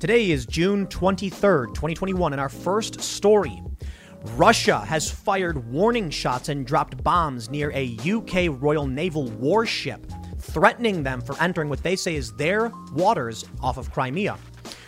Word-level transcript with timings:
Today 0.00 0.32
is 0.32 0.44
June 0.44 0.86
23rd, 0.88 1.68
2021, 1.68 2.32
and 2.32 2.40
our 2.40 2.48
first 2.48 3.00
story. 3.00 3.62
Russia 4.34 4.80
has 4.80 5.08
fired 5.08 5.70
warning 5.70 6.10
shots 6.10 6.48
and 6.48 6.66
dropped 6.66 7.02
bombs 7.02 7.48
near 7.48 7.70
a 7.72 7.96
UK 8.04 8.60
Royal 8.60 8.86
Naval 8.86 9.30
warship, 9.30 10.04
threatening 10.38 11.04
them 11.04 11.20
for 11.20 11.40
entering 11.40 11.68
what 11.68 11.82
they 11.82 11.94
say 11.94 12.16
is 12.16 12.32
their 12.34 12.72
waters 12.92 13.44
off 13.62 13.78
of 13.78 13.90
Crimea. 13.92 14.36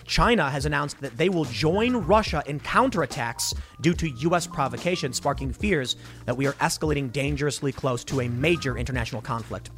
China 0.07 0.51
has 0.51 0.67
announced 0.67 1.01
that 1.01 1.17
they 1.17 1.29
will 1.29 1.45
join 1.45 1.97
Russia 1.97 2.43
in 2.47 2.61
counterattacks 2.61 3.57
due 3.81 3.95
to 3.95 4.09
U.S. 4.09 4.47
provocation, 4.47 5.13
sparking 5.13 5.53
fears 5.53 5.97
that 6.27 6.37
we 6.37 6.47
are 6.47 6.53
escalating 6.55 7.13
dangerously 7.13 7.73
close 7.73 8.05
to 8.05 8.23
a 8.23 8.29
major 8.29 8.77
international 8.77 9.23
conflict. 9.23 9.71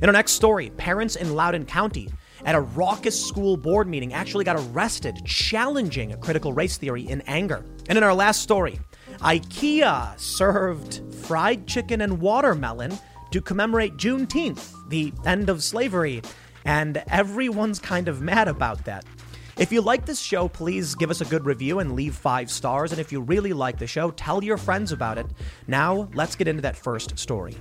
In 0.00 0.08
our 0.08 0.12
next 0.12 0.32
story, 0.32 0.70
parents 0.70 1.16
in 1.16 1.34
Loudoun 1.34 1.66
County 1.66 2.08
at 2.44 2.54
a 2.54 2.60
raucous 2.60 3.24
school 3.24 3.56
board 3.56 3.88
meeting 3.88 4.12
actually 4.12 4.44
got 4.44 4.56
arrested 4.56 5.16
challenging 5.24 6.12
a 6.12 6.16
critical 6.16 6.52
race 6.52 6.76
theory 6.76 7.02
in 7.02 7.20
anger. 7.22 7.64
And 7.88 7.96
in 7.96 8.04
our 8.04 8.14
last 8.14 8.42
story, 8.42 8.78
IKEA 9.20 10.18
served 10.18 11.02
fried 11.14 11.66
chicken 11.66 12.00
and 12.00 12.20
watermelon 12.20 12.98
to 13.30 13.40
commemorate 13.40 13.96
Juneteenth, 13.96 14.72
the 14.88 15.12
end 15.24 15.48
of 15.48 15.62
slavery, 15.62 16.22
and 16.64 17.02
everyone's 17.08 17.78
kind 17.78 18.08
of 18.08 18.20
mad 18.20 18.48
about 18.48 18.84
that. 18.84 19.04
If 19.58 19.72
you 19.72 19.80
like 19.80 20.04
this 20.04 20.20
show, 20.20 20.48
please 20.48 20.94
give 20.94 21.10
us 21.10 21.22
a 21.22 21.24
good 21.24 21.46
review 21.46 21.78
and 21.78 21.94
leave 21.94 22.14
five 22.14 22.50
stars. 22.50 22.92
And 22.92 23.00
if 23.00 23.10
you 23.10 23.22
really 23.22 23.54
like 23.54 23.78
the 23.78 23.86
show, 23.86 24.10
tell 24.10 24.44
your 24.44 24.58
friends 24.58 24.92
about 24.92 25.16
it. 25.16 25.26
Now, 25.66 26.10
let's 26.12 26.36
get 26.36 26.46
into 26.46 26.60
that 26.62 26.76
first 26.76 27.18
story. 27.18 27.56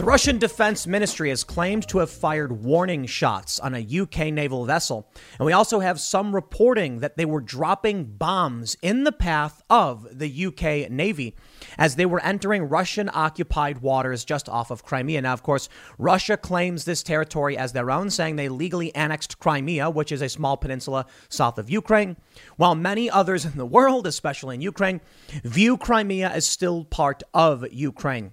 The 0.00 0.06
Russian 0.06 0.38
Defense 0.38 0.86
Ministry 0.86 1.28
has 1.28 1.44
claimed 1.44 1.86
to 1.88 1.98
have 1.98 2.08
fired 2.08 2.64
warning 2.64 3.04
shots 3.04 3.60
on 3.60 3.74
a 3.74 3.86
UK 3.86 4.32
naval 4.32 4.64
vessel. 4.64 5.06
And 5.38 5.44
we 5.44 5.52
also 5.52 5.80
have 5.80 6.00
some 6.00 6.34
reporting 6.34 7.00
that 7.00 7.18
they 7.18 7.26
were 7.26 7.42
dropping 7.42 8.16
bombs 8.16 8.78
in 8.80 9.04
the 9.04 9.12
path 9.12 9.62
of 9.68 10.08
the 10.10 10.46
UK 10.46 10.90
Navy 10.90 11.36
as 11.76 11.96
they 11.96 12.06
were 12.06 12.24
entering 12.24 12.62
Russian 12.62 13.10
occupied 13.12 13.82
waters 13.82 14.24
just 14.24 14.48
off 14.48 14.70
of 14.70 14.84
Crimea. 14.84 15.20
Now, 15.20 15.34
of 15.34 15.42
course, 15.42 15.68
Russia 15.98 16.38
claims 16.38 16.86
this 16.86 17.02
territory 17.02 17.58
as 17.58 17.74
their 17.74 17.90
own, 17.90 18.08
saying 18.08 18.36
they 18.36 18.48
legally 18.48 18.94
annexed 18.94 19.38
Crimea, 19.38 19.90
which 19.90 20.12
is 20.12 20.22
a 20.22 20.30
small 20.30 20.56
peninsula 20.56 21.04
south 21.28 21.58
of 21.58 21.68
Ukraine, 21.68 22.16
while 22.56 22.74
many 22.74 23.10
others 23.10 23.44
in 23.44 23.58
the 23.58 23.66
world, 23.66 24.06
especially 24.06 24.54
in 24.54 24.62
Ukraine, 24.62 25.02
view 25.44 25.76
Crimea 25.76 26.30
as 26.30 26.46
still 26.46 26.86
part 26.86 27.22
of 27.34 27.70
Ukraine. 27.70 28.32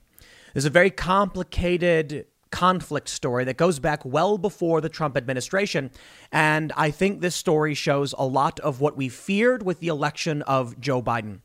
There's 0.58 0.66
a 0.66 0.72
very 0.72 0.90
complicated 0.90 2.26
conflict 2.50 3.10
story 3.10 3.44
that 3.44 3.58
goes 3.58 3.78
back 3.78 4.04
well 4.04 4.40
before 4.40 4.82
the 4.82 4.90
Trump 4.90 5.16
administration. 5.16 5.92
And 6.32 6.74
I 6.76 6.90
think 6.90 7.22
this 7.22 7.36
story 7.36 7.76
shows 7.76 8.16
a 8.18 8.26
lot 8.26 8.60
of 8.62 8.82
what 8.82 8.98
we 8.98 9.08
feared 9.08 9.62
with 9.62 9.82
the 9.82 9.90
election 9.90 10.42
of 10.42 10.80
Joe 10.80 11.00
Biden. 11.00 11.42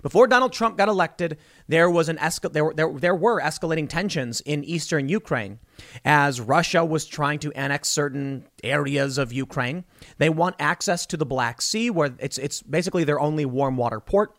Before 0.00 0.28
Donald 0.28 0.52
Trump 0.52 0.78
got 0.78 0.88
elected, 0.88 1.38
there 1.66 1.90
was 1.90 2.08
an 2.08 2.18
escal- 2.18 2.52
there, 2.52 2.72
there, 2.72 2.92
there 2.92 3.16
were 3.16 3.40
escalating 3.40 3.88
tensions 3.88 4.40
in 4.42 4.62
eastern 4.62 5.08
Ukraine 5.08 5.58
as 6.04 6.40
Russia 6.40 6.84
was 6.84 7.04
trying 7.04 7.40
to 7.40 7.52
annex 7.54 7.88
certain 7.88 8.46
areas 8.62 9.18
of 9.18 9.32
Ukraine. 9.32 9.82
They 10.18 10.30
want 10.30 10.54
access 10.60 11.04
to 11.06 11.16
the 11.16 11.26
Black 11.26 11.62
Sea, 11.62 11.90
where 11.90 12.14
it's 12.20 12.38
it's 12.38 12.62
basically 12.62 13.02
their 13.02 13.18
only 13.18 13.44
warm 13.44 13.76
water 13.76 13.98
port. 13.98 14.36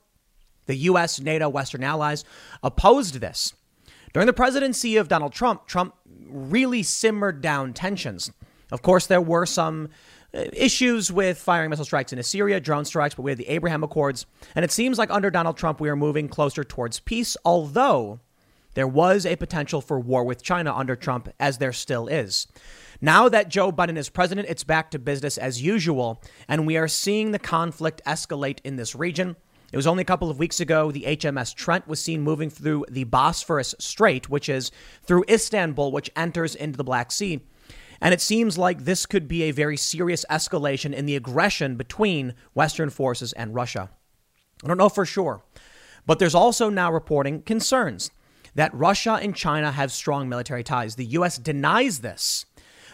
The 0.65 0.77
U.S., 0.91 1.19
NATO, 1.19 1.49
Western 1.49 1.83
allies 1.83 2.23
opposed 2.63 3.15
this. 3.15 3.53
During 4.13 4.27
the 4.27 4.33
presidency 4.33 4.95
of 4.97 5.07
Donald 5.07 5.33
Trump, 5.33 5.65
Trump 5.65 5.95
really 6.05 6.83
simmered 6.83 7.41
down 7.41 7.73
tensions. 7.73 8.31
Of 8.71 8.83
course, 8.83 9.07
there 9.07 9.21
were 9.21 9.47
some 9.47 9.89
uh, 10.35 10.45
issues 10.53 11.11
with 11.11 11.37
firing 11.39 11.71
missile 11.71 11.85
strikes 11.85 12.13
into 12.13 12.23
Syria, 12.23 12.59
drone 12.59 12.85
strikes, 12.85 13.15
but 13.15 13.23
we 13.23 13.31
had 13.31 13.39
the 13.39 13.49
Abraham 13.49 13.83
Accords. 13.83 14.25
And 14.55 14.63
it 14.63 14.71
seems 14.71 14.97
like 14.97 15.09
under 15.09 15.31
Donald 15.31 15.57
Trump, 15.57 15.79
we 15.79 15.89
are 15.89 15.95
moving 15.95 16.27
closer 16.27 16.63
towards 16.63 16.99
peace, 16.99 17.35
although 17.43 18.19
there 18.75 18.87
was 18.87 19.25
a 19.25 19.35
potential 19.35 19.81
for 19.81 19.99
war 19.99 20.23
with 20.23 20.43
China 20.43 20.75
under 20.75 20.95
Trump, 20.95 21.29
as 21.39 21.57
there 21.57 21.73
still 21.73 22.07
is. 22.07 22.47
Now 23.01 23.29
that 23.29 23.49
Joe 23.49 23.71
Biden 23.71 23.97
is 23.97 24.09
president, 24.09 24.47
it's 24.47 24.63
back 24.63 24.91
to 24.91 24.99
business 24.99 25.37
as 25.37 25.61
usual, 25.61 26.21
and 26.47 26.65
we 26.65 26.77
are 26.77 26.87
seeing 26.87 27.31
the 27.31 27.39
conflict 27.39 28.01
escalate 28.05 28.59
in 28.63 28.75
this 28.75 28.95
region. 28.95 29.35
It 29.73 29.75
was 29.75 29.87
only 29.87 30.01
a 30.01 30.05
couple 30.05 30.29
of 30.29 30.37
weeks 30.37 30.59
ago 30.59 30.91
the 30.91 31.01
HMS 31.01 31.55
Trent 31.55 31.87
was 31.87 31.99
seen 31.99 32.21
moving 32.21 32.51
through 32.51 32.85
the 32.91 33.05
Bosphorus 33.05 33.73
Strait, 33.79 34.29
which 34.29 34.47
is 34.47 34.69
through 35.01 35.25
Istanbul, 35.27 35.91
which 35.91 36.11
enters 36.15 36.53
into 36.53 36.77
the 36.77 36.83
Black 36.83 37.11
Sea. 37.11 37.41
And 37.99 38.13
it 38.13 38.21
seems 38.21 38.55
like 38.55 38.83
this 38.83 39.07
could 39.07 39.27
be 39.27 39.41
a 39.41 39.51
very 39.51 39.75
serious 39.75 40.25
escalation 40.29 40.93
in 40.93 41.07
the 41.07 41.15
aggression 41.15 41.75
between 41.75 42.35
Western 42.53 42.91
forces 42.91 43.33
and 43.33 43.55
Russia. 43.55 43.89
I 44.63 44.67
don't 44.67 44.77
know 44.77 44.89
for 44.89 45.07
sure, 45.07 45.43
but 46.05 46.19
there's 46.19 46.35
also 46.35 46.69
now 46.69 46.91
reporting 46.91 47.41
concerns 47.41 48.11
that 48.53 48.75
Russia 48.75 49.13
and 49.19 49.35
China 49.35 49.71
have 49.71 49.91
strong 49.91 50.29
military 50.29 50.63
ties. 50.63 50.97
The 50.97 51.05
U.S. 51.05 51.39
denies 51.39 52.01
this. 52.01 52.45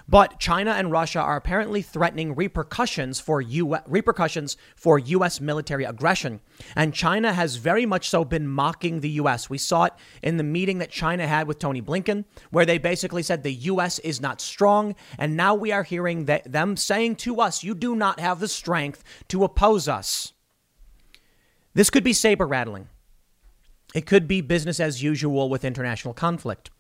But 0.10 0.40
China 0.40 0.72
and 0.72 0.92
Russia 0.92 1.20
are 1.20 1.38
apparently 1.38 1.84
threatening 1.84 2.34
repercussions 2.34 3.20
for 3.20 3.42
U- 3.42 3.78
repercussions 3.86 4.58
for 4.76 4.98
U.S. 4.98 5.40
military 5.40 5.84
aggression, 5.84 6.42
and 6.76 6.96
China 6.96 7.32
has 7.32 7.58
very 7.58 7.86
much 7.86 8.10
so 8.10 8.26
been 8.26 8.48
mocking 8.48 9.02
the 9.02 9.10
U.S. 9.22 9.52
We 9.52 9.60
saw 9.60 9.84
it 9.84 9.94
in 10.24 10.38
the 10.38 10.44
meeting 10.44 10.80
that 10.80 10.90
China 10.90 11.28
had 11.28 11.48
with 11.48 11.60
Tony 11.60 11.80
Blinken, 11.80 12.26
where 12.50 12.66
they 12.66 12.80
basically 12.80 13.22
said 13.22 13.44
the 13.44 13.54
U.S. 13.54 14.00
is 14.00 14.20
not 14.20 14.42
strong, 14.42 14.96
and 15.20 15.38
now 15.38 15.54
we 15.54 15.72
are 15.72 15.84
hearing 15.84 16.26
that 16.26 16.52
them 16.52 16.76
saying 16.76 17.18
to 17.18 17.40
us, 17.40 17.64
"You 17.64 17.76
do 17.76 17.96
not 17.96 18.20
have 18.20 18.40
the 18.40 18.48
strength 18.48 19.04
to 19.28 19.44
oppose 19.44 19.88
us." 19.88 20.34
This 21.76 21.92
could 21.92 22.04
be 22.04 22.14
saber 22.14 22.48
rattling. 22.48 22.88
It 23.94 24.08
could 24.08 24.28
be 24.28 24.42
business 24.42 24.80
as 24.80 25.04
usual 25.04 25.50
with 25.50 25.64
international 25.64 26.16
conflict. 26.16 26.72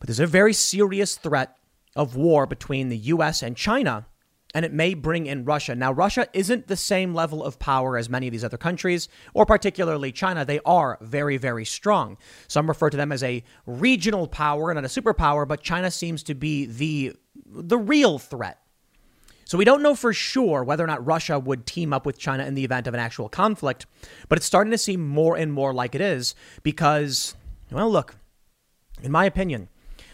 But 0.00 0.08
there's 0.08 0.20
a 0.20 0.26
very 0.26 0.52
serious 0.52 1.16
threat 1.16 1.57
of 1.98 2.14
war 2.16 2.46
between 2.46 2.88
the 2.88 2.96
US 2.96 3.42
and 3.42 3.56
China, 3.56 4.06
and 4.54 4.64
it 4.64 4.72
may 4.72 4.94
bring 4.94 5.26
in 5.26 5.44
Russia. 5.44 5.74
Now, 5.74 5.92
Russia 5.92 6.26
isn't 6.32 6.68
the 6.68 6.76
same 6.76 7.12
level 7.12 7.44
of 7.44 7.58
power 7.58 7.98
as 7.98 8.08
many 8.08 8.28
of 8.28 8.32
these 8.32 8.44
other 8.44 8.56
countries, 8.56 9.08
or 9.34 9.44
particularly 9.44 10.12
China. 10.12 10.44
They 10.44 10.60
are 10.64 10.96
very, 11.02 11.36
very 11.36 11.66
strong. 11.66 12.16
Some 12.46 12.68
refer 12.68 12.88
to 12.88 12.96
them 12.96 13.12
as 13.12 13.22
a 13.22 13.42
regional 13.66 14.28
power 14.28 14.72
not 14.72 14.84
a 14.84 14.88
superpower, 14.88 15.46
but 15.46 15.62
China 15.62 15.90
seems 15.90 16.22
to 16.22 16.34
be 16.34 16.64
the, 16.64 17.14
the 17.44 17.76
real 17.76 18.18
threat. 18.18 18.60
So 19.44 19.58
we 19.58 19.64
don't 19.64 19.82
know 19.82 19.94
for 19.94 20.12
sure 20.12 20.62
whether 20.62 20.84
or 20.84 20.86
not 20.86 21.04
Russia 21.04 21.38
would 21.38 21.66
team 21.66 21.92
up 21.92 22.06
with 22.06 22.18
China 22.18 22.44
in 22.44 22.54
the 22.54 22.64
event 22.64 22.86
of 22.86 22.94
an 22.94 23.00
actual 23.00 23.28
conflict, 23.28 23.86
but 24.28 24.38
it's 24.38 24.46
starting 24.46 24.70
to 24.70 24.78
seem 24.78 25.06
more 25.06 25.36
and 25.36 25.52
more 25.52 25.74
like 25.74 25.94
it 25.94 26.00
is 26.00 26.34
because, 26.62 27.34
well, 27.72 27.90
look, 27.90 28.16
in 29.02 29.10
my 29.10 29.24
opinion, 29.24 29.68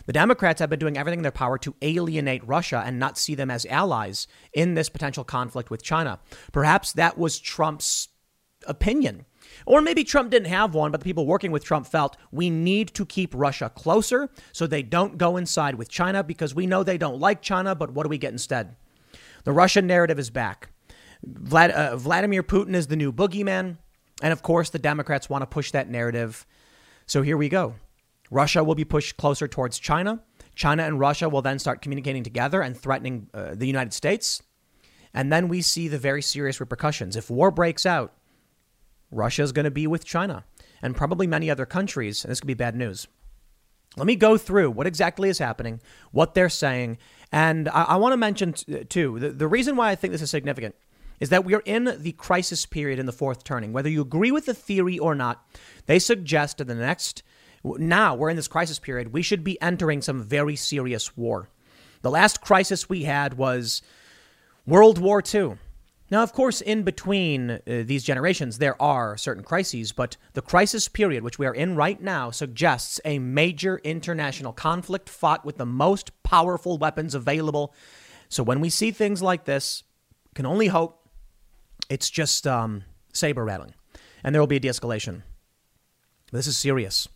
the 0.07 0.13
Democrats 0.13 0.61
have 0.61 0.71
been 0.71 0.79
doing 0.79 0.97
everything 0.97 1.21
in 1.21 1.23
their 1.23 1.33
power 1.33 1.59
to 1.59 1.75
alienate 1.83 2.47
Russia 2.47 2.83
and 2.85 2.99
not 2.99 3.19
see 3.19 3.35
them 3.35 3.51
as 3.51 3.67
allies 3.67 4.27
in 4.53 4.75
this 4.75 4.89
potential 4.89 5.25
conflict 5.25 5.71
with 5.71 5.83
China. 5.83 6.19
Perhaps 6.53 6.93
that 6.93 7.19
was 7.19 7.39
Trump's 7.39 8.09
opinion. 8.67 9.27
Or 9.67 9.81
maybe 9.81 10.05
Trump 10.05 10.31
didn't 10.31 10.49
have 10.49 10.75
one, 10.75 10.91
but 10.91 11.01
the 11.01 11.05
people 11.05 11.27
working 11.27 11.53
with 11.53 11.65
Trump 11.65 11.87
felt 11.87 12.17
we 12.33 12.51
need 12.51 12.95
to 12.95 13.07
keep 13.07 13.35
Russia 13.35 13.71
closer 13.75 14.31
so 14.53 14.67
they 14.67 14.83
don't 14.83 15.19
go 15.19 15.37
inside 15.37 15.77
with 15.77 15.89
China 15.89 16.25
because 16.25 16.55
we 16.55 16.67
know 16.67 16.83
they 16.83 16.99
don't 16.99 17.21
like 17.21 17.43
China, 17.43 17.75
but 17.75 17.93
what 17.93 18.05
do 18.05 18.09
we 18.09 18.19
get 18.19 18.33
instead? 18.33 18.77
The 19.45 19.53
Russian 19.53 19.87
narrative 19.87 20.19
is 20.19 20.31
back. 20.31 20.71
Vlad, 21.27 21.71
uh, 21.71 21.97
Vladimir 21.97 22.43
Putin 22.43 22.75
is 22.75 22.87
the 22.87 22.97
new 22.97 23.13
boogeyman. 23.13 23.79
And 24.23 24.33
of 24.33 24.43
course, 24.43 24.71
the 24.71 24.79
Democrats 24.79 25.29
want 25.29 25.43
to 25.43 25.47
push 25.47 25.71
that 25.73 25.89
narrative. 25.89 26.47
So 27.07 27.23
here 27.23 27.37
we 27.37 27.49
go. 27.49 27.75
Russia 28.31 28.65
will 28.65 28.75
be 28.75 28.85
pushed 28.85 29.17
closer 29.17 29.47
towards 29.47 29.79
China. 29.79 30.23
China 30.55 30.85
and 30.85 31.01
Russia 31.01 31.29
will 31.29 31.43
then 31.43 31.59
start 31.59 31.83
communicating 31.83 32.23
together 32.23 32.63
and 32.63 32.77
threatening 32.77 33.29
uh, 33.35 33.55
the 33.55 33.67
United 33.67 33.93
States. 33.93 34.43
And 35.13 35.33
then 35.33 35.49
we 35.49 35.63
see 35.63 35.89
the 35.89 35.99
very 35.99 36.23
serious 36.23 36.61
repercussions. 36.61 37.17
If 37.17 37.31
war 37.31 37.51
breaks 37.51 37.87
out, 37.87 38.13
Russia 39.11 39.43
is 39.43 39.53
going 39.53 39.65
to 39.65 39.71
be 39.71 39.87
with 39.87 40.05
China 40.05 40.45
and 40.83 40.97
probably 40.97 41.27
many 41.27 41.51
other 41.51 41.67
countries, 41.67 42.25
and 42.25 42.31
this 42.31 42.41
could 42.41 42.49
be 42.49 42.55
bad 42.55 42.75
news. 42.75 43.07
Let 43.97 44.07
me 44.07 44.17
go 44.17 44.37
through 44.37 44.73
what 44.73 44.89
exactly 44.89 45.29
is 45.29 45.39
happening, 45.39 45.81
what 46.11 46.35
they're 46.35 46.49
saying, 46.49 46.99
and 47.31 47.69
I, 47.69 47.85
I 47.85 47.97
want 47.97 48.13
to 48.13 48.17
mention 48.17 48.53
t- 48.53 48.85
too 48.85 49.19
the, 49.21 49.31
the 49.31 49.47
reason 49.47 49.77
why 49.77 49.91
I 49.91 49.95
think 49.95 50.13
this 50.13 50.23
is 50.23 50.31
significant 50.31 50.75
is 51.21 51.29
that 51.29 51.45
we 51.45 51.55
are 51.55 51.63
in 51.65 51.97
the 51.99 52.13
crisis 52.13 52.67
period 52.67 52.99
in 52.99 53.07
the 53.07 53.13
fourth 53.13 53.45
turning. 53.45 53.73
Whether 53.73 53.89
you 53.89 54.03
agree 54.03 54.33
with 54.33 54.47
the 54.47 54.55
theory 54.55 54.99
or 54.99 55.15
not, 55.15 55.47
they 55.87 56.01
suggest 56.01 56.61
in 56.61 56.67
the 56.67 56.75
next 56.75 57.23
now 57.65 58.15
we're 58.15 58.31
in 58.31 58.37
this 58.37 58.49
crisis 58.49 58.79
period. 58.79 59.13
We 59.13 59.23
should 59.23 59.43
be 59.43 59.61
entering 59.61 60.03
some 60.03 60.23
very 60.23 60.57
serious 60.57 61.17
war. 61.17 61.49
The 62.03 62.11
last 62.11 62.43
crisis 62.43 62.89
we 62.89 63.05
had 63.05 63.35
was 63.35 63.81
World 64.67 64.99
War 64.99 65.23
II. 65.35 65.57
Now, 66.11 66.23
of 66.23 66.35
course, 66.35 66.61
in 66.61 66.83
between 66.83 67.51
uh, 67.51 67.59
these 67.65 68.05
generations, 68.05 68.59
there 68.59 68.81
are 68.81 69.17
certain 69.17 69.43
crises, 69.43 69.91
but 69.93 70.19
the 70.35 70.43
crisis 70.43 70.87
period, 70.87 71.25
which 71.25 71.39
we 71.39 71.47
are 71.47 71.55
in 71.55 71.77
right 71.77 72.01
now, 72.01 72.31
suggests 72.31 73.01
a 73.05 73.19
major 73.19 73.81
international 73.83 74.53
conflict 74.53 75.09
fought 75.09 75.47
with 75.47 75.57
the 75.57 75.67
most 75.67 76.11
powerful 76.23 76.77
weapons 76.77 77.15
available. 77.15 77.75
So 78.29 78.43
when 78.43 78.61
we 78.61 78.69
see 78.69 78.91
things 78.91 79.23
like 79.23 79.47
this, 79.47 79.83
can 80.35 80.45
only 80.45 80.67
hope 80.67 81.09
it's 81.89 82.11
just 82.11 82.47
um, 82.47 82.85
saber 83.15 83.45
rattling, 83.45 83.75
and 84.23 84.35
there 84.35 84.43
will 84.43 84.47
be 84.47 84.57
a 84.57 84.61
de-escalation. 84.61 85.23
This 86.33 86.47
is 86.47 86.57
serious. 86.57 87.09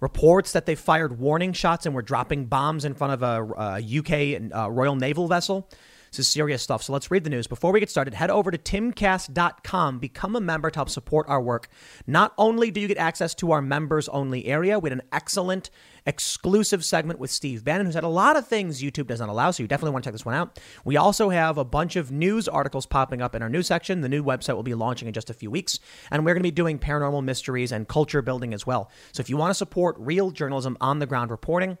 Reports 0.00 0.52
that 0.52 0.66
they 0.66 0.74
fired 0.74 1.18
warning 1.18 1.52
shots 1.52 1.86
and 1.86 1.94
were 1.94 2.02
dropping 2.02 2.46
bombs 2.46 2.84
in 2.84 2.94
front 2.94 3.14
of 3.14 3.22
a, 3.22 3.80
a 3.80 3.98
UK 3.98 4.52
uh, 4.54 4.70
Royal 4.70 4.96
Naval 4.96 5.28
vessel 5.28 5.68
this 6.10 6.20
is 6.20 6.28
serious 6.28 6.62
stuff. 6.62 6.82
So 6.82 6.92
let's 6.92 7.10
read 7.10 7.24
the 7.24 7.30
news. 7.30 7.46
Before 7.46 7.72
we 7.72 7.80
get 7.80 7.90
started, 7.90 8.14
head 8.14 8.30
over 8.30 8.50
to 8.50 8.58
timcast.com, 8.58 9.98
become 9.98 10.36
a 10.36 10.40
member 10.40 10.70
to 10.70 10.78
help 10.78 10.88
support 10.88 11.28
our 11.28 11.40
work. 11.40 11.68
Not 12.06 12.32
only 12.38 12.70
do 12.70 12.80
you 12.80 12.88
get 12.88 12.98
access 12.98 13.34
to 13.36 13.52
our 13.52 13.62
members 13.62 14.08
only 14.08 14.46
area, 14.46 14.78
we 14.78 14.90
had 14.90 14.98
an 14.98 15.06
excellent 15.12 15.70
exclusive 16.06 16.84
segment 16.84 17.18
with 17.18 17.30
Steve 17.30 17.64
Bannon, 17.64 17.86
who's 17.86 17.94
had 17.94 18.04
a 18.04 18.08
lot 18.08 18.36
of 18.36 18.46
things 18.46 18.80
YouTube 18.80 19.08
does 19.08 19.20
not 19.20 19.28
allow, 19.28 19.50
so 19.50 19.62
you 19.62 19.68
definitely 19.68 19.92
want 19.92 20.04
to 20.04 20.08
check 20.08 20.14
this 20.14 20.24
one 20.24 20.34
out. 20.34 20.58
We 20.84 20.96
also 20.96 21.30
have 21.30 21.58
a 21.58 21.64
bunch 21.64 21.96
of 21.96 22.12
news 22.12 22.48
articles 22.48 22.86
popping 22.86 23.20
up 23.20 23.34
in 23.34 23.42
our 23.42 23.48
news 23.48 23.66
section. 23.66 24.00
The 24.00 24.08
new 24.08 24.22
website 24.22 24.54
will 24.54 24.62
be 24.62 24.74
launching 24.74 25.08
in 25.08 25.14
just 25.14 25.30
a 25.30 25.34
few 25.34 25.50
weeks, 25.50 25.80
and 26.10 26.24
we're 26.24 26.34
going 26.34 26.42
to 26.42 26.48
be 26.48 26.52
doing 26.52 26.78
paranormal 26.78 27.24
mysteries 27.24 27.72
and 27.72 27.88
culture 27.88 28.22
building 28.22 28.54
as 28.54 28.66
well. 28.66 28.90
So 29.12 29.20
if 29.20 29.28
you 29.28 29.36
want 29.36 29.50
to 29.50 29.54
support 29.54 29.96
real 29.98 30.30
journalism 30.30 30.76
on 30.80 31.00
the 31.00 31.06
ground 31.06 31.30
reporting, 31.30 31.76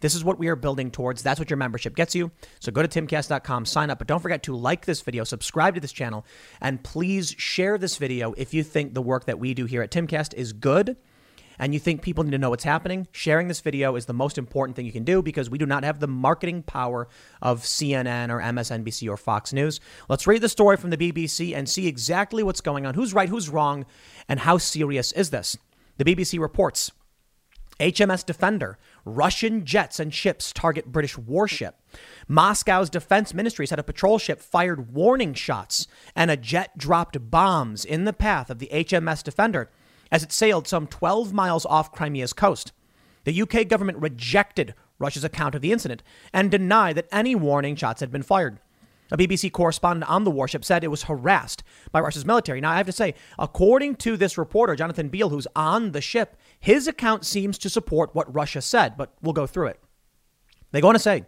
this 0.00 0.14
is 0.14 0.24
what 0.24 0.38
we 0.38 0.48
are 0.48 0.56
building 0.56 0.90
towards. 0.90 1.22
That's 1.22 1.38
what 1.38 1.50
your 1.50 1.56
membership 1.56 1.94
gets 1.94 2.14
you. 2.14 2.30
So 2.58 2.72
go 2.72 2.82
to 2.82 2.88
timcast.com, 2.88 3.66
sign 3.66 3.90
up, 3.90 3.98
but 3.98 4.06
don't 4.06 4.20
forget 4.20 4.42
to 4.44 4.56
like 4.56 4.86
this 4.86 5.00
video, 5.00 5.24
subscribe 5.24 5.74
to 5.74 5.80
this 5.80 5.92
channel, 5.92 6.26
and 6.60 6.82
please 6.82 7.34
share 7.38 7.78
this 7.78 7.96
video 7.96 8.32
if 8.32 8.52
you 8.54 8.62
think 8.62 8.94
the 8.94 9.02
work 9.02 9.26
that 9.26 9.38
we 9.38 9.54
do 9.54 9.66
here 9.66 9.82
at 9.82 9.90
Timcast 9.90 10.34
is 10.34 10.52
good 10.52 10.96
and 11.60 11.74
you 11.74 11.78
think 11.78 12.00
people 12.00 12.24
need 12.24 12.30
to 12.30 12.38
know 12.38 12.48
what's 12.48 12.64
happening. 12.64 13.06
Sharing 13.12 13.46
this 13.46 13.60
video 13.60 13.94
is 13.94 14.06
the 14.06 14.14
most 14.14 14.38
important 14.38 14.74
thing 14.74 14.86
you 14.86 14.92
can 14.92 15.04
do 15.04 15.20
because 15.20 15.50
we 15.50 15.58
do 15.58 15.66
not 15.66 15.84
have 15.84 16.00
the 16.00 16.08
marketing 16.08 16.62
power 16.62 17.06
of 17.42 17.60
CNN 17.60 18.30
or 18.30 18.40
MSNBC 18.40 19.08
or 19.10 19.18
Fox 19.18 19.52
News. 19.52 19.78
Let's 20.08 20.26
read 20.26 20.40
the 20.40 20.48
story 20.48 20.78
from 20.78 20.88
the 20.88 20.96
BBC 20.96 21.54
and 21.54 21.68
see 21.68 21.86
exactly 21.86 22.42
what's 22.42 22.62
going 22.62 22.86
on, 22.86 22.94
who's 22.94 23.12
right, 23.12 23.28
who's 23.28 23.50
wrong, 23.50 23.84
and 24.26 24.40
how 24.40 24.56
serious 24.56 25.12
is 25.12 25.28
this. 25.28 25.56
The 25.98 26.04
BBC 26.04 26.40
reports 26.40 26.92
HMS 27.78 28.24
Defender, 28.24 28.78
Russian 29.04 29.64
jets 29.64 29.98
and 30.00 30.12
ships 30.12 30.52
target 30.52 30.92
British 30.92 31.16
warship. 31.16 31.76
Moscow's 32.28 32.90
defense 32.90 33.34
ministry 33.34 33.66
said 33.66 33.78
a 33.78 33.82
patrol 33.82 34.18
ship 34.18 34.40
fired 34.40 34.94
warning 34.94 35.34
shots 35.34 35.86
and 36.14 36.30
a 36.30 36.36
jet 36.36 36.76
dropped 36.78 37.30
bombs 37.30 37.84
in 37.84 38.04
the 38.04 38.12
path 38.12 38.50
of 38.50 38.58
the 38.58 38.70
HMS 38.72 39.22
Defender 39.22 39.70
as 40.10 40.22
it 40.22 40.32
sailed 40.32 40.66
some 40.66 40.86
12 40.86 41.32
miles 41.32 41.64
off 41.66 41.92
Crimea's 41.92 42.32
coast. 42.32 42.72
The 43.24 43.42
UK 43.42 43.68
government 43.68 43.98
rejected 43.98 44.74
Russia's 44.98 45.24
account 45.24 45.54
of 45.54 45.62
the 45.62 45.72
incident 45.72 46.02
and 46.32 46.50
denied 46.50 46.96
that 46.96 47.08
any 47.12 47.34
warning 47.34 47.76
shots 47.76 48.00
had 48.00 48.10
been 48.10 48.22
fired. 48.22 48.58
A 49.12 49.16
BBC 49.16 49.50
correspondent 49.50 50.08
on 50.08 50.22
the 50.22 50.30
warship 50.30 50.64
said 50.64 50.84
it 50.84 50.88
was 50.88 51.04
harassed 51.04 51.64
by 51.90 52.00
Russia's 52.00 52.24
military. 52.24 52.60
Now, 52.60 52.70
I 52.70 52.76
have 52.76 52.86
to 52.86 52.92
say, 52.92 53.14
according 53.38 53.96
to 53.96 54.16
this 54.16 54.38
reporter, 54.38 54.76
Jonathan 54.76 55.08
Beale, 55.08 55.30
who's 55.30 55.48
on 55.56 55.92
the 55.92 56.00
ship, 56.00 56.36
his 56.60 56.86
account 56.86 57.24
seems 57.24 57.58
to 57.58 57.70
support 57.70 58.14
what 58.14 58.32
Russia 58.32 58.60
said, 58.60 58.96
but 58.96 59.14
we'll 59.22 59.32
go 59.32 59.46
through 59.46 59.68
it. 59.68 59.80
They 60.72 60.80
go 60.80 60.88
on 60.88 60.94
to 60.94 61.00
say, 61.00 61.24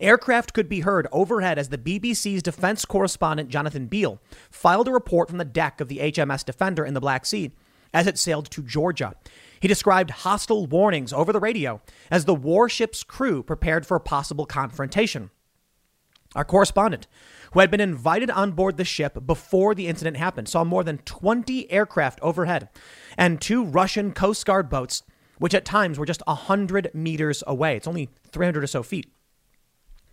Aircraft 0.00 0.54
could 0.54 0.68
be 0.68 0.80
heard 0.80 1.08
overhead 1.12 1.58
as 1.58 1.68
the 1.68 1.76
BBC's 1.76 2.42
defense 2.42 2.84
correspondent 2.84 3.50
Jonathan 3.50 3.86
Beale 3.86 4.20
filed 4.50 4.88
a 4.88 4.92
report 4.92 5.28
from 5.28 5.38
the 5.38 5.44
deck 5.44 5.80
of 5.80 5.88
the 5.88 5.98
HMS 5.98 6.44
Defender 6.44 6.84
in 6.84 6.94
the 6.94 7.00
Black 7.00 7.26
Sea 7.26 7.52
as 7.92 8.06
it 8.06 8.18
sailed 8.18 8.50
to 8.50 8.62
Georgia. 8.62 9.14
He 9.60 9.68
described 9.68 10.10
hostile 10.10 10.66
warnings 10.66 11.12
over 11.12 11.32
the 11.32 11.40
radio 11.40 11.80
as 12.10 12.24
the 12.24 12.34
warship's 12.34 13.02
crew 13.02 13.42
prepared 13.42 13.86
for 13.86 13.96
a 13.96 14.00
possible 14.00 14.46
confrontation. 14.46 15.30
Our 16.34 16.44
correspondent, 16.44 17.06
who 17.52 17.60
had 17.60 17.70
been 17.70 17.80
invited 17.80 18.30
on 18.30 18.52
board 18.52 18.76
the 18.76 18.84
ship 18.84 19.26
before 19.26 19.74
the 19.74 19.86
incident 19.86 20.18
happened, 20.18 20.48
saw 20.48 20.62
more 20.62 20.84
than 20.84 20.98
20 20.98 21.70
aircraft 21.72 22.20
overhead 22.20 22.68
and 23.18 23.40
two 23.40 23.64
Russian 23.64 24.12
Coast 24.12 24.46
Guard 24.46 24.70
boats, 24.70 25.02
which 25.38 25.54
at 25.54 25.66
times 25.66 25.98
were 25.98 26.06
just 26.06 26.22
100 26.26 26.92
meters 26.94 27.44
away. 27.46 27.76
It's 27.76 27.88
only 27.88 28.08
300 28.32 28.64
or 28.64 28.68
so 28.68 28.82
feet. 28.82 29.12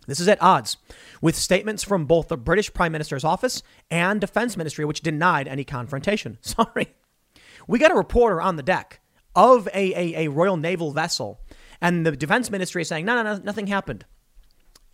This 0.06 0.20
is 0.20 0.28
at 0.28 0.42
odds 0.42 0.76
with 1.20 1.34
statements 1.34 1.82
from 1.82 2.04
both 2.04 2.28
the 2.28 2.36
British 2.36 2.72
Prime 2.74 2.92
Minister's 2.92 3.24
office 3.24 3.62
and 3.90 4.20
Defense 4.20 4.56
Ministry, 4.56 4.84
which 4.84 5.00
denied 5.00 5.48
any 5.48 5.64
confrontation. 5.64 6.38
Sorry. 6.42 6.94
We 7.66 7.78
got 7.78 7.90
a 7.90 7.96
reporter 7.96 8.40
on 8.40 8.56
the 8.56 8.62
deck 8.62 9.00
of 9.34 9.68
a, 9.68 9.94
a, 9.94 10.26
a 10.26 10.30
Royal 10.30 10.56
Naval 10.56 10.92
vessel, 10.92 11.40
and 11.80 12.06
the 12.06 12.12
Defense 12.12 12.50
Ministry 12.50 12.82
is 12.82 12.88
saying, 12.88 13.04
no, 13.04 13.20
no, 13.20 13.22
no, 13.22 13.42
nothing 13.42 13.66
happened. 13.66 14.04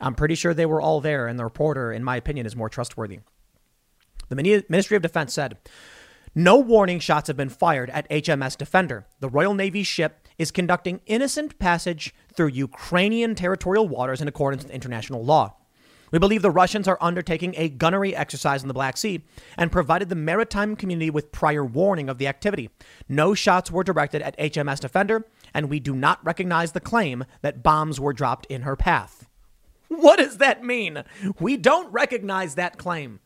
I'm 0.00 0.14
pretty 0.14 0.34
sure 0.34 0.52
they 0.52 0.66
were 0.66 0.80
all 0.80 1.00
there, 1.00 1.28
and 1.28 1.38
the 1.38 1.44
reporter, 1.44 1.92
in 1.92 2.02
my 2.02 2.16
opinion, 2.16 2.46
is 2.46 2.56
more 2.56 2.68
trustworthy. 2.68 3.20
The 4.28 4.64
Ministry 4.68 4.96
of 4.96 5.02
Defense 5.02 5.34
said, 5.34 5.58
no 6.34 6.56
warning 6.56 6.98
shots 6.98 7.26
have 7.26 7.36
been 7.36 7.50
fired 7.50 7.90
at 7.90 8.08
HMS 8.08 8.56
Defender. 8.56 9.06
The 9.20 9.28
Royal 9.28 9.52
Navy 9.52 9.82
ship 9.82 10.26
is 10.38 10.50
conducting 10.50 11.02
innocent 11.06 11.58
passage 11.58 12.14
through 12.34 12.48
Ukrainian 12.48 13.34
territorial 13.34 13.86
waters 13.86 14.22
in 14.22 14.28
accordance 14.28 14.62
with 14.62 14.72
international 14.72 15.22
law. 15.24 15.56
We 16.10 16.18
believe 16.18 16.42
the 16.42 16.50
Russians 16.50 16.88
are 16.88 16.98
undertaking 17.00 17.54
a 17.56 17.68
gunnery 17.68 18.14
exercise 18.16 18.62
in 18.62 18.68
the 18.68 18.74
Black 18.74 18.96
Sea 18.96 19.24
and 19.58 19.72
provided 19.72 20.08
the 20.08 20.14
maritime 20.14 20.76
community 20.76 21.10
with 21.10 21.32
prior 21.32 21.64
warning 21.64 22.08
of 22.08 22.18
the 22.18 22.28
activity. 22.28 22.70
No 23.08 23.34
shots 23.34 23.70
were 23.70 23.84
directed 23.84 24.22
at 24.22 24.36
HMS 24.38 24.80
Defender, 24.80 25.26
and 25.52 25.68
we 25.68 25.80
do 25.80 25.94
not 25.94 26.24
recognize 26.24 26.72
the 26.72 26.80
claim 26.80 27.24
that 27.42 27.62
bombs 27.62 27.98
were 27.98 28.12
dropped 28.12 28.46
in 28.46 28.62
her 28.62 28.76
path. 28.76 29.26
What 29.88 30.18
does 30.18 30.38
that 30.38 30.64
mean? 30.64 31.04
We 31.38 31.58
don't 31.58 31.92
recognize 31.92 32.54
that 32.54 32.78
claim. 32.78 33.20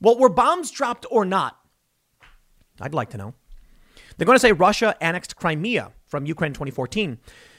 Well, 0.00 0.18
were 0.18 0.28
bombs 0.28 0.70
dropped 0.70 1.06
or 1.10 1.24
not? 1.24 1.58
I'd 2.80 2.94
like 2.94 3.10
to 3.10 3.18
know. 3.18 3.34
They're 4.16 4.26
going 4.26 4.36
to 4.36 4.40
say 4.40 4.52
Russia 4.52 4.96
annexed 5.00 5.36
Crimea 5.36 5.92
from 6.06 6.26
Ukraine 6.26 6.50
in 6.50 6.54
2014, 6.54 7.18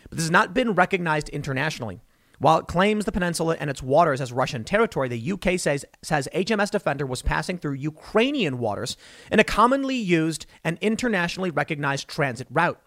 but 0.10 0.18
this 0.18 0.26
has 0.26 0.32
not 0.32 0.54
been 0.54 0.74
recognized 0.74 1.30
internationally. 1.30 2.02
While 2.40 2.60
it 2.60 2.68
claims 2.68 3.06
the 3.06 3.12
peninsula 3.12 3.56
and 3.60 3.70
its 3.70 3.84
waters 3.84 4.20
as 4.20 4.34
Russian 4.34 4.64
territory, 4.64 5.08
the 5.08 5.32
UK 5.32 5.60
says, 5.60 5.86
says 6.02 6.28
HMS 6.34 6.72
Defender 6.72 7.06
was 7.06 7.22
passing 7.22 7.58
through 7.58 7.74
Ukrainian 7.74 8.60
waters 8.60 8.98
in 9.32 9.40
a 9.40 9.44
commonly 9.44 9.96
used 9.96 10.46
and 10.64 10.78
internationally 10.82 11.52
recognized 11.52 12.08
transit 12.08 12.48
route. 12.50 12.82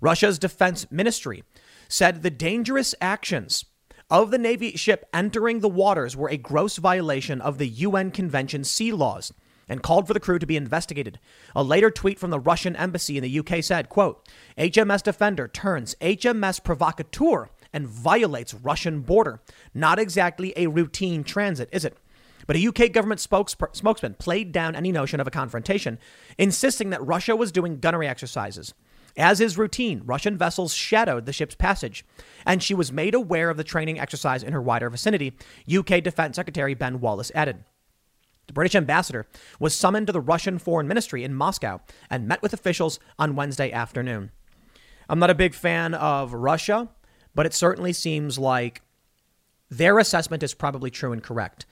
Russia's 0.00 0.38
defense 0.38 0.86
ministry 0.90 1.44
said 1.88 2.22
the 2.22 2.30
dangerous 2.30 2.94
actions 3.00 3.64
of 4.10 4.30
the 4.30 4.38
Navy 4.38 4.76
ship 4.76 5.08
entering 5.14 5.60
the 5.60 5.68
waters 5.68 6.16
were 6.16 6.28
a 6.28 6.36
gross 6.36 6.76
violation 6.76 7.40
of 7.40 7.56
the 7.56 7.68
UN 7.68 8.10
Convention 8.10 8.64
sea 8.64 8.92
laws 8.92 9.32
and 9.68 9.82
called 9.82 10.06
for 10.06 10.14
the 10.14 10.20
crew 10.20 10.38
to 10.38 10.46
be 10.46 10.56
investigated. 10.56 11.18
A 11.54 11.62
later 11.62 11.90
tweet 11.90 12.18
from 12.18 12.30
the 12.30 12.40
Russian 12.40 12.76
embassy 12.76 13.16
in 13.16 13.22
the 13.22 13.38
UK 13.38 13.62
said, 13.62 13.88
quote, 13.88 14.28
HMS 14.58 15.02
Defender 15.02 15.48
turns 15.48 15.94
HMS 16.00 16.62
Provocateur 16.62 17.50
and 17.72 17.86
violates 17.86 18.54
Russian 18.54 19.00
border. 19.00 19.40
Not 19.72 19.98
exactly 19.98 20.52
a 20.56 20.66
routine 20.66 21.24
transit, 21.24 21.68
is 21.72 21.84
it? 21.84 21.96
But 22.46 22.56
a 22.56 22.66
UK 22.66 22.92
government 22.92 23.20
spokesman 23.20 24.14
played 24.14 24.52
down 24.52 24.74
any 24.74 24.90
notion 24.90 25.20
of 25.20 25.26
a 25.26 25.30
confrontation, 25.30 25.98
insisting 26.36 26.90
that 26.90 27.06
Russia 27.06 27.36
was 27.36 27.52
doing 27.52 27.78
gunnery 27.78 28.08
exercises. 28.08 28.74
As 29.16 29.40
is 29.40 29.58
routine, 29.58 30.02
Russian 30.04 30.38
vessels 30.38 30.74
shadowed 30.74 31.26
the 31.26 31.32
ship's 31.32 31.54
passage, 31.54 32.04
and 32.46 32.62
she 32.62 32.74
was 32.74 32.90
made 32.90 33.14
aware 33.14 33.50
of 33.50 33.58
the 33.58 33.64
training 33.64 34.00
exercise 34.00 34.42
in 34.42 34.54
her 34.54 34.60
wider 34.60 34.90
vicinity, 34.90 35.36
UK 35.72 36.02
Defense 36.02 36.36
Secretary 36.36 36.74
Ben 36.74 36.98
Wallace 36.98 37.30
added. 37.34 37.62
The 38.46 38.52
British 38.52 38.74
ambassador 38.74 39.26
was 39.60 39.74
summoned 39.74 40.08
to 40.08 40.12
the 40.12 40.20
Russian 40.20 40.58
Foreign 40.58 40.88
Ministry 40.88 41.24
in 41.24 41.34
Moscow 41.34 41.80
and 42.10 42.28
met 42.28 42.42
with 42.42 42.52
officials 42.52 42.98
on 43.18 43.36
Wednesday 43.36 43.70
afternoon. 43.72 44.30
I'm 45.08 45.18
not 45.18 45.30
a 45.30 45.34
big 45.34 45.54
fan 45.54 45.94
of 45.94 46.32
Russia, 46.32 46.88
but 47.34 47.46
it 47.46 47.54
certainly 47.54 47.92
seems 47.92 48.38
like 48.38 48.82
their 49.70 49.98
assessment 49.98 50.42
is 50.42 50.54
probably 50.54 50.90
true 50.90 51.12
and 51.12 51.22
correct. 51.22 51.66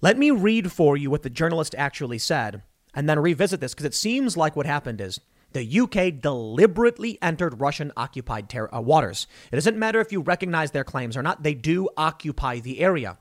Let 0.00 0.18
me 0.18 0.30
read 0.30 0.72
for 0.72 0.96
you 0.96 1.10
what 1.10 1.22
the 1.22 1.30
journalist 1.30 1.74
actually 1.76 2.18
said 2.18 2.62
and 2.94 3.08
then 3.08 3.18
revisit 3.18 3.60
this 3.60 3.74
because 3.74 3.86
it 3.86 3.94
seems 3.94 4.36
like 4.36 4.56
what 4.56 4.66
happened 4.66 5.00
is 5.00 5.20
the 5.52 5.80
UK 5.80 6.20
deliberately 6.20 7.18
entered 7.20 7.60
Russian 7.60 7.92
occupied 7.96 8.48
ter- 8.48 8.72
uh, 8.72 8.80
waters. 8.80 9.26
It 9.50 9.56
doesn't 9.56 9.78
matter 9.78 10.00
if 10.00 10.12
you 10.12 10.20
recognize 10.20 10.70
their 10.70 10.84
claims 10.84 11.16
or 11.16 11.22
not, 11.22 11.42
they 11.42 11.54
do 11.54 11.88
occupy 11.96 12.60
the 12.60 12.80
area. 12.80 13.18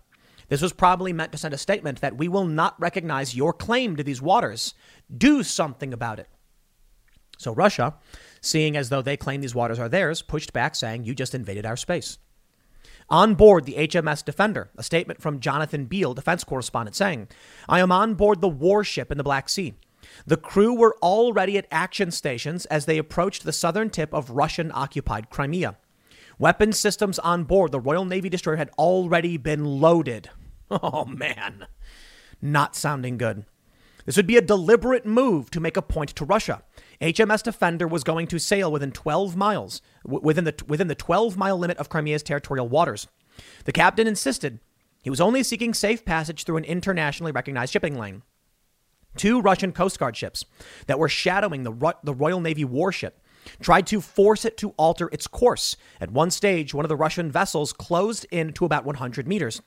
This 0.50 0.62
was 0.62 0.74
probably 0.74 1.13
meant 1.13 1.32
to 1.32 1.38
send 1.38 1.53
a 1.53 1.58
statement 1.58 2.01
that 2.01 2.18
we 2.18 2.27
will 2.27 2.46
not 2.46 2.79
recognize 2.79 3.36
your 3.36 3.53
claim 3.53 3.96
to 3.96 4.03
these 4.03 4.22
waters. 4.22 4.74
Do 5.15 5.44
something 5.44 5.94
about 5.94 6.20
it. 6.20 6.27
So 7.38 7.53
Russia, 7.53 7.96
seeing 8.41 8.75
as 8.75 8.89
though 8.89 9.01
they 9.01 9.15
claim 9.15 9.41
these 9.41 9.56
waters 9.56 9.79
are 9.79 9.88
theirs, 9.88 10.22
pushed 10.22 10.51
back 10.51 10.75
saying, 10.75 11.06
You 11.06 11.15
just 11.15 11.34
invaded 11.34 11.65
our 11.65 11.77
space. 11.77 12.18
On 13.10 13.34
board 13.34 13.65
the 13.65 13.74
HMS 13.74 14.24
Defender, 14.25 14.70
a 14.77 14.84
statement 14.84 15.22
from 15.22 15.39
Jonathan 15.39 15.86
Beale, 15.86 16.13
defense 16.13 16.44
correspondent, 16.44 16.96
saying, 16.96 17.27
I 17.68 17.79
am 17.79 17.91
on 17.91 18.15
board 18.15 18.41
the 18.41 18.50
warship 18.50 19.12
in 19.12 19.18
the 19.18 19.24
Black 19.24 19.50
Sea. 19.50 19.74
The 20.25 20.38
crew 20.38 20.74
were 20.74 20.96
already 21.01 21.58
at 21.58 21.68
action 21.72 22.12
stations 22.12 22.65
as 22.68 22.86
they 22.86 22.98
approached 22.98 23.44
the 23.44 23.53
southern 23.53 23.89
tip 23.89 24.13
of 24.13 24.32
Russian 24.32 24.72
occupied 24.74 25.29
Crimea. 25.29 25.77
Weapon 26.38 26.72
systems 26.72 27.20
on 27.20 27.44
board 27.44 27.72
the 27.72 27.79
Royal 27.79 28.06
Navy 28.06 28.29
destroyer 28.29 28.58
had 28.58 28.72
already 28.77 29.38
been 29.38 29.65
loaded. 29.65 30.29
Oh, 30.83 31.05
man. 31.05 31.65
Not 32.41 32.75
sounding 32.75 33.17
good. 33.17 33.45
This 34.05 34.17
would 34.17 34.27
be 34.27 34.38
a 34.38 34.41
deliberate 34.41 35.05
move 35.05 35.51
to 35.51 35.59
make 35.59 35.77
a 35.77 35.81
point 35.81 36.09
to 36.11 36.25
Russia. 36.25 36.63
HMS 37.01 37.43
Defender 37.43 37.88
was 37.88 38.03
going 38.03 38.27
to 38.27 38.39
sail 38.39 38.71
within 38.71 38.91
12 38.91 39.35
miles, 39.35 39.81
within 40.03 40.45
the, 40.45 40.55
within 40.67 40.88
the 40.88 40.95
12 40.95 41.38
mile 41.38 41.57
limit 41.57 41.77
of 41.77 41.89
Crimea's 41.89 42.23
territorial 42.23 42.67
waters. 42.67 43.07
The 43.65 43.71
captain 43.71 44.07
insisted 44.07 44.59
he 45.01 45.09
was 45.09 45.21
only 45.21 45.43
seeking 45.43 45.73
safe 45.73 46.03
passage 46.05 46.43
through 46.43 46.57
an 46.57 46.65
internationally 46.65 47.31
recognized 47.31 47.71
shipping 47.71 47.97
lane. 47.97 48.23
Two 49.15 49.41
Russian 49.41 49.71
Coast 49.71 49.99
Guard 49.99 50.15
ships 50.15 50.45
that 50.88 50.99
were 50.99 51.09
shadowing 51.09 51.63
the, 51.63 51.95
the 52.03 52.13
Royal 52.13 52.41
Navy 52.41 52.65
warship 52.65 53.21
tried 53.61 53.88
to 53.88 54.01
force 54.01 54.45
it 54.45 54.57
to 54.57 54.71
alter 54.71 55.09
its 55.11 55.27
course. 55.27 55.75
At 56.01 56.11
one 56.11 56.31
stage, 56.31 56.73
one 56.73 56.85
of 56.85 56.89
the 56.89 56.95
Russian 56.95 57.31
vessels 57.31 57.73
closed 57.73 58.25
in 58.31 58.53
to 58.53 58.65
about 58.65 58.85
100 58.85 59.27
meters. 59.27 59.61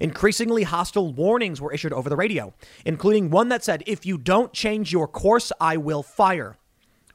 Increasingly 0.00 0.62
hostile 0.62 1.12
warnings 1.12 1.60
were 1.60 1.72
issued 1.72 1.92
over 1.92 2.08
the 2.08 2.16
radio, 2.16 2.54
including 2.84 3.30
one 3.30 3.48
that 3.48 3.64
said, 3.64 3.82
If 3.86 4.06
you 4.06 4.18
don't 4.18 4.52
change 4.52 4.92
your 4.92 5.08
course, 5.08 5.52
I 5.60 5.76
will 5.76 6.02
fire. 6.02 6.56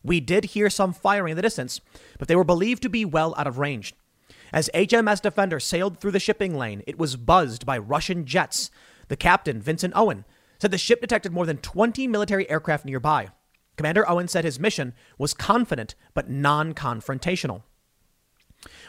We 0.04 0.20
did 0.20 0.46
hear 0.46 0.70
some 0.70 0.94
firing 0.94 1.32
in 1.32 1.36
the 1.36 1.42
distance, 1.42 1.80
but 2.20 2.28
they 2.28 2.36
were 2.36 2.44
believed 2.44 2.84
to 2.84 2.90
be 2.90 3.06
well 3.06 3.34
out 3.38 3.48
of 3.48 3.58
range. 3.58 3.94
As 4.52 4.70
HMS 4.74 5.22
Defender 5.22 5.60
sailed 5.60 6.00
through 6.00 6.12
the 6.12 6.20
shipping 6.20 6.58
lane, 6.58 6.84
it 6.86 7.00
was 7.00 7.16
buzzed 7.16 7.66
by 7.66 7.78
Russian 7.78 8.26
jets. 8.26 8.70
The 9.08 9.16
captain, 9.16 9.62
Vincent 9.62 9.94
Owen, 9.96 10.26
said 10.60 10.72
the 10.72 10.78
ship 10.78 11.02
detected 11.02 11.32
more 11.32 11.46
than 11.46 11.58
20 11.58 12.08
military 12.08 12.50
aircraft 12.50 12.86
nearby. 12.86 13.30
Commander 13.78 14.08
Owen 14.08 14.28
said 14.28 14.44
his 14.46 14.60
mission 14.60 14.94
was 15.18 15.34
confident 15.34 15.96
but 16.14 16.30
non 16.30 16.74
confrontational. 16.74 17.64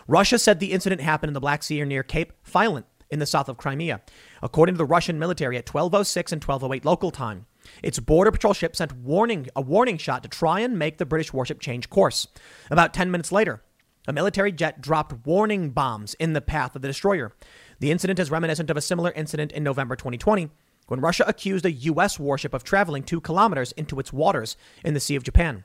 Russia 0.06 0.38
said 0.38 0.60
the 0.60 0.72
incident 0.72 1.00
happened 1.00 1.30
in 1.30 1.34
the 1.34 1.40
Black 1.40 1.62
Sea 1.62 1.82
near 1.84 2.02
Cape 2.02 2.32
Fiolent 2.44 2.84
in 3.14 3.20
the 3.20 3.26
south 3.26 3.48
of 3.48 3.56
Crimea. 3.56 4.02
According 4.42 4.74
to 4.74 4.78
the 4.78 4.84
Russian 4.84 5.18
military, 5.18 5.56
at 5.56 5.72
1206 5.72 6.32
and 6.32 6.42
1208 6.42 6.84
local 6.84 7.12
time, 7.12 7.46
its 7.82 8.00
border 8.00 8.32
patrol 8.32 8.52
ship 8.52 8.74
sent 8.74 8.92
warning 8.92 9.46
a 9.54 9.62
warning 9.62 9.96
shot 9.96 10.22
to 10.24 10.28
try 10.28 10.60
and 10.60 10.78
make 10.78 10.98
the 10.98 11.06
British 11.06 11.32
warship 11.32 11.60
change 11.60 11.88
course. 11.88 12.26
About 12.70 12.92
10 12.92 13.10
minutes 13.12 13.32
later, 13.32 13.62
a 14.08 14.12
military 14.12 14.50
jet 14.50 14.82
dropped 14.82 15.26
warning 15.26 15.70
bombs 15.70 16.14
in 16.14 16.32
the 16.32 16.42
path 16.42 16.74
of 16.74 16.82
the 16.82 16.88
destroyer. 16.88 17.32
The 17.78 17.92
incident 17.92 18.18
is 18.18 18.32
reminiscent 18.32 18.68
of 18.68 18.76
a 18.76 18.82
similar 18.82 19.12
incident 19.12 19.52
in 19.52 19.62
November 19.62 19.94
2020 19.94 20.50
when 20.88 21.00
Russia 21.00 21.24
accused 21.26 21.64
a 21.64 21.72
U.S. 21.72 22.18
warship 22.18 22.52
of 22.52 22.64
traveling 22.64 23.04
two 23.04 23.20
kilometers 23.20 23.72
into 23.72 23.98
its 24.00 24.12
waters 24.12 24.56
in 24.84 24.92
the 24.92 25.00
Sea 25.00 25.16
of 25.16 25.22
Japan. 25.22 25.64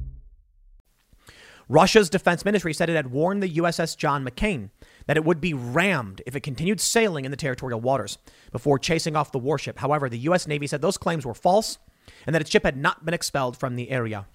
Russia's 1.71 2.09
defense 2.09 2.43
ministry 2.43 2.73
said 2.73 2.89
it 2.89 2.97
had 2.97 3.13
warned 3.13 3.41
the 3.41 3.55
USS 3.55 3.95
John 3.95 4.25
McCain 4.25 4.71
that 5.07 5.15
it 5.15 5.23
would 5.23 5.39
be 5.39 5.53
rammed 5.53 6.21
if 6.25 6.35
it 6.35 6.41
continued 6.41 6.81
sailing 6.81 7.23
in 7.23 7.31
the 7.31 7.37
territorial 7.37 7.79
waters 7.79 8.17
before 8.51 8.77
chasing 8.77 9.15
off 9.15 9.31
the 9.31 9.39
warship. 9.39 9.79
However, 9.79 10.09
the 10.09 10.17
U.S. 10.19 10.47
Navy 10.47 10.67
said 10.67 10.81
those 10.81 10.97
claims 10.97 11.25
were 11.25 11.33
false 11.33 11.77
and 12.25 12.35
that 12.35 12.41
its 12.41 12.51
ship 12.51 12.65
had 12.65 12.75
not 12.75 13.05
been 13.05 13.13
expelled 13.13 13.55
from 13.55 13.77
the 13.77 13.89
area. 13.89 14.27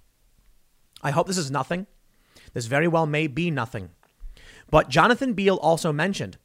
I 1.02 1.10
hope 1.10 1.26
this 1.26 1.36
is 1.36 1.50
nothing. 1.50 1.86
This 2.54 2.64
very 2.66 2.88
well 2.88 3.04
may 3.04 3.26
be 3.26 3.50
nothing. 3.50 3.90
But 4.70 4.88
Jonathan 4.88 5.34
Beale 5.34 5.56
also 5.56 5.92
mentioned 5.92 6.38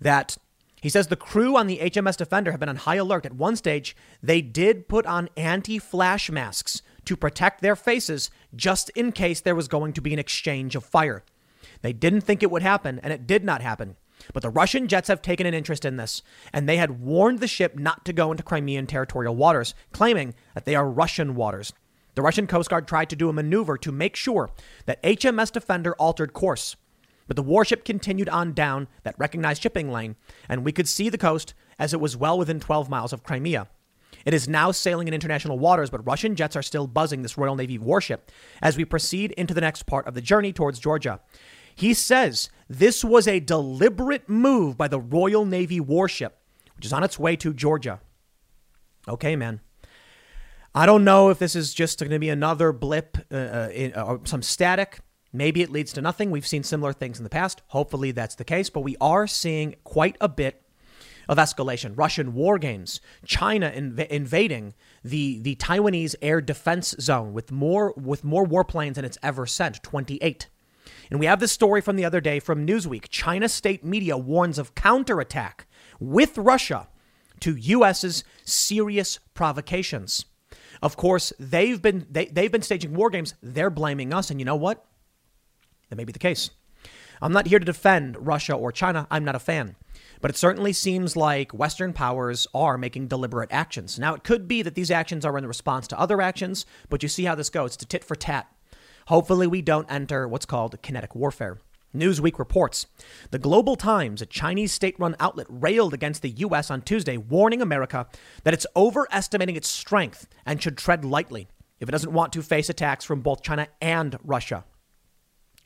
that 0.00 0.36
he 0.82 0.88
says 0.88 1.06
the 1.06 1.16
crew 1.16 1.56
on 1.56 1.68
the 1.68 1.78
HMS 1.78 2.16
Defender 2.16 2.50
have 2.50 2.58
been 2.58 2.68
on 2.68 2.76
high 2.76 2.96
alert. 2.96 3.24
At 3.24 3.34
one 3.34 3.54
stage, 3.54 3.96
they 4.20 4.42
did 4.42 4.88
put 4.88 5.06
on 5.06 5.28
anti 5.36 5.78
flash 5.78 6.28
masks 6.28 6.82
to 7.06 7.16
protect 7.16 7.60
their 7.60 7.76
faces 7.76 8.30
just 8.54 8.90
in 8.90 9.12
case 9.12 9.40
there 9.40 9.54
was 9.54 9.68
going 9.68 9.92
to 9.92 10.00
be 10.00 10.12
an 10.12 10.18
exchange 10.18 10.74
of 10.74 10.84
fire. 10.84 11.22
They 11.82 11.92
didn't 11.92 12.22
think 12.22 12.42
it 12.42 12.50
would 12.50 12.62
happen, 12.62 13.00
and 13.02 13.12
it 13.12 13.26
did 13.26 13.44
not 13.44 13.62
happen. 13.62 13.96
But 14.32 14.42
the 14.42 14.50
Russian 14.50 14.88
jets 14.88 15.08
have 15.08 15.22
taken 15.22 15.46
an 15.46 15.54
interest 15.54 15.84
in 15.84 15.96
this, 15.96 16.22
and 16.52 16.68
they 16.68 16.76
had 16.76 17.00
warned 17.00 17.40
the 17.40 17.48
ship 17.48 17.76
not 17.76 18.04
to 18.04 18.12
go 18.12 18.30
into 18.30 18.42
Crimean 18.42 18.86
territorial 18.86 19.36
waters, 19.36 19.74
claiming 19.92 20.34
that 20.54 20.64
they 20.64 20.74
are 20.74 20.88
Russian 20.88 21.34
waters. 21.34 21.72
The 22.14 22.22
Russian 22.22 22.46
Coast 22.46 22.70
Guard 22.70 22.86
tried 22.86 23.10
to 23.10 23.16
do 23.16 23.28
a 23.28 23.32
maneuver 23.32 23.76
to 23.78 23.92
make 23.92 24.16
sure 24.16 24.50
that 24.86 25.02
HMS 25.02 25.50
Defender 25.50 25.94
altered 25.96 26.32
course. 26.32 26.76
But 27.26 27.36
the 27.36 27.42
warship 27.42 27.84
continued 27.84 28.28
on 28.28 28.52
down 28.52 28.86
that 29.02 29.18
recognized 29.18 29.62
shipping 29.62 29.90
lane, 29.90 30.16
and 30.48 30.64
we 30.64 30.72
could 30.72 30.88
see 30.88 31.08
the 31.08 31.18
coast 31.18 31.54
as 31.78 31.92
it 31.92 32.00
was 32.00 32.16
well 32.16 32.38
within 32.38 32.60
12 32.60 32.88
miles 32.88 33.12
of 33.12 33.24
Crimea. 33.24 33.68
It 34.24 34.34
is 34.34 34.48
now 34.48 34.70
sailing 34.70 35.08
in 35.08 35.14
international 35.14 35.58
waters, 35.58 35.90
but 35.90 36.06
Russian 36.06 36.34
jets 36.36 36.56
are 36.56 36.62
still 36.62 36.86
buzzing 36.86 37.22
this 37.22 37.38
Royal 37.38 37.56
Navy 37.56 37.78
warship 37.78 38.30
as 38.62 38.76
we 38.76 38.84
proceed 38.84 39.32
into 39.32 39.54
the 39.54 39.60
next 39.60 39.84
part 39.84 40.06
of 40.06 40.14
the 40.14 40.20
journey 40.20 40.52
towards 40.52 40.78
Georgia. 40.78 41.20
He 41.74 41.94
says 41.94 42.50
this 42.68 43.04
was 43.04 43.26
a 43.26 43.40
deliberate 43.40 44.28
move 44.28 44.76
by 44.76 44.88
the 44.88 45.00
Royal 45.00 45.44
Navy 45.44 45.80
warship, 45.80 46.38
which 46.76 46.86
is 46.86 46.92
on 46.92 47.04
its 47.04 47.18
way 47.18 47.36
to 47.36 47.52
Georgia. 47.52 48.00
Okay, 49.08 49.36
man. 49.36 49.60
I 50.74 50.86
don't 50.86 51.04
know 51.04 51.30
if 51.30 51.38
this 51.38 51.54
is 51.54 51.72
just 51.72 52.00
going 52.00 52.10
to 52.10 52.18
be 52.18 52.30
another 52.30 52.72
blip 52.72 53.16
uh, 53.30 53.36
uh, 53.36 53.68
in, 53.72 53.94
uh, 53.94 54.04
or 54.04 54.20
some 54.24 54.42
static. 54.42 54.98
Maybe 55.32 55.62
it 55.62 55.70
leads 55.70 55.92
to 55.92 56.02
nothing. 56.02 56.30
We've 56.30 56.46
seen 56.46 56.62
similar 56.62 56.92
things 56.92 57.18
in 57.18 57.24
the 57.24 57.30
past. 57.30 57.62
Hopefully 57.68 58.12
that's 58.12 58.34
the 58.34 58.44
case, 58.44 58.70
but 58.70 58.80
we 58.80 58.96
are 59.00 59.26
seeing 59.26 59.76
quite 59.84 60.16
a 60.20 60.28
bit 60.28 60.63
of 61.28 61.38
escalation. 61.38 61.92
Russian 61.96 62.34
war 62.34 62.58
games, 62.58 63.00
China 63.24 63.70
inv- 63.70 64.06
invading 64.08 64.74
the, 65.02 65.38
the 65.40 65.56
Taiwanese 65.56 66.14
air 66.22 66.40
defense 66.40 66.94
zone 67.00 67.32
with 67.32 67.50
more 67.50 67.92
with 67.96 68.24
more 68.24 68.46
warplanes 68.46 68.94
than 68.94 69.04
it's 69.04 69.18
ever 69.22 69.46
sent, 69.46 69.82
28. 69.82 70.48
And 71.10 71.20
we 71.20 71.26
have 71.26 71.40
this 71.40 71.52
story 71.52 71.80
from 71.80 71.96
the 71.96 72.04
other 72.04 72.20
day 72.20 72.40
from 72.40 72.66
Newsweek. 72.66 73.08
China 73.08 73.48
state 73.48 73.84
media 73.84 74.16
warns 74.16 74.58
of 74.58 74.74
counterattack 74.74 75.66
with 76.00 76.36
Russia 76.38 76.88
to 77.40 77.56
US's 77.56 78.24
serious 78.44 79.18
provocations. 79.34 80.24
Of 80.82 80.96
course, 80.96 81.32
they've 81.38 81.80
been 81.80 82.06
they, 82.10 82.26
they've 82.26 82.52
been 82.52 82.62
staging 82.62 82.94
war 82.94 83.10
games. 83.10 83.34
They're 83.42 83.70
blaming 83.70 84.12
us, 84.12 84.30
and 84.30 84.40
you 84.40 84.44
know 84.44 84.56
what? 84.56 84.84
That 85.88 85.96
may 85.96 86.04
be 86.04 86.12
the 86.12 86.18
case. 86.18 86.50
I'm 87.22 87.32
not 87.32 87.46
here 87.46 87.58
to 87.58 87.64
defend 87.64 88.16
Russia 88.26 88.54
or 88.54 88.72
China. 88.72 89.06
I'm 89.10 89.24
not 89.24 89.34
a 89.34 89.38
fan. 89.38 89.76
But 90.24 90.30
it 90.30 90.38
certainly 90.38 90.72
seems 90.72 91.18
like 91.18 91.52
Western 91.52 91.92
powers 91.92 92.46
are 92.54 92.78
making 92.78 93.08
deliberate 93.08 93.52
actions. 93.52 93.98
Now, 93.98 94.14
it 94.14 94.24
could 94.24 94.48
be 94.48 94.62
that 94.62 94.74
these 94.74 94.90
actions 94.90 95.22
are 95.26 95.36
in 95.36 95.46
response 95.46 95.86
to 95.88 96.00
other 96.00 96.22
actions, 96.22 96.64
but 96.88 97.02
you 97.02 97.10
see 97.10 97.24
how 97.24 97.34
this 97.34 97.50
goes. 97.50 97.74
It's 97.74 97.84
a 97.84 97.86
tit 97.86 98.02
for 98.02 98.16
tat. 98.16 98.50
Hopefully, 99.08 99.46
we 99.46 99.60
don't 99.60 99.92
enter 99.92 100.26
what's 100.26 100.46
called 100.46 100.80
kinetic 100.80 101.14
warfare. 101.14 101.58
Newsweek 101.94 102.38
reports 102.38 102.86
The 103.32 103.38
Global 103.38 103.76
Times, 103.76 104.22
a 104.22 104.26
Chinese 104.26 104.72
state 104.72 104.98
run 104.98 105.14
outlet, 105.20 105.46
railed 105.50 105.92
against 105.92 106.22
the 106.22 106.30
U.S. 106.30 106.70
on 106.70 106.80
Tuesday, 106.80 107.18
warning 107.18 107.60
America 107.60 108.06
that 108.44 108.54
it's 108.54 108.66
overestimating 108.74 109.56
its 109.56 109.68
strength 109.68 110.26
and 110.46 110.62
should 110.62 110.78
tread 110.78 111.04
lightly 111.04 111.48
if 111.80 111.88
it 111.90 111.92
doesn't 111.92 112.14
want 112.14 112.32
to 112.32 112.42
face 112.42 112.70
attacks 112.70 113.04
from 113.04 113.20
both 113.20 113.42
China 113.42 113.68
and 113.82 114.16
Russia. 114.24 114.64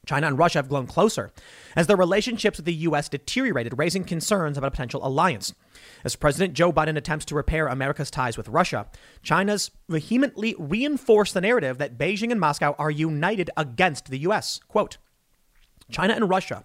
China 0.08 0.26
and 0.26 0.38
Russia 0.38 0.58
have 0.58 0.70
grown 0.70 0.86
closer 0.86 1.30
as 1.76 1.86
their 1.86 1.96
relationships 1.96 2.56
with 2.56 2.64
the 2.64 2.72
U.S. 2.72 3.10
deteriorated, 3.10 3.76
raising 3.76 4.04
concerns 4.04 4.56
about 4.56 4.68
a 4.68 4.70
potential 4.70 5.06
alliance. 5.06 5.54
As 6.02 6.16
President 6.16 6.54
Joe 6.54 6.72
Biden 6.72 6.96
attempts 6.96 7.26
to 7.26 7.34
repair 7.34 7.66
America's 7.66 8.10
ties 8.10 8.38
with 8.38 8.48
Russia, 8.48 8.86
China's 9.22 9.70
vehemently 9.86 10.56
reinforced 10.58 11.34
the 11.34 11.42
narrative 11.42 11.76
that 11.76 11.98
Beijing 11.98 12.30
and 12.30 12.40
Moscow 12.40 12.74
are 12.78 12.90
united 12.90 13.50
against 13.54 14.08
the 14.08 14.20
U.S. 14.20 14.60
Quote, 14.66 14.96
China 15.90 16.14
and 16.14 16.30
Russia 16.30 16.64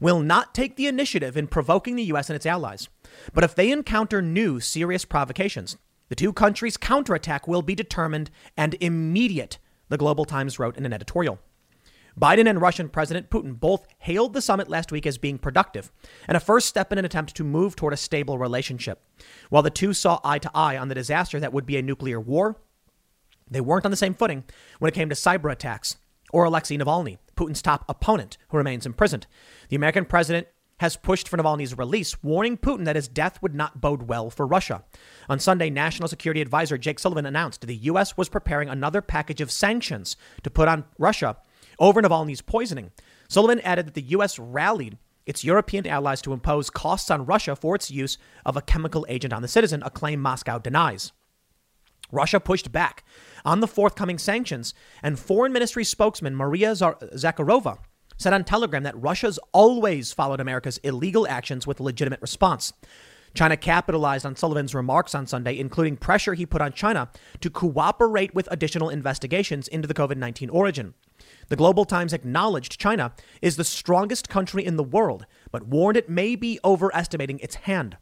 will 0.00 0.20
not 0.20 0.54
take 0.54 0.76
the 0.76 0.86
initiative 0.86 1.36
in 1.36 1.46
provoking 1.46 1.94
the 1.94 2.04
U.S. 2.04 2.30
and 2.30 2.36
its 2.36 2.46
allies. 2.46 2.88
But 3.34 3.44
if 3.44 3.54
they 3.54 3.70
encounter 3.70 4.22
new 4.22 4.60
serious 4.60 5.04
provocations, 5.04 5.76
the 6.08 6.14
two 6.14 6.32
countries' 6.32 6.78
counterattack 6.78 7.46
will 7.46 7.60
be 7.60 7.74
determined 7.74 8.30
and 8.56 8.76
immediate, 8.80 9.58
the 9.90 9.98
Global 9.98 10.24
Times 10.24 10.58
wrote 10.58 10.78
in 10.78 10.86
an 10.86 10.94
editorial. 10.94 11.38
Biden 12.18 12.48
and 12.48 12.60
Russian 12.60 12.88
President 12.88 13.30
Putin 13.30 13.58
both 13.58 13.86
hailed 13.98 14.32
the 14.32 14.42
summit 14.42 14.68
last 14.68 14.90
week 14.90 15.06
as 15.06 15.18
being 15.18 15.38
productive 15.38 15.92
and 16.26 16.36
a 16.36 16.40
first 16.40 16.66
step 16.66 16.90
in 16.90 16.98
an 16.98 17.04
attempt 17.04 17.36
to 17.36 17.44
move 17.44 17.76
toward 17.76 17.92
a 17.92 17.96
stable 17.96 18.38
relationship. 18.38 19.02
While 19.50 19.62
the 19.62 19.70
two 19.70 19.92
saw 19.92 20.18
eye 20.24 20.38
to 20.40 20.50
eye 20.54 20.76
on 20.76 20.88
the 20.88 20.94
disaster 20.94 21.38
that 21.38 21.52
would 21.52 21.66
be 21.66 21.76
a 21.76 21.82
nuclear 21.82 22.20
war, 22.20 22.60
they 23.50 23.60
weren't 23.60 23.84
on 23.84 23.90
the 23.90 23.96
same 23.96 24.14
footing 24.14 24.44
when 24.78 24.88
it 24.88 24.94
came 24.94 25.08
to 25.08 25.14
cyber 25.14 25.50
attacks 25.52 25.96
or 26.32 26.44
Alexei 26.44 26.76
Navalny, 26.76 27.18
Putin's 27.36 27.62
top 27.62 27.84
opponent, 27.88 28.36
who 28.48 28.58
remains 28.58 28.84
imprisoned. 28.84 29.26
The 29.68 29.76
American 29.76 30.04
president 30.04 30.48
has 30.80 30.96
pushed 30.96 31.28
for 31.28 31.36
Navalny's 31.36 31.76
release, 31.76 32.22
warning 32.22 32.56
Putin 32.56 32.84
that 32.84 32.96
his 32.96 33.08
death 33.08 33.40
would 33.42 33.54
not 33.54 33.80
bode 33.80 34.04
well 34.04 34.30
for 34.30 34.46
Russia. 34.46 34.84
On 35.28 35.38
Sunday, 35.38 35.70
National 35.70 36.08
Security 36.08 36.40
Advisor 36.40 36.78
Jake 36.78 36.98
Sullivan 36.98 37.26
announced 37.26 37.66
the 37.66 37.74
U.S. 37.76 38.16
was 38.16 38.28
preparing 38.28 38.68
another 38.68 39.02
package 39.02 39.40
of 39.40 39.50
sanctions 39.50 40.16
to 40.42 40.50
put 40.50 40.68
on 40.68 40.84
Russia 40.98 41.36
over 41.78 42.02
Navalny's 42.02 42.42
poisoning. 42.42 42.90
Sullivan 43.28 43.60
added 43.60 43.86
that 43.86 43.94
the 43.94 44.02
U.S. 44.02 44.38
rallied 44.38 44.98
its 45.26 45.44
European 45.44 45.86
allies 45.86 46.22
to 46.22 46.32
impose 46.32 46.70
costs 46.70 47.10
on 47.10 47.26
Russia 47.26 47.54
for 47.54 47.74
its 47.74 47.90
use 47.90 48.16
of 48.46 48.56
a 48.56 48.62
chemical 48.62 49.04
agent 49.10 49.32
on 49.32 49.42
the 49.42 49.48
citizen, 49.48 49.82
a 49.84 49.90
claim 49.90 50.20
Moscow 50.20 50.58
denies. 50.58 51.12
Russia 52.10 52.40
pushed 52.40 52.72
back 52.72 53.04
on 53.44 53.60
the 53.60 53.68
forthcoming 53.68 54.16
sanctions, 54.16 54.72
and 55.02 55.18
Foreign 55.18 55.52
Ministry 55.52 55.84
spokesman 55.84 56.34
Maria 56.34 56.72
Zakharova 56.72 57.78
said 58.16 58.32
on 58.32 58.44
Telegram 58.44 58.82
that 58.82 59.00
Russia's 59.00 59.38
always 59.52 60.12
followed 60.12 60.40
America's 60.40 60.78
illegal 60.78 61.26
actions 61.28 61.66
with 61.66 61.78
a 61.78 61.82
legitimate 61.82 62.22
response. 62.22 62.72
China 63.34 63.56
capitalized 63.56 64.24
on 64.26 64.34
Sullivan's 64.34 64.74
remarks 64.74 65.14
on 65.14 65.26
Sunday, 65.26 65.58
including 65.58 65.96
pressure 65.96 66.34
he 66.34 66.46
put 66.46 66.62
on 66.62 66.72
China 66.72 67.10
to 67.40 67.50
cooperate 67.50 68.34
with 68.34 68.48
additional 68.50 68.88
investigations 68.88 69.68
into 69.68 69.86
the 69.86 69.94
COVID 69.94 70.16
19 70.16 70.50
origin. 70.50 70.94
The 71.48 71.56
Global 71.56 71.84
Times 71.84 72.12
acknowledged 72.12 72.78
China 72.78 73.12
is 73.40 73.56
the 73.56 73.64
strongest 73.64 74.28
country 74.28 74.64
in 74.64 74.76
the 74.76 74.84
world, 74.84 75.24
but 75.50 75.66
warned 75.66 75.96
it 75.96 76.08
may 76.08 76.36
be 76.36 76.60
overestimating 76.62 77.38
its 77.38 77.56
hand. 77.56 77.96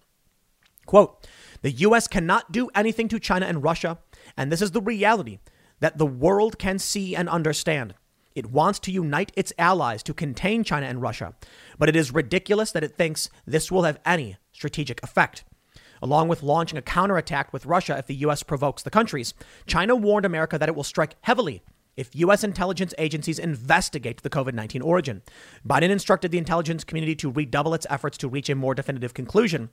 Quote, 0.84 1.26
the 1.62 1.70
U.S. 1.70 2.06
cannot 2.08 2.52
do 2.52 2.68
anything 2.74 3.08
to 3.08 3.20
China 3.20 3.46
and 3.46 3.62
Russia, 3.62 3.98
and 4.36 4.50
this 4.50 4.62
is 4.62 4.72
the 4.72 4.80
reality 4.80 5.38
that 5.80 5.98
the 5.98 6.06
world 6.06 6.58
can 6.58 6.78
see 6.78 7.14
and 7.14 7.28
understand. 7.28 7.94
It 8.34 8.50
wants 8.50 8.78
to 8.80 8.92
unite 8.92 9.32
its 9.36 9.52
allies 9.58 10.02
to 10.04 10.14
contain 10.14 10.62
China 10.62 10.86
and 10.86 11.00
Russia, 11.00 11.34
but 11.78 11.88
it 11.88 11.96
is 11.96 12.12
ridiculous 12.12 12.72
that 12.72 12.84
it 12.84 12.96
thinks 12.96 13.30
this 13.46 13.70
will 13.70 13.84
have 13.84 14.00
any 14.04 14.36
strategic 14.52 15.02
effect. 15.02 15.44
Along 16.02 16.28
with 16.28 16.42
launching 16.42 16.78
a 16.78 16.82
counterattack 16.82 17.52
with 17.52 17.64
Russia 17.66 17.96
if 17.96 18.06
the 18.06 18.14
U.S. 18.16 18.42
provokes 18.42 18.82
the 18.82 18.90
countries, 18.90 19.34
China 19.66 19.96
warned 19.96 20.26
America 20.26 20.58
that 20.58 20.68
it 20.68 20.74
will 20.74 20.84
strike 20.84 21.14
heavily 21.22 21.62
if 21.96 22.14
U.S. 22.16 22.44
intelligence 22.44 22.94
agencies 22.98 23.38
investigate 23.38 24.22
the 24.22 24.30
COVID 24.30 24.54
19 24.54 24.82
origin. 24.82 25.22
Biden 25.66 25.90
instructed 25.90 26.30
the 26.30 26.38
intelligence 26.38 26.84
community 26.84 27.14
to 27.16 27.30
redouble 27.30 27.74
its 27.74 27.86
efforts 27.88 28.18
to 28.18 28.28
reach 28.28 28.48
a 28.48 28.54
more 28.54 28.74
definitive 28.74 29.14
conclusion 29.14 29.70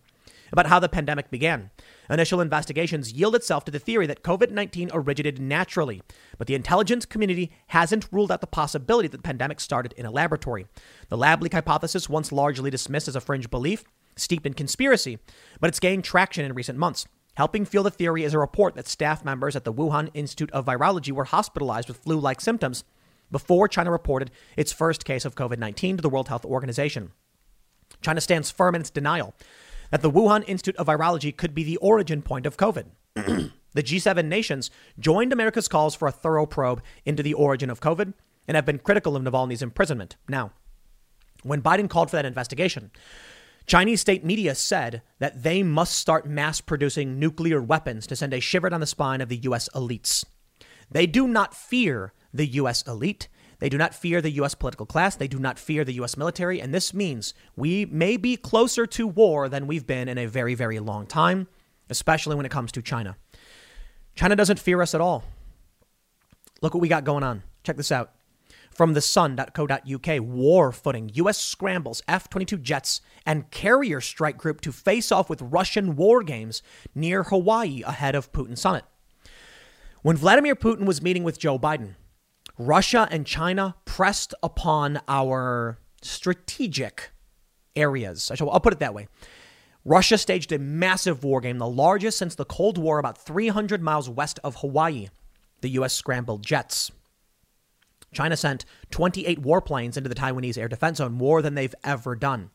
about 0.51 0.67
how 0.67 0.79
the 0.79 0.87
pandemic 0.87 1.31
began. 1.31 1.71
Initial 2.09 2.39
investigations 2.39 3.11
yield 3.11 3.35
itself 3.35 3.65
to 3.65 3.71
the 3.71 3.79
theory 3.79 4.07
that 4.07 4.23
COVID 4.23 4.51
19 4.51 4.91
originated 4.93 5.41
naturally, 5.41 6.01
but 6.37 6.47
the 6.47 6.55
intelligence 6.55 7.05
community 7.05 7.51
hasn't 7.67 8.07
ruled 8.11 8.31
out 8.31 8.41
the 8.41 8.47
possibility 8.47 9.07
that 9.07 9.17
the 9.17 9.23
pandemic 9.23 9.59
started 9.59 9.93
in 9.93 10.05
a 10.05 10.11
laboratory. 10.11 10.67
The 11.09 11.17
lab 11.17 11.41
leak 11.41 11.53
hypothesis, 11.53 12.07
once 12.07 12.31
largely 12.31 12.69
dismissed 12.69 13.07
as 13.07 13.15
a 13.15 13.21
fringe 13.21 13.49
belief, 13.49 13.83
steeped 14.15 14.45
in 14.45 14.53
conspiracy, 14.53 15.19
but 15.59 15.67
it's 15.67 15.79
gained 15.79 16.03
traction 16.03 16.45
in 16.45 16.53
recent 16.53 16.77
months. 16.77 17.07
Helping 17.35 17.65
fuel 17.65 17.83
the 17.83 17.89
theory 17.89 18.23
is 18.23 18.33
a 18.33 18.39
report 18.39 18.75
that 18.75 18.87
staff 18.87 19.25
members 19.25 19.55
at 19.55 19.63
the 19.63 19.73
Wuhan 19.73 20.11
Institute 20.13 20.51
of 20.51 20.65
Virology 20.65 21.11
were 21.11 21.23
hospitalized 21.23 21.87
with 21.87 21.97
flu 21.97 22.19
like 22.19 22.39
symptoms 22.39 22.83
before 23.31 23.67
China 23.67 23.89
reported 23.89 24.29
its 24.55 24.71
first 24.71 25.03
case 25.03 25.25
of 25.25 25.33
COVID 25.33 25.57
19 25.57 25.97
to 25.97 26.01
the 26.01 26.09
World 26.09 26.27
Health 26.27 26.45
Organization. 26.45 27.11
China 28.01 28.21
stands 28.21 28.51
firm 28.51 28.75
in 28.75 28.81
its 28.81 28.91
denial 28.91 29.33
that 29.89 30.03
the 30.03 30.11
Wuhan 30.11 30.43
Institute 30.47 30.75
of 30.77 30.87
Virology 30.87 31.35
could 31.35 31.55
be 31.55 31.63
the 31.63 31.77
origin 31.77 32.21
point 32.21 32.45
of 32.45 32.57
COVID. 32.57 32.85
the 33.15 33.51
G7 33.83 34.25
nations 34.25 34.69
joined 34.99 35.33
America's 35.33 35.67
calls 35.67 35.95
for 35.95 36.07
a 36.07 36.11
thorough 36.11 36.45
probe 36.45 36.83
into 37.03 37.23
the 37.23 37.33
origin 37.33 37.71
of 37.71 37.81
COVID 37.81 38.13
and 38.47 38.55
have 38.55 38.65
been 38.65 38.77
critical 38.77 39.15
of 39.15 39.23
Navalny's 39.23 39.63
imprisonment. 39.63 40.17
Now, 40.29 40.51
when 41.41 41.63
Biden 41.63 41.89
called 41.89 42.11
for 42.11 42.15
that 42.17 42.25
investigation, 42.25 42.91
Chinese 43.65 44.01
state 44.01 44.25
media 44.25 44.55
said 44.55 45.01
that 45.19 45.43
they 45.43 45.63
must 45.63 45.93
start 45.93 46.25
mass 46.25 46.61
producing 46.61 47.19
nuclear 47.19 47.61
weapons 47.61 48.05
to 48.07 48.15
send 48.15 48.33
a 48.33 48.39
shiver 48.39 48.69
down 48.69 48.81
the 48.81 48.85
spine 48.85 49.21
of 49.21 49.29
the 49.29 49.37
U.S. 49.37 49.69
elites. 49.73 50.25
They 50.91 51.07
do 51.07 51.27
not 51.27 51.55
fear 51.55 52.13
the 52.33 52.45
U.S. 52.47 52.81
elite. 52.83 53.29
They 53.59 53.69
do 53.69 53.77
not 53.77 53.95
fear 53.95 54.21
the 54.21 54.31
U.S. 54.31 54.55
political 54.55 54.85
class. 54.85 55.15
They 55.15 55.27
do 55.27 55.39
not 55.39 55.57
fear 55.57 55.85
the 55.85 55.93
U.S. 55.93 56.17
military. 56.17 56.59
And 56.59 56.73
this 56.73 56.93
means 56.93 57.33
we 57.55 57.85
may 57.85 58.17
be 58.17 58.35
closer 58.35 58.85
to 58.87 59.07
war 59.07 59.47
than 59.47 59.67
we've 59.67 59.87
been 59.87 60.09
in 60.09 60.17
a 60.17 60.25
very, 60.25 60.55
very 60.55 60.79
long 60.79 61.07
time, 61.07 61.47
especially 61.89 62.35
when 62.35 62.45
it 62.45 62.51
comes 62.51 62.71
to 62.73 62.81
China. 62.81 63.15
China 64.15 64.35
doesn't 64.35 64.59
fear 64.59 64.81
us 64.81 64.93
at 64.93 65.01
all. 65.01 65.23
Look 66.61 66.73
what 66.73 66.81
we 66.81 66.89
got 66.89 67.05
going 67.05 67.23
on. 67.23 67.43
Check 67.63 67.77
this 67.77 67.91
out. 67.91 68.11
From 68.73 68.93
the 68.93 69.01
sun.co.uk, 69.01 70.21
war 70.21 70.71
footing. 70.71 71.11
U.S. 71.13 71.37
scrambles 71.37 72.01
F 72.07 72.29
22 72.29 72.57
jets 72.57 73.01
and 73.25 73.51
carrier 73.51 74.01
strike 74.01 74.37
group 74.37 74.61
to 74.61 74.71
face 74.71 75.11
off 75.11 75.29
with 75.29 75.41
Russian 75.41 75.95
war 75.95 76.23
games 76.23 76.63
near 76.95 77.23
Hawaii 77.23 77.83
ahead 77.85 78.15
of 78.15 78.31
Putin 78.31 78.57
summit. 78.57 78.83
When 80.01 80.17
Vladimir 80.17 80.55
Putin 80.55 80.85
was 80.85 81.01
meeting 81.01 81.23
with 81.23 81.39
Joe 81.39 81.59
Biden, 81.59 81.95
Russia 82.57 83.07
and 83.11 83.25
China 83.25 83.75
pressed 83.85 84.33
upon 84.43 85.01
our 85.07 85.77
strategic 86.01 87.11
areas. 87.75 88.31
I'll 88.39 88.59
put 88.59 88.73
it 88.73 88.79
that 88.79 88.93
way. 88.93 89.07
Russia 89.85 90.17
staged 90.17 90.51
a 90.51 90.59
massive 90.59 91.23
war 91.23 91.41
game, 91.41 91.57
the 91.57 91.67
largest 91.67 92.17
since 92.17 92.35
the 92.35 92.45
Cold 92.45 92.77
War, 92.77 92.99
about 92.99 93.17
300 93.17 93.81
miles 93.81 94.09
west 94.09 94.39
of 94.43 94.57
Hawaii. 94.57 95.09
The 95.61 95.69
U.S. 95.71 95.93
scrambled 95.93 96.45
jets. 96.45 96.91
China 98.13 98.37
sent 98.37 98.65
28 98.91 99.41
warplanes 99.41 99.97
into 99.97 100.09
the 100.09 100.15
Taiwanese 100.15 100.57
air 100.57 100.67
defense 100.67 100.97
zone, 100.97 101.13
more 101.13 101.41
than 101.41 101.55
they've 101.55 101.75
ever 101.83 102.15
done. 102.15 102.51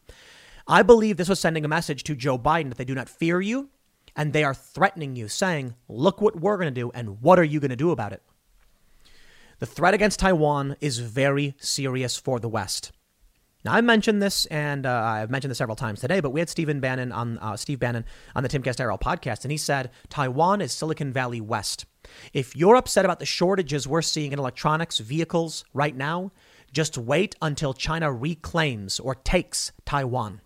I 0.67 0.83
believe 0.83 1.17
this 1.17 1.29
was 1.29 1.41
sending 1.41 1.65
a 1.65 1.69
message 1.69 2.05
to 2.05 2.15
Joe 2.15 2.39
Biden 2.39 2.69
that 2.69 2.79
they 2.79 2.85
do 2.85 2.95
not 2.95 3.09
fear 3.09 3.41
you 3.41 3.71
and 4.19 4.33
they 4.33 4.43
are 4.43 4.53
threatening 4.53 5.15
you, 5.15 5.29
saying, 5.29 5.77
Look 5.89 6.21
what 6.21 6.41
we're 6.41 6.57
going 6.57 6.75
to 6.75 6.81
do, 6.81 6.91
and 6.93 7.23
what 7.23 7.39
are 7.39 7.45
you 7.45 7.61
going 7.61 7.71
to 7.71 7.77
do 7.77 7.93
about 7.93 8.13
it? 8.13 8.23
The 9.61 9.67
threat 9.67 9.95
against 9.95 10.19
Taiwan 10.19 10.77
is 10.81 10.99
very 10.99 11.55
serious 11.59 12.17
for 12.17 12.41
the 12.41 12.49
West. 12.49 12.91
Now, 13.65 13.75
I 13.75 13.81
mentioned 13.81 14.23
this, 14.23 14.47
and 14.47 14.87
uh, 14.87 15.03
I've 15.03 15.31
mentioned 15.31 15.51
this 15.51 15.59
several 15.59 15.77
times 15.77 16.01
today, 16.01 16.21
but 16.21 16.31
we 16.31 16.41
had 16.41 16.49
Stephen 16.49 16.79
Bannon 16.79 17.11
on 17.11 17.39
uh, 17.39 17.57
Steve 17.57 17.81
Bannon 17.81 18.05
on 18.37 18.45
the 18.45 18.49
Timcast 18.49 18.77
IRL 18.77 19.01
podcast, 19.01 19.43
and 19.45 19.51
he 19.51 19.59
said 19.59 19.91
Taiwan 20.09 20.61
is 20.61 20.73
Silicon 20.73 21.13
Valley 21.13 21.41
West. 21.41 21.85
If 22.33 22.55
you're 22.55 22.77
upset 22.77 23.05
about 23.05 23.19
the 23.19 23.27
shortages 23.27 23.89
we're 23.89 24.03
seeing 24.03 24.33
in 24.33 24.39
electronics, 24.39 24.99
vehicles 24.99 25.65
right 25.75 25.97
now, 25.97 26.31
just 26.73 26.97
wait 26.97 27.35
until 27.43 27.75
China 27.75 28.13
reclaims 28.13 29.01
or 29.01 29.17
takes 29.17 29.73
Taiwan. 29.85 30.41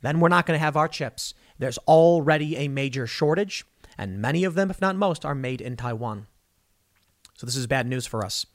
Then 0.00 0.20
we're 0.20 0.28
not 0.28 0.46
going 0.46 0.58
to 0.58 0.64
have 0.64 0.76
our 0.76 0.88
chips. 0.88 1.34
There's 1.58 1.78
already 1.78 2.56
a 2.56 2.68
major 2.68 3.06
shortage, 3.06 3.66
and 3.98 4.20
many 4.22 4.44
of 4.44 4.54
them, 4.54 4.70
if 4.70 4.80
not 4.80 4.96
most, 4.96 5.26
are 5.26 5.34
made 5.34 5.60
in 5.60 5.76
Taiwan. 5.76 6.28
So 7.34 7.46
this 7.46 7.56
is 7.56 7.66
bad 7.66 7.86
news 7.86 8.06
for 8.06 8.24
us. 8.24 8.46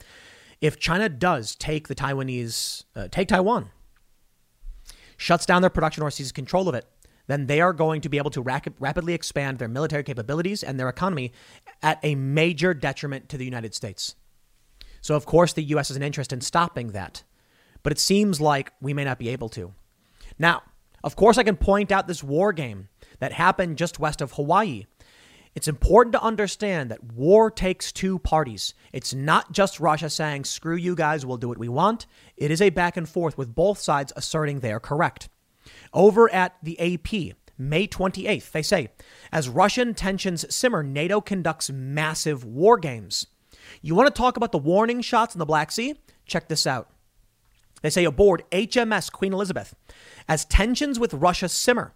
If 0.61 0.79
China 0.79 1.09
does 1.09 1.55
take 1.55 1.87
the 1.87 1.95
Taiwanese, 1.95 2.85
uh, 2.95 3.07
take 3.09 3.27
Taiwan, 3.27 3.71
shuts 5.17 5.45
down 5.45 5.61
their 5.61 5.71
production 5.71 6.03
or 6.03 6.11
seizes 6.11 6.31
control 6.31 6.69
of 6.69 6.75
it, 6.75 6.85
then 7.27 7.47
they 7.47 7.61
are 7.61 7.73
going 7.73 8.01
to 8.01 8.09
be 8.09 8.17
able 8.17 8.29
to 8.31 8.41
rap- 8.41 8.67
rapidly 8.79 9.13
expand 9.13 9.57
their 9.57 9.67
military 9.67 10.03
capabilities 10.03 10.63
and 10.63 10.79
their 10.79 10.89
economy 10.89 11.31
at 11.81 11.99
a 12.03 12.15
major 12.15 12.73
detriment 12.73 13.29
to 13.29 13.37
the 13.37 13.45
United 13.45 13.73
States. 13.73 14.15
So, 15.01 15.15
of 15.15 15.25
course, 15.25 15.53
the 15.53 15.63
U.S. 15.63 15.87
has 15.87 15.97
an 15.97 16.03
interest 16.03 16.31
in 16.31 16.41
stopping 16.41 16.89
that, 16.89 17.23
but 17.81 17.91
it 17.91 17.99
seems 17.99 18.39
like 18.39 18.71
we 18.81 18.93
may 18.93 19.03
not 19.03 19.17
be 19.17 19.29
able 19.29 19.49
to. 19.49 19.73
Now, 20.37 20.61
of 21.03 21.15
course, 21.15 21.37
I 21.37 21.43
can 21.43 21.57
point 21.57 21.91
out 21.91 22.07
this 22.07 22.23
war 22.23 22.53
game 22.53 22.89
that 23.19 23.31
happened 23.31 23.77
just 23.77 23.99
west 23.99 24.21
of 24.21 24.33
Hawaii 24.33 24.85
It's 25.53 25.67
important 25.67 26.13
to 26.13 26.23
understand 26.23 26.91
that 26.91 27.03
war 27.03 27.51
takes 27.51 27.91
two 27.91 28.19
parties. 28.19 28.73
It's 28.93 29.13
not 29.13 29.51
just 29.51 29.79
Russia 29.79 30.09
saying, 30.09 30.45
screw 30.45 30.75
you 30.75 30.95
guys, 30.95 31.25
we'll 31.25 31.37
do 31.37 31.49
what 31.49 31.57
we 31.57 31.67
want. 31.67 32.05
It 32.37 32.51
is 32.51 32.61
a 32.61 32.69
back 32.69 32.95
and 32.95 33.07
forth 33.07 33.37
with 33.37 33.53
both 33.53 33.79
sides 33.79 34.13
asserting 34.15 34.59
they 34.59 34.71
are 34.71 34.79
correct. 34.79 35.27
Over 35.93 36.31
at 36.33 36.55
the 36.63 36.79
AP, 36.79 37.35
May 37.57 37.85
28th, 37.85 38.51
they 38.51 38.61
say, 38.61 38.89
as 39.31 39.49
Russian 39.49 39.93
tensions 39.93 40.45
simmer, 40.53 40.83
NATO 40.83 41.19
conducts 41.19 41.69
massive 41.69 42.45
war 42.45 42.77
games. 42.77 43.27
You 43.81 43.93
want 43.93 44.13
to 44.13 44.19
talk 44.19 44.37
about 44.37 44.51
the 44.51 44.57
warning 44.57 45.01
shots 45.01 45.35
in 45.35 45.39
the 45.39 45.45
Black 45.45 45.71
Sea? 45.71 45.95
Check 46.25 46.47
this 46.47 46.65
out. 46.65 46.89
They 47.81 47.89
say 47.89 48.05
aboard 48.05 48.43
HMS 48.51 49.11
Queen 49.11 49.33
Elizabeth, 49.33 49.75
as 50.27 50.45
tensions 50.45 50.99
with 50.99 51.13
Russia 51.13 51.49
simmer, 51.49 51.93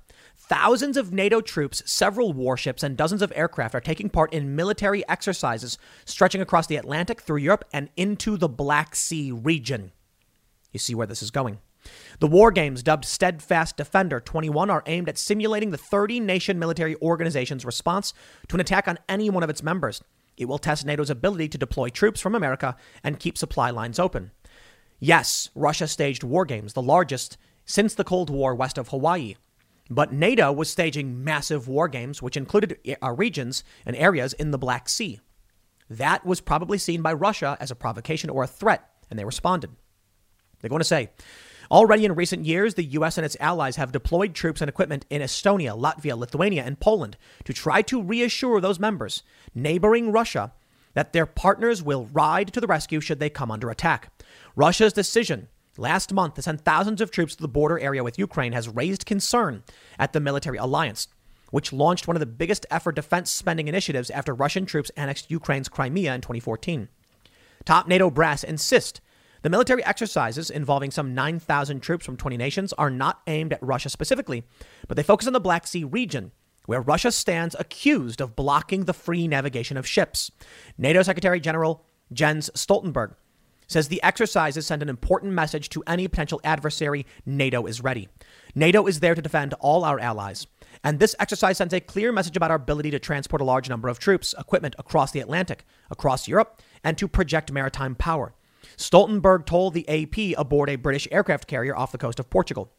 Thousands 0.47 0.95
of 0.95 1.11
NATO 1.11 1.41
troops, 1.41 1.81
several 1.91 2.31
warships, 2.31 2.83
and 2.83 2.95
dozens 2.95 3.23
of 3.23 3.33
aircraft 3.35 3.73
are 3.73 3.81
taking 3.81 4.11
part 4.11 4.31
in 4.31 4.55
military 4.55 5.07
exercises 5.09 5.79
stretching 6.05 6.39
across 6.39 6.67
the 6.67 6.75
Atlantic 6.75 7.19
through 7.19 7.37
Europe 7.37 7.65
and 7.73 7.89
into 7.97 8.37
the 8.37 8.47
Black 8.47 8.95
Sea 8.95 9.31
region. 9.31 9.91
You 10.71 10.77
see 10.77 10.93
where 10.93 11.07
this 11.07 11.23
is 11.23 11.31
going. 11.31 11.57
The 12.19 12.27
war 12.27 12.51
games, 12.51 12.83
dubbed 12.83 13.05
Steadfast 13.05 13.75
Defender 13.75 14.19
21, 14.19 14.69
are 14.69 14.83
aimed 14.85 15.09
at 15.09 15.17
simulating 15.17 15.71
the 15.71 15.79
30 15.79 16.19
nation 16.19 16.59
military 16.59 16.95
organization's 16.97 17.65
response 17.65 18.13
to 18.47 18.55
an 18.55 18.61
attack 18.61 18.87
on 18.87 18.99
any 19.09 19.31
one 19.31 19.41
of 19.41 19.49
its 19.49 19.63
members. 19.63 20.03
It 20.37 20.45
will 20.45 20.59
test 20.59 20.85
NATO's 20.85 21.09
ability 21.09 21.47
to 21.49 21.57
deploy 21.57 21.89
troops 21.89 22.21
from 22.21 22.35
America 22.35 22.75
and 23.03 23.19
keep 23.19 23.35
supply 23.35 23.71
lines 23.71 23.97
open. 23.97 24.29
Yes, 24.99 25.49
Russia 25.55 25.87
staged 25.87 26.23
war 26.23 26.45
games, 26.45 26.73
the 26.73 26.83
largest 26.83 27.37
since 27.65 27.95
the 27.95 28.03
Cold 28.03 28.29
War 28.29 28.53
west 28.53 28.77
of 28.77 28.89
Hawaii. 28.89 29.33
But 29.89 30.11
NATO 30.11 30.51
was 30.51 30.69
staging 30.69 31.23
massive 31.23 31.67
war 31.67 31.87
games, 31.87 32.21
which 32.21 32.37
included 32.37 32.79
uh, 33.01 33.11
regions 33.11 33.63
and 33.85 33.95
areas 33.95 34.33
in 34.33 34.51
the 34.51 34.57
Black 34.57 34.89
Sea. 34.89 35.19
That 35.89 36.25
was 36.25 36.41
probably 36.41 36.77
seen 36.77 37.01
by 37.01 37.13
Russia 37.13 37.55
as 37.59 37.69
a 37.69 37.75
provocation 37.75 38.29
or 38.29 38.43
a 38.43 38.47
threat, 38.47 38.89
and 39.09 39.19
they 39.19 39.25
responded. 39.25 39.69
They're 40.59 40.69
going 40.69 40.79
to 40.79 40.85
say, 40.85 41.09
Already 41.71 42.05
in 42.05 42.15
recent 42.15 42.45
years, 42.45 42.75
the 42.75 42.83
U.S. 42.83 43.17
and 43.17 43.25
its 43.25 43.37
allies 43.39 43.75
have 43.75 43.91
deployed 43.91 44.35
troops 44.35 44.61
and 44.61 44.69
equipment 44.69 45.05
in 45.09 45.21
Estonia, 45.21 45.77
Latvia, 45.77 46.17
Lithuania, 46.17 46.63
and 46.63 46.79
Poland 46.79 47.17
to 47.43 47.53
try 47.53 47.81
to 47.83 48.03
reassure 48.03 48.61
those 48.61 48.79
members, 48.79 49.23
neighboring 49.55 50.11
Russia, 50.11 50.53
that 50.93 51.11
their 51.11 51.25
partners 51.25 51.81
will 51.81 52.05
ride 52.13 52.53
to 52.53 52.61
the 52.61 52.67
rescue 52.67 52.99
should 52.99 53.19
they 53.19 53.29
come 53.29 53.51
under 53.51 53.69
attack. 53.69 54.11
Russia's 54.55 54.93
decision 54.93 55.47
last 55.77 56.13
month 56.13 56.35
to 56.35 56.41
send 56.41 56.61
thousands 56.61 57.01
of 57.01 57.11
troops 57.11 57.35
to 57.35 57.41
the 57.41 57.47
border 57.47 57.79
area 57.79 58.03
with 58.03 58.19
Ukraine 58.19 58.53
has 58.53 58.69
raised 58.69 59.05
concern 59.05 59.63
at 59.99 60.13
the 60.13 60.19
military 60.19 60.57
alliance, 60.57 61.07
which 61.51 61.73
launched 61.73 62.07
one 62.07 62.15
of 62.15 62.19
the 62.19 62.25
biggest 62.25 62.65
ever 62.71 62.91
defense 62.91 63.31
spending 63.31 63.67
initiatives 63.67 64.09
after 64.09 64.33
Russian 64.33 64.65
troops 64.65 64.91
annexed 64.97 65.31
Ukraine's 65.31 65.69
Crimea 65.69 66.13
in 66.15 66.21
2014. 66.21 66.89
Top 67.65 67.87
NATO 67.87 68.09
brass 68.09 68.43
insist 68.43 69.01
the 69.45 69.49
military 69.49 69.85
exercises 69.85 70.49
involving 70.49 70.89
some 70.89 71.13
9,000 71.13 71.79
troops 71.79 72.03
from 72.03 72.17
20 72.17 72.35
nations 72.35 72.73
are 72.73 72.89
not 72.89 73.21
aimed 73.27 73.53
at 73.53 73.61
Russia 73.61 73.89
specifically, 73.89 74.43
but 74.87 74.97
they 74.97 75.03
focus 75.03 75.27
on 75.27 75.33
the 75.33 75.39
Black 75.39 75.67
Sea 75.67 75.83
region, 75.83 76.31
where 76.65 76.81
Russia 76.81 77.11
stands 77.11 77.55
accused 77.59 78.21
of 78.21 78.35
blocking 78.35 78.85
the 78.85 78.93
free 78.93 79.27
navigation 79.27 79.77
of 79.77 79.85
ships. 79.85 80.31
NATO 80.79 81.03
Secretary 81.03 81.39
General 81.39 81.85
Jens 82.11 82.49
Stoltenberg 82.55 83.13
says 83.67 83.87
the 83.87 84.03
exercises 84.03 84.65
send 84.65 84.81
an 84.81 84.89
important 84.89 85.33
message 85.33 85.69
to 85.69 85.83
any 85.87 86.07
potential 86.07 86.41
adversary 86.43 87.05
NATO 87.25 87.65
is 87.65 87.81
ready. 87.81 88.09
NATO 88.53 88.87
is 88.87 88.99
there 88.99 89.15
to 89.15 89.21
defend 89.21 89.53
all 89.59 89.83
our 89.83 89.99
allies. 89.99 90.47
And 90.83 90.99
this 90.99 91.15
exercise 91.19 91.57
sends 91.57 91.73
a 91.73 91.79
clear 91.79 92.11
message 92.11 92.37
about 92.37 92.51
our 92.51 92.57
ability 92.57 92.91
to 92.91 92.99
transport 92.99 93.41
a 93.41 93.45
large 93.45 93.69
number 93.69 93.87
of 93.87 93.99
troops, 93.99 94.35
equipment 94.37 94.75
across 94.77 95.11
the 95.11 95.19
Atlantic, 95.19 95.65
across 95.89 96.27
Europe, 96.27 96.61
and 96.83 96.97
to 96.97 97.07
project 97.07 97.51
maritime 97.51 97.95
power. 97.95 98.33
Stoltenberg 98.77 99.45
told 99.45 99.73
the 99.73 99.87
AP 99.89 100.37
aboard 100.37 100.69
a 100.69 100.75
British 100.75 101.07
aircraft 101.11 101.47
carrier 101.47 101.75
off 101.75 101.91
the 101.91 101.97
coast 101.97 102.19
of 102.19 102.29
Portugal. 102.29 102.71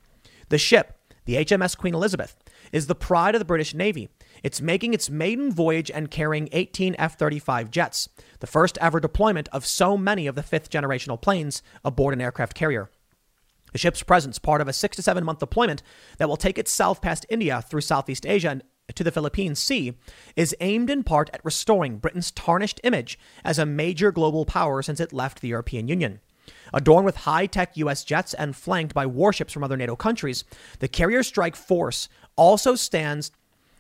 The 0.49 0.59
ship, 0.59 0.99
the 1.25 1.37
HMS 1.37 1.77
Queen 1.77 1.95
Elizabeth, 1.95 2.37
is 2.73 2.87
the 2.87 2.95
pride 2.95 3.35
of 3.35 3.39
the 3.39 3.45
British 3.45 3.75
Navy. 3.75 4.09
It's 4.43 4.61
making 4.61 4.95
its 4.95 5.11
maiden 5.11 5.53
voyage 5.53 5.91
and 5.91 6.11
carrying 6.11 6.49
18 6.53 6.97
F 6.99 7.19
35 7.19 7.71
jets, 7.71 8.09
the 8.41 8.47
first 8.47 8.79
ever 8.81 9.01
deployment 9.01 9.49
of 9.53 9.67
so 9.67 9.97
many 9.97 10.27
of 10.27 10.35
the 10.35 10.43
fifth 10.43 10.71
generational 10.71 11.21
planes 11.21 11.63
aboard 11.85 12.15
an 12.15 12.21
aircraft 12.21 12.55
carrier. 12.55 12.91
The 13.73 13.79
ship's 13.79 14.03
presence, 14.03 14.39
part 14.39 14.61
of 14.61 14.69
a 14.69 14.73
six 14.73 14.97
to 14.97 15.03
seven 15.03 15.25
month 15.25 15.41
deployment 15.41 15.83
that 16.19 16.29
will 16.29 16.37
take 16.37 16.59
it 16.59 16.69
south 16.69 17.03
past 17.03 17.27
India 17.29 17.63
through 17.63 17.83
Southeast 17.83 18.25
Asia 18.25 18.51
and 18.51 18.63
to 18.95 19.05
the 19.05 19.11
Philippine 19.11 19.55
Sea, 19.55 19.95
is 20.37 20.57
aimed 20.61 20.89
in 20.89 21.03
part 21.03 21.29
at 21.35 21.45
restoring 21.45 21.99
Britain's 21.99 22.31
tarnished 22.31 22.81
image 22.85 23.19
as 23.45 23.59
a 23.59 23.67
major 23.67 24.13
global 24.13 24.47
power 24.47 24.81
since 24.81 25.01
it 25.01 25.13
left 25.13 25.41
the 25.41 25.49
European 25.49 25.89
Union. 25.89 26.21
Adorned 26.73 27.05
with 27.05 27.17
high 27.17 27.47
tech 27.47 27.77
U.S. 27.77 28.05
jets 28.05 28.35
and 28.35 28.55
flanked 28.55 28.95
by 28.95 29.05
warships 29.05 29.53
from 29.53 29.65
other 29.65 29.77
NATO 29.77 29.97
countries, 29.97 30.45
the 30.79 30.89
Carrier 30.89 31.23
Strike 31.23 31.57
Force 31.57 32.09
also 32.37 32.75
stands 32.75 33.31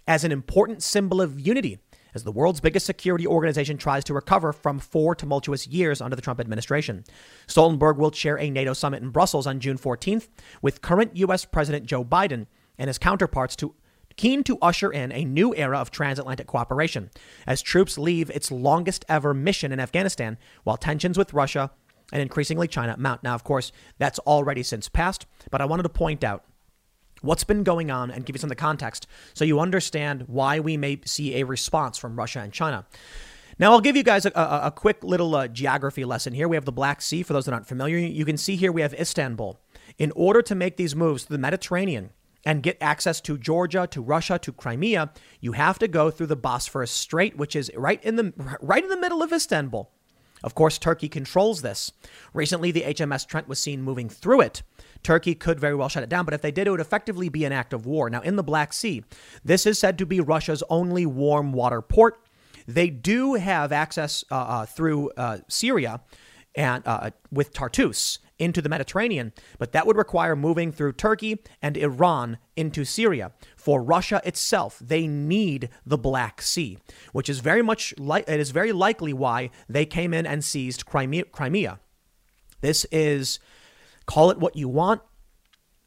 as 0.07 0.25
an 0.25 0.33
important 0.33 0.83
symbol 0.83 1.21
of 1.21 1.41
unity 1.41 1.79
as 2.15 2.25
the 2.25 2.33
world's 2.33 2.61
biggest 2.61 2.87
security 2.87 3.27
organization 3.27 3.77
tries 3.77 4.03
to 4.03 4.15
recover 4.15 4.51
from 4.53 4.79
four 4.79 5.15
tumultuous 5.15 5.67
years 5.67 6.01
under 6.01 6.17
the 6.17 6.23
Trump 6.23 6.41
administration. 6.41 7.05
Stoltenberg 7.47 7.97
will 7.97 8.11
chair 8.11 8.39
a 8.39 8.49
NATO 8.49 8.73
summit 8.73 9.03
in 9.03 9.11
Brussels 9.11 9.47
on 9.47 9.61
June 9.61 9.77
14th 9.77 10.29
with 10.63 10.81
current 10.81 11.15
U.S. 11.17 11.45
President 11.45 11.85
Joe 11.85 12.03
Biden 12.03 12.47
and 12.79 12.89
his 12.89 12.99
counterparts 12.99 13.55
to 13.57 13.75
keen 14.17 14.43
to 14.45 14.57
usher 14.63 14.91
in 14.91 15.13
a 15.13 15.27
new 15.27 15.55
era 15.55 15.79
of 15.79 15.91
transatlantic 15.91 16.47
cooperation 16.47 17.11
as 17.47 17.61
troops 17.61 17.99
leave 17.99 18.31
its 18.31 18.51
longest 18.51 19.05
ever 19.11 19.35
mission 19.35 19.73
in 19.73 19.79
Afghanistan 19.79 20.39
while 20.65 20.79
tensions 20.79 21.19
with 21.19 21.35
Russia 21.35 21.71
and 22.15 22.23
increasingly 22.23 22.67
China 22.67 22.97
mount. 22.99 23.23
Now, 23.23 23.35
of 23.35 23.45
course, 23.45 23.73
that's 23.99 24.19
already 24.21 24.63
since 24.63 24.89
passed, 24.89 25.27
but 25.51 25.61
I 25.61 25.67
wanted 25.67 25.83
to 25.83 25.91
point 25.91 26.25
out 26.25 26.45
what's 27.23 27.45
been 27.45 27.63
going 27.63 27.91
on 27.91 28.11
and 28.11 28.25
give 28.25 28.37
you 28.37 28.41
some 28.41 28.49
of 28.49 28.57
the 28.57 28.61
context 28.61 29.07
so 29.35 29.45
you 29.45 29.61
understand 29.61 30.25
why 30.27 30.61
we 30.61 30.77
may 30.77 31.01
see 31.05 31.37
a 31.37 31.45
response 31.45 31.99
from 31.99 32.17
Russia 32.17 32.41
and 32.41 32.53
China. 32.53 32.87
Now, 33.59 33.73
I'll 33.73 33.81
give 33.81 33.97
you 33.97 34.03
guys 34.03 34.27
a, 34.27 34.33
a, 34.35 34.67
a 34.67 34.71
quick 34.71 35.03
little 35.03 35.35
uh, 35.35 35.49
geography 35.49 36.05
lesson 36.05 36.35
here. 36.35 36.47
We 36.47 36.57
have 36.57 36.67
the 36.67 36.73
Black 36.73 37.01
Sea. 37.01 37.23
For 37.23 37.33
those 37.33 37.47
that 37.47 37.55
aren't 37.55 37.67
familiar, 37.67 37.97
you 37.97 38.27
can 38.27 38.37
see 38.37 38.57
here 38.57 38.71
we 38.71 38.83
have 38.83 38.93
Istanbul. 38.93 39.59
In 39.99 40.13
order 40.15 40.43
to 40.43 40.55
make 40.55 40.77
these 40.77 40.95
moves 40.95 41.25
to 41.25 41.33
the 41.33 41.39
Mediterranean 41.39 42.11
and 42.45 42.63
get 42.63 42.77
access 42.83 43.21
to 43.23 43.39
Georgia, 43.39 43.87
to 43.91 44.03
Russia, 44.03 44.39
to 44.39 44.53
Crimea, 44.53 45.11
you 45.41 45.53
have 45.53 45.79
to 45.79 45.89
go 45.89 46.11
through 46.11 46.27
the 46.27 46.37
Bosphorus 46.37 46.91
Strait, 46.91 47.39
which 47.39 47.57
is 47.57 47.71
right 47.75 48.03
in 48.05 48.17
the 48.17 48.35
right 48.61 48.85
in 48.85 48.91
the 48.91 49.01
middle 49.01 49.23
of 49.23 49.33
Istanbul. 49.33 49.91
Of 50.45 50.55
course, 50.55 50.79
Turkey 50.79 51.09
controls 51.09 51.63
this. 51.63 51.93
Recently, 52.35 52.71
the 52.71 52.83
HMS 52.83 53.27
Trent 53.27 53.49
was 53.49 53.59
seen 53.59 53.83
moving 53.83 54.09
through 54.09 54.43
it. 54.43 54.63
Turkey 55.03 55.35
could 55.35 55.59
very 55.59 55.75
well 55.75 55.89
shut 55.89 56.03
it 56.03 56.09
down, 56.09 56.25
but 56.25 56.35
if 56.35 56.43
they 56.43 56.51
did, 56.51 56.67
it 56.67 56.71
would 56.71 56.81
effectively 56.81 57.29
be 57.29 57.45
an 57.45 57.53
act 57.53 57.73
of 57.73 57.87
war. 57.87 58.11
Now, 58.11 58.21
in 58.21 58.37
the 58.37 58.43
Black 58.43 58.73
Sea, 58.73 59.05
this 59.45 59.67
is 59.67 59.79
said 59.79 59.99
to 59.99 60.07
be 60.07 60.21
Russia's 60.21 60.63
only 60.69 61.07
warm 61.07 61.53
water 61.53 61.81
port. 61.81 62.19
They 62.67 62.91
do 62.91 63.35
have 63.35 63.73
access 63.73 64.25
uh, 64.31 64.35
uh, 64.35 64.67
through 64.67 65.11
uh, 65.17 65.39
Syria 65.49 66.01
and 66.55 66.83
uh, 66.87 67.11
with 67.31 67.53
Tartus 67.53 68.19
into 68.39 68.61
the 68.61 68.69
Mediterranean, 68.69 69.33
but 69.59 69.73
that 69.73 69.87
would 69.87 69.97
require 69.97 70.37
moving 70.37 70.73
through 70.73 70.93
Turkey 70.93 71.43
and 71.63 71.77
Iran 71.77 72.39
into 72.57 72.85
Syria. 72.85 73.33
For 73.57 73.83
Russia 73.83 74.21
itself, 74.25 74.79
they 74.79 75.07
need 75.07 75.69
the 75.85 75.99
Black 75.99 76.43
Sea, 76.43 76.79
which 77.13 77.29
is 77.29 77.41
very 77.41 77.63
much 77.63 77.95
it 77.99 78.41
is 78.41 78.51
very 78.51 78.73
likely 78.73 79.13
why 79.13 79.51
they 79.69 79.87
came 79.87 80.13
in 80.13 80.27
and 80.27 80.45
seized 80.45 80.87
Crimea. 80.87 81.81
This 82.61 82.85
is 82.93 83.39
call 84.07 84.31
it 84.31 84.39
what 84.39 84.57
you 84.57 84.69
want. 84.69 85.03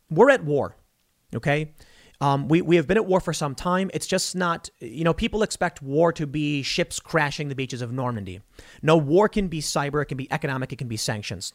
We're 0.10 0.30
at 0.30 0.44
war, 0.44 0.76
okay? 1.36 1.74
Um, 2.22 2.50
we, 2.50 2.62
we 2.62 2.76
have 2.76 2.88
been 2.88 2.98
at 2.98 3.06
war 3.06 3.22
for 3.22 3.32
some 3.32 3.56
time. 3.56 3.90
It's 3.94 4.08
just 4.08 4.36
not, 4.36 4.70
you 4.80 5.06
know, 5.06 5.14
people 5.14 5.42
expect 5.42 5.82
war 5.82 6.12
to 6.14 6.28
be 6.28 6.64
ships 6.64 7.00
crashing 7.00 7.48
the 7.48 7.56
beaches 7.56 7.82
of 7.82 7.94
Normandy. 7.94 8.42
No, 8.82 8.98
war 8.98 9.30
can 9.30 9.48
be 9.48 9.62
cyber, 9.62 10.02
it 10.02 10.06
can 10.06 10.18
be 10.18 10.30
economic, 10.32 10.74
it 10.74 10.78
can 10.78 10.90
be 10.90 10.98
sanctions. 10.98 11.54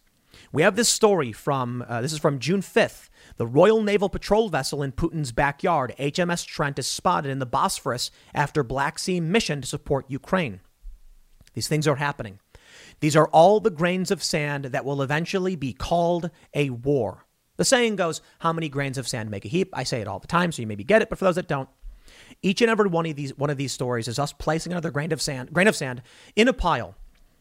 We 0.52 0.62
have 0.62 0.76
this 0.76 0.88
story 0.88 1.32
from, 1.32 1.84
uh, 1.88 2.00
this 2.00 2.12
is 2.12 2.18
from 2.18 2.38
June 2.38 2.60
5th. 2.60 3.08
The 3.36 3.46
Royal 3.46 3.82
Naval 3.82 4.08
Patrol 4.08 4.48
vessel 4.48 4.82
in 4.82 4.92
Putin's 4.92 5.32
backyard, 5.32 5.94
HMS 5.98 6.46
Trent, 6.46 6.78
is 6.78 6.86
spotted 6.86 7.30
in 7.30 7.38
the 7.38 7.46
Bosphorus 7.46 8.10
after 8.34 8.62
Black 8.62 8.98
Sea 8.98 9.20
mission 9.20 9.60
to 9.60 9.66
support 9.66 10.10
Ukraine. 10.10 10.60
These 11.54 11.68
things 11.68 11.88
are 11.88 11.96
happening. 11.96 12.38
These 13.00 13.16
are 13.16 13.28
all 13.28 13.60
the 13.60 13.70
grains 13.70 14.10
of 14.10 14.22
sand 14.22 14.66
that 14.66 14.84
will 14.84 15.02
eventually 15.02 15.56
be 15.56 15.72
called 15.72 16.30
a 16.52 16.70
war. 16.70 17.26
The 17.56 17.64
saying 17.64 17.96
goes, 17.96 18.20
How 18.40 18.52
many 18.52 18.68
grains 18.68 18.98
of 18.98 19.08
sand 19.08 19.30
make 19.30 19.44
a 19.44 19.48
heap? 19.48 19.70
I 19.72 19.84
say 19.84 20.00
it 20.00 20.08
all 20.08 20.18
the 20.18 20.26
time, 20.26 20.52
so 20.52 20.62
you 20.62 20.66
maybe 20.66 20.84
get 20.84 21.02
it, 21.02 21.08
but 21.08 21.18
for 21.18 21.24
those 21.24 21.36
that 21.36 21.48
don't, 21.48 21.68
each 22.42 22.60
and 22.60 22.70
every 22.70 22.88
one 22.88 23.06
of 23.06 23.16
these 23.16 23.36
one 23.36 23.50
of 23.50 23.56
these 23.56 23.72
stories 23.72 24.08
is 24.08 24.18
us 24.18 24.32
placing 24.32 24.72
another 24.72 24.90
grain 24.90 25.12
of 25.12 25.22
sand, 25.22 25.52
grain 25.52 25.68
of 25.68 25.76
sand 25.76 26.02
in 26.36 26.48
a 26.48 26.52
pile. 26.52 26.94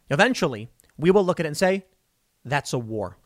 Eventually, 0.10 0.70
we 0.98 1.12
will 1.12 1.26
look 1.26 1.40
at 1.40 1.46
it 1.46 1.48
and 1.48 1.58
say, 1.58 1.86
that's 2.46 2.74
a 2.74 2.80
war. 2.80 3.18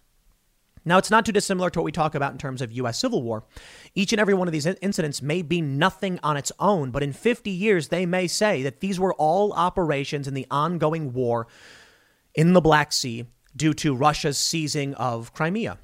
Now, 0.86 0.98
it's 0.98 1.12
not 1.12 1.26
too 1.26 1.34
dissimilar 1.34 1.70
to 1.72 1.80
what 1.80 1.84
we 1.84 1.92
talk 1.92 2.16
about 2.16 2.32
in 2.32 2.38
terms 2.38 2.62
of 2.62 2.72
U.S. 2.72 2.98
Civil 2.98 3.22
War. 3.22 3.44
Each 3.94 4.14
and 4.14 4.22
every 4.22 4.34
one 4.34 4.48
of 4.48 4.54
these 4.54 4.66
incidents 4.66 5.22
may 5.22 5.42
be 5.42 5.60
nothing 5.60 6.18
on 6.24 6.38
its 6.38 6.52
own, 6.60 6.92
but 6.92 7.04
in 7.04 7.12
50 7.12 7.50
years, 7.50 7.90
they 7.90 8.06
may 8.06 8.26
say 8.26 8.64
that 8.64 8.80
these 8.80 8.98
were 8.98 9.14
all 9.16 9.52
operations 9.52 10.30
in 10.30 10.34
the 10.34 10.48
ongoing 10.50 11.12
war 11.12 11.48
in 12.34 12.54
the 12.54 12.62
Black 12.62 12.94
Sea 12.94 13.26
due 13.54 13.74
to 13.74 13.94
Russia's 13.94 14.38
seizing 14.38 14.94
of 14.94 15.34
Crimea. 15.34 15.78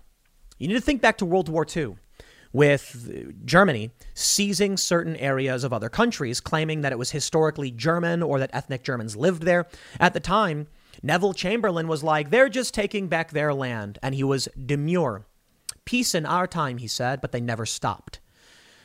You 0.58 0.70
need 0.70 0.76
to 0.76 0.82
think 0.82 1.02
back 1.02 1.18
to 1.18 1.26
World 1.26 1.50
War 1.50 1.68
II 1.76 1.98
with 2.54 3.10
uh, 3.10 3.34
Germany 3.44 3.92
seizing 4.14 4.78
certain 4.78 5.18
areas 5.18 5.66
of 5.66 5.74
other 5.74 5.90
countries, 5.90 6.40
claiming 6.40 6.82
that 6.82 6.94
it 6.94 7.00
was 7.00 7.12
historically 7.12 7.72
German 7.72 8.24
or 8.24 8.40
that 8.40 8.52
ethnic 8.54 8.84
Germans 8.84 9.18
lived 9.18 9.42
there. 9.42 9.66
At 10.00 10.14
the 10.14 10.22
time, 10.22 10.68
Neville 11.02 11.34
Chamberlain 11.34 11.88
was 11.88 12.04
like, 12.04 12.30
they're 12.30 12.50
just 12.50 12.74
taking 12.74 13.08
back 13.08 13.32
their 13.32 13.54
land. 13.54 14.00
And 14.04 14.14
he 14.14 14.24
was 14.24 14.48
demure. 14.66 15.26
Peace 15.86 16.14
in 16.14 16.26
our 16.26 16.48
time, 16.48 16.78
he 16.78 16.88
said, 16.88 17.22
but 17.22 17.32
they 17.32 17.42
never 17.42 17.66
stopped. 17.66 18.20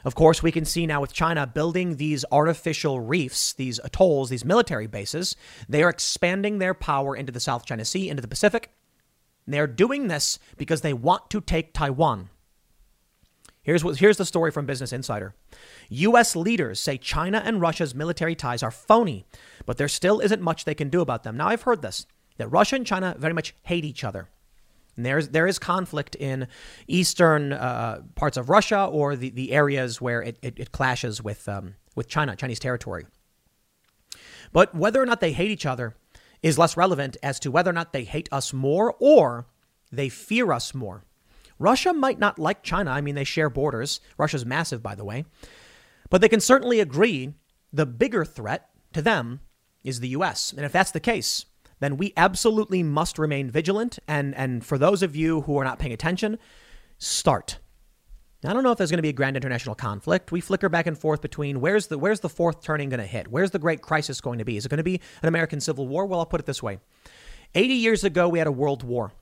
Of 0.05 0.15
course, 0.15 0.43
we 0.43 0.53
can 0.53 0.65
see 0.65 0.87
now 0.87 1.01
with 1.01 1.13
China 1.13 1.47
building 1.47 1.97
these 1.97 2.25
artificial 2.31 3.01
reefs, 3.01 3.53
these 3.53 3.81
atolls, 3.83 4.31
these 4.31 4.45
military 4.45 4.87
bases. 4.87 5.37
They 5.69 5.83
are 5.83 5.91
expanding 5.91 6.59
their 6.59 6.75
power 6.75 7.17
into 7.17 7.33
the 7.33 7.41
South 7.41 7.67
China 7.67 7.85
Sea, 7.85 8.09
into 8.09 8.23
the 8.23 8.29
Pacific. 8.29 8.71
They're 9.47 9.67
doing 9.67 10.09
this 10.09 10.39
because 10.57 10.83
they 10.83 10.93
want 10.93 11.31
to 11.31 11.41
take 11.41 11.73
Taiwan. 11.73 12.31
Here's, 13.69 13.85
what, 13.85 13.99
here's 13.99 14.17
the 14.17 14.25
story 14.25 14.51
from 14.51 14.65
Business 14.65 14.95
Insider. 14.95 15.35
U.S. 15.91 16.35
leaders 16.35 16.81
say 16.81 16.97
China 16.97 17.43
and 17.45 17.61
Russia's 17.61 17.95
military 17.95 18.35
ties 18.35 18.63
are 18.63 18.71
phony, 18.71 19.27
but 19.67 19.77
there 19.77 19.89
still 19.89 20.21
isn't 20.21 20.41
much 20.41 20.65
they 20.65 20.75
can 20.75 20.89
do 20.89 21.03
about 21.03 21.23
them. 21.23 21.37
Now, 21.37 21.49
I've 21.49 21.61
heard 21.61 21.83
this 21.83 22.07
that 22.39 22.49
Russia 22.49 22.77
and 22.77 22.87
China 22.87 23.15
very 23.19 23.35
much 23.35 23.55
hate 23.65 23.85
each 23.85 24.05
other. 24.05 24.31
And 24.97 25.05
there's, 25.05 25.29
there 25.29 25.47
is 25.47 25.59
conflict 25.59 26.15
in 26.15 26.49
eastern 26.87 27.53
uh, 27.53 28.05
parts 28.15 28.39
of 28.39 28.49
Russia 28.49 28.87
or 28.87 29.17
the, 29.17 29.29
the 29.29 29.53
areas 29.53 30.01
where 30.01 30.23
it, 30.23 30.39
it, 30.41 30.59
it 30.59 30.73
clashes 30.73 31.23
with, 31.23 31.47
um, 31.47 31.75
with 31.95 32.09
China, 32.09 32.37
Chinese 32.37 32.61
territory. 32.61 33.05
But 34.51 34.75
whether 34.75 35.03
or 35.03 35.05
not 35.05 35.21
they 35.21 35.33
hate 35.33 35.51
each 35.51 35.67
other 35.67 35.95
is 36.43 36.57
less 36.59 36.75
relevant 36.75 37.19
as 37.23 37.39
to 37.41 37.51
whether 37.51 37.69
or 37.69 37.75
not 37.75 37.93
they 37.93 38.05
hate 38.05 38.31
us 38.33 38.55
more 38.55 38.95
or 38.99 39.47
they 39.93 40.09
fear 40.09 40.53
us 40.53 40.75
more. 40.75 41.05
Russia 41.59 41.93
might 41.93 42.19
not 42.19 42.39
like 42.39 42.63
China. 42.63 42.91
I 42.91 43.01
mean, 43.01 43.15
they 43.15 43.25
share 43.25 43.51
borders. 43.51 44.01
Russia's 44.17 44.47
massive, 44.47 44.83
by 44.83 44.95
the 44.95 45.05
way. 45.05 45.25
But 46.11 46.21
they 46.21 46.29
can 46.29 46.41
certainly 46.41 46.81
agree 46.81 47.35
the 47.73 47.87
bigger 47.87 48.25
threat 48.25 48.71
to 48.93 49.03
them 49.03 49.41
is 49.85 50.01
the 50.01 50.09
US. 50.09 50.53
And 50.53 50.65
if 50.65 50.73
that's 50.73 50.91
the 50.91 51.01
case, 51.01 51.47
then 51.81 51.97
we 51.97 52.13
absolutely 52.17 52.83
must 52.83 53.19
remain 53.19 53.51
vigilant. 53.51 53.99
And, 54.09 54.35
and 54.35 54.65
for 54.65 54.79
those 54.79 55.03
of 55.03 55.15
you 55.15 55.43
who 55.43 55.57
are 55.59 55.65
not 55.65 55.79
paying 55.79 55.93
attention, 55.93 56.39
start. 56.99 57.59
Now, 58.43 58.51
I 58.51 58.53
don't 58.53 58.63
know 58.63 58.71
if 58.71 58.79
there's 58.79 58.91
going 58.91 58.99
to 58.99 59.03
be 59.03 59.09
a 59.09 59.15
grand 59.15 59.37
international 59.37 59.75
conflict. 59.75 60.31
We 60.31 60.41
flicker 60.41 60.69
back 60.69 60.87
and 60.87 60.97
forth 60.97 61.21
between 61.21 61.61
where's 61.61 61.89
the 61.89 61.99
where's 61.99 62.21
the 62.21 62.29
fourth 62.29 62.63
turning 62.63 62.89
going 62.89 63.01
to 63.01 63.07
hit? 63.07 63.29
Where's 63.29 63.51
the 63.51 63.59
great 63.59 63.83
crisis 63.83 64.21
going 64.21 64.39
to 64.39 64.45
be? 64.45 64.57
Is 64.57 64.65
it 64.65 64.69
going 64.69 64.79
to 64.79 64.85
be 64.85 65.01
an 65.23 65.29
American 65.29 65.61
Civil 65.61 65.89
War? 65.89 66.07
Well, 66.07 66.21
I'll 66.21 66.27
put 66.27 66.41
it 66.41 66.47
this 66.47 66.63
way. 66.63 66.79
80 67.55 67.75
years 67.75 68.05
ago, 68.05 68.29
we 68.29 68.39
had 68.39 68.47
a 68.47 68.53
world 68.53 68.85
war. 68.85 69.13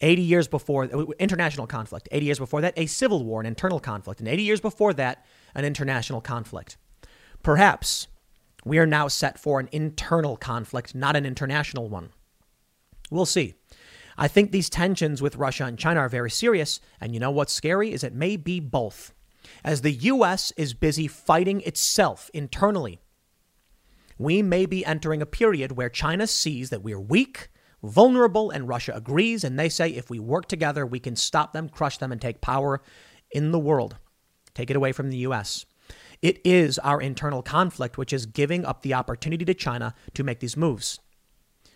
80 0.00 0.22
years 0.22 0.48
before, 0.48 0.84
uh, 0.84 1.04
international 1.18 1.66
conflict. 1.66 2.08
80 2.10 2.26
years 2.26 2.38
before 2.38 2.60
that, 2.62 2.74
a 2.76 2.86
civil 2.86 3.24
war, 3.24 3.40
an 3.40 3.46
internal 3.46 3.80
conflict. 3.80 4.20
And 4.20 4.28
80 4.28 4.42
years 4.42 4.60
before 4.60 4.94
that, 4.94 5.24
an 5.54 5.64
international 5.64 6.20
conflict. 6.20 6.76
Perhaps 7.42 8.08
we 8.64 8.78
are 8.78 8.86
now 8.86 9.08
set 9.08 9.38
for 9.38 9.60
an 9.60 9.68
internal 9.72 10.36
conflict, 10.36 10.94
not 10.94 11.16
an 11.16 11.26
international 11.26 11.88
one. 11.88 12.10
We'll 13.10 13.26
see. 13.26 13.54
I 14.16 14.28
think 14.28 14.52
these 14.52 14.68
tensions 14.68 15.22
with 15.22 15.36
Russia 15.36 15.64
and 15.64 15.78
China 15.78 16.00
are 16.00 16.08
very 16.08 16.30
serious. 16.30 16.80
And 17.00 17.14
you 17.14 17.20
know 17.20 17.30
what's 17.30 17.52
scary 17.52 17.92
is 17.92 18.04
it 18.04 18.14
may 18.14 18.36
be 18.36 18.60
both. 18.60 19.14
As 19.64 19.80
the 19.80 19.92
U.S. 19.92 20.52
is 20.56 20.74
busy 20.74 21.06
fighting 21.06 21.60
itself 21.62 22.30
internally, 22.34 23.00
we 24.18 24.42
may 24.42 24.66
be 24.66 24.84
entering 24.84 25.22
a 25.22 25.26
period 25.26 25.72
where 25.72 25.88
China 25.88 26.26
sees 26.26 26.68
that 26.68 26.82
we're 26.82 27.00
weak 27.00 27.48
vulnerable, 27.82 28.50
and 28.50 28.68
Russia 28.68 28.92
agrees. 28.94 29.44
And 29.44 29.58
they 29.58 29.68
say 29.68 29.90
if 29.90 30.10
we 30.10 30.18
work 30.18 30.46
together, 30.46 30.86
we 30.86 31.00
can 31.00 31.16
stop 31.16 31.52
them, 31.52 31.68
crush 31.68 31.98
them, 31.98 32.12
and 32.12 32.20
take 32.20 32.40
power 32.40 32.82
in 33.30 33.52
the 33.52 33.58
world. 33.58 33.96
Take 34.54 34.70
it 34.70 34.76
away 34.76 34.92
from 34.92 35.10
the 35.10 35.18
U.S. 35.18 35.66
It 36.22 36.40
is 36.44 36.78
our 36.80 37.00
internal 37.00 37.42
conflict 37.42 37.96
which 37.96 38.12
is 38.12 38.26
giving 38.26 38.64
up 38.64 38.82
the 38.82 38.94
opportunity 38.94 39.44
to 39.44 39.54
China 39.54 39.94
to 40.14 40.24
make 40.24 40.40
these 40.40 40.56
moves. 40.56 41.00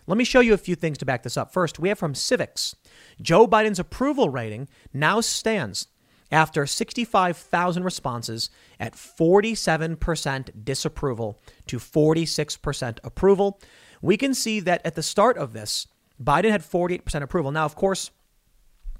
Let 0.07 0.17
me 0.17 0.23
show 0.23 0.39
you 0.39 0.53
a 0.53 0.57
few 0.57 0.75
things 0.75 0.99
to 0.99 1.05
back 1.05 1.23
this 1.23 1.37
up. 1.37 1.51
First, 1.51 1.79
we 1.79 1.89
have 1.89 1.97
from 1.97 2.13
Civiqs 2.13 2.75
Joe 3.19 3.47
Biden's 3.47 3.79
approval 3.79 4.29
rating 4.29 4.67
now 4.93 5.19
stands 5.21 5.87
after 6.31 6.65
65,000 6.65 7.83
responses 7.83 8.49
at 8.79 8.93
47% 8.93 10.63
disapproval 10.63 11.39
to 11.67 11.77
46% 11.77 12.99
approval. 13.03 13.59
We 14.01 14.17
can 14.17 14.33
see 14.33 14.59
that 14.59 14.85
at 14.85 14.95
the 14.95 15.03
start 15.03 15.37
of 15.37 15.53
this, 15.53 15.87
Biden 16.21 16.51
had 16.51 16.61
48% 16.61 17.21
approval. 17.21 17.51
Now, 17.51 17.65
of 17.65 17.75
course, 17.75 18.11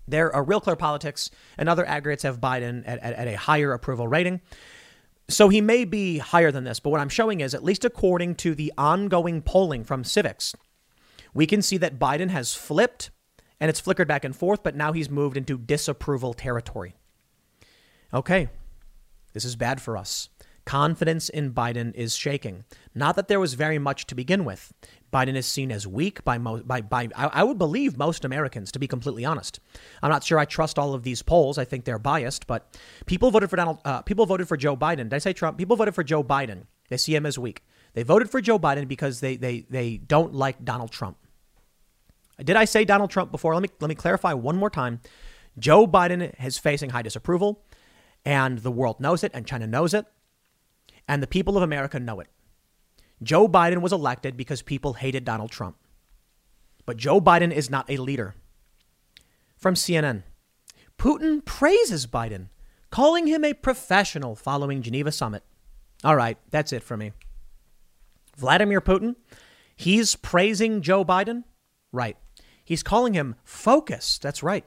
there 0.07 0.33
are 0.35 0.43
real 0.43 0.59
clear 0.59 0.75
politics, 0.75 1.31
and 1.57 1.67
other 1.67 1.85
aggregates 1.85 2.23
have 2.23 2.39
Biden 2.39 2.83
at, 2.85 2.99
at, 2.99 3.13
at, 3.13 3.27
a 3.27 3.37
higher 3.37 3.73
approval 3.73 4.07
rating. 4.07 4.41
So 5.27 5.49
he 5.49 5.61
may 5.61 5.85
be 5.85 6.19
higher 6.19 6.51
than 6.51 6.63
this, 6.63 6.79
but 6.79 6.91
what 6.91 7.01
I'm 7.01 7.09
showing 7.09 7.41
is, 7.41 7.55
at 7.55 7.63
least 7.63 7.83
according 7.83 8.35
to 8.35 8.53
the 8.53 8.71
ongoing 8.77 9.41
polling 9.41 9.83
from 9.83 10.03
Civiqs, 10.03 10.53
we 11.33 11.47
can 11.47 11.61
see 11.61 11.77
that 11.77 11.97
Biden 11.97 12.29
has 12.29 12.53
flipped 12.53 13.09
and 13.59 13.69
it's 13.69 13.79
flickered 13.79 14.07
back 14.07 14.23
and 14.23 14.35
forth, 14.35 14.61
but 14.63 14.75
now 14.75 14.91
he's 14.91 15.09
moved 15.09 15.37
into 15.37 15.57
disapproval 15.57 16.33
territory. 16.33 16.93
Okay, 18.13 18.49
this 19.33 19.45
is 19.45 19.55
bad 19.55 19.81
for 19.81 19.97
us. 19.97 20.29
Confidence 20.65 21.29
in 21.29 21.53
Biden 21.53 21.93
is 21.93 22.15
shaking. 22.15 22.65
Not 22.95 23.15
that 23.15 23.27
there 23.27 23.39
was 23.39 23.53
very 23.53 23.77
much 23.77 24.07
to 24.07 24.15
begin 24.15 24.43
with. 24.43 24.73
Biden 25.13 25.35
is 25.35 25.45
seen 25.45 25.71
as 25.71 25.85
weak 25.85 26.23
by 26.25 26.39
most, 26.39 26.67
by, 26.67 26.81
by 26.81 27.07
I, 27.15 27.43
would 27.43 27.59
believe 27.59 27.97
most 27.97 28.25
Americans, 28.25 28.71
to 28.71 28.79
be 28.79 28.87
completely 28.87 29.23
honest. 29.23 29.59
I'm 30.01 30.09
not 30.09 30.23
sure 30.23 30.39
I 30.39 30.45
trust 30.45 30.79
all 30.79 30.95
of 30.95 31.03
these 31.03 31.21
polls. 31.21 31.59
I 31.59 31.65
think 31.65 31.85
they're 31.85 31.99
biased, 31.99 32.47
but 32.47 32.75
people 33.05 33.29
voted 33.29 33.49
for 33.49 33.55
Donald. 33.55 33.79
Uh, 33.85 34.01
people 34.01 34.25
voted 34.25 34.47
for 34.47 34.57
Joe 34.57 34.75
Biden. 34.75 35.03
Did 35.03 35.13
I 35.13 35.19
say 35.19 35.33
Trump? 35.33 35.57
People 35.57 35.75
voted 35.75 35.93
for 35.93 36.03
Joe 36.03 36.23
Biden. 36.23 36.63
They 36.89 36.97
see 36.97 37.15
him 37.15 37.27
as 37.27 37.37
weak. 37.37 37.63
They 37.93 38.03
voted 38.03 38.29
for 38.29 38.41
Joe 38.41 38.57
Biden 38.57 38.87
because 38.87 39.19
they 39.19 39.37
they 39.37 39.65
they 39.69 39.97
don't 39.97 40.33
like 40.33 40.65
Donald 40.65 40.91
Trump. 40.91 41.17
Did 42.43 42.55
I 42.55 42.65
say 42.65 42.83
Donald 42.85 43.11
Trump 43.11 43.31
before? 43.31 43.53
Let 43.53 43.63
me 43.63 43.69
let 43.79 43.87
me 43.87 43.95
clarify 43.95 44.33
one 44.33 44.57
more 44.57 44.71
time. 44.71 44.99
Joe 45.57 45.85
Biden 45.87 46.33
is 46.43 46.57
facing 46.57 46.89
high 46.89 47.03
disapproval, 47.03 47.63
and 48.25 48.59
the 48.59 48.71
world 48.71 48.99
knows 48.99 49.23
it, 49.23 49.31
and 49.33 49.45
China 49.45 49.67
knows 49.67 49.93
it 49.93 50.05
and 51.07 51.21
the 51.21 51.27
people 51.27 51.57
of 51.57 51.63
America 51.63 51.99
know 51.99 52.19
it. 52.19 52.27
Joe 53.23 53.47
Biden 53.47 53.81
was 53.81 53.93
elected 53.93 54.35
because 54.35 54.61
people 54.61 54.93
hated 54.93 55.25
Donald 55.25 55.51
Trump. 55.51 55.77
But 56.85 56.97
Joe 56.97 57.19
Biden 57.19 57.51
is 57.51 57.69
not 57.69 57.89
a 57.89 57.97
leader. 57.97 58.35
From 59.57 59.75
CNN 59.75 60.23
Putin 60.97 61.43
praises 61.43 62.07
Biden, 62.07 62.47
calling 62.89 63.27
him 63.27 63.43
a 63.43 63.53
professional 63.53 64.35
following 64.35 64.81
Geneva 64.81 65.11
summit. 65.11 65.43
All 66.03 66.15
right, 66.15 66.37
that's 66.49 66.73
it 66.73 66.83
for 66.83 66.95
me. 66.97 67.11
Vladimir 68.37 68.81
Putin, 68.81 69.15
he's 69.75 70.15
praising 70.15 70.81
Joe 70.81 71.03
Biden? 71.03 71.43
Right. 71.91 72.17
He's 72.63 72.83
calling 72.83 73.13
him 73.13 73.35
focused. 73.43 74.21
That's 74.21 74.43
right. 74.43 74.65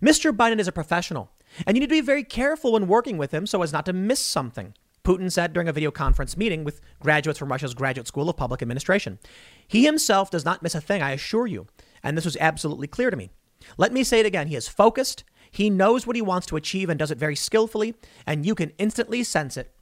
Mr. 0.00 0.32
Biden 0.32 0.60
is 0.60 0.68
a 0.68 0.72
professional, 0.72 1.30
and 1.66 1.76
you 1.76 1.80
need 1.80 1.86
to 1.86 1.94
be 1.94 2.00
very 2.00 2.22
careful 2.24 2.72
when 2.72 2.86
working 2.86 3.18
with 3.18 3.32
him 3.32 3.46
so 3.46 3.62
as 3.62 3.72
not 3.72 3.86
to 3.86 3.92
miss 3.92 4.20
something. 4.20 4.74
Putin 5.04 5.30
said 5.30 5.52
during 5.52 5.68
a 5.68 5.72
video 5.72 5.90
conference 5.90 6.36
meeting 6.36 6.64
with 6.64 6.80
graduates 7.00 7.38
from 7.38 7.50
Russia's 7.50 7.74
Graduate 7.74 8.06
School 8.06 8.28
of 8.28 8.36
Public 8.36 8.62
Administration. 8.62 9.18
He 9.66 9.84
himself 9.84 10.30
does 10.30 10.44
not 10.44 10.62
miss 10.62 10.74
a 10.74 10.80
thing, 10.80 11.02
I 11.02 11.12
assure 11.12 11.46
you. 11.46 11.66
And 12.02 12.16
this 12.16 12.24
was 12.24 12.36
absolutely 12.38 12.86
clear 12.86 13.10
to 13.10 13.16
me. 13.16 13.30
Let 13.76 13.92
me 13.92 14.04
say 14.04 14.20
it 14.20 14.26
again. 14.26 14.48
He 14.48 14.56
is 14.56 14.68
focused. 14.68 15.24
He 15.50 15.70
knows 15.70 16.06
what 16.06 16.16
he 16.16 16.22
wants 16.22 16.46
to 16.48 16.56
achieve 16.56 16.88
and 16.88 16.98
does 16.98 17.10
it 17.10 17.18
very 17.18 17.36
skillfully, 17.36 17.94
and 18.26 18.46
you 18.46 18.54
can 18.54 18.72
instantly 18.78 19.22
sense 19.22 19.56
it. 19.56 19.74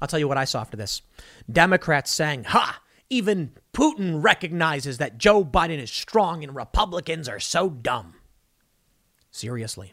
I'll 0.00 0.08
tell 0.08 0.18
you 0.18 0.28
what 0.28 0.38
I 0.38 0.44
saw 0.44 0.60
after 0.60 0.76
this. 0.76 1.02
Democrats 1.50 2.10
saying, 2.10 2.44
Ha! 2.44 2.80
Even 3.10 3.52
Putin 3.74 4.22
recognizes 4.22 4.98
that 4.98 5.18
Joe 5.18 5.44
Biden 5.44 5.78
is 5.78 5.90
strong 5.90 6.42
and 6.42 6.54
Republicans 6.54 7.28
are 7.28 7.38
so 7.40 7.68
dumb. 7.68 8.14
Seriously. 9.30 9.92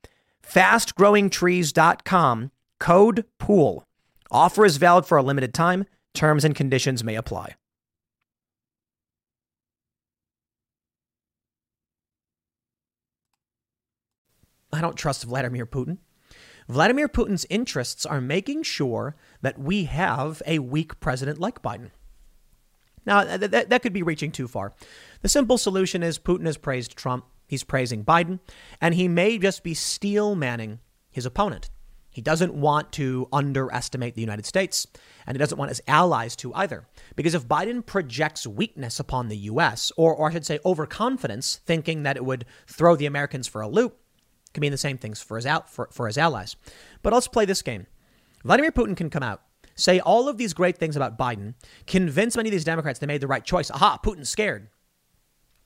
Fastgrowingtrees.com, 0.51 2.51
code 2.79 3.25
POOL. 3.39 3.83
Offer 4.31 4.65
is 4.65 4.77
valid 4.77 5.05
for 5.05 5.17
a 5.17 5.23
limited 5.23 5.53
time. 5.53 5.85
Terms 6.13 6.43
and 6.43 6.53
conditions 6.53 7.05
may 7.05 7.15
apply. 7.15 7.55
I 14.73 14.81
don't 14.81 14.97
trust 14.97 15.23
Vladimir 15.23 15.65
Putin. 15.65 15.99
Vladimir 16.67 17.07
Putin's 17.07 17.45
interests 17.49 18.05
are 18.05 18.21
making 18.21 18.63
sure 18.63 19.15
that 19.41 19.59
we 19.59 19.85
have 19.85 20.41
a 20.45 20.59
weak 20.59 20.99
president 20.99 21.39
like 21.39 21.61
Biden. 21.61 21.91
Now, 23.05 23.23
that, 23.23 23.69
that 23.69 23.81
could 23.81 23.93
be 23.93 24.03
reaching 24.03 24.31
too 24.31 24.47
far. 24.47 24.73
The 25.21 25.29
simple 25.29 25.57
solution 25.57 26.03
is 26.03 26.19
Putin 26.19 26.45
has 26.45 26.57
praised 26.57 26.95
Trump, 26.95 27.25
he's 27.51 27.65
praising 27.65 28.05
Biden, 28.05 28.39
and 28.79 28.95
he 28.95 29.09
may 29.09 29.37
just 29.37 29.61
be 29.61 29.73
steel 29.73 30.35
manning 30.35 30.79
his 31.11 31.25
opponent. 31.25 31.69
He 32.09 32.21
doesn't 32.21 32.53
want 32.53 32.93
to 32.93 33.27
underestimate 33.31 34.15
the 34.15 34.21
United 34.21 34.45
States, 34.45 34.87
and 35.27 35.35
he 35.35 35.39
doesn't 35.39 35.57
want 35.57 35.69
his 35.69 35.81
allies 35.85 36.37
to 36.37 36.53
either. 36.53 36.87
Because 37.17 37.35
if 37.35 37.47
Biden 37.47 37.85
projects 37.85 38.47
weakness 38.47 39.01
upon 39.01 39.27
the 39.27 39.37
U.S., 39.37 39.91
or, 39.97 40.15
or 40.15 40.29
I 40.29 40.33
should 40.33 40.45
say 40.45 40.59
overconfidence, 40.65 41.59
thinking 41.65 42.03
that 42.03 42.15
it 42.15 42.23
would 42.23 42.45
throw 42.67 42.95
the 42.95 43.05
Americans 43.05 43.47
for 43.47 43.59
a 43.59 43.67
loop, 43.67 43.97
can 44.53 44.61
mean 44.61 44.71
the 44.71 44.77
same 44.77 44.97
things 44.97 45.21
for 45.21 45.35
his, 45.35 45.45
out, 45.45 45.69
for, 45.69 45.89
for 45.91 46.07
his 46.07 46.17
allies. 46.17 46.55
But 47.01 47.11
let's 47.11 47.27
play 47.27 47.43
this 47.43 47.61
game. 47.61 47.87
Vladimir 48.45 48.71
Putin 48.71 48.95
can 48.95 49.09
come 49.09 49.23
out, 49.23 49.41
say 49.75 49.99
all 49.99 50.29
of 50.29 50.37
these 50.37 50.53
great 50.53 50.77
things 50.77 50.95
about 50.95 51.17
Biden, 51.17 51.55
convince 51.85 52.37
many 52.37 52.47
of 52.47 52.51
these 52.51 52.63
Democrats 52.63 52.99
they 52.99 53.07
made 53.07 53.21
the 53.21 53.27
right 53.27 53.43
choice. 53.43 53.69
Aha, 53.71 53.99
Putin's 54.01 54.29
scared. 54.29 54.69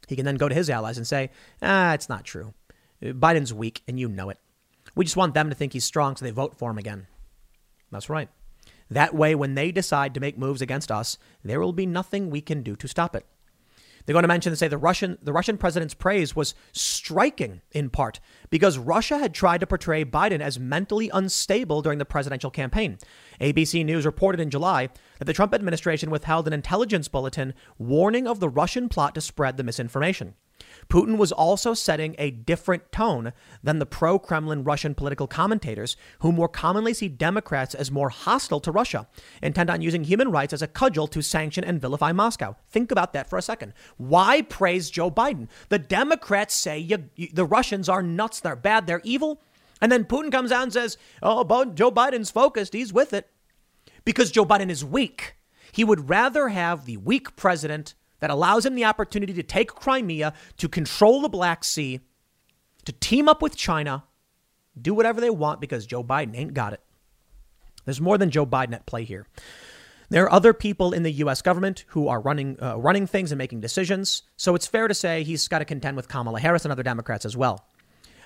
He 0.08 0.16
can 0.16 0.26
then 0.26 0.36
go 0.36 0.50
to 0.50 0.56
his 0.56 0.70
allies 0.70 0.98
and 0.98 1.08
say, 1.08 1.32
ah, 1.62 1.94
it's 1.94 2.10
not 2.10 2.24
true. 2.24 2.54
Biden's 3.02 3.54
weak, 3.54 3.82
and 3.88 4.00
you 4.00 4.08
know 4.08 4.30
it. 4.30 4.40
We 4.96 5.06
just 5.06 5.18
want 5.18 5.34
them 5.34 5.50
to 5.50 5.56
think 5.56 5.74
he's 5.74 5.84
strong 5.84 6.16
so 6.16 6.26
they 6.26 6.32
vote 6.32 6.58
for 6.58 6.72
him 6.72 6.78
again. 6.78 7.08
That's 7.92 8.10
right. 8.10 8.30
That 8.90 9.16
way, 9.16 9.36
when 9.36 9.56
they 9.56 9.72
decide 9.72 10.14
to 10.14 10.20
make 10.20 10.38
moves 10.38 10.62
against 10.62 10.92
us, 10.92 11.18
there 11.44 11.60
will 11.60 11.74
be 11.74 11.86
nothing 11.86 12.30
we 12.30 12.42
can 12.42 12.62
do 12.62 12.76
to 12.76 12.88
stop 12.88 13.16
it. 13.16 13.26
They're 14.06 14.14
going 14.14 14.24
to 14.24 14.28
mention 14.28 14.52
and 14.52 14.60
say 14.60 14.68
the 14.68 14.78
Russian 14.78 15.18
the 15.22 15.34
Russian 15.34 15.58
president's 15.58 15.94
praise 15.94 16.36
was 16.36 16.54
striking 16.72 17.62
in 17.72 17.90
part 17.90 18.20
because 18.50 18.78
Russia 18.78 19.18
had 19.18 19.34
tried 19.34 19.62
to 19.62 19.68
portray 19.68 20.06
Biden 20.06 20.42
as 20.42 20.60
mentally 20.60 21.10
unstable 21.14 21.82
during 21.82 22.00
the 22.00 22.06
presidential 22.06 22.52
campaign. 22.52 22.98
ABC 23.42 23.84
News 23.84 24.06
reported 24.06 24.40
in 24.40 24.50
July 24.50 24.90
that 25.20 25.26
the 25.26 25.34
Trump 25.34 25.54
administration 25.54 26.12
withheld 26.12 26.48
an 26.48 26.54
intelligence 26.54 27.08
bulletin 27.08 27.54
warning 27.78 28.28
of 28.28 28.40
the 28.40 28.50
Russian 28.50 28.90
plot 28.90 29.16
to 29.16 29.22
spread 29.22 29.58
the 29.58 29.64
misinformation. 29.64 30.36
Putin 30.90 31.18
was 31.18 31.32
also 31.32 31.74
setting 31.74 32.16
a 32.18 32.32
different 32.32 32.92
tone 32.92 33.34
than 33.64 33.80
the 33.80 33.86
pro 33.86 34.20
Kremlin 34.20 34.64
Russian 34.64 34.96
political 34.96 35.28
commentators, 35.28 35.98
who 36.20 36.32
more 36.32 36.48
commonly 36.48 36.94
see 36.94 37.08
Democrats 37.08 37.76
as 37.76 37.92
more 37.92 38.10
hostile 38.10 38.60
to 38.62 38.72
Russia, 38.72 39.08
intent 39.42 39.70
on 39.70 39.82
using 39.82 40.04
human 40.04 40.32
rights 40.32 40.54
as 40.54 40.62
a 40.62 40.68
cudgel 40.68 41.08
to 41.08 41.22
sanction 41.22 41.64
and 41.64 41.82
vilify 41.82 42.12
Moscow. 42.12 42.56
Think 42.70 42.92
about 42.92 43.14
that 43.14 43.30
for 43.30 43.38
a 43.38 43.42
second. 43.42 43.74
Why 43.98 44.42
praise 44.42 44.90
Joe 44.90 45.12
Biden? 45.12 45.48
The 45.70 45.80
Democrats 45.80 46.54
say 46.56 46.80
you, 46.80 47.10
you, 47.16 47.30
the 47.34 47.46
Russians 47.46 47.90
are 47.90 48.04
nuts, 48.04 48.40
they're 48.40 48.56
bad, 48.56 48.88
they're 48.88 49.02
evil. 49.04 49.42
And 49.82 49.92
then 49.92 50.06
Putin 50.06 50.32
comes 50.32 50.52
out 50.52 50.64
and 50.64 50.74
says, 50.74 50.98
oh, 51.22 51.44
Joe 51.66 51.92
Biden's 51.92 52.32
focused, 52.32 52.74
he's 52.74 52.94
with 52.94 53.14
it. 53.14 53.30
Because 54.06 54.32
Joe 54.32 54.46
Biden 54.46 54.70
is 54.70 54.86
weak. 54.86 55.36
He 55.72 55.84
would 55.84 56.10
rather 56.10 56.50
have 56.50 56.86
the 56.86 56.98
weak 56.98 57.36
president 57.36 57.96
that 58.20 58.30
allows 58.30 58.66
him 58.66 58.76
the 58.76 58.86
opportunity 58.86 59.34
to 59.34 59.44
take 59.44 59.70
Crimea, 59.70 60.34
to 60.58 60.70
control 60.70 61.22
the 61.22 61.30
Black 61.30 61.64
Sea, 61.64 62.00
to 62.86 62.92
team 62.92 63.28
up 63.28 63.42
with 63.42 63.56
China, 63.56 64.04
do 64.80 64.94
whatever 64.94 65.22
they 65.22 65.30
want 65.30 65.62
because 65.62 65.86
Joe 65.86 66.04
Biden 66.04 66.36
ain't 66.38 66.54
got 66.54 66.74
it. 66.74 66.82
There's 67.86 68.02
more 68.02 68.18
than 68.18 68.32
Joe 68.32 68.46
Biden 68.46 68.74
at 68.74 68.86
play 68.86 69.04
here. 69.04 69.28
There 70.10 70.24
are 70.24 70.32
other 70.32 70.54
people 70.54 70.94
in 70.94 71.04
the 71.04 71.12
U.S. 71.12 71.42
government 71.42 71.86
who 71.90 72.08
are 72.08 72.20
running 72.20 72.62
uh, 72.62 72.78
running 72.78 73.08
things 73.08 73.32
and 73.32 73.38
making 73.38 73.62
decisions. 73.62 74.24
So 74.38 74.54
it's 74.54 74.68
fair 74.68 74.88
to 74.88 74.94
say 74.94 75.24
he's 75.24 75.48
got 75.48 75.60
to 75.60 75.66
contend 75.66 75.98
with 75.98 76.08
Kamala 76.08 76.40
Harris 76.40 76.64
and 76.64 76.72
other 76.72 76.84
Democrats 76.84 77.26
as 77.26 77.36
well. 77.36 77.68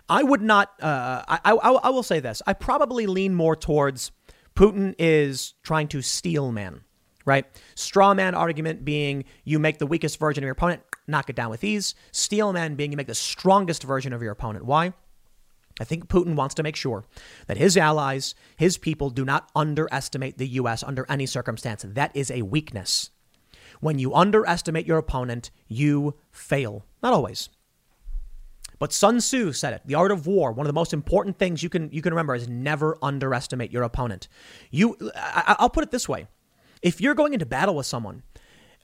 I 0.09 0.23
would 0.23 0.41
not. 0.41 0.71
Uh, 0.81 1.23
I, 1.27 1.39
I, 1.45 1.53
I 1.53 1.89
will 1.89 2.03
say 2.03 2.19
this. 2.19 2.41
I 2.45 2.53
probably 2.53 3.05
lean 3.05 3.33
more 3.33 3.55
towards 3.55 4.11
Putin 4.55 4.95
is 4.97 5.53
trying 5.63 5.87
to 5.89 6.01
steel 6.01 6.51
man 6.51 6.81
right? 7.25 7.45
Straw 7.75 8.13
man 8.13 8.35
argument 8.35 8.85
being 8.85 9.25
you 9.43 9.59
make 9.59 9.77
the 9.77 9.87
weakest 9.87 10.19
version 10.19 10.43
of 10.43 10.45
your 10.45 10.53
opponent, 10.53 10.81
knock 11.07 11.29
it 11.29 11.35
down 11.35 11.49
with 11.49 11.63
ease. 11.63 11.95
Steel 12.11 12.53
man 12.53 12.75
being 12.75 12.91
you 12.91 12.97
make 12.97 13.07
the 13.07 13.15
strongest 13.15 13.83
version 13.83 14.13
of 14.13 14.21
your 14.21 14.31
opponent. 14.31 14.65
Why? 14.65 14.93
I 15.79 15.85
think 15.85 16.07
Putin 16.07 16.35
wants 16.35 16.55
to 16.55 16.63
make 16.63 16.75
sure 16.75 17.05
that 17.47 17.57
his 17.57 17.77
allies, 17.77 18.35
his 18.57 18.77
people, 18.77 19.09
do 19.09 19.23
not 19.23 19.49
underestimate 19.55 20.37
the 20.37 20.47
U.S. 20.47 20.83
under 20.83 21.05
any 21.07 21.25
circumstance. 21.25 21.85
That 21.87 22.11
is 22.13 22.29
a 22.29 22.41
weakness. 22.41 23.11
When 23.79 23.97
you 23.97 24.13
underestimate 24.13 24.85
your 24.85 24.97
opponent, 24.97 25.51
you 25.67 26.15
fail. 26.31 26.85
Not 27.01 27.13
always. 27.13 27.49
But 28.77 28.93
Sun 28.93 29.19
Tzu 29.19 29.53
said 29.53 29.73
it. 29.73 29.81
The 29.85 29.95
art 29.95 30.11
of 30.11 30.27
war. 30.27 30.51
One 30.51 30.65
of 30.65 30.69
the 30.69 30.73
most 30.73 30.93
important 30.93 31.37
things 31.37 31.61
you 31.61 31.69
can 31.69 31.89
you 31.91 32.01
can 32.01 32.13
remember 32.13 32.35
is 32.35 32.47
never 32.47 32.97
underestimate 33.01 33.71
your 33.71 33.83
opponent. 33.83 34.27
You, 34.71 34.97
I, 35.15 35.57
I'll 35.59 35.69
put 35.69 35.83
it 35.83 35.91
this 35.91 36.07
way: 36.07 36.27
if 36.81 37.01
you're 37.01 37.15
going 37.15 37.33
into 37.33 37.45
battle 37.45 37.75
with 37.75 37.85
someone, 37.85 38.23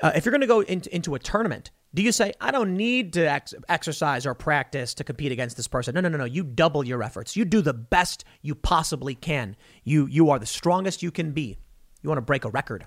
uh, 0.01 0.11
if 0.15 0.25
you're 0.25 0.31
going 0.31 0.41
to 0.41 0.47
go 0.47 0.61
into, 0.61 0.93
into 0.93 1.15
a 1.15 1.19
tournament, 1.19 1.71
do 1.93 2.01
you 2.03 2.11
say, 2.11 2.33
I 2.41 2.51
don't 2.51 2.75
need 2.75 3.13
to 3.13 3.29
ex- 3.29 3.53
exercise 3.69 4.25
or 4.25 4.33
practice 4.33 4.93
to 4.95 5.03
compete 5.03 5.31
against 5.31 5.55
this 5.55 5.67
person? 5.67 5.95
No, 5.95 6.01
no, 6.01 6.09
no, 6.09 6.17
no. 6.17 6.25
You 6.25 6.43
double 6.43 6.85
your 6.85 7.01
efforts. 7.01 7.37
You 7.37 7.45
do 7.45 7.61
the 7.61 7.73
best 7.73 8.25
you 8.41 8.53
possibly 8.53 9.15
can. 9.15 9.55
You, 9.85 10.05
you 10.07 10.29
are 10.29 10.39
the 10.39 10.45
strongest 10.45 11.01
you 11.01 11.11
can 11.11 11.31
be. 11.31 11.57
You 12.01 12.09
want 12.09 12.17
to 12.17 12.23
break 12.23 12.43
a 12.43 12.49
record. 12.49 12.85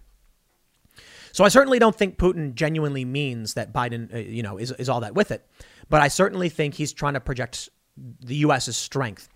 So 1.33 1.45
I 1.45 1.49
certainly 1.49 1.79
don't 1.79 1.97
think 1.97 2.19
Putin 2.19 2.55
genuinely 2.55 3.05
means 3.05 3.55
that 3.55 3.73
Biden, 3.73 4.13
uh, 4.15 4.19
you 4.19 4.43
know, 4.43 4.59
is, 4.59 4.73
is 4.73 4.89
all 4.89 5.01
that 5.01 5.15
with 5.15 5.31
it. 5.31 5.47
But 5.89 6.03
I 6.03 6.09
certainly 6.09 6.51
think 6.51 6.75
he's 6.75 6.93
trying 6.93 7.15
to 7.15 7.21
project 7.21 7.71
the 7.97 8.37
U.S.'s 8.37 8.77
strength. 8.77 9.29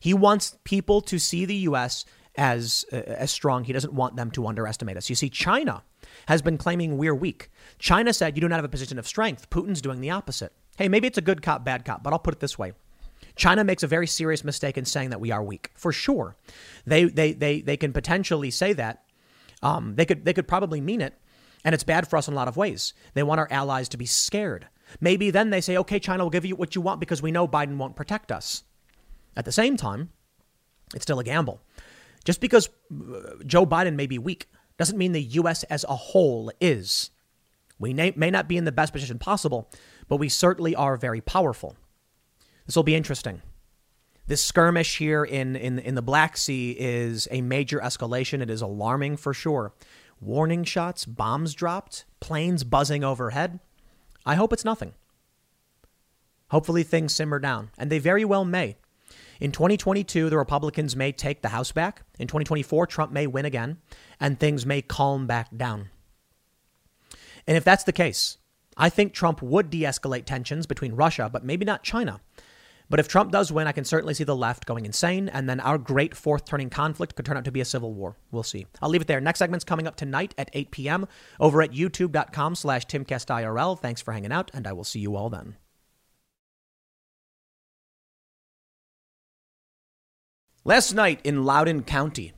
He 0.00 0.14
wants 0.14 0.56
people 0.64 1.02
to 1.02 1.18
see 1.18 1.44
the 1.44 1.54
U.S 1.56 2.04
as 2.38 2.86
uh, 2.92 2.96
as 2.96 3.30
strong. 3.30 3.64
He 3.64 3.74
doesn't 3.74 3.92
want 3.92 4.16
them 4.16 4.30
to 4.30 4.46
underestimate 4.46 4.96
us. 4.96 5.10
You 5.10 5.16
see, 5.16 5.28
China 5.28 5.82
has 6.26 6.40
been 6.40 6.56
claiming 6.56 6.96
we're 6.96 7.14
weak. 7.14 7.50
China 7.78 8.14
said 8.14 8.36
you 8.36 8.40
do 8.40 8.48
not 8.48 8.56
have 8.56 8.64
a 8.64 8.70
position 8.70 8.98
of 8.98 9.06
strength. 9.06 9.50
Putin's 9.50 9.82
doing 9.82 10.00
the 10.00 10.10
opposite. 10.10 10.52
Hey, 10.78 10.88
maybe 10.88 11.08
it's 11.08 11.18
a 11.18 11.22
good 11.22 11.42
cop, 11.42 11.64
bad 11.64 11.84
cop, 11.84 12.02
but 12.02 12.12
I'll 12.12 12.18
put 12.18 12.34
it 12.34 12.40
this 12.40 12.58
way. 12.58 12.72
China 13.34 13.64
makes 13.64 13.82
a 13.82 13.88
very 13.88 14.06
serious 14.06 14.44
mistake 14.44 14.78
in 14.78 14.84
saying 14.84 15.10
that 15.10 15.20
we 15.20 15.32
are 15.32 15.42
weak. 15.42 15.70
For 15.74 15.92
sure, 15.92 16.36
they 16.86 17.04
they 17.04 17.32
they 17.32 17.60
they 17.60 17.76
can 17.76 17.92
potentially 17.92 18.50
say 18.50 18.72
that. 18.74 19.04
Um, 19.60 19.96
they 19.96 20.06
could 20.06 20.24
they 20.24 20.32
could 20.32 20.48
probably 20.48 20.80
mean 20.80 21.00
it, 21.00 21.14
and 21.64 21.74
it's 21.74 21.84
bad 21.84 22.08
for 22.08 22.16
us 22.16 22.28
in 22.28 22.34
a 22.34 22.36
lot 22.36 22.48
of 22.48 22.56
ways. 22.56 22.94
They 23.14 23.24
want 23.24 23.40
our 23.40 23.48
allies 23.50 23.88
to 23.90 23.96
be 23.96 24.06
scared. 24.06 24.68
Maybe 25.00 25.30
then 25.30 25.50
they 25.50 25.60
say, 25.60 25.76
okay, 25.76 25.98
China 25.98 26.22
will 26.22 26.30
give 26.30 26.46
you 26.46 26.56
what 26.56 26.74
you 26.74 26.80
want 26.80 27.00
because 27.00 27.20
we 27.20 27.32
know 27.32 27.46
Biden 27.46 27.76
won't 27.76 27.96
protect 27.96 28.32
us. 28.32 28.62
At 29.36 29.44
the 29.44 29.52
same 29.52 29.76
time, 29.76 30.10
it's 30.94 31.02
still 31.02 31.18
a 31.18 31.24
gamble. 31.24 31.60
Just 32.24 32.40
because 32.40 32.68
uh, 32.92 33.42
Joe 33.46 33.66
Biden 33.66 33.94
may 33.94 34.06
be 34.06 34.18
weak 34.18 34.48
doesn't 34.76 34.98
mean 34.98 35.12
the 35.12 35.22
U.S. 35.22 35.64
as 35.64 35.84
a 35.84 35.96
whole 35.96 36.52
is. 36.60 37.10
We 37.78 37.94
may 37.94 38.30
not 38.30 38.48
be 38.48 38.56
in 38.56 38.64
the 38.64 38.72
best 38.72 38.92
position 38.92 39.18
possible, 39.18 39.70
but 40.08 40.16
we 40.16 40.28
certainly 40.28 40.74
are 40.74 40.96
very 40.96 41.20
powerful. 41.20 41.76
This 42.66 42.76
will 42.76 42.82
be 42.82 42.96
interesting. 42.96 43.42
This 44.26 44.42
skirmish 44.42 44.98
here 44.98 45.24
in, 45.24 45.56
in, 45.56 45.78
in 45.78 45.94
the 45.94 46.02
Black 46.02 46.36
Sea 46.36 46.76
is 46.78 47.28
a 47.30 47.40
major 47.40 47.78
escalation. 47.78 48.42
It 48.42 48.50
is 48.50 48.60
alarming 48.60 49.16
for 49.16 49.32
sure. 49.32 49.72
Warning 50.20 50.64
shots, 50.64 51.06
bombs 51.06 51.54
dropped, 51.54 52.04
planes 52.20 52.64
buzzing 52.64 53.04
overhead. 53.04 53.60
I 54.26 54.34
hope 54.34 54.52
it's 54.52 54.64
nothing. 54.64 54.92
Hopefully 56.50 56.82
things 56.82 57.14
simmer 57.14 57.38
down, 57.38 57.70
and 57.78 57.90
they 57.90 57.98
very 57.98 58.24
well 58.24 58.44
may. 58.44 58.76
In 59.40 59.52
2022, 59.52 60.30
the 60.30 60.36
Republicans 60.36 60.96
may 60.96 61.12
take 61.12 61.42
the 61.42 61.48
House 61.48 61.72
back. 61.72 62.02
In 62.18 62.26
2024, 62.26 62.86
Trump 62.86 63.12
may 63.12 63.26
win 63.26 63.44
again, 63.44 63.78
and 64.18 64.38
things 64.38 64.66
may 64.66 64.82
calm 64.82 65.26
back 65.26 65.56
down. 65.56 65.90
And 67.46 67.56
if 67.56 67.64
that's 67.64 67.84
the 67.84 67.92
case, 67.92 68.38
I 68.76 68.88
think 68.88 69.12
Trump 69.12 69.40
would 69.42 69.70
de 69.70 69.82
escalate 69.82 70.24
tensions 70.24 70.66
between 70.66 70.94
Russia, 70.94 71.30
but 71.32 71.44
maybe 71.44 71.64
not 71.64 71.82
China. 71.82 72.20
But 72.90 73.00
if 73.00 73.08
Trump 73.08 73.32
does 73.32 73.52
win, 73.52 73.66
I 73.66 73.72
can 73.72 73.84
certainly 73.84 74.14
see 74.14 74.24
the 74.24 74.34
left 74.34 74.64
going 74.64 74.86
insane, 74.86 75.28
and 75.28 75.48
then 75.48 75.60
our 75.60 75.76
great 75.76 76.16
fourth 76.16 76.46
turning 76.46 76.70
conflict 76.70 77.16
could 77.16 77.26
turn 77.26 77.36
out 77.36 77.44
to 77.44 77.52
be 77.52 77.60
a 77.60 77.66
civil 77.66 77.92
war. 77.92 78.16
We'll 78.30 78.42
see. 78.42 78.66
I'll 78.80 78.88
leave 78.88 79.02
it 79.02 79.08
there. 79.08 79.20
Next 79.20 79.40
segment's 79.40 79.64
coming 79.64 79.86
up 79.86 79.96
tonight 79.96 80.34
at 80.38 80.48
8 80.52 80.70
p.m. 80.70 81.06
over 81.38 81.60
at 81.60 81.72
youtube.com 81.72 82.54
slash 82.54 82.86
timcastirl. 82.86 83.78
Thanks 83.78 84.00
for 84.00 84.12
hanging 84.12 84.32
out, 84.32 84.50
and 84.54 84.66
I 84.66 84.72
will 84.72 84.84
see 84.84 85.00
you 85.00 85.16
all 85.16 85.28
then. 85.28 85.56
Last 90.64 90.92
night 90.92 91.20
in 91.22 91.44
Loudoun 91.44 91.84
County, 91.84 92.32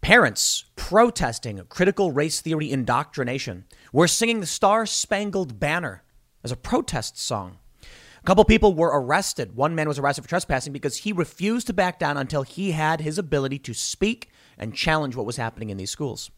parents 0.00 0.64
protesting 0.76 1.60
critical 1.68 2.10
race 2.10 2.40
theory 2.40 2.72
indoctrination 2.72 3.64
were 3.92 4.08
singing 4.08 4.40
the 4.40 4.46
Star 4.46 4.86
Spangled 4.86 5.60
Banner 5.60 6.02
as 6.42 6.50
a 6.50 6.56
protest 6.56 7.18
song. 7.18 7.58
A 7.82 8.24
couple 8.24 8.44
people 8.46 8.72
were 8.72 8.98
arrested. 8.98 9.54
One 9.54 9.74
man 9.74 9.86
was 9.86 9.98
arrested 9.98 10.22
for 10.22 10.28
trespassing 10.28 10.72
because 10.72 10.98
he 10.98 11.12
refused 11.12 11.66
to 11.66 11.74
back 11.74 11.98
down 11.98 12.16
until 12.16 12.42
he 12.42 12.72
had 12.72 13.02
his 13.02 13.18
ability 13.18 13.58
to 13.60 13.74
speak 13.74 14.30
and 14.56 14.74
challenge 14.74 15.14
what 15.14 15.26
was 15.26 15.36
happening 15.36 15.68
in 15.68 15.76
these 15.76 15.90
schools. 15.90 16.30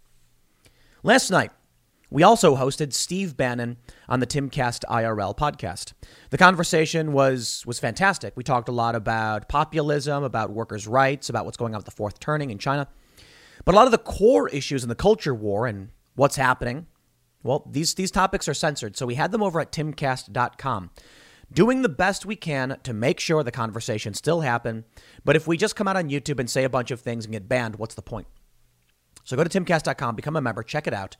Last 1.05 1.31
night, 1.31 1.53
we 2.11 2.23
also 2.23 2.57
hosted 2.57 2.93
Steve 2.93 3.37
Bannon 3.37 3.77
on 4.09 4.21
the 4.21 4.27
Timcast 4.27 4.85
IRL 4.89 5.37
podcast. 5.37 5.93
The 6.31 6.39
conversation 6.39 7.13
was 7.13 7.65
was 7.67 7.79
fantastic. 7.79 8.37
We 8.37 8.45
talked 8.45 8.69
a 8.69 8.73
lot 8.73 8.95
about 8.95 9.49
populism, 9.49 10.23
about 10.23 10.51
workers' 10.51 10.87
rights, 10.87 11.29
about 11.29 11.45
what's 11.45 11.57
going 11.57 11.75
on 11.75 11.79
with 11.79 11.87
the 11.87 11.91
fourth 11.91 12.21
turning 12.21 12.51
in 12.51 12.59
China. 12.59 12.89
But 13.65 13.75
a 13.75 13.77
lot 13.77 13.87
of 13.87 13.93
the 13.93 13.99
core 13.99 14.49
issues 14.49 14.83
in 14.83 14.89
the 14.89 14.95
culture 14.95 15.35
war 15.35 15.67
and 15.67 15.91
what's 16.15 16.37
happening, 16.37 16.87
well, 17.43 17.69
these 17.71 17.95
these 17.95 18.11
topics 18.11 18.49
are 18.49 18.55
censored. 18.55 18.97
So 18.97 19.07
we 19.07 19.17
had 19.17 19.33
them 19.33 19.43
over 19.43 19.61
at 19.61 19.73
timcast.com 19.73 20.91
doing 21.53 21.83
the 21.83 21.89
best 21.89 22.27
we 22.27 22.37
can 22.37 22.79
to 22.83 22.93
make 22.93 23.21
sure 23.21 23.43
the 23.43 23.53
conversation 23.53 24.15
still 24.15 24.41
happen. 24.41 24.85
But 25.25 25.37
if 25.37 25.47
we 25.47 25.57
just 25.57 25.77
come 25.77 25.89
out 25.89 25.97
on 25.97 26.09
YouTube 26.09 26.41
and 26.41 26.51
say 26.51 26.65
a 26.65 26.71
bunch 26.71 26.91
of 26.91 27.01
things 27.01 27.25
and 27.25 27.33
get 27.33 27.49
banned, 27.49 27.77
what's 27.77 27.95
the 27.95 28.03
point? 28.03 28.27
So 29.25 29.37
go 29.37 29.45
to 29.45 29.61
timcast.com, 29.61 30.15
become 30.15 30.37
a 30.37 30.41
member, 30.41 30.63
check 30.63 30.87
it 30.87 30.95
out. 30.95 31.17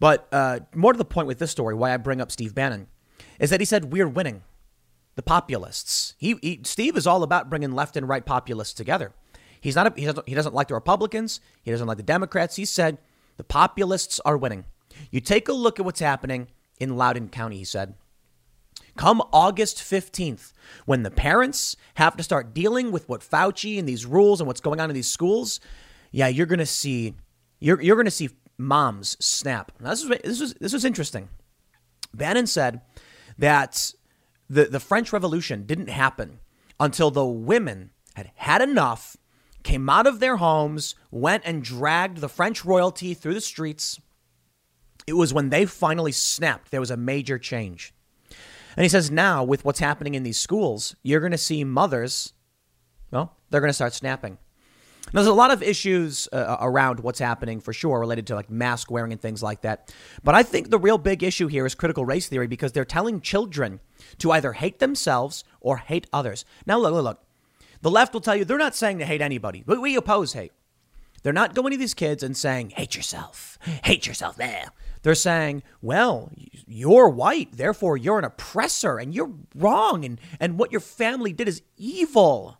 But 0.00 0.26
uh, 0.32 0.60
more 0.74 0.92
to 0.92 0.98
the 0.98 1.04
point 1.04 1.28
with 1.28 1.38
this 1.38 1.50
story, 1.50 1.74
why 1.74 1.92
I 1.92 1.98
bring 1.98 2.20
up 2.20 2.32
Steve 2.32 2.54
Bannon, 2.54 2.88
is 3.38 3.50
that 3.50 3.60
he 3.60 3.66
said 3.66 3.92
we're 3.92 4.08
winning. 4.08 4.42
The 5.16 5.22
populists. 5.22 6.14
He, 6.18 6.36
he 6.40 6.60
Steve 6.64 6.96
is 6.96 7.06
all 7.06 7.22
about 7.22 7.50
bringing 7.50 7.72
left 7.72 7.96
and 7.96 8.08
right 8.08 8.24
populists 8.24 8.72
together. 8.72 9.12
He's 9.60 9.76
not. 9.76 9.88
A, 9.88 10.00
he, 10.00 10.06
doesn't, 10.06 10.26
he 10.26 10.34
doesn't 10.34 10.54
like 10.54 10.68
the 10.68 10.74
Republicans. 10.74 11.40
He 11.62 11.70
doesn't 11.70 11.86
like 11.86 11.98
the 11.98 12.02
Democrats. 12.02 12.56
He 12.56 12.64
said 12.64 12.96
the 13.36 13.44
populists 13.44 14.18
are 14.24 14.38
winning. 14.38 14.64
You 15.10 15.20
take 15.20 15.48
a 15.48 15.52
look 15.52 15.78
at 15.78 15.84
what's 15.84 16.00
happening 16.00 16.48
in 16.78 16.96
Loudoun 16.96 17.28
County. 17.28 17.58
He 17.58 17.64
said 17.64 17.94
Come 18.96 19.20
August 19.32 19.78
15th, 19.78 20.52
when 20.86 21.02
the 21.02 21.10
parents 21.10 21.76
have 21.94 22.16
to 22.16 22.22
start 22.22 22.54
dealing 22.54 22.90
with 22.92 23.08
what 23.08 23.20
Fauci 23.20 23.78
and 23.78 23.88
these 23.88 24.06
rules 24.06 24.40
and 24.40 24.46
what's 24.46 24.60
going 24.60 24.80
on 24.80 24.88
in 24.90 24.94
these 24.94 25.10
schools, 25.10 25.60
yeah, 26.12 26.28
you're 26.28 26.46
going 26.46 26.60
to 26.60 26.66
see 26.66 27.14
you're, 27.58 27.80
you're 27.82 27.96
going 27.96 28.06
to 28.06 28.10
see 28.10 28.30
moms 28.60 29.16
snap. 29.24 29.72
Now, 29.80 29.90
this 29.90 30.04
was 30.04 30.18
this 30.22 30.40
was 30.40 30.54
this 30.54 30.72
was 30.72 30.84
interesting. 30.84 31.28
Bannon 32.14 32.46
said 32.46 32.80
that 33.38 33.92
the 34.48 34.64
the 34.64 34.80
French 34.80 35.12
Revolution 35.12 35.66
didn't 35.66 35.88
happen 35.88 36.40
until 36.78 37.10
the 37.10 37.26
women 37.26 37.90
had 38.14 38.30
had 38.36 38.62
enough, 38.62 39.16
came 39.62 39.88
out 39.88 40.06
of 40.06 40.20
their 40.20 40.36
homes, 40.36 40.94
went 41.10 41.42
and 41.46 41.62
dragged 41.62 42.18
the 42.18 42.28
French 42.28 42.64
royalty 42.64 43.14
through 43.14 43.34
the 43.34 43.40
streets. 43.40 44.00
It 45.06 45.14
was 45.14 45.34
when 45.34 45.50
they 45.50 45.66
finally 45.66 46.12
snapped. 46.12 46.70
There 46.70 46.80
was 46.80 46.90
a 46.90 46.96
major 46.96 47.38
change. 47.38 47.92
And 48.76 48.84
he 48.84 48.88
says 48.88 49.10
now, 49.10 49.42
with 49.42 49.64
what's 49.64 49.80
happening 49.80 50.14
in 50.14 50.22
these 50.22 50.38
schools, 50.38 50.94
you're 51.02 51.20
going 51.20 51.32
to 51.32 51.38
see 51.38 51.64
mothers, 51.64 52.34
well, 53.10 53.36
they're 53.50 53.60
going 53.60 53.70
to 53.70 53.74
start 53.74 53.92
snapping. 53.94 54.38
Now 55.12 55.20
there's 55.20 55.26
a 55.26 55.34
lot 55.34 55.50
of 55.50 55.62
issues 55.62 56.28
uh, 56.32 56.56
around 56.60 57.00
what's 57.00 57.18
happening 57.18 57.60
for 57.60 57.72
sure 57.72 57.98
related 57.98 58.26
to 58.28 58.34
like 58.34 58.50
mask 58.50 58.90
wearing 58.90 59.12
and 59.12 59.20
things 59.20 59.42
like 59.42 59.62
that. 59.62 59.94
But 60.22 60.34
I 60.34 60.42
think 60.42 60.70
the 60.70 60.78
real 60.78 60.98
big 60.98 61.22
issue 61.22 61.48
here 61.48 61.66
is 61.66 61.74
critical 61.74 62.04
race 62.04 62.28
theory 62.28 62.46
because 62.46 62.72
they're 62.72 62.84
telling 62.84 63.20
children 63.20 63.80
to 64.18 64.30
either 64.32 64.52
hate 64.52 64.78
themselves 64.78 65.44
or 65.60 65.78
hate 65.78 66.06
others. 66.12 66.44
Now, 66.66 66.78
look, 66.78 66.92
look, 66.92 67.04
look. 67.04 67.22
The 67.82 67.90
left 67.90 68.12
will 68.12 68.20
tell 68.20 68.36
you 68.36 68.44
they're 68.44 68.58
not 68.58 68.76
saying 68.76 68.98
to 68.98 69.06
hate 69.06 69.22
anybody, 69.22 69.62
but 69.66 69.80
we 69.80 69.96
oppose 69.96 70.34
hate. 70.34 70.52
They're 71.22 71.32
not 71.32 71.54
going 71.54 71.72
to 71.72 71.76
these 71.76 71.94
kids 71.94 72.22
and 72.22 72.36
saying, 72.36 72.70
hate 72.70 72.96
yourself, 72.96 73.58
hate 73.84 74.06
yourself 74.06 74.36
there. 74.36 74.70
They're 75.02 75.14
saying, 75.14 75.62
well, 75.82 76.30
you're 76.66 77.08
white, 77.08 77.52
therefore 77.52 77.96
you're 77.96 78.18
an 78.18 78.24
oppressor 78.24 78.98
and 78.98 79.14
you're 79.14 79.32
wrong. 79.54 80.04
And, 80.04 80.20
and 80.38 80.58
what 80.58 80.72
your 80.72 80.80
family 80.80 81.32
did 81.32 81.48
is 81.48 81.62
evil. 81.76 82.58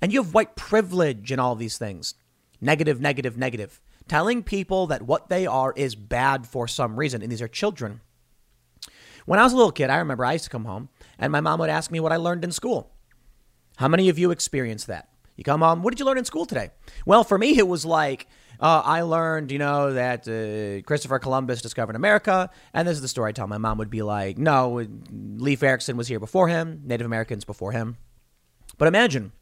And 0.00 0.12
you 0.12 0.22
have 0.22 0.34
white 0.34 0.56
privilege 0.56 1.30
and 1.32 1.40
all 1.40 1.54
these 1.54 1.78
things. 1.78 2.14
Negative, 2.60 3.00
negative, 3.00 3.36
negative. 3.36 3.80
Telling 4.08 4.42
people 4.42 4.86
that 4.86 5.02
what 5.02 5.28
they 5.28 5.46
are 5.46 5.72
is 5.76 5.94
bad 5.94 6.46
for 6.46 6.68
some 6.68 6.96
reason. 6.96 7.22
And 7.22 7.30
these 7.30 7.42
are 7.42 7.48
children. 7.48 8.00
When 9.24 9.40
I 9.40 9.42
was 9.42 9.52
a 9.52 9.56
little 9.56 9.72
kid, 9.72 9.90
I 9.90 9.96
remember 9.96 10.24
I 10.24 10.34
used 10.34 10.44
to 10.44 10.50
come 10.50 10.64
home 10.64 10.88
and 11.18 11.32
my 11.32 11.40
mom 11.40 11.58
would 11.60 11.70
ask 11.70 11.90
me 11.90 12.00
what 12.00 12.12
I 12.12 12.16
learned 12.16 12.44
in 12.44 12.52
school. 12.52 12.92
How 13.76 13.88
many 13.88 14.08
of 14.08 14.18
you 14.18 14.30
experienced 14.30 14.86
that? 14.86 15.08
You 15.36 15.44
come 15.44 15.60
home, 15.60 15.82
what 15.82 15.90
did 15.90 16.00
you 16.00 16.06
learn 16.06 16.16
in 16.16 16.24
school 16.24 16.46
today? 16.46 16.70
Well, 17.04 17.22
for 17.22 17.36
me, 17.36 17.58
it 17.58 17.68
was 17.68 17.84
like, 17.84 18.26
uh, 18.58 18.82
I 18.84 19.02
learned, 19.02 19.52
you 19.52 19.58
know, 19.58 19.92
that 19.92 20.26
uh, 20.26 20.82
Christopher 20.86 21.18
Columbus 21.18 21.60
discovered 21.60 21.94
America. 21.94 22.48
And 22.72 22.88
this 22.88 22.96
is 22.96 23.02
the 23.02 23.08
story 23.08 23.30
I 23.30 23.32
tell. 23.32 23.46
My 23.46 23.58
mom 23.58 23.76
would 23.78 23.90
be 23.90 24.02
like, 24.02 24.38
no, 24.38 24.86
Leif 25.10 25.62
Erikson 25.62 25.96
was 25.96 26.08
here 26.08 26.20
before 26.20 26.48
him, 26.48 26.82
Native 26.84 27.04
Americans 27.04 27.44
before 27.44 27.72
him. 27.72 27.98
But 28.78 28.88
imagine 28.88 29.32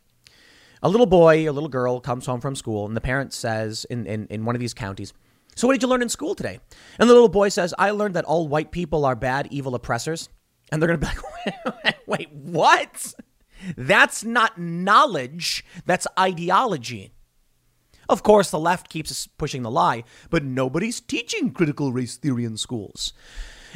a 0.85 0.89
little 0.89 1.07
boy, 1.07 1.49
a 1.49 1.53
little 1.53 1.71
girl 1.71 1.99
comes 1.99 2.27
home 2.27 2.43
from 2.43 2.55
school, 2.55 2.87
and 2.87 2.95
the 2.95 3.01
parent 3.01 3.33
says 3.33 3.87
in, 3.89 4.07
in, 4.07 4.27
in 4.29 4.45
one 4.45 4.55
of 4.55 4.61
these 4.61 4.75
counties, 4.75 5.15
So, 5.57 5.67
what 5.67 5.73
did 5.73 5.83
you 5.83 5.89
learn 5.89 6.03
in 6.03 6.11
school 6.11 6.35
today? 6.35 6.61
And 6.99 7.09
the 7.09 7.15
little 7.15 7.31
boy 7.31 7.49
says, 7.49 7.75
I 7.79 7.91
learned 7.91 8.15
that 8.15 8.27
all 8.27 8.47
white 8.47 8.71
people 8.71 9.07
are 9.07 9.17
bad, 9.17 9.49
evil 9.51 9.75
oppressors. 9.75 10.29
And 10.71 10.81
they're 10.81 10.89
going 10.89 11.01
to 11.01 11.07
be 11.07 11.71
like, 11.85 11.97
wait, 12.07 12.33
what? 12.33 13.15
That's 13.77 14.25
not 14.25 14.59
knowledge, 14.59 15.65
that's 15.87 16.07
ideology. 16.19 17.13
Of 18.07 18.23
course, 18.23 18.51
the 18.51 18.59
left 18.59 18.91
keeps 18.91 19.27
pushing 19.27 19.63
the 19.63 19.71
lie, 19.71 20.05
but 20.29 20.45
nobody's 20.45 21.01
teaching 21.01 21.53
critical 21.53 21.93
race 21.93 22.17
theory 22.17 22.45
in 22.45 22.59
schools. 22.59 23.15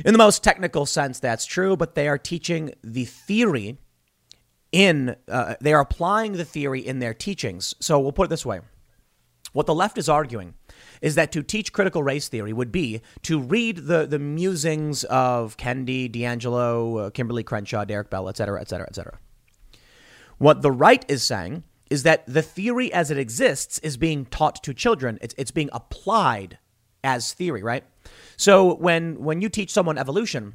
In 0.04 0.12
the 0.12 0.18
most 0.18 0.44
technical 0.44 0.84
sense, 0.84 1.18
that's 1.18 1.46
true, 1.46 1.76
but 1.76 1.94
they 1.94 2.06
are 2.06 2.18
teaching 2.18 2.72
the 2.84 3.06
theory 3.06 3.78
in, 4.72 5.16
uh, 5.28 5.54
they 5.60 5.72
are 5.72 5.80
applying 5.80 6.32
the 6.32 6.44
theory 6.44 6.86
in 6.86 6.98
their 6.98 7.14
teachings. 7.14 7.74
So 7.80 7.98
we'll 7.98 8.12
put 8.12 8.24
it 8.24 8.30
this 8.30 8.46
way 8.46 8.60
what 9.52 9.66
the 9.66 9.74
left 9.74 9.98
is 9.98 10.08
arguing 10.08 10.54
is 11.00 11.14
that 11.14 11.32
to 11.32 11.42
teach 11.42 11.72
critical 11.72 12.02
race 12.02 12.28
theory 12.28 12.52
would 12.52 12.70
be 12.70 13.00
to 13.22 13.40
read 13.40 13.76
the, 13.86 14.06
the 14.06 14.18
musings 14.18 15.04
of 15.04 15.56
Kendi, 15.56 16.10
DiAngelo, 16.10 17.06
uh, 17.06 17.10
Kimberlé 17.10 17.44
Crenshaw, 17.44 17.84
Derek 17.84 18.10
Bell, 18.10 18.28
et 18.28 18.36
cetera, 18.36 18.60
et 18.60 18.68
cetera. 18.68 19.18
What 20.38 20.62
the 20.62 20.70
right 20.70 21.04
is 21.08 21.24
saying 21.24 21.64
is 21.90 22.02
that 22.02 22.26
the 22.26 22.42
theory 22.42 22.92
as 22.92 23.10
it 23.10 23.18
exists 23.18 23.78
is 23.78 23.96
being 23.96 24.26
taught 24.26 24.62
to 24.64 24.74
children. 24.74 25.18
It's, 25.22 25.34
it's 25.38 25.50
being 25.50 25.70
applied 25.72 26.58
as 27.02 27.32
theory, 27.32 27.62
right? 27.62 27.84
So 28.36 28.74
when 28.74 29.22
when 29.22 29.40
you 29.40 29.48
teach 29.48 29.70
someone 29.70 29.98
evolution, 29.98 30.54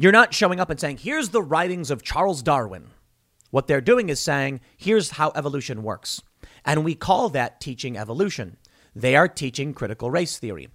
you're 0.00 0.12
not 0.12 0.32
showing 0.32 0.60
up 0.60 0.70
and 0.70 0.80
saying, 0.80 0.96
"Here's 0.96 1.28
the 1.28 1.42
writings 1.42 1.90
of 1.90 2.02
Charles 2.02 2.42
Darwin." 2.42 2.88
What 3.50 3.66
they're 3.66 3.82
doing 3.82 4.08
is 4.08 4.18
saying, 4.18 4.60
"Here's 4.78 5.10
how 5.12 5.30
evolution 5.34 5.82
works." 5.82 6.22
And 6.64 6.84
we 6.84 6.94
call 6.94 7.28
that 7.30 7.60
teaching 7.60 7.98
evolution. 7.98 8.56
They 8.94 9.14
are 9.14 9.28
teaching 9.28 9.74
critical 9.74 10.10
race 10.10 10.38
theory. 10.38 10.68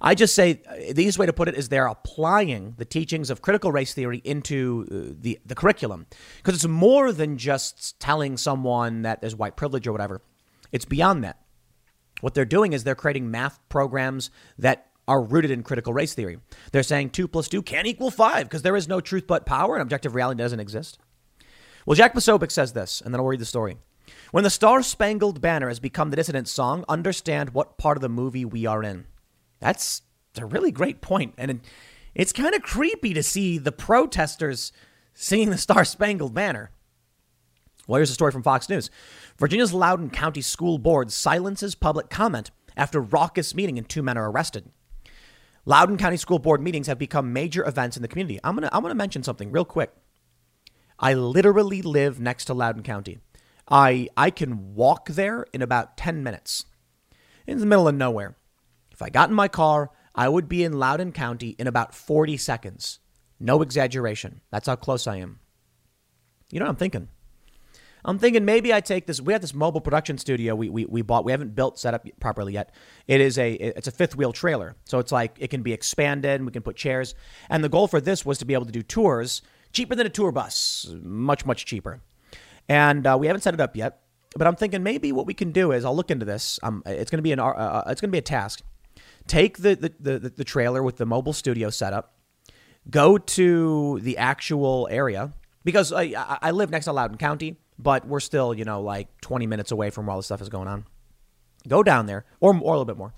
I 0.00 0.16
just 0.16 0.34
say 0.34 0.54
the 0.90 1.00
easiest 1.00 1.18
way 1.18 1.26
to 1.26 1.32
put 1.32 1.46
it 1.48 1.54
is 1.54 1.68
they're 1.68 1.86
applying 1.86 2.74
the 2.76 2.84
teachings 2.84 3.30
of 3.30 3.42
critical 3.42 3.70
race 3.70 3.94
theory 3.94 4.20
into 4.24 4.86
uh, 4.90 5.14
the, 5.20 5.38
the 5.46 5.54
curriculum 5.54 6.06
because 6.38 6.56
it's 6.56 6.66
more 6.66 7.12
than 7.12 7.38
just 7.38 7.98
telling 8.00 8.36
someone 8.36 9.02
that 9.02 9.20
there's 9.20 9.36
white 9.36 9.56
privilege 9.56 9.86
or 9.86 9.92
whatever. 9.92 10.20
It's 10.72 10.84
beyond 10.84 11.22
that. 11.22 11.38
What 12.20 12.34
they're 12.34 12.44
doing 12.44 12.72
is 12.72 12.84
they're 12.84 12.94
creating 12.94 13.30
math 13.30 13.60
programs 13.68 14.30
that 14.58 14.88
are 15.06 15.22
rooted 15.22 15.50
in 15.50 15.62
critical 15.62 15.92
race 15.92 16.14
theory. 16.14 16.38
They're 16.72 16.82
saying 16.82 17.10
two 17.10 17.28
plus 17.28 17.48
two 17.48 17.62
can't 17.62 17.86
equal 17.86 18.10
five 18.10 18.44
because 18.44 18.62
there 18.62 18.76
is 18.76 18.88
no 18.88 19.00
truth 19.00 19.26
but 19.26 19.46
power 19.46 19.74
and 19.74 19.82
objective 19.82 20.14
reality 20.14 20.38
doesn't 20.38 20.60
exist. 20.60 20.98
Well, 21.86 21.96
Jack 21.96 22.14
Posobiec 22.14 22.50
says 22.50 22.72
this, 22.72 23.02
and 23.02 23.12
then 23.12 23.20
I'll 23.20 23.26
read 23.26 23.40
the 23.40 23.44
story. 23.44 23.76
When 24.30 24.44
the 24.44 24.50
Star 24.50 24.82
Spangled 24.82 25.40
Banner 25.40 25.68
has 25.68 25.80
become 25.80 26.10
the 26.10 26.16
dissident 26.16 26.48
song, 26.48 26.84
understand 26.88 27.50
what 27.50 27.78
part 27.78 27.96
of 27.96 28.00
the 28.00 28.08
movie 28.08 28.44
we 28.44 28.66
are 28.66 28.82
in. 28.82 29.06
That's 29.60 30.02
a 30.36 30.46
really 30.46 30.72
great. 30.72 30.98
And 31.38 31.60
it's 32.14 32.32
kind 32.32 32.54
of 32.54 32.62
creepy 32.62 33.14
to 33.14 33.22
see 33.22 33.58
the 33.58 33.72
protesters 33.72 34.72
singing 35.12 35.50
the 35.50 35.58
Star 35.58 35.84
Spangled 35.84 36.34
Banner. 36.34 36.70
Well, 37.86 37.98
here's 37.98 38.10
a 38.10 38.14
story 38.14 38.32
from 38.32 38.42
Fox 38.42 38.68
News. 38.68 38.90
Virginia's 39.38 39.74
Loudoun 39.74 40.10
County 40.10 40.40
School 40.40 40.78
Board 40.78 41.12
silences 41.12 41.74
public 41.74 42.08
comment 42.08 42.50
after 42.76 43.00
raucous 43.00 43.54
meeting 43.54 43.78
and 43.78 43.88
two 43.88 44.02
men 44.02 44.16
are 44.16 44.30
arrested. 44.30 44.70
Loudoun 45.66 45.96
County 45.96 46.16
School 46.16 46.38
Board 46.38 46.60
meetings 46.60 46.86
have 46.88 46.98
become 46.98 47.32
major 47.32 47.66
events 47.66 47.96
in 47.96 48.02
the 48.02 48.08
community. 48.08 48.38
I'm 48.44 48.54
gonna 48.54 48.68
I'm 48.72 48.82
gonna 48.82 48.94
mention 48.94 49.22
something 49.22 49.50
real 49.50 49.64
quick. 49.64 49.92
I 50.98 51.14
literally 51.14 51.82
live 51.82 52.20
next 52.20 52.46
to 52.46 52.54
Loudoun 52.54 52.82
County. 52.82 53.18
I 53.68 54.08
I 54.16 54.30
can 54.30 54.74
walk 54.74 55.08
there 55.08 55.46
in 55.52 55.62
about 55.62 55.96
10 55.96 56.22
minutes. 56.22 56.66
In 57.46 57.58
the 57.58 57.66
middle 57.66 57.88
of 57.88 57.94
nowhere. 57.94 58.36
If 58.90 59.02
I 59.02 59.10
got 59.10 59.28
in 59.28 59.34
my 59.34 59.48
car, 59.48 59.90
I 60.14 60.28
would 60.28 60.48
be 60.48 60.62
in 60.64 60.78
Loudoun 60.78 61.12
County 61.12 61.50
in 61.58 61.66
about 61.66 61.94
40 61.94 62.36
seconds. 62.36 63.00
No 63.40 63.60
exaggeration. 63.60 64.40
That's 64.50 64.66
how 64.68 64.76
close 64.76 65.06
I 65.06 65.16
am. 65.16 65.40
You 66.50 66.60
know 66.60 66.66
what 66.66 66.70
I'm 66.70 66.76
thinking? 66.76 67.08
I'm 68.04 68.18
thinking 68.18 68.44
maybe 68.44 68.72
I 68.72 68.80
take 68.80 69.06
this. 69.06 69.20
We 69.20 69.32
have 69.32 69.40
this 69.40 69.54
mobile 69.54 69.80
production 69.80 70.18
studio 70.18 70.54
we, 70.54 70.68
we, 70.68 70.84
we 70.84 71.02
bought. 71.02 71.24
We 71.24 71.32
haven't 71.32 71.54
built 71.54 71.78
set 71.78 71.94
up 71.94 72.06
properly 72.20 72.52
yet. 72.52 72.74
It 73.06 73.20
is 73.20 73.38
a 73.38 73.52
it's 73.52 73.88
a 73.88 73.90
fifth 73.90 74.14
wheel 74.14 74.32
trailer, 74.32 74.76
so 74.84 74.98
it's 74.98 75.10
like 75.10 75.36
it 75.40 75.48
can 75.48 75.62
be 75.62 75.72
expanded. 75.72 76.32
and 76.32 76.46
We 76.46 76.52
can 76.52 76.62
put 76.62 76.76
chairs, 76.76 77.14
and 77.48 77.64
the 77.64 77.68
goal 77.68 77.88
for 77.88 78.00
this 78.00 78.24
was 78.24 78.38
to 78.38 78.44
be 78.44 78.54
able 78.54 78.66
to 78.66 78.72
do 78.72 78.82
tours 78.82 79.42
cheaper 79.72 79.94
than 79.94 80.06
a 80.06 80.10
tour 80.10 80.32
bus, 80.32 80.94
much 81.02 81.46
much 81.46 81.64
cheaper. 81.64 82.00
And 82.68 83.06
uh, 83.06 83.16
we 83.18 83.26
haven't 83.26 83.42
set 83.42 83.54
it 83.54 83.60
up 83.60 83.76
yet, 83.76 84.00
but 84.36 84.46
I'm 84.46 84.56
thinking 84.56 84.82
maybe 84.82 85.12
what 85.12 85.26
we 85.26 85.34
can 85.34 85.50
do 85.50 85.72
is 85.72 85.84
I'll 85.84 85.96
look 85.96 86.10
into 86.10 86.26
this. 86.26 86.58
Um, 86.62 86.82
it's 86.86 87.10
going 87.10 87.18
to 87.18 87.22
be 87.22 87.32
an 87.32 87.40
uh, 87.40 87.46
uh 87.46 87.84
it's 87.86 88.00
going 88.00 88.10
to 88.10 88.12
be 88.12 88.18
a 88.18 88.22
task. 88.22 88.62
Take 89.26 89.58
the, 89.58 89.74
the 89.74 90.18
the 90.18 90.28
the 90.28 90.44
trailer 90.44 90.82
with 90.82 90.98
the 90.98 91.06
mobile 91.06 91.32
studio 91.32 91.70
setup, 91.70 92.14
go 92.90 93.16
to 93.16 93.98
the 94.00 94.18
actual 94.18 94.88
area 94.90 95.32
because 95.64 95.90
I 95.90 96.12
I 96.42 96.50
live 96.50 96.70
next 96.70 96.84
to 96.84 96.92
Loudoun 96.92 97.16
County 97.16 97.56
but 97.78 98.06
we're 98.06 98.20
still, 98.20 98.54
you 98.54 98.64
know, 98.64 98.80
like 98.80 99.20
20 99.20 99.46
minutes 99.46 99.70
away 99.72 99.90
from 99.90 100.06
where 100.06 100.12
all 100.12 100.18
this 100.18 100.26
stuff 100.26 100.40
is 100.40 100.48
going 100.48 100.68
on. 100.68 100.86
Go 101.66 101.82
down 101.82 102.06
there, 102.06 102.24
or, 102.40 102.50
or 102.50 102.74
a 102.74 102.78
little 102.78 102.84
bit 102.84 102.98
more, 102.98 103.14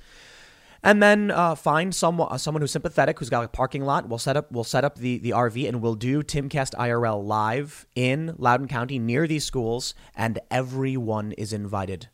and 0.82 1.02
then 1.02 1.32
uh, 1.32 1.56
find 1.56 1.92
someone 1.92 2.28
uh, 2.30 2.38
someone 2.38 2.60
who's 2.60 2.70
sympathetic, 2.70 3.18
who's 3.18 3.28
got 3.28 3.44
a 3.44 3.48
parking 3.48 3.84
lot. 3.84 4.08
We'll 4.08 4.20
set 4.20 4.36
up 4.36 4.52
we'll 4.52 4.62
set 4.62 4.84
up 4.84 4.98
the 4.98 5.18
the 5.18 5.30
RV, 5.30 5.66
and 5.66 5.82
we'll 5.82 5.96
do 5.96 6.22
Timcast 6.22 6.74
IRL 6.76 7.24
live 7.24 7.86
in 7.96 8.36
Loudoun 8.38 8.68
County 8.68 9.00
near 9.00 9.26
these 9.26 9.44
schools, 9.44 9.94
and 10.14 10.38
everyone 10.48 11.32
is 11.32 11.52
invited. 11.52 12.08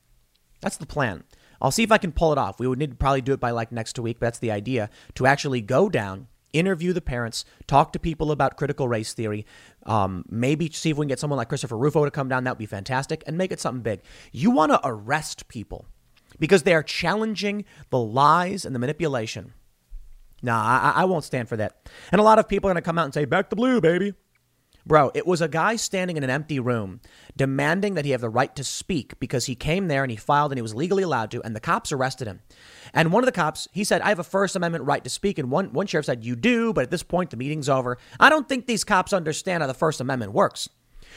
That's 0.63 0.79
the 0.79 0.87
plan. 0.87 1.25
I'll 1.61 1.71
see 1.71 1.83
if 1.83 1.93
I 1.93 1.99
can 1.99 2.13
pull 2.13 2.33
it 2.33 2.39
off. 2.39 2.59
We 2.59 2.67
would 2.67 2.79
need 2.79 2.91
to 2.91 2.97
probably 2.97 3.21
do 3.21 3.35
it 3.35 3.41
by 3.41 3.51
like 3.51 3.73
next 3.73 3.99
week, 3.99 4.19
but 4.19 4.27
that's 4.27 4.39
the 4.39 4.51
idea 4.51 4.89
to 5.17 5.27
actually 5.27 5.61
go 5.61 5.91
down 5.91 6.29
interview 6.53 6.93
the 6.93 7.01
parents, 7.01 7.45
talk 7.67 7.93
to 7.93 7.99
people 7.99 8.31
about 8.31 8.57
critical 8.57 8.89
race 8.89 9.15
theory, 9.15 9.47
um, 9.87 10.25
maybe 10.29 10.71
see 10.71 10.91
if 10.91 10.97
we 10.97 11.05
can 11.05 11.09
get 11.09 11.19
someone 11.19 11.37
like 11.37 11.49
Christopher 11.49 11.77
Rufo 11.77 12.05
to 12.05 12.11
come 12.11 12.29
down. 12.29 12.45
That 12.45 12.53
would 12.53 12.59
be 12.59 12.67
fantastic, 12.67 13.23
and 13.27 13.39
make 13.39 13.53
it 13.53 13.61
something 13.61 13.83
big. 13.83 14.01
You 14.33 14.51
want 14.51 14.73
to 14.73 14.81
arrest 14.85 15.49
people 15.49 15.87
because 16.39 16.63
they 16.63 16.75
are 16.75 16.83
challenging 16.83 17.65
the 17.91 17.99
lies 17.99 18.65
and 18.65 18.75
the 18.75 18.79
manipulation. 18.79 19.53
Nah, 20.43 20.61
I, 20.61 21.03
I 21.03 21.05
won't 21.05 21.25
stand 21.25 21.49
for 21.49 21.57
that. 21.57 21.89
And 22.11 22.21
a 22.21 22.25
lot 22.25 22.39
of 22.39 22.49
people 22.49 22.69
are 22.69 22.73
going 22.73 22.83
to 22.83 22.85
come 22.85 22.99
out 22.99 23.05
and 23.05 23.15
say, 23.15 23.25
back 23.25 23.49
the 23.49 23.57
blue, 23.57 23.81
baby. 23.81 24.15
Bro, 24.85 25.13
it 25.15 25.27
was 25.27 25.41
a 25.41 25.49
guy 25.49 25.77
standing 25.77 26.17
in 26.17 26.25
an 26.25 26.31
empty 26.31 26.59
room 26.59 27.01
demanding 27.37 27.95
that 27.95 28.05
he 28.05 28.11
have 28.11 28.21
the 28.21 28.29
right 28.29 28.55
to 28.57 28.65
speak 28.65 29.19
because 29.21 29.47
he 29.47 29.55
came 29.55 29.87
there 29.87 30.03
and 30.03 30.11
he 30.11 30.17
filed 30.17 30.51
and 30.51 30.59
he 30.59 30.63
was 30.63 30.75
legally 30.75 31.05
allowed 31.05 31.31
to, 31.31 31.43
and 31.43 31.55
the 31.55 31.61
cops 31.61 31.93
arrested 31.93 32.27
him. 32.27 32.41
And 32.93 33.13
one 33.13 33.23
of 33.23 33.27
the 33.27 33.33
cops, 33.33 33.69
he 33.73 33.85
said, 33.85 34.03
I 34.03 34.09
have 34.09 34.19
a 34.19 34.25
First 34.25 34.57
Amendment 34.57 34.85
right 34.85 35.05
to 35.05 35.11
speak. 35.11 35.39
And 35.39 35.51
one, 35.51 35.73
one 35.73 35.87
sheriff 35.87 36.07
said, 36.07 36.25
You 36.25 36.35
do, 36.35 36.73
but 36.73 36.83
at 36.83 36.91
this 36.91 37.03
point, 37.03 37.31
the 37.31 37.37
meeting's 37.37 37.69
over. 37.69 37.97
I 38.19 38.29
don't 38.29 38.49
think 38.49 38.67
these 38.67 38.85
cops 38.85 39.13
understand 39.13 39.63
how 39.63 39.67
the 39.67 39.75
First 39.75 40.01
Amendment 40.01 40.33
works. 40.33 40.69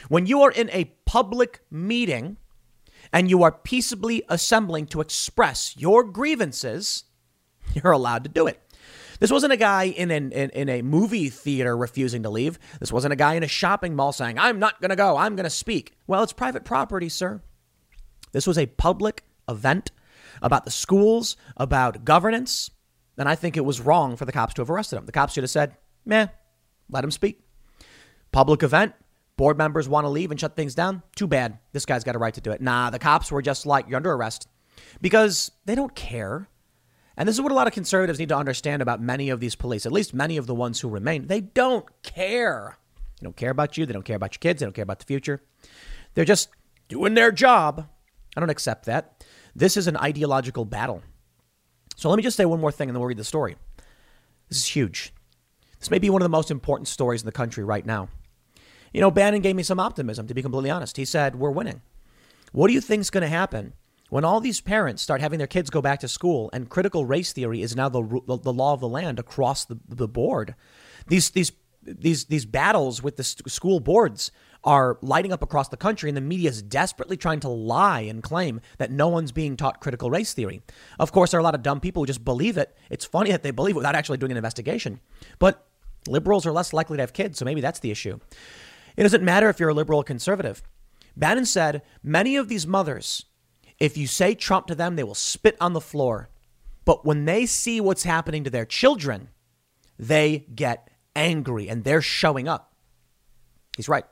When 0.10 0.26
you 0.26 0.42
are 0.42 0.52
in 0.52 0.70
a 0.72 0.86
public 1.06 1.62
meeting 1.72 2.38
and 3.12 3.30
you 3.30 3.44
are 3.44 3.52
peaceably 3.52 4.24
assembling 4.30 4.88
to 4.88 5.02
express 5.02 5.76
your 5.78 6.04
grievances, 6.04 7.06
you're 7.74 7.94
allowed 7.94 8.24
to 8.24 8.30
do 8.30 8.48
it. 8.48 8.60
This 9.20 9.32
wasn't 9.32 9.54
a 9.54 9.58
guy 9.58 9.86
in, 9.86 10.12
an, 10.12 10.32
in, 10.32 10.50
in 10.52 10.70
a 10.70 10.82
movie 10.82 11.30
theater 11.30 11.76
refusing 11.76 12.24
to 12.24 12.30
leave. 12.30 12.60
This 12.80 12.92
wasn't 12.92 13.14
a 13.14 13.18
guy 13.18 13.36
in 13.36 13.44
a 13.44 13.48
shopping 13.48 13.96
mall 13.96 14.12
saying, 14.12 14.38
I'm 14.38 14.60
not 14.60 14.82
going 14.82 14.90
to 14.90 14.96
go, 14.96 15.18
I'm 15.18 15.36
going 15.36 15.46
to 15.46 15.50
speak. 15.50 15.94
Well, 16.08 16.24
it's 16.24 16.34
private 16.34 16.66
property, 16.66 17.10
sir. 17.10 17.42
This 18.32 18.48
was 18.48 18.58
a 18.58 18.66
public 18.66 19.24
event 19.48 19.92
about 20.42 20.66
the 20.66 20.72
schools, 20.72 21.38
about 21.56 22.04
governance. 22.04 22.72
And 23.18 23.30
I 23.30 23.36
think 23.36 23.56
it 23.56 23.66
was 23.66 23.80
wrong 23.80 24.18
for 24.18 24.26
the 24.26 24.34
cops 24.34 24.54
to 24.56 24.62
have 24.62 24.70
arrested 24.70 24.98
him. 24.98 25.06
The 25.06 25.12
cops 25.12 25.34
should 25.34 25.44
have 25.44 25.50
said, 25.50 25.78
meh, 26.06 26.28
let 26.90 27.04
him 27.04 27.12
speak. 27.12 27.42
Public 28.32 28.64
event, 28.64 28.94
board 29.38 29.58
members 29.58 29.88
want 29.88 30.04
to 30.04 30.10
leave 30.10 30.32
and 30.32 30.40
shut 30.40 30.58
things 30.58 30.76
down. 30.76 31.02
Too 31.16 31.28
bad. 31.28 31.60
This 31.72 31.86
guy's 31.86 32.04
got 32.04 32.16
a 32.16 32.20
right 32.20 32.34
to 32.34 32.42
do 32.42 32.52
it. 32.52 32.62
Nah, 32.62 32.90
the 32.90 33.00
cops 33.00 33.32
were 33.32 33.42
just 33.42 33.66
like, 33.66 33.88
you're 33.88 33.98
under 33.98 34.12
arrest 34.12 34.50
because 35.00 35.52
they 35.64 35.76
don't 35.76 35.96
care. 35.96 36.50
And 37.18 37.28
this 37.28 37.36
is 37.36 37.42
what 37.42 37.52
a 37.52 37.56
lot 37.56 37.68
of 37.68 37.74
conservatives 37.74 38.20
need 38.20 38.30
to 38.30 38.38
understand 38.38 38.82
about 38.82 39.02
many 39.02 39.30
of 39.30 39.40
these 39.40 39.56
police, 39.56 39.86
at 39.86 39.92
least 39.92 40.14
many 40.14 40.38
of 40.38 40.48
the 40.48 40.56
ones 40.56 40.82
who 40.82 40.90
remain. 40.90 41.28
They 41.28 41.42
don't 41.42 41.86
care. 42.04 42.78
They 43.20 43.26
don't 43.26 43.38
care 43.38 43.52
about 43.52 43.78
you. 43.78 43.86
They 43.86 43.94
don't 43.94 44.04
care 44.04 44.18
about 44.18 44.34
your 44.34 44.40
kids. 44.40 44.60
They 44.60 44.66
don't 44.66 44.74
care 44.74 44.84
about 44.84 45.00
the 45.00 45.06
future. 45.06 45.42
They're 46.14 46.26
just 46.26 46.50
doing 46.90 47.14
their 47.14 47.32
job. 47.32 47.88
I 48.36 48.40
don't 48.40 48.50
accept 48.50 48.86
that. 48.86 49.24
This 49.56 49.78
is 49.78 49.88
an 49.88 49.96
ideological 49.96 50.66
battle. 50.66 51.02
So 51.96 52.10
let 52.10 52.18
me 52.18 52.24
just 52.24 52.36
say 52.36 52.46
one 52.46 52.60
more 52.60 52.72
thing 52.72 52.90
and 52.90 52.96
then 52.96 53.00
we'll 53.00 53.08
read 53.08 53.18
the 53.18 53.24
story. 53.24 53.56
This 54.50 54.60
is 54.60 54.66
huge. 54.66 55.14
This 55.80 55.90
may 55.90 56.00
be 56.00 56.10
one 56.10 56.22
of 56.22 56.26
the 56.26 56.30
most 56.30 56.52
important 56.52 56.88
stories 56.88 57.22
in 57.22 57.26
the 57.26 57.32
country 57.32 57.64
right 57.64 57.86
now. 57.86 58.10
You 58.92 59.02
know, 59.02 59.12
Bannon 59.12 59.42
gave 59.42 59.56
me 59.56 59.64
some 59.64 59.80
optimism, 59.80 60.28
to 60.28 60.34
be 60.34 60.42
completely 60.42 60.70
honest. 60.70 60.98
He 60.98 61.06
said, 61.06 61.36
We're 61.36 61.52
winning. 61.52 61.82
What 62.52 62.68
do 62.68 62.74
you 62.74 62.82
think 62.82 63.02
is 63.02 63.10
going 63.10 63.24
to 63.24 63.28
happen 63.28 63.74
when 64.10 64.24
all 64.24 64.40
these 64.40 64.62
parents 64.62 65.02
start 65.02 65.22
having 65.22 65.40
their 65.40 65.48
kids 65.48 65.70
go 65.70 65.82
back 65.82 66.00
to 66.02 66.08
school 66.08 66.50
and 66.54 66.70
critical 66.70 67.06
race 67.06 67.34
theory 67.34 67.62
is 67.62 67.76
now 67.76 67.90
the, 67.90 68.02
the 68.28 68.54
law 68.54 68.74
of 68.74 68.80
the 68.80 68.88
land 68.88 69.20
across 69.20 69.66
the, 69.66 69.80
the 69.88 70.08
board? 70.08 70.56
These, 71.08 71.32
these, 71.32 71.52
these, 71.82 72.26
these 72.26 72.46
battles 72.46 73.02
with 73.02 73.18
the 73.18 73.24
school 73.24 73.80
boards 73.80 74.32
are 74.64 74.98
lighting 75.02 75.32
up 75.32 75.44
across 75.44 75.70
the 75.70 75.78
country, 75.78 76.10
and 76.10 76.18
the 76.18 76.22
media 76.22 76.50
is 76.50 76.62
desperately 76.62 77.18
trying 77.18 77.40
to 77.40 77.50
lie 77.50 78.02
and 78.02 78.24
claim 78.24 78.60
that 78.80 78.92
no 78.92 79.08
one's 79.08 79.32
being 79.32 79.56
taught 79.56 79.80
critical 79.80 80.10
race 80.10 80.34
theory. 80.34 80.62
Of 81.00 81.12
course, 81.12 81.32
there 81.32 81.38
are 81.38 81.42
a 81.42 81.44
lot 81.44 81.56
of 81.56 81.62
dumb 81.62 81.80
people 81.80 82.02
who 82.02 82.08
just 82.08 82.26
believe 82.26 82.58
it. 82.58 82.76
It's 82.90 83.06
funny 83.06 83.32
that 83.32 83.44
they 83.44 83.52
believe 83.52 83.76
it 83.76 83.78
without 83.78 83.96
actually 83.96 84.18
doing 84.18 84.32
an 84.32 84.38
investigation. 84.38 85.00
But 85.38 85.68
liberals 86.08 86.48
are 86.48 86.52
less 86.52 86.74
likely 86.74 86.98
to 86.98 87.04
have 87.04 87.14
kids, 87.14 87.38
so 87.38 87.46
maybe 87.46 87.62
that's 87.62 87.80
the 87.80 87.92
issue. 87.92 88.20
It 88.98 89.04
doesn't 89.04 89.24
matter 89.24 89.50
if 89.50 89.60
you're 89.60 89.70
a 89.70 89.74
liberal 89.74 90.00
or 90.00 90.04
conservative. 90.04 90.64
Bannon 91.16 91.46
said 91.46 91.84
many 92.02 92.36
of 92.36 92.50
these 92.50 92.66
mothers, 92.66 93.26
if 93.80 93.98
you 93.98 94.08
say 94.08 94.36
Trump 94.36 94.68
to 94.68 94.76
them, 94.76 94.96
they 94.96 95.04
will 95.04 95.16
spit 95.16 95.58
on 95.60 95.74
the 95.74 95.82
floor. 95.82 96.30
But 96.86 97.06
when 97.06 97.26
they 97.26 97.46
see 97.46 97.82
what's 97.82 98.04
happening 98.04 98.44
to 98.44 98.50
their 98.50 98.66
children, 98.66 99.30
they 99.98 100.46
get 100.54 100.90
angry 101.16 101.68
and 101.68 101.84
they're 101.84 102.02
showing 102.02 102.48
up. 102.48 102.74
He's 103.76 103.90
right. 103.90 104.06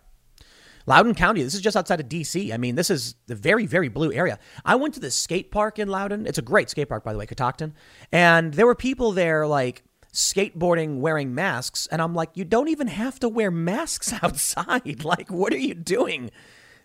Loudoun 0.85 1.15
County, 1.15 1.43
this 1.43 1.53
is 1.53 1.61
just 1.61 1.77
outside 1.77 2.01
of 2.01 2.09
DC. 2.09 2.53
I 2.53 2.57
mean, 2.57 2.75
this 2.75 2.89
is 2.89 3.15
the 3.27 3.35
very, 3.35 3.65
very 3.65 3.87
blue 3.87 4.11
area. 4.11 4.37
I 4.65 4.75
went 4.75 4.93
to 4.95 4.99
the 4.99 5.11
skate 5.11 5.49
park 5.49 5.79
in 5.79 5.87
Loudoun. 5.87 6.25
It's 6.27 6.37
a 6.37 6.41
great 6.41 6.69
skate 6.69 6.89
park, 6.89 7.05
by 7.05 7.13
the 7.13 7.19
way, 7.19 7.25
Catoctin. 7.25 7.73
And 8.11 8.53
there 8.53 8.65
were 8.65 8.75
people 8.75 9.13
there 9.13 9.47
like 9.47 9.83
skateboarding 10.11 10.99
wearing 10.99 11.33
masks. 11.33 11.87
And 11.87 12.01
I'm 12.01 12.13
like, 12.13 12.31
you 12.35 12.43
don't 12.43 12.67
even 12.67 12.87
have 12.87 13.19
to 13.19 13.29
wear 13.29 13.49
masks 13.49 14.13
outside. 14.21 15.03
like, 15.05 15.31
what 15.31 15.53
are 15.53 15.57
you 15.57 15.73
doing? 15.73 16.31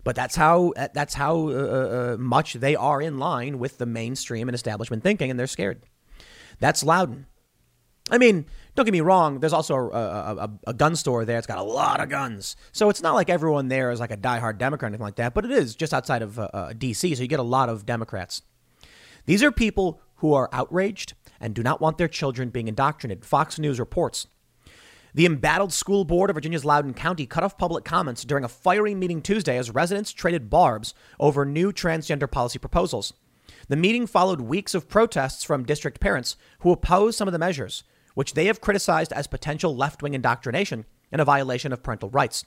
But 0.08 0.16
that's 0.16 0.36
how 0.36 0.72
that's 0.94 1.12
how 1.12 1.50
uh, 1.50 1.52
uh, 1.52 2.14
uh, 2.14 2.16
much 2.18 2.54
they 2.54 2.74
are 2.74 3.02
in 3.02 3.18
line 3.18 3.58
with 3.58 3.76
the 3.76 3.84
mainstream 3.84 4.48
and 4.48 4.54
establishment 4.54 5.02
thinking, 5.02 5.30
and 5.30 5.38
they're 5.38 5.46
scared. 5.46 5.82
That's 6.60 6.82
Loudoun. 6.82 7.26
I 8.10 8.16
mean, 8.16 8.46
don't 8.74 8.86
get 8.86 8.92
me 8.92 9.02
wrong. 9.02 9.40
There's 9.40 9.52
also 9.52 9.74
a, 9.76 9.90
a, 9.90 10.50
a, 10.68 10.72
gun 10.72 10.96
store 10.96 11.26
there. 11.26 11.36
It's 11.36 11.46
got 11.46 11.58
a 11.58 11.62
lot 11.62 12.00
of 12.00 12.08
guns. 12.08 12.56
So 12.72 12.88
it's 12.88 13.02
not 13.02 13.16
like 13.16 13.28
everyone 13.28 13.68
there 13.68 13.90
is 13.90 14.00
like 14.00 14.10
a 14.10 14.16
diehard 14.16 14.56
Democrat 14.56 14.84
or 14.84 14.94
anything 14.94 15.04
like 15.04 15.16
that, 15.16 15.34
but 15.34 15.44
it 15.44 15.50
is 15.50 15.74
just 15.74 15.92
outside 15.92 16.22
of 16.22 16.38
uh, 16.38 16.48
uh 16.54 16.72
D.C., 16.72 17.14
so 17.14 17.20
you 17.20 17.28
get 17.28 17.38
a 17.38 17.42
lot 17.42 17.68
of 17.68 17.84
Democrats. 17.84 18.40
These 19.26 19.42
are 19.42 19.52
people 19.52 20.00
who 20.16 20.32
are 20.32 20.48
outraged 20.54 21.12
and 21.38 21.54
do 21.54 21.62
not 21.62 21.82
want 21.82 21.98
their 21.98 22.08
children 22.08 22.48
being 22.48 22.66
indoctrinated. 22.66 23.26
Fox 23.26 23.58
News 23.58 23.78
reports. 23.78 24.26
The 25.18 25.26
embattled 25.26 25.72
school 25.72 26.04
board 26.04 26.30
of 26.30 26.34
Virginia's 26.34 26.64
Loudoun 26.64 26.94
County 26.94 27.26
cut 27.26 27.42
off 27.42 27.58
public 27.58 27.84
comments 27.84 28.22
during 28.22 28.44
a 28.44 28.48
fiery 28.48 28.94
meeting 28.94 29.20
Tuesday 29.20 29.58
as 29.58 29.68
residents 29.68 30.12
traded 30.12 30.48
barbs 30.48 30.94
over 31.18 31.44
new 31.44 31.72
transgender 31.72 32.30
policy 32.30 32.60
proposals. 32.60 33.12
The 33.66 33.74
meeting 33.74 34.06
followed 34.06 34.40
weeks 34.40 34.76
of 34.76 34.88
protests 34.88 35.42
from 35.42 35.64
district 35.64 35.98
parents 35.98 36.36
who 36.60 36.70
opposed 36.70 37.18
some 37.18 37.26
of 37.26 37.32
the 37.32 37.38
measures, 37.40 37.82
which 38.14 38.34
they 38.34 38.46
have 38.46 38.60
criticized 38.60 39.12
as 39.12 39.26
potential 39.26 39.74
left 39.74 40.04
wing 40.04 40.14
indoctrination 40.14 40.86
and 41.10 41.20
a 41.20 41.24
violation 41.24 41.72
of 41.72 41.82
parental 41.82 42.10
rights. 42.10 42.44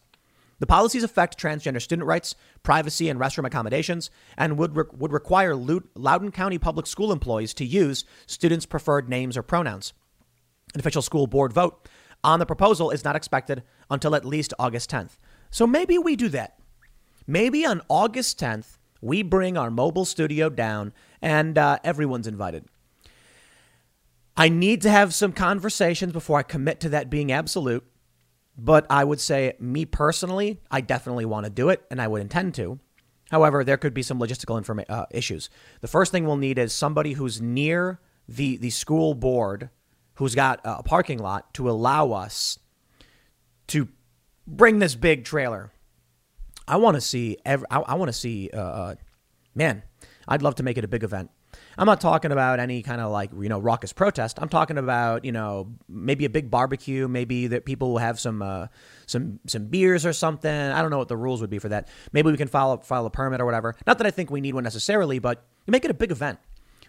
The 0.60 0.66
policies 0.66 1.04
affect 1.04 1.38
transgender 1.38 1.82
student 1.82 2.08
rights, 2.08 2.36
privacy, 2.64 3.10
and 3.10 3.20
restroom 3.20 3.48
accommodations, 3.48 4.10
and 4.38 4.58
would, 4.58 4.78
re- 4.78 4.86
would 4.94 5.12
require 5.12 5.58
Loudoun 5.58 6.32
County 6.32 6.58
public 6.58 6.88
school 6.88 7.12
employees 7.12 7.54
to 7.56 7.66
use 7.66 8.06
students' 8.28 8.66
preferred 8.66 9.10
names 9.10 9.36
or 9.36 9.44
pronouns. 9.44 9.92
An 10.74 10.80
official 10.80 11.02
school 11.02 11.28
board 11.28 11.52
vote 11.52 11.90
on 12.24 12.40
the 12.40 12.46
proposal 12.46 12.92
is 12.92 13.04
not 13.04 13.16
expected 13.16 13.64
until 13.90 14.16
at 14.16 14.26
least 14.26 14.54
August 14.60 14.90
10th. 14.90 15.18
So 15.50 15.68
maybe 15.68 15.98
we 15.98 16.16
do 16.16 16.30
that. 16.30 16.60
Maybe 17.28 17.66
on 17.66 17.82
August 17.90 18.40
10th, 18.40 18.78
we 19.02 19.24
bring 19.24 19.58
our 19.58 19.72
mobile 19.72 20.06
studio 20.06 20.50
down 20.50 20.94
and 21.22 21.58
uh, 21.58 21.80
everyone's 21.84 22.28
invited. 22.28 22.66
I 24.38 24.50
need 24.50 24.82
to 24.84 24.90
have 24.90 25.14
some 25.14 25.34
conversations 25.34 26.14
before 26.14 26.40
I 26.40 26.44
commit 26.44 26.80
to 26.82 26.90
that 26.90 27.10
being 27.10 27.32
absolute. 27.32 27.86
But 28.58 28.86
I 28.90 29.04
would 29.04 29.20
say, 29.20 29.54
me 29.60 29.86
personally, 29.86 30.60
I 30.70 30.82
definitely 30.82 31.26
want 31.26 31.46
to 31.46 31.50
do 31.50 31.70
it 31.70 31.84
and 31.90 32.02
I 32.02 32.08
would 32.08 32.22
intend 32.22 32.54
to. 32.56 32.80
However, 33.32 33.64
there 33.64 33.78
could 33.78 33.94
be 33.94 34.04
some 34.04 34.20
logistical 34.20 34.62
informa- 34.62 34.90
uh, 34.90 35.06
issues. 35.10 35.50
The 35.80 35.88
first 35.88 36.12
thing 36.12 36.26
we'll 36.26 36.38
need 36.38 36.60
is 36.60 36.74
somebody 36.74 37.14
who's 37.14 37.42
near 37.42 38.00
the, 38.28 38.58
the 38.58 38.70
school 38.70 39.14
board 39.14 39.70
who's 40.22 40.36
got 40.36 40.62
a 40.64 40.84
parking 40.84 41.18
lot 41.18 41.52
to 41.52 41.68
allow 41.68 42.12
us 42.12 42.60
to 43.66 43.88
bring 44.46 44.78
this 44.78 44.94
big 44.94 45.26
trailer. 45.26 45.72
I 46.68 46.78
want 46.78 46.94
to 46.94 47.02
see 47.02 47.38
every, 47.44 47.66
I, 47.72 47.80
I 47.80 47.96
want 47.96 48.10
to 48.10 48.14
see 48.14 48.52
uh, 48.54 48.62
uh, 48.62 48.96
man, 49.56 49.82
I'd 50.28 50.44
love 50.44 50.54
to 50.56 50.64
make 50.64 50.78
it 50.78 50.84
a 50.84 50.88
big 50.88 51.04
event. 51.04 51.32
I'm 51.76 51.88
not 51.88 52.02
talking 52.02 52.32
about 52.32 52.60
any 52.60 52.84
kind 52.84 53.02
of 53.02 53.12
like, 53.12 53.32
you 53.34 53.50
know, 53.50 53.58
raucous 53.58 53.94
protest. 53.94 54.38
I'm 54.40 54.48
talking 54.48 54.78
about, 54.78 55.26
you 55.26 55.32
know, 55.32 55.74
maybe 55.90 56.26
a 56.26 56.30
big 56.30 56.52
barbecue, 56.52 57.08
maybe 57.08 57.48
that 57.48 57.66
people 57.66 57.90
will 57.90 57.98
have 57.98 58.20
some 58.20 58.44
uh, 58.44 58.68
some 59.08 59.40
some 59.48 59.66
beers 59.66 60.06
or 60.06 60.14
something. 60.14 60.52
I 60.52 60.84
don't 60.84 60.92
know 60.92 61.00
what 61.00 61.08
the 61.08 61.18
rules 61.18 61.42
would 61.42 61.50
be 61.50 61.58
for 61.58 61.70
that. 61.70 61.88
Maybe 62.14 62.30
we 62.30 62.38
can 62.38 62.48
file 62.48 62.74
a, 62.74 62.78
file 62.78 63.08
a 63.08 63.10
permit 63.10 63.42
or 63.42 63.46
whatever. 63.46 63.76
Not 63.88 63.98
that 63.98 64.06
I 64.06 64.12
think 64.12 64.30
we 64.30 64.40
need 64.40 64.54
one 64.54 64.64
necessarily, 64.64 65.18
but 65.18 65.44
make 65.66 65.84
it 65.84 65.90
a 65.90 65.96
big 65.96 66.12
event. 66.12 66.38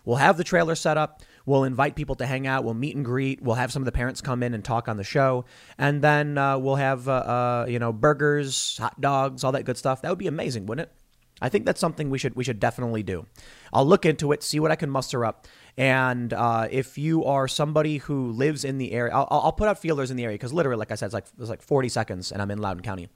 We'll 0.05 0.17
have 0.17 0.37
the 0.37 0.45
trailer 0.45 0.75
set 0.75 0.99
up. 0.99 1.23
We'll 1.47 1.65
invite 1.65 1.97
people 1.97 2.15
to 2.17 2.27
hang 2.27 2.47
out. 2.47 2.65
We'll 2.65 2.75
meet 2.75 2.97
and 2.97 3.05
greet. 3.05 3.43
We'll 3.43 3.57
have 3.57 3.73
some 3.73 3.83
of 3.83 3.87
the 3.87 3.93
parents 3.93 4.21
come 4.21 4.43
in 4.43 4.55
and 4.55 4.65
talk 4.65 4.89
on 4.89 4.97
the 4.97 5.05
show, 5.05 5.45
and 5.79 6.03
then 6.03 6.39
uh, 6.39 6.59
we'll 6.59 6.77
have 6.77 7.09
uh, 7.09 7.13
uh, 7.13 7.67
you 7.69 7.79
know 7.79 7.93
burgers, 7.93 8.79
hot 8.79 9.01
dogs, 9.01 9.45
all 9.45 9.53
that 9.53 9.65
good 9.65 9.77
stuff. 9.77 10.03
That 10.03 10.11
would 10.11 10.19
be 10.19 10.27
amazing, 10.27 10.67
wouldn't 10.67 10.89
it? 10.89 10.95
I 11.41 11.49
think 11.49 11.67
that's 11.67 11.81
something 11.81 12.09
we 12.09 12.19
should 12.19 12.37
we 12.37 12.45
should 12.45 12.61
definitely 12.61 13.03
do. 13.03 13.27
I'll 13.73 13.85
look 13.85 14.07
into 14.07 14.31
it, 14.33 14.43
see 14.45 14.61
what 14.61 14.71
I 14.71 14.77
can 14.77 14.89
muster 14.91 15.25
up, 15.25 15.49
and 15.77 16.33
uh, 16.33 16.69
if 16.71 16.97
you 16.97 17.25
are 17.25 17.49
somebody 17.49 17.99
who 17.99 18.31
lives 18.31 18.65
in 18.65 18.79
the 18.79 18.93
area, 18.93 19.13
I'll, 19.13 19.27
I'll 19.29 19.53
put 19.53 19.69
out 19.69 19.79
feelers 19.79 20.11
in 20.13 20.17
the 20.17 20.25
area 20.25 20.35
because 20.35 20.53
literally, 20.53 20.79
like 20.79 20.93
I 20.93 20.95
said, 20.95 21.07
it's 21.07 21.15
like 21.15 21.27
it's 21.39 21.51
like 21.51 21.63
40 21.63 21.89
seconds, 21.89 22.31
and 22.31 22.41
I'm 22.41 22.51
in 22.53 22.59
Loudoun 22.59 22.83
County. 22.83 23.09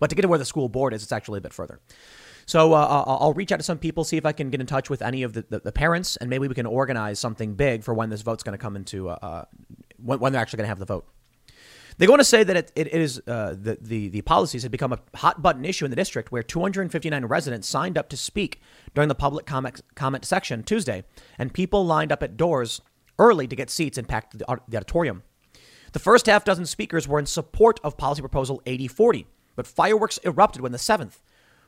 But 0.00 0.10
to 0.10 0.16
get 0.16 0.22
to 0.22 0.28
where 0.28 0.38
the 0.38 0.44
school 0.44 0.68
board 0.68 0.92
is, 0.92 1.04
it's 1.04 1.12
actually 1.12 1.38
a 1.38 1.42
bit 1.42 1.52
further. 1.52 1.80
So 2.46 2.72
uh, 2.72 3.04
I'll 3.06 3.32
reach 3.32 3.52
out 3.52 3.58
to 3.58 3.62
some 3.62 3.78
people, 3.78 4.04
see 4.04 4.16
if 4.16 4.26
I 4.26 4.32
can 4.32 4.50
get 4.50 4.60
in 4.60 4.66
touch 4.66 4.90
with 4.90 5.02
any 5.02 5.22
of 5.22 5.32
the, 5.32 5.44
the, 5.48 5.60
the 5.60 5.72
parents, 5.72 6.16
and 6.16 6.28
maybe 6.28 6.48
we 6.48 6.54
can 6.54 6.66
organize 6.66 7.18
something 7.18 7.54
big 7.54 7.82
for 7.82 7.94
when 7.94 8.10
this 8.10 8.22
vote's 8.22 8.42
going 8.42 8.56
to 8.56 8.62
come 8.62 8.76
into 8.76 9.08
uh, 9.08 9.18
uh, 9.22 9.44
when, 10.02 10.18
when 10.18 10.32
they're 10.32 10.42
actually 10.42 10.58
going 10.58 10.64
to 10.64 10.68
have 10.68 10.78
the 10.78 10.84
vote. 10.84 11.06
They 11.96 12.08
on 12.08 12.18
to 12.18 12.24
say 12.24 12.42
that 12.42 12.56
it, 12.56 12.72
it 12.74 12.88
is 12.88 13.22
uh, 13.26 13.54
the, 13.56 13.78
the, 13.80 14.08
the 14.08 14.22
policies 14.22 14.62
had 14.62 14.72
become 14.72 14.92
a 14.92 14.98
hot 15.14 15.42
button 15.42 15.64
issue 15.64 15.84
in 15.84 15.90
the 15.90 15.96
district 15.96 16.32
where 16.32 16.42
259 16.42 17.24
residents 17.26 17.68
signed 17.68 17.96
up 17.96 18.08
to 18.08 18.16
speak 18.16 18.60
during 18.94 19.08
the 19.08 19.14
public 19.14 19.46
comment, 19.46 19.80
comment 19.94 20.24
section 20.24 20.64
Tuesday, 20.64 21.04
and 21.38 21.54
people 21.54 21.86
lined 21.86 22.10
up 22.10 22.22
at 22.22 22.36
doors 22.36 22.80
early 23.18 23.46
to 23.46 23.54
get 23.54 23.70
seats 23.70 23.96
and 23.96 24.08
packed 24.08 24.36
the 24.38 24.50
auditorium. 24.50 25.22
The 25.92 26.00
first 26.00 26.26
half 26.26 26.44
dozen 26.44 26.66
speakers 26.66 27.06
were 27.06 27.20
in 27.20 27.26
support 27.26 27.78
of 27.84 27.96
policy 27.96 28.20
proposal 28.20 28.60
8040, 28.66 29.28
but 29.54 29.66
fireworks 29.66 30.18
erupted 30.24 30.62
when 30.62 30.72
the 30.72 30.78
seventh, 30.78 31.22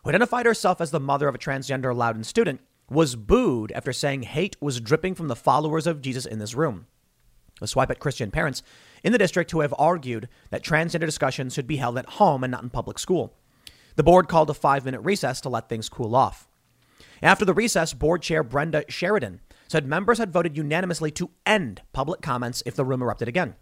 who 0.06 0.10
identified 0.10 0.46
herself 0.46 0.80
as 0.80 0.92
the 0.92 1.00
mother 1.00 1.26
of 1.26 1.34
a 1.34 1.38
transgender 1.38 1.92
Loudoun 1.92 2.22
student, 2.22 2.60
was 2.88 3.16
booed 3.16 3.72
after 3.72 3.92
saying 3.92 4.22
hate 4.22 4.56
was 4.60 4.80
dripping 4.80 5.16
from 5.16 5.26
the 5.26 5.34
followers 5.34 5.84
of 5.84 6.00
Jesus 6.00 6.24
in 6.24 6.38
this 6.38 6.54
room. 6.54 6.86
A 7.60 7.66
swipe 7.66 7.90
at 7.90 7.98
Christian 7.98 8.30
parents 8.30 8.62
in 9.02 9.10
the 9.10 9.18
district 9.18 9.50
who 9.50 9.62
have 9.62 9.74
argued 9.76 10.28
that 10.50 10.62
transgender 10.62 11.06
discussions 11.06 11.54
should 11.54 11.66
be 11.66 11.78
held 11.78 11.98
at 11.98 12.10
home 12.10 12.44
and 12.44 12.52
not 12.52 12.62
in 12.62 12.70
public 12.70 13.00
school. 13.00 13.34
The 13.96 14.04
board 14.04 14.28
called 14.28 14.48
a 14.48 14.54
five 14.54 14.84
minute 14.84 15.00
recess 15.00 15.40
to 15.40 15.48
let 15.48 15.68
things 15.68 15.88
cool 15.88 16.14
off. 16.14 16.46
After 17.20 17.44
the 17.44 17.52
recess, 17.52 17.92
board 17.92 18.22
chair 18.22 18.44
Brenda 18.44 18.84
Sheridan 18.88 19.40
said 19.66 19.86
members 19.86 20.18
had 20.18 20.32
voted 20.32 20.56
unanimously 20.56 21.10
to 21.10 21.30
end 21.44 21.82
public 21.92 22.22
comments 22.22 22.62
if 22.64 22.76
the 22.76 22.84
room 22.84 23.02
erupted 23.02 23.26
again. 23.26 23.56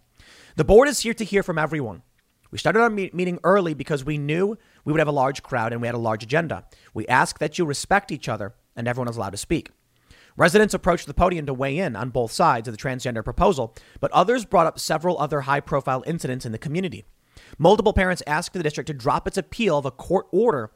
The 0.56 0.64
board 0.64 0.88
is 0.88 1.00
here 1.00 1.14
to 1.14 1.24
hear 1.24 1.42
from 1.42 1.56
everyone. 1.56 2.02
We 2.54 2.58
started 2.58 2.82
our 2.82 2.88
meeting 2.88 3.40
early 3.42 3.74
because 3.74 4.04
we 4.04 4.16
knew 4.16 4.56
we 4.84 4.92
would 4.92 5.00
have 5.00 5.08
a 5.08 5.12
large 5.12 5.42
crowd 5.42 5.72
and 5.72 5.82
we 5.82 5.88
had 5.88 5.96
a 5.96 5.98
large 5.98 6.22
agenda. 6.22 6.62
We 6.94 7.04
ask 7.08 7.40
that 7.40 7.58
you 7.58 7.64
respect 7.64 8.12
each 8.12 8.28
other 8.28 8.54
and 8.76 8.86
everyone 8.86 9.08
is 9.08 9.16
allowed 9.16 9.30
to 9.30 9.38
speak. 9.38 9.72
Residents 10.36 10.72
approached 10.72 11.08
the 11.08 11.14
podium 11.14 11.46
to 11.46 11.52
weigh 11.52 11.76
in 11.76 11.96
on 11.96 12.10
both 12.10 12.30
sides 12.30 12.68
of 12.68 12.72
the 12.72 12.80
transgender 12.80 13.24
proposal, 13.24 13.74
but 13.98 14.12
others 14.12 14.44
brought 14.44 14.68
up 14.68 14.78
several 14.78 15.18
other 15.18 15.40
high 15.40 15.58
profile 15.58 16.04
incidents 16.06 16.46
in 16.46 16.52
the 16.52 16.58
community. 16.58 17.04
Multiple 17.58 17.92
parents 17.92 18.22
asked 18.24 18.52
the 18.52 18.62
district 18.62 18.86
to 18.86 18.94
drop 18.94 19.26
its 19.26 19.36
appeal 19.36 19.76
of 19.76 19.84
a 19.84 19.90
court 19.90 20.26
order 20.30 20.70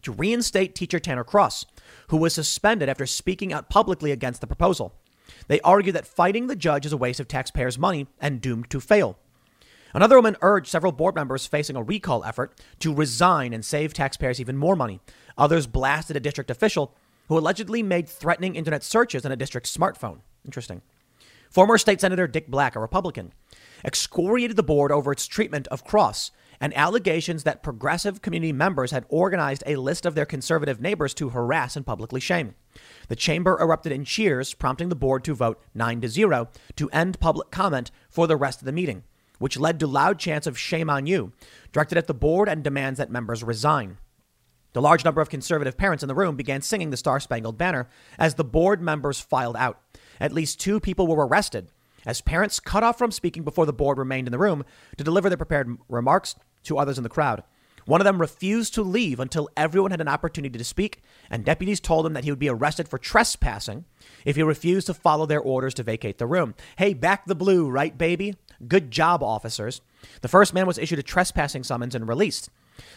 to 0.00 0.12
reinstate 0.12 0.74
teacher 0.74 0.98
Tanner 0.98 1.24
Cross, 1.24 1.66
who 2.08 2.16
was 2.16 2.32
suspended 2.32 2.88
after 2.88 3.04
speaking 3.04 3.52
out 3.52 3.68
publicly 3.68 4.12
against 4.12 4.40
the 4.40 4.46
proposal. 4.46 4.98
They 5.48 5.60
argue 5.60 5.92
that 5.92 6.06
fighting 6.06 6.46
the 6.46 6.56
judge 6.56 6.86
is 6.86 6.92
a 6.94 6.96
waste 6.96 7.20
of 7.20 7.28
taxpayers' 7.28 7.78
money 7.78 8.06
and 8.18 8.40
doomed 8.40 8.70
to 8.70 8.80
fail. 8.80 9.18
Another 9.94 10.16
woman 10.16 10.36
urged 10.40 10.68
several 10.68 10.92
board 10.92 11.14
members 11.14 11.46
facing 11.46 11.76
a 11.76 11.82
recall 11.82 12.24
effort 12.24 12.58
to 12.80 12.94
resign 12.94 13.52
and 13.52 13.64
save 13.64 13.92
taxpayers 13.92 14.40
even 14.40 14.56
more 14.56 14.76
money. 14.76 15.00
Others 15.36 15.66
blasted 15.66 16.16
a 16.16 16.20
district 16.20 16.50
official 16.50 16.94
who 17.28 17.38
allegedly 17.38 17.82
made 17.82 18.08
threatening 18.08 18.56
internet 18.56 18.82
searches 18.82 19.24
on 19.24 19.32
a 19.32 19.36
district 19.36 19.66
smartphone. 19.66 20.20
Interesting. 20.44 20.82
Former 21.50 21.76
State 21.76 22.00
Senator 22.00 22.26
Dick 22.26 22.48
Black, 22.48 22.74
a 22.76 22.80
Republican, 22.80 23.32
excoriated 23.84 24.56
the 24.56 24.62
board 24.62 24.90
over 24.90 25.12
its 25.12 25.26
treatment 25.26 25.68
of 25.68 25.84
Cross 25.84 26.30
and 26.62 26.74
allegations 26.76 27.42
that 27.42 27.62
progressive 27.62 28.22
community 28.22 28.52
members 28.52 28.92
had 28.92 29.04
organized 29.08 29.62
a 29.66 29.76
list 29.76 30.06
of 30.06 30.14
their 30.14 30.24
conservative 30.24 30.80
neighbors 30.80 31.12
to 31.12 31.30
harass 31.30 31.76
and 31.76 31.84
publicly 31.84 32.20
shame. 32.20 32.54
The 33.08 33.16
chamber 33.16 33.58
erupted 33.60 33.92
in 33.92 34.04
cheers, 34.04 34.54
prompting 34.54 34.88
the 34.88 34.94
board 34.94 35.24
to 35.24 35.34
vote 35.34 35.60
9 35.74 36.00
to 36.00 36.08
0 36.08 36.48
to 36.76 36.90
end 36.90 37.20
public 37.20 37.50
comment 37.50 37.90
for 38.08 38.26
the 38.26 38.36
rest 38.36 38.60
of 38.60 38.64
the 38.64 38.72
meeting, 38.72 39.02
which 39.42 39.58
led 39.58 39.80
to 39.80 39.88
loud 39.88 40.20
chants 40.20 40.46
of 40.46 40.56
shame 40.56 40.88
on 40.88 41.04
you, 41.04 41.32
directed 41.72 41.98
at 41.98 42.06
the 42.06 42.14
board 42.14 42.48
and 42.48 42.62
demands 42.62 42.98
that 42.98 43.10
members 43.10 43.42
resign. 43.42 43.98
The 44.72 44.80
large 44.80 45.04
number 45.04 45.20
of 45.20 45.28
conservative 45.28 45.76
parents 45.76 46.04
in 46.04 46.08
the 46.08 46.14
room 46.14 46.36
began 46.36 46.62
singing 46.62 46.90
the 46.90 46.96
Star 46.96 47.18
Spangled 47.18 47.58
Banner 47.58 47.88
as 48.20 48.36
the 48.36 48.44
board 48.44 48.80
members 48.80 49.18
filed 49.18 49.56
out. 49.56 49.80
At 50.20 50.32
least 50.32 50.60
two 50.60 50.78
people 50.78 51.08
were 51.08 51.26
arrested 51.26 51.72
as 52.06 52.20
parents 52.20 52.60
cut 52.60 52.84
off 52.84 52.96
from 52.96 53.10
speaking 53.10 53.42
before 53.42 53.66
the 53.66 53.72
board 53.72 53.98
remained 53.98 54.28
in 54.28 54.32
the 54.32 54.38
room 54.38 54.64
to 54.96 55.02
deliver 55.02 55.28
their 55.28 55.36
prepared 55.36 55.76
remarks 55.88 56.36
to 56.62 56.78
others 56.78 56.96
in 56.96 57.02
the 57.02 57.10
crowd. 57.10 57.42
One 57.84 58.00
of 58.00 58.04
them 58.04 58.20
refused 58.20 58.74
to 58.74 58.82
leave 58.82 59.18
until 59.18 59.48
everyone 59.56 59.90
had 59.90 60.00
an 60.00 60.08
opportunity 60.08 60.56
to 60.56 60.64
speak, 60.64 61.02
and 61.30 61.44
deputies 61.44 61.80
told 61.80 62.06
him 62.06 62.12
that 62.12 62.24
he 62.24 62.30
would 62.30 62.38
be 62.38 62.48
arrested 62.48 62.88
for 62.88 62.98
trespassing 62.98 63.84
if 64.24 64.36
he 64.36 64.42
refused 64.42 64.86
to 64.86 64.94
follow 64.94 65.26
their 65.26 65.40
orders 65.40 65.74
to 65.74 65.82
vacate 65.82 66.18
the 66.18 66.26
room. 66.26 66.54
Hey, 66.76 66.94
back 66.94 67.26
the 67.26 67.34
blue, 67.34 67.68
right, 67.68 67.96
baby? 67.96 68.36
Good 68.66 68.90
job, 68.90 69.22
officers. 69.22 69.80
The 70.20 70.28
first 70.28 70.54
man 70.54 70.66
was 70.66 70.78
issued 70.78 70.98
a 70.98 71.02
trespassing 71.02 71.64
summons 71.64 71.94
and 71.94 72.06
released. 72.06 72.50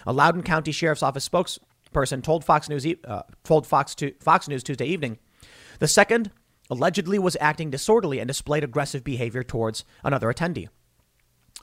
A 0.06 0.14
Loudoun 0.14 0.44
County 0.44 0.72
Sheriff's 0.72 1.04
Office 1.04 1.28
spokesperson 1.28 2.24
told 2.24 2.44
Fox 2.46 2.70
News, 2.70 2.86
uh, 3.06 3.24
told 3.44 3.68
Fox, 3.68 3.96
to, 3.96 4.14
Fox 4.20 4.48
News 4.48 4.64
Tuesday 4.64 4.86
evening. 4.86 5.18
The 5.80 5.88
second 5.88 6.32
allegedly 6.70 7.20
was 7.20 7.38
acting 7.40 7.70
disorderly 7.70 8.20
and 8.20 8.28
displayed 8.28 8.64
aggressive 8.64 9.04
behavior 9.04 9.44
towards 9.44 9.84
another 10.04 10.32
attendee. 10.32 10.70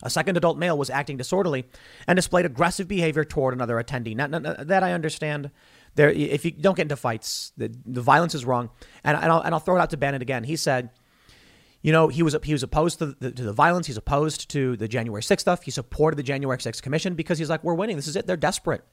A 0.02 0.10
second 0.10 0.36
adult 0.36 0.58
male 0.58 0.76
was 0.76 0.90
acting 0.90 1.16
disorderly 1.16 1.64
and 2.08 2.16
displayed 2.16 2.44
aggressive 2.44 2.88
behavior 2.88 3.24
toward 3.24 3.54
another 3.54 3.76
attendee. 3.76 4.16
Now, 4.16 4.26
that 4.64 4.82
I 4.82 4.92
understand. 4.92 5.50
There, 5.94 6.10
if 6.10 6.44
you 6.44 6.50
don't 6.50 6.76
get 6.76 6.84
into 6.84 6.96
fights, 6.96 7.52
the, 7.56 7.72
the 7.84 8.00
violence 8.00 8.34
is 8.34 8.44
wrong. 8.44 8.70
And, 9.04 9.16
and, 9.16 9.30
I'll, 9.30 9.40
and 9.40 9.54
I'll 9.54 9.60
throw 9.60 9.76
it 9.76 9.80
out 9.80 9.90
to 9.90 9.96
Bannon 9.96 10.22
again. 10.22 10.44
He 10.44 10.56
said, 10.56 10.90
you 11.82 11.92
know, 11.92 12.08
he 12.08 12.22
was 12.22 12.36
he 12.44 12.52
was 12.52 12.62
opposed 12.62 12.98
to 13.00 13.06
the, 13.18 13.32
to 13.32 13.42
the 13.42 13.52
violence. 13.52 13.86
He's 13.86 13.96
opposed 13.96 14.48
to 14.50 14.76
the 14.76 14.88
January 14.88 15.22
6th 15.22 15.40
stuff. 15.40 15.62
He 15.62 15.70
supported 15.70 16.16
the 16.16 16.22
January 16.22 16.58
6th 16.58 16.80
commission 16.80 17.14
because 17.14 17.38
he's 17.38 17.50
like, 17.50 17.62
we're 17.64 17.74
winning. 17.74 17.96
This 17.96 18.08
is 18.08 18.16
it. 18.16 18.26
They're 18.26 18.36
desperate. 18.36 18.84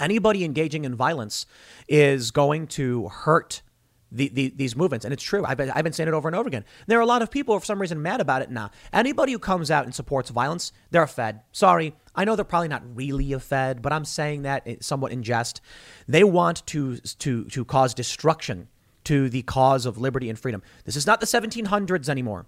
Anybody 0.00 0.44
engaging 0.44 0.84
in 0.84 0.94
violence 0.94 1.46
is 1.88 2.30
going 2.30 2.68
to 2.68 3.08
hurt 3.08 3.62
the, 4.10 4.28
the, 4.28 4.52
these 4.56 4.76
movements. 4.76 5.04
And 5.04 5.12
it's 5.12 5.22
true. 5.22 5.44
I've 5.44 5.56
been, 5.56 5.70
I've 5.70 5.84
been 5.84 5.92
saying 5.92 6.08
it 6.08 6.14
over 6.14 6.28
and 6.28 6.36
over 6.36 6.48
again. 6.48 6.64
There 6.86 6.98
are 6.98 7.02
a 7.02 7.06
lot 7.06 7.20
of 7.20 7.30
people, 7.30 7.58
for 7.58 7.66
some 7.66 7.80
reason, 7.80 8.00
mad 8.00 8.20
about 8.20 8.42
it 8.42 8.50
now. 8.50 8.70
Anybody 8.92 9.32
who 9.32 9.38
comes 9.38 9.70
out 9.70 9.84
and 9.84 9.94
supports 9.94 10.30
violence, 10.30 10.72
they're 10.90 11.02
a 11.02 11.08
Fed. 11.08 11.40
Sorry. 11.52 11.94
I 12.14 12.24
know 12.24 12.36
they're 12.36 12.44
probably 12.44 12.68
not 12.68 12.82
really 12.96 13.32
a 13.32 13.40
Fed, 13.40 13.82
but 13.82 13.92
I'm 13.92 14.04
saying 14.04 14.42
that 14.42 14.62
eh, 14.66 14.76
somewhat 14.80 15.12
in 15.12 15.22
jest. 15.22 15.60
They 16.06 16.24
want 16.24 16.64
to, 16.68 16.96
to, 16.96 17.44
to 17.44 17.64
cause 17.64 17.92
destruction 17.92 18.68
to 19.04 19.28
the 19.28 19.42
cause 19.42 19.86
of 19.86 19.98
liberty 19.98 20.28
and 20.28 20.38
freedom. 20.38 20.62
This 20.84 20.96
is 20.96 21.06
not 21.06 21.20
the 21.20 21.26
1700s 21.26 22.08
anymore. 22.08 22.46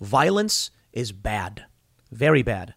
Violence 0.00 0.70
is 0.92 1.12
bad, 1.12 1.64
very 2.10 2.42
bad. 2.42 2.74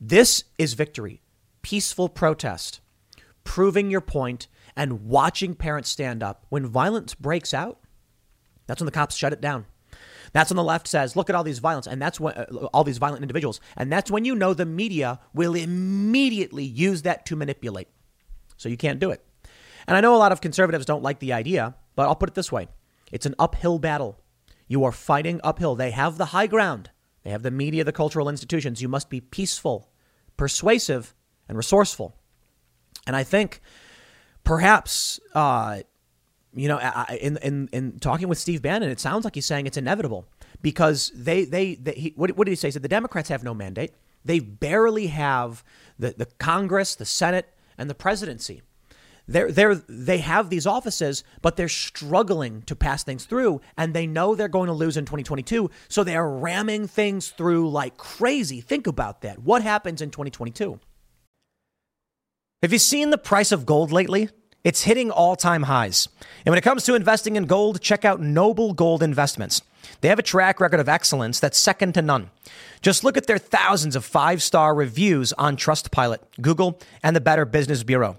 This 0.00 0.44
is 0.58 0.74
victory, 0.74 1.22
peaceful 1.62 2.08
protest, 2.08 2.80
proving 3.44 3.90
your 3.90 4.00
point 4.00 4.48
and 4.76 5.06
watching 5.06 5.54
parents 5.54 5.90
stand 5.90 6.22
up. 6.22 6.46
When 6.48 6.66
violence 6.66 7.14
breaks 7.14 7.54
out, 7.54 7.78
that's 8.66 8.80
when 8.80 8.86
the 8.86 8.92
cops 8.92 9.16
shut 9.16 9.32
it 9.32 9.40
down. 9.40 9.66
That's 10.32 10.50
when 10.50 10.56
the 10.56 10.64
left 10.64 10.88
says, 10.88 11.14
"Look 11.14 11.28
at 11.28 11.36
all 11.36 11.44
these 11.44 11.58
violence," 11.58 11.86
and 11.86 12.00
that's 12.00 12.18
when 12.18 12.34
uh, 12.34 12.46
all 12.72 12.84
these 12.84 12.98
violent 12.98 13.22
individuals, 13.22 13.60
and 13.76 13.92
that's 13.92 14.10
when 14.10 14.24
you 14.24 14.34
know 14.34 14.54
the 14.54 14.64
media 14.64 15.20
will 15.34 15.54
immediately 15.54 16.64
use 16.64 17.02
that 17.02 17.26
to 17.26 17.36
manipulate. 17.36 17.88
So 18.56 18.68
you 18.68 18.76
can't 18.76 18.98
do 18.98 19.10
it. 19.10 19.24
And 19.86 19.96
I 19.96 20.00
know 20.00 20.14
a 20.14 20.18
lot 20.18 20.32
of 20.32 20.40
conservatives 20.40 20.86
don't 20.86 21.02
like 21.02 21.18
the 21.18 21.32
idea, 21.32 21.74
but 21.94 22.08
I'll 22.08 22.16
put 22.16 22.28
it 22.28 22.34
this 22.34 22.52
way: 22.52 22.68
it's 23.10 23.26
an 23.26 23.34
uphill 23.38 23.78
battle. 23.78 24.18
You 24.68 24.84
are 24.84 24.92
fighting 24.92 25.40
uphill. 25.44 25.74
They 25.74 25.90
have 25.90 26.16
the 26.16 26.26
high 26.26 26.46
ground, 26.46 26.90
They 27.24 27.30
have 27.30 27.42
the 27.42 27.50
media, 27.50 27.84
the 27.84 27.92
cultural 27.92 28.28
institutions. 28.28 28.80
You 28.80 28.88
must 28.88 29.10
be 29.10 29.20
peaceful, 29.20 29.90
persuasive, 30.36 31.14
and 31.48 31.56
resourceful. 31.56 32.16
And 33.06 33.14
I 33.14 33.22
think 33.22 33.60
perhaps, 34.44 35.20
uh, 35.34 35.80
you 36.54 36.68
know, 36.68 36.78
in, 37.20 37.36
in, 37.38 37.68
in 37.72 37.98
talking 37.98 38.28
with 38.28 38.38
Steve 38.38 38.62
Bannon, 38.62 38.90
it 38.90 39.00
sounds 39.00 39.24
like 39.24 39.34
he's 39.34 39.46
saying 39.46 39.66
it's 39.66 39.76
inevitable 39.76 40.26
because 40.60 41.12
they, 41.14 41.44
they, 41.44 41.74
they 41.74 41.92
he, 41.92 42.12
what, 42.16 42.36
what 42.36 42.46
did 42.46 42.52
he 42.52 42.56
say? 42.56 42.68
He 42.68 42.72
said 42.72 42.82
the 42.82 42.88
Democrats 42.88 43.28
have 43.28 43.44
no 43.44 43.54
mandate. 43.54 43.92
They 44.24 44.38
barely 44.38 45.08
have 45.08 45.64
the, 45.98 46.14
the 46.16 46.26
Congress, 46.26 46.94
the 46.94 47.04
Senate, 47.04 47.52
and 47.76 47.90
the 47.90 47.94
presidency. 47.94 48.62
They're, 49.28 49.52
they're, 49.52 49.74
they 49.74 50.18
have 50.18 50.50
these 50.50 50.66
offices, 50.66 51.22
but 51.42 51.56
they're 51.56 51.68
struggling 51.68 52.62
to 52.62 52.74
pass 52.74 53.04
things 53.04 53.24
through, 53.24 53.60
and 53.76 53.94
they 53.94 54.06
know 54.06 54.34
they're 54.34 54.48
going 54.48 54.66
to 54.66 54.72
lose 54.72 54.96
in 54.96 55.04
2022. 55.04 55.70
So 55.88 56.04
they 56.04 56.16
are 56.16 56.28
ramming 56.28 56.88
things 56.88 57.30
through 57.30 57.70
like 57.70 57.96
crazy. 57.96 58.60
Think 58.60 58.86
about 58.86 59.22
that. 59.22 59.38
What 59.38 59.62
happens 59.62 60.02
in 60.02 60.10
2022? 60.10 60.80
Have 62.62 62.72
you 62.72 62.78
seen 62.78 63.10
the 63.10 63.18
price 63.18 63.52
of 63.52 63.66
gold 63.66 63.90
lately? 63.90 64.28
It's 64.64 64.82
hitting 64.82 65.10
all 65.10 65.34
time 65.34 65.64
highs. 65.64 66.08
And 66.44 66.52
when 66.52 66.58
it 66.58 66.62
comes 66.62 66.84
to 66.84 66.94
investing 66.94 67.34
in 67.34 67.46
gold, 67.46 67.80
check 67.80 68.04
out 68.04 68.20
Noble 68.20 68.72
Gold 68.72 69.02
Investments. 69.02 69.62
They 70.00 70.08
have 70.08 70.20
a 70.20 70.22
track 70.22 70.60
record 70.60 70.78
of 70.78 70.88
excellence 70.88 71.40
that's 71.40 71.58
second 71.58 71.94
to 71.94 72.02
none. 72.02 72.30
Just 72.80 73.02
look 73.02 73.16
at 73.16 73.26
their 73.26 73.38
thousands 73.38 73.96
of 73.96 74.04
five 74.04 74.42
star 74.42 74.74
reviews 74.74 75.32
on 75.32 75.56
Trustpilot, 75.56 76.18
Google, 76.40 76.78
and 77.02 77.16
the 77.16 77.20
Better 77.20 77.44
Business 77.44 77.82
Bureau. 77.82 78.18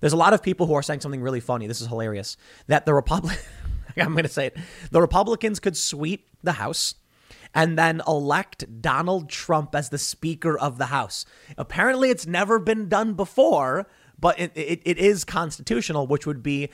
There's 0.00 0.12
a 0.12 0.16
lot 0.16 0.32
of 0.32 0.42
people 0.42 0.66
who 0.66 0.74
are 0.74 0.82
saying 0.82 1.00
something 1.00 1.22
really 1.22 1.40
funny. 1.40 1.66
This 1.66 1.80
is 1.80 1.88
hilarious. 1.88 2.36
That 2.66 2.86
the 2.86 2.94
Republic, 2.94 3.38
I'm 3.96 4.12
going 4.12 4.24
to 4.24 4.28
say 4.28 4.46
it, 4.46 4.56
the 4.90 5.00
Republicans 5.00 5.60
could 5.60 5.76
sweep 5.76 6.28
the 6.42 6.52
House 6.52 6.94
and 7.54 7.78
then 7.78 8.00
elect 8.06 8.80
Donald 8.80 9.28
Trump 9.28 9.74
as 9.74 9.88
the 9.88 9.98
Speaker 9.98 10.58
of 10.58 10.78
the 10.78 10.86
House. 10.86 11.26
Apparently, 11.58 12.10
it's 12.10 12.26
never 12.26 12.58
been 12.58 12.88
done 12.88 13.14
before, 13.14 13.88
but 14.18 14.38
it, 14.38 14.52
it, 14.54 14.80
it 14.84 14.98
is 14.98 15.24
constitutional, 15.24 16.06
which 16.06 16.26
would 16.26 16.42
be 16.42 16.70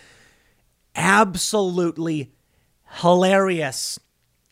absolutely 0.95 2.33
hilarious. 3.01 3.99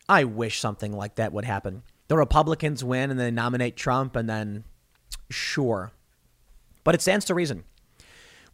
I 0.09 0.23
wish 0.23 0.59
something 0.59 0.93
like 0.93 1.15
that 1.15 1.33
would 1.33 1.45
happen. 1.45 1.83
The 2.07 2.17
Republicans 2.17 2.83
win 2.83 3.11
and 3.11 3.19
they 3.19 3.31
nominate 3.31 3.75
Trump, 3.75 4.15
and 4.15 4.29
then 4.29 4.63
sure. 5.29 5.91
But 6.83 6.95
it 6.95 7.01
stands 7.01 7.25
to 7.25 7.35
reason. 7.35 7.63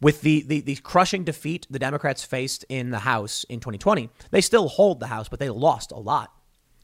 With 0.02 0.22
the, 0.22 0.42
the, 0.42 0.60
the 0.60 0.74
crushing 0.76 1.22
defeat 1.22 1.68
the 1.70 1.78
Democrats 1.78 2.24
faced 2.24 2.64
in 2.68 2.90
the 2.90 2.98
House 2.98 3.44
in 3.48 3.60
2020, 3.60 4.10
they 4.32 4.40
still 4.40 4.66
hold 4.66 4.98
the 4.98 5.06
House, 5.06 5.28
but 5.28 5.38
they 5.38 5.48
lost 5.48 5.92
a 5.92 5.98
lot, 5.98 6.32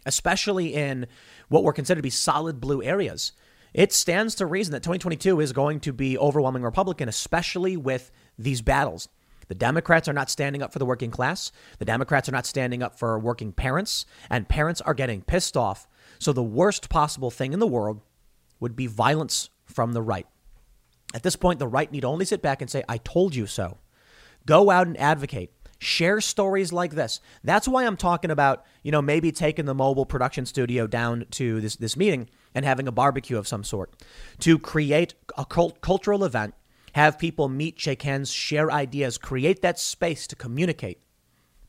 especially 0.07 0.73
in 0.73 1.09
what 1.49 1.64
were 1.64 1.73
considered 1.73 1.99
to 1.99 2.03
be 2.03 2.11
solid 2.11 2.61
blue 2.61 2.81
areas. 2.81 3.33
It 3.75 3.93
stands 3.93 4.37
to 4.37 4.47
reason 4.47 4.71
that 4.71 4.85
2022 4.85 5.41
is 5.41 5.53
going 5.53 5.81
to 5.81 5.93
be 5.93 6.16
overwhelming 6.16 6.62
Republican, 6.62 7.09
especially 7.09 7.77
with 7.77 8.12
these 8.39 8.62
battles. 8.62 9.09
The 9.49 9.57
Democrats 9.57 10.07
are 10.09 10.12
not 10.12 10.31
standing 10.31 10.62
up 10.62 10.73
for 10.73 10.79
the 10.79 10.87
working 10.87 11.11
class. 11.11 11.51
The 11.81 11.85
Democrats 11.85 12.29
are 12.29 12.33
not 12.33 12.47
standing 12.47 12.85
up 12.85 13.01
for 13.01 13.19
working 13.19 13.51
parents, 13.53 14.07
and 14.31 14.49
parents 14.49 14.81
are 14.83 14.95
getting 14.95 15.23
pissed 15.23 15.57
off. 15.57 15.89
So, 16.21 16.33
the 16.33 16.43
worst 16.45 16.89
possible 16.89 17.33
thing 17.33 17.53
in 17.53 17.59
the 17.59 17.66
world 17.66 18.01
would 18.61 18.77
be 18.77 18.87
violence 18.87 19.51
from 19.64 19.93
the 19.93 20.03
right. 20.03 20.27
At 21.14 21.22
this 21.22 21.36
point, 21.36 21.59
the 21.59 21.66
right 21.66 21.90
need 21.90 22.04
only 22.04 22.24
sit 22.24 22.42
back 22.42 22.61
and 22.61 22.70
say, 22.70 22.84
I 22.88 22.98
told 22.98 23.34
you 23.34 23.46
so. 23.46 23.78
Go 24.46 24.70
out 24.70 24.86
and 24.86 24.98
advocate. 24.98 25.52
Share 25.78 26.20
stories 26.20 26.72
like 26.72 26.92
this. 26.92 27.20
That's 27.44 27.68
why 27.68 27.86
I'm 27.86 27.96
talking 27.96 28.30
about, 28.30 28.64
you 28.82 28.90
know, 28.90 29.00
maybe 29.00 29.30
taking 29.30 29.64
the 29.64 29.74
mobile 29.74 30.06
production 30.06 30.44
studio 30.44 30.86
down 30.86 31.26
to 31.32 31.61
this, 31.61 31.76
this 31.76 31.96
meeting 31.96 32.28
and 32.54 32.64
having 32.64 32.88
a 32.88 32.92
barbecue 32.92 33.38
of 33.38 33.46
some 33.46 33.62
sort 33.62 33.94
to 34.40 34.59
create 34.59 35.14
a 35.36 35.44
cult- 35.44 35.80
cultural 35.80 36.24
event, 36.24 36.54
have 36.94 37.18
people 37.18 37.48
meet, 37.48 37.80
shake 37.80 38.02
hands, 38.02 38.32
share 38.32 38.72
ideas, 38.72 39.18
create 39.18 39.62
that 39.62 39.78
space 39.78 40.26
to 40.26 40.36
communicate 40.36 41.00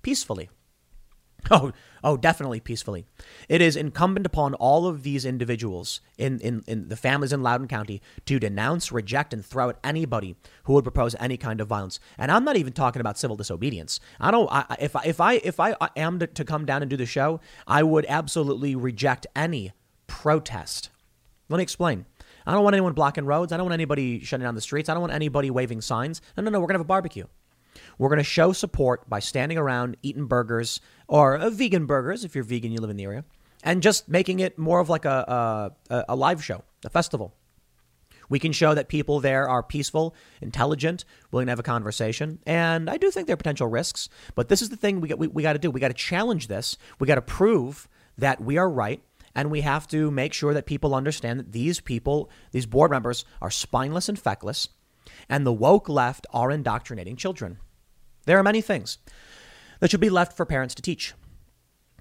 peacefully. 0.01 0.49
Oh, 1.51 1.71
oh, 2.03 2.17
definitely 2.17 2.59
peacefully. 2.59 3.05
It 3.47 3.61
is 3.61 3.75
incumbent 3.75 4.25
upon 4.25 4.53
all 4.55 4.87
of 4.87 5.03
these 5.03 5.25
individuals 5.25 6.01
in, 6.17 6.39
in, 6.39 6.63
in 6.67 6.89
the 6.89 6.95
families 6.95 7.33
in 7.33 7.41
Loudoun 7.41 7.67
County 7.67 8.01
to 8.25 8.39
denounce, 8.39 8.91
reject, 8.91 9.33
and 9.33 9.43
throw 9.43 9.69
at 9.69 9.79
anybody 9.83 10.35
who 10.63 10.73
would 10.73 10.83
propose 10.83 11.15
any 11.19 11.37
kind 11.37 11.59
of 11.59 11.67
violence. 11.67 11.99
And 12.17 12.31
I'm 12.31 12.43
not 12.43 12.57
even 12.57 12.73
talking 12.73 12.99
about 12.99 13.17
civil 13.17 13.35
disobedience. 13.35 13.99
I 14.19 14.31
don't. 14.31 14.49
I, 14.51 14.77
if 14.79 14.95
I, 14.95 15.03
if 15.03 15.19
I 15.19 15.33
if 15.35 15.59
I 15.59 15.75
am 15.95 16.19
to, 16.19 16.27
to 16.27 16.45
come 16.45 16.65
down 16.65 16.81
and 16.81 16.89
do 16.89 16.97
the 16.97 17.05
show, 17.05 17.39
I 17.65 17.83
would 17.83 18.05
absolutely 18.07 18.75
reject 18.75 19.25
any 19.35 19.71
protest. 20.07 20.89
Let 21.49 21.57
me 21.57 21.63
explain. 21.63 22.05
I 22.45 22.53
don't 22.53 22.63
want 22.63 22.75
anyone 22.75 22.93
blocking 22.93 23.25
roads. 23.25 23.51
I 23.51 23.57
don't 23.57 23.65
want 23.65 23.73
anybody 23.73 24.23
shutting 24.23 24.43
down 24.43 24.55
the 24.55 24.61
streets. 24.61 24.89
I 24.89 24.93
don't 24.93 25.01
want 25.01 25.13
anybody 25.13 25.49
waving 25.49 25.81
signs. 25.81 26.21
No, 26.37 26.43
no, 26.43 26.51
no. 26.51 26.59
We're 26.59 26.67
gonna 26.67 26.79
have 26.79 26.85
a 26.85 26.85
barbecue. 26.85 27.25
We're 27.97 28.09
going 28.09 28.17
to 28.17 28.23
show 28.23 28.53
support 28.53 29.09
by 29.09 29.19
standing 29.19 29.57
around 29.57 29.97
eating 30.01 30.25
burgers 30.25 30.79
or 31.09 31.35
uh, 31.35 31.49
vegan 31.49 31.85
burgers 31.85 32.23
if 32.23 32.35
you're 32.35 32.43
vegan, 32.45 32.71
you 32.71 32.79
live 32.79 32.89
in 32.89 32.95
the 32.95 33.03
area, 33.03 33.25
and 33.63 33.83
just 33.83 34.07
making 34.07 34.39
it 34.39 34.57
more 34.57 34.79
of 34.79 34.87
like 34.87 35.03
a, 35.03 35.73
a, 35.89 36.05
a 36.07 36.15
live 36.15 36.41
show, 36.41 36.63
a 36.85 36.89
festival. 36.89 37.33
We 38.29 38.37
can 38.37 38.51
show 38.51 38.75
that 38.75 38.89
people 38.89 39.19
there 39.19 39.49
are 39.49 39.63
peaceful, 39.63 40.15
intelligent, 40.39 41.03
willing 41.31 41.47
to 41.47 41.51
have 41.51 41.59
a 41.59 41.63
conversation. 41.63 42.37
And 42.45 42.87
I 42.87 42.97
do 42.97 43.09
think 43.09 43.25
there 43.25 43.33
are 43.33 43.37
potential 43.37 43.67
risks, 43.67 44.07
but 44.35 44.49
this 44.49 44.61
is 44.61 44.69
the 44.69 44.75
thing 44.75 45.01
we 45.01 45.07
got, 45.09 45.17
we, 45.17 45.27
we 45.27 45.41
got 45.41 45.53
to 45.53 45.59
do. 45.59 45.71
We 45.71 45.79
got 45.79 45.87
to 45.87 45.95
challenge 45.95 46.47
this. 46.47 46.77
We 46.99 47.07
got 47.07 47.15
to 47.15 47.23
prove 47.23 47.89
that 48.19 48.39
we 48.39 48.57
are 48.57 48.69
right. 48.69 49.01
And 49.33 49.49
we 49.49 49.61
have 49.61 49.87
to 49.87 50.11
make 50.11 50.33
sure 50.33 50.53
that 50.53 50.67
people 50.67 50.93
understand 50.93 51.39
that 51.39 51.51
these 51.53 51.79
people, 51.79 52.29
these 52.51 52.67
board 52.67 52.91
members, 52.91 53.25
are 53.41 53.49
spineless 53.51 54.09
and 54.09 54.19
feckless, 54.19 54.69
and 55.27 55.45
the 55.45 55.53
woke 55.53 55.89
left 55.89 56.27
are 56.31 56.51
indoctrinating 56.51 57.15
children. 57.15 57.57
There 58.25 58.37
are 58.37 58.43
many 58.43 58.61
things 58.61 58.99
that 59.79 59.91
should 59.91 59.99
be 59.99 60.09
left 60.09 60.35
for 60.35 60.45
parents 60.45 60.75
to 60.75 60.81
teach. 60.81 61.13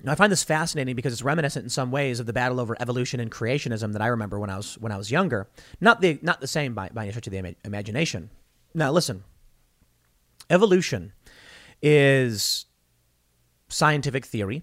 Now, 0.02 0.12
I 0.12 0.14
find 0.14 0.30
this 0.30 0.44
fascinating 0.44 0.94
because 0.94 1.12
it's 1.12 1.22
reminiscent 1.22 1.64
in 1.64 1.70
some 1.70 1.90
ways 1.90 2.20
of 2.20 2.26
the 2.26 2.32
battle 2.32 2.60
over 2.60 2.76
evolution 2.80 3.18
and 3.20 3.30
creationism 3.30 3.92
that 3.92 4.02
I 4.02 4.06
remember 4.06 4.38
when 4.38 4.50
I 4.50 4.56
was 4.56 4.78
when 4.78 4.92
I 4.92 4.96
was 4.96 5.10
younger. 5.10 5.48
Not 5.80 6.00
the 6.00 6.18
not 6.22 6.40
the 6.40 6.46
same 6.46 6.74
by, 6.74 6.88
by 6.90 7.02
any 7.02 7.12
stretch 7.12 7.26
of 7.26 7.32
the 7.32 7.56
imagination. 7.64 8.30
Now, 8.74 8.92
listen. 8.92 9.24
Evolution 10.50 11.12
is 11.82 12.66
scientific 13.68 14.24
theory, 14.24 14.62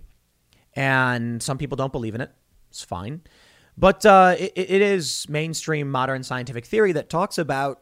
and 0.74 1.44
some 1.44 1.58
people 1.58 1.76
don't 1.76 1.92
believe 1.92 2.16
in 2.16 2.22
it. 2.22 2.32
It's 2.70 2.84
fine, 2.84 3.22
but 3.78 4.06
uh, 4.06 4.36
it, 4.40 4.54
it 4.56 4.82
is 4.82 5.28
mainstream 5.30 5.92
modern 5.92 6.24
scientific 6.24 6.66
theory 6.66 6.92
that 6.94 7.10
talks 7.10 7.38
about 7.38 7.82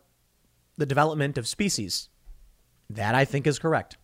the 0.78 0.86
development 0.86 1.38
of 1.38 1.48
species 1.48 2.10
that 2.90 3.16
I 3.16 3.26
think 3.26 3.48
is 3.48 3.58
correct. 3.58 3.98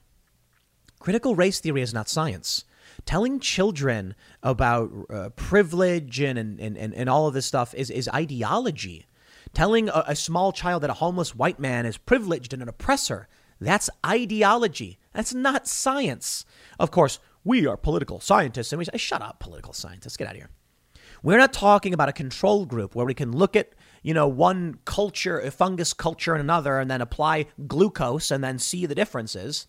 Critical 1.00 1.36
race 1.36 1.60
theory 1.60 1.82
is 1.82 1.93
not 1.93 2.10
science. 2.10 2.66
Telling 3.06 3.39
children 3.39 4.16
about 4.43 4.91
uh, 5.10 5.30
privilege 5.30 6.20
and, 6.20 6.38
and, 6.38 6.60
and, 6.60 6.93
and 6.93 7.10
all 7.10 7.28
of 7.28 7.34
this 7.34 7.45
stuff 7.45 7.74
is, 7.74 7.89
is 7.89 8.10
ideology. 8.10 9.08
Telling 9.54 9.89
a, 9.89 10.04
a 10.08 10.16
small 10.16 10.52
child 10.52 10.84
that 10.84 10.89
a 10.89 10.95
homeless 10.95 11.34
white 11.34 11.60
man 11.60 11.86
is 11.86 11.97
privileged 11.97 12.54
and 12.54 12.62
an 12.62 12.70
oppressor, 12.70 13.28
that's 13.62 13.89
ideology. 14.06 15.00
That's 15.14 15.34
not 15.34 15.68
science. 15.68 16.45
Of 16.78 16.91
course, 16.91 17.20
we 17.43 17.66
are 17.66 17.78
political 17.78 18.20
scientists, 18.20 18.72
and 18.72 18.80
we 18.80 18.86
say, 18.86 18.97
shut 18.97 19.22
up, 19.22 19.39
political 19.39 19.74
scientists, 19.74 20.18
get 20.18 20.28
out 20.28 20.34
of 20.34 20.38
here. 20.38 20.50
We're 21.24 21.38
not 21.38 21.54
talking 21.54 21.93
about 21.93 22.10
a 22.10 22.14
control 22.14 22.66
group 22.66 22.95
where 22.95 23.06
we 23.06 23.14
can 23.14 23.32
look 23.32 23.56
at, 23.56 23.74
you 24.04 24.14
know, 24.14 24.28
one 24.28 24.80
culture, 24.86 25.39
a 25.39 25.52
fungus 25.52 25.93
culture 25.93 26.34
and 26.34 26.41
another, 26.41 26.80
and 26.80 26.89
then 26.89 27.02
apply 27.02 27.47
glucose 27.68 28.32
and 28.32 28.43
then 28.43 28.60
see 28.60 28.86
the 28.86 28.95
differences. 28.95 29.68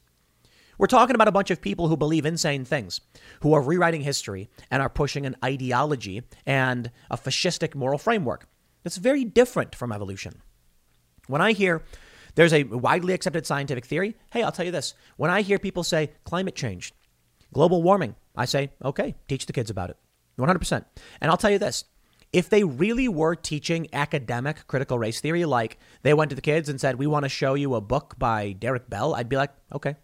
We're 0.80 0.86
talking 0.86 1.14
about 1.14 1.28
a 1.28 1.32
bunch 1.32 1.50
of 1.50 1.60
people 1.60 1.88
who 1.88 1.96
believe 1.98 2.24
insane 2.24 2.64
things, 2.64 3.02
who 3.42 3.52
are 3.52 3.60
rewriting 3.60 4.00
history 4.00 4.48
and 4.70 4.80
are 4.80 4.88
pushing 4.88 5.26
an 5.26 5.36
ideology 5.44 6.22
and 6.46 6.90
a 7.10 7.18
fascistic 7.18 7.74
moral 7.74 7.98
framework. 7.98 8.48
That's 8.82 8.96
very 8.96 9.26
different 9.26 9.74
from 9.74 9.92
evolution. 9.92 10.40
When 11.26 11.42
I 11.42 11.52
hear 11.52 11.82
there's 12.34 12.54
a 12.54 12.62
widely 12.62 13.12
accepted 13.12 13.44
scientific 13.44 13.84
theory, 13.84 14.16
hey, 14.32 14.42
I'll 14.42 14.52
tell 14.52 14.64
you 14.64 14.72
this. 14.72 14.94
When 15.18 15.30
I 15.30 15.42
hear 15.42 15.58
people 15.58 15.84
say 15.84 16.12
climate 16.24 16.54
change, 16.54 16.94
global 17.52 17.82
warming, 17.82 18.14
I 18.34 18.46
say, 18.46 18.70
okay, 18.82 19.16
teach 19.28 19.44
the 19.44 19.52
kids 19.52 19.68
about 19.68 19.90
it. 19.90 19.98
100%. 20.38 20.82
And 21.20 21.30
I'll 21.30 21.36
tell 21.36 21.50
you 21.50 21.58
this 21.58 21.84
if 22.32 22.48
they 22.48 22.64
really 22.64 23.06
were 23.06 23.34
teaching 23.34 23.86
academic 23.92 24.66
critical 24.66 24.98
race 24.98 25.20
theory, 25.20 25.44
like 25.44 25.76
they 26.04 26.14
went 26.14 26.30
to 26.30 26.36
the 26.36 26.40
kids 26.40 26.70
and 26.70 26.80
said, 26.80 26.96
we 26.96 27.06
want 27.06 27.24
to 27.24 27.28
show 27.28 27.52
you 27.52 27.74
a 27.74 27.82
book 27.82 28.14
by 28.18 28.52
Derek 28.52 28.88
Bell, 28.88 29.14
I'd 29.14 29.28
be 29.28 29.36
like, 29.36 29.50
okay, 29.74 29.96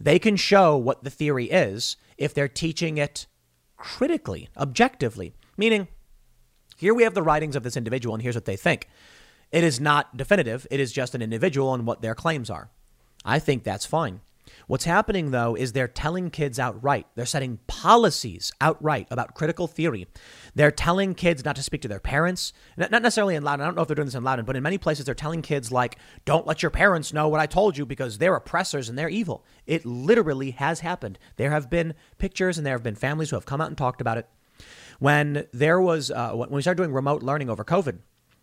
they 0.00 0.18
can 0.18 0.36
show 0.36 0.76
what 0.76 1.04
the 1.04 1.10
theory 1.10 1.50
is 1.50 1.96
if 2.16 2.32
they're 2.32 2.48
teaching 2.48 2.96
it 2.96 3.26
critically, 3.76 4.48
objectively. 4.56 5.34
Meaning, 5.56 5.88
here 6.76 6.94
we 6.94 7.02
have 7.02 7.14
the 7.14 7.22
writings 7.22 7.54
of 7.54 7.62
this 7.62 7.76
individual, 7.76 8.14
and 8.14 8.22
here's 8.22 8.34
what 8.34 8.46
they 8.46 8.56
think. 8.56 8.88
It 9.52 9.62
is 9.62 9.78
not 9.78 10.16
definitive, 10.16 10.66
it 10.70 10.80
is 10.80 10.92
just 10.92 11.14
an 11.14 11.22
individual 11.22 11.74
and 11.74 11.86
what 11.86 12.00
their 12.00 12.14
claims 12.14 12.48
are. 12.48 12.70
I 13.24 13.38
think 13.38 13.62
that's 13.62 13.84
fine. 13.84 14.20
What's 14.66 14.84
happening, 14.84 15.30
though, 15.30 15.54
is 15.54 15.72
they're 15.72 15.88
telling 15.88 16.30
kids 16.30 16.58
outright. 16.58 17.06
They're 17.14 17.26
setting 17.26 17.58
policies 17.66 18.52
outright 18.60 19.08
about 19.10 19.34
critical 19.34 19.66
theory. 19.66 20.06
They're 20.54 20.70
telling 20.70 21.14
kids 21.14 21.44
not 21.44 21.56
to 21.56 21.62
speak 21.62 21.82
to 21.82 21.88
their 21.88 22.00
parents, 22.00 22.52
not 22.76 22.90
necessarily 22.90 23.34
in 23.34 23.42
Loudoun. 23.42 23.62
I 23.62 23.66
don't 23.66 23.76
know 23.76 23.82
if 23.82 23.88
they're 23.88 23.94
doing 23.94 24.06
this 24.06 24.14
in 24.14 24.24
Loudoun, 24.24 24.44
but 24.44 24.56
in 24.56 24.62
many 24.62 24.78
places, 24.78 25.06
they're 25.06 25.14
telling 25.14 25.42
kids, 25.42 25.72
like, 25.72 25.96
don't 26.24 26.46
let 26.46 26.62
your 26.62 26.70
parents 26.70 27.12
know 27.12 27.28
what 27.28 27.40
I 27.40 27.46
told 27.46 27.76
you 27.76 27.86
because 27.86 28.18
they're 28.18 28.36
oppressors 28.36 28.88
and 28.88 28.98
they're 28.98 29.08
evil. 29.08 29.44
It 29.66 29.84
literally 29.84 30.52
has 30.52 30.80
happened. 30.80 31.18
There 31.36 31.50
have 31.50 31.70
been 31.70 31.94
pictures 32.18 32.58
and 32.58 32.66
there 32.66 32.74
have 32.74 32.82
been 32.82 32.94
families 32.94 33.30
who 33.30 33.36
have 33.36 33.46
come 33.46 33.60
out 33.60 33.68
and 33.68 33.78
talked 33.78 34.00
about 34.00 34.18
it. 34.18 34.28
When 34.98 35.46
there 35.52 35.80
was, 35.80 36.10
uh, 36.10 36.32
when 36.32 36.50
we 36.50 36.62
started 36.62 36.82
doing 36.82 36.92
remote 36.92 37.22
learning 37.22 37.48
over 37.48 37.64
COVID, 37.64 38.00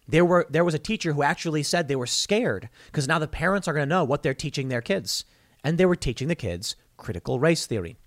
there 0.07 0.25
were 0.25 0.47
there 0.49 0.63
was 0.63 0.73
a 0.73 0.79
teacher 0.79 1.13
who 1.13 1.21
actually 1.21 1.63
said 1.63 1.87
they 1.87 1.95
were 1.95 2.07
scared 2.07 2.69
because 2.85 3.07
now 3.07 3.19
the 3.19 3.27
parents 3.27 3.67
are 3.67 3.73
going 3.73 3.85
to 3.85 3.89
know 3.89 4.03
what 4.03 4.23
they're 4.23 4.33
teaching 4.33 4.69
their 4.69 4.81
kids 4.81 5.25
and 5.67 5.77
they 5.77 5.85
were 5.85 5.97
teaching 5.97 6.29
the 6.29 6.35
kids 6.35 6.77
critical 6.95 7.41
race 7.41 7.65
theory. 7.65 7.97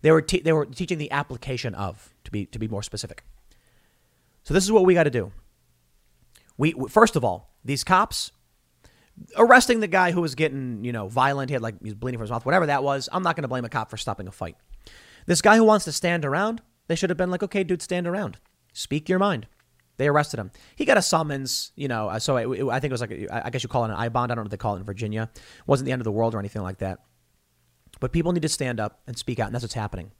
They 0.00 0.10
were, 0.10 0.22
te- 0.22 0.40
they 0.40 0.54
were 0.54 0.64
teaching 0.64 0.96
the 0.96 1.10
application 1.10 1.74
of, 1.74 2.14
to 2.24 2.30
be, 2.30 2.46
to 2.46 2.58
be 2.58 2.66
more 2.66 2.82
specific. 2.82 3.24
So 4.42 4.54
this 4.54 4.64
is 4.64 4.72
what 4.72 4.86
we 4.86 4.94
got 4.94 5.04
to 5.04 5.10
do. 5.10 5.30
We, 6.56 6.74
first 6.88 7.16
of 7.16 7.24
all, 7.24 7.52
these 7.62 7.84
cops 7.84 8.32
arresting 9.36 9.80
the 9.80 9.86
guy 9.86 10.12
who 10.12 10.22
was 10.22 10.34
getting, 10.34 10.82
you 10.82 10.92
know, 10.92 11.08
violent, 11.08 11.50
he 11.50 11.52
had 11.52 11.60
like 11.60 11.74
he's 11.82 11.92
bleeding 11.92 12.16
from 12.16 12.24
his 12.24 12.30
mouth, 12.30 12.46
whatever 12.46 12.64
that 12.64 12.82
was. 12.82 13.06
I'm 13.12 13.22
not 13.22 13.36
going 13.36 13.42
to 13.42 13.48
blame 13.48 13.66
a 13.66 13.68
cop 13.68 13.90
for 13.90 13.98
stopping 13.98 14.26
a 14.26 14.32
fight. 14.32 14.56
This 15.26 15.42
guy 15.42 15.58
who 15.58 15.64
wants 15.64 15.84
to 15.84 15.92
stand 15.92 16.24
around, 16.24 16.62
they 16.88 16.94
should 16.94 17.10
have 17.10 17.18
been 17.18 17.30
like, 17.30 17.42
okay, 17.42 17.64
dude, 17.64 17.82
stand 17.82 18.06
around, 18.06 18.38
speak 18.72 19.10
your 19.10 19.18
mind. 19.18 19.46
They 19.98 20.08
arrested 20.08 20.40
him. 20.40 20.50
He 20.74 20.86
got 20.86 20.96
a 20.96 21.02
summons, 21.02 21.72
you 21.76 21.86
know. 21.86 22.08
Uh, 22.08 22.18
so 22.18 22.38
it, 22.38 22.60
it, 22.60 22.66
I 22.66 22.80
think 22.80 22.90
it 22.90 22.94
was 22.94 23.02
like, 23.02 23.10
a, 23.10 23.46
I 23.46 23.50
guess 23.50 23.62
you 23.62 23.68
call 23.68 23.84
it 23.84 23.90
an 23.90 23.96
I 23.96 24.08
bond. 24.08 24.32
I 24.32 24.34
don't 24.34 24.44
know 24.44 24.46
what 24.46 24.50
they 24.50 24.56
call 24.56 24.76
it 24.76 24.78
in 24.78 24.84
Virginia. 24.84 25.28
It 25.34 25.42
wasn't 25.66 25.84
the 25.84 25.92
end 25.92 26.00
of 26.00 26.04
the 26.04 26.12
world 26.12 26.34
or 26.34 26.38
anything 26.38 26.62
like 26.62 26.78
that. 26.78 27.00
But 28.00 28.12
people 28.12 28.32
need 28.32 28.42
to 28.42 28.48
stand 28.48 28.80
up 28.80 29.00
and 29.06 29.16
speak 29.16 29.38
out, 29.38 29.46
and 29.46 29.54
that's 29.54 29.62
what's 29.62 29.74
happening. 29.74 30.10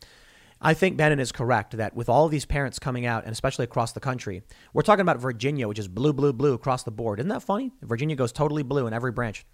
I 0.62 0.74
think 0.74 0.98
Bannon 0.98 1.20
is 1.20 1.32
correct 1.32 1.76
that 1.78 1.96
with 1.96 2.10
all 2.10 2.26
of 2.26 2.30
these 2.30 2.44
parents 2.44 2.78
coming 2.78 3.06
out, 3.06 3.24
and 3.24 3.32
especially 3.32 3.64
across 3.64 3.92
the 3.92 4.00
country, 4.00 4.42
we're 4.74 4.82
talking 4.82 5.00
about 5.00 5.18
Virginia, 5.18 5.66
which 5.66 5.78
is 5.78 5.88
blue, 5.88 6.12
blue, 6.12 6.34
blue 6.34 6.52
across 6.52 6.82
the 6.82 6.90
board. 6.90 7.18
Isn't 7.18 7.30
that 7.30 7.42
funny? 7.42 7.72
Virginia 7.82 8.14
goes 8.14 8.30
totally 8.30 8.62
blue 8.62 8.86
in 8.86 8.92
every 8.92 9.10
branch. 9.10 9.46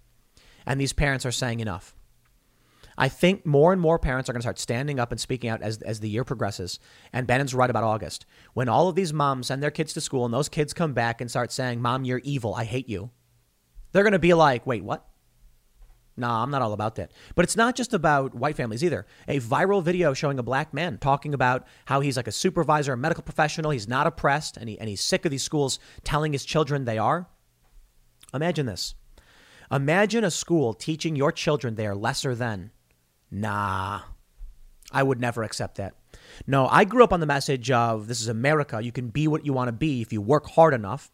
And 0.65 0.81
these 0.81 0.91
parents 0.91 1.25
are 1.25 1.31
saying 1.31 1.61
enough. 1.61 1.95
I 2.97 3.09
think 3.09 3.45
more 3.45 3.71
and 3.71 3.81
more 3.81 3.99
parents 3.99 4.27
are 4.27 4.33
going 4.33 4.41
to 4.41 4.43
start 4.43 4.59
standing 4.59 4.99
up 4.99 5.11
and 5.11 5.21
speaking 5.21 5.49
out 5.49 5.61
as, 5.61 5.81
as 5.83 5.99
the 5.99 6.09
year 6.09 6.23
progresses. 6.23 6.79
And 7.13 7.27
Bannon's 7.27 7.53
right 7.53 7.69
about 7.69 7.83
August. 7.83 8.25
When 8.53 8.67
all 8.67 8.89
of 8.89 8.95
these 8.95 9.13
moms 9.13 9.47
send 9.47 9.61
their 9.61 9.71
kids 9.71 9.93
to 9.93 10.01
school 10.01 10.25
and 10.25 10.33
those 10.33 10.49
kids 10.49 10.73
come 10.73 10.93
back 10.93 11.21
and 11.21 11.29
start 11.29 11.51
saying, 11.51 11.81
Mom, 11.81 12.03
you're 12.03 12.21
evil. 12.23 12.55
I 12.55 12.65
hate 12.65 12.89
you. 12.89 13.11
They're 13.91 14.03
going 14.03 14.13
to 14.13 14.19
be 14.19 14.33
like, 14.33 14.65
wait, 14.65 14.83
what? 14.83 15.07
No, 16.19 16.27
I'm 16.27 16.49
not 16.49 16.63
all 16.63 16.73
about 16.73 16.95
that. 16.95 17.11
But 17.35 17.45
it's 17.45 17.55
not 17.55 17.75
just 17.75 17.93
about 17.93 18.33
white 18.33 18.55
families 18.55 18.83
either. 18.83 19.05
A 19.27 19.39
viral 19.39 19.83
video 19.83 20.15
showing 20.15 20.39
a 20.39 20.43
black 20.43 20.73
man 20.73 20.97
talking 20.97 21.35
about 21.35 21.67
how 21.85 21.99
he's 21.99 22.17
like 22.17 22.27
a 22.27 22.31
supervisor, 22.31 22.93
a 22.93 22.97
medical 22.97 23.23
professional, 23.23 23.69
he's 23.69 23.87
not 23.87 24.07
oppressed, 24.07 24.57
and, 24.57 24.67
he, 24.67 24.79
and 24.79 24.89
he's 24.89 25.01
sick 25.01 25.25
of 25.25 25.31
these 25.31 25.43
schools 25.43 25.79
telling 26.03 26.33
his 26.33 26.43
children 26.43 26.85
they 26.85 26.97
are. 26.97 27.27
Imagine 28.33 28.65
this. 28.65 28.95
Imagine 29.71 30.23
a 30.23 30.31
school 30.31 30.73
teaching 30.73 31.15
your 31.15 31.31
children 31.31 31.75
they 31.75 31.85
are 31.85 31.95
lesser 31.95 32.33
than 32.33 32.71
Nah, 33.29 34.01
I 34.91 35.03
would 35.03 35.19
never 35.19 35.43
accept 35.43 35.75
that. 35.75 35.95
No, 36.45 36.67
I 36.67 36.85
grew 36.85 37.03
up 37.03 37.11
on 37.11 37.19
the 37.19 37.25
message 37.25 37.69
of 37.71 38.07
this 38.07 38.21
is 38.21 38.27
America. 38.27 38.81
You 38.81 38.91
can 38.91 39.09
be 39.09 39.27
what 39.27 39.45
you 39.45 39.53
want 39.53 39.67
to 39.67 39.73
be 39.73 40.01
if 40.01 40.13
you 40.13 40.21
work 40.21 40.49
hard 40.51 40.73
enough. 40.73 41.11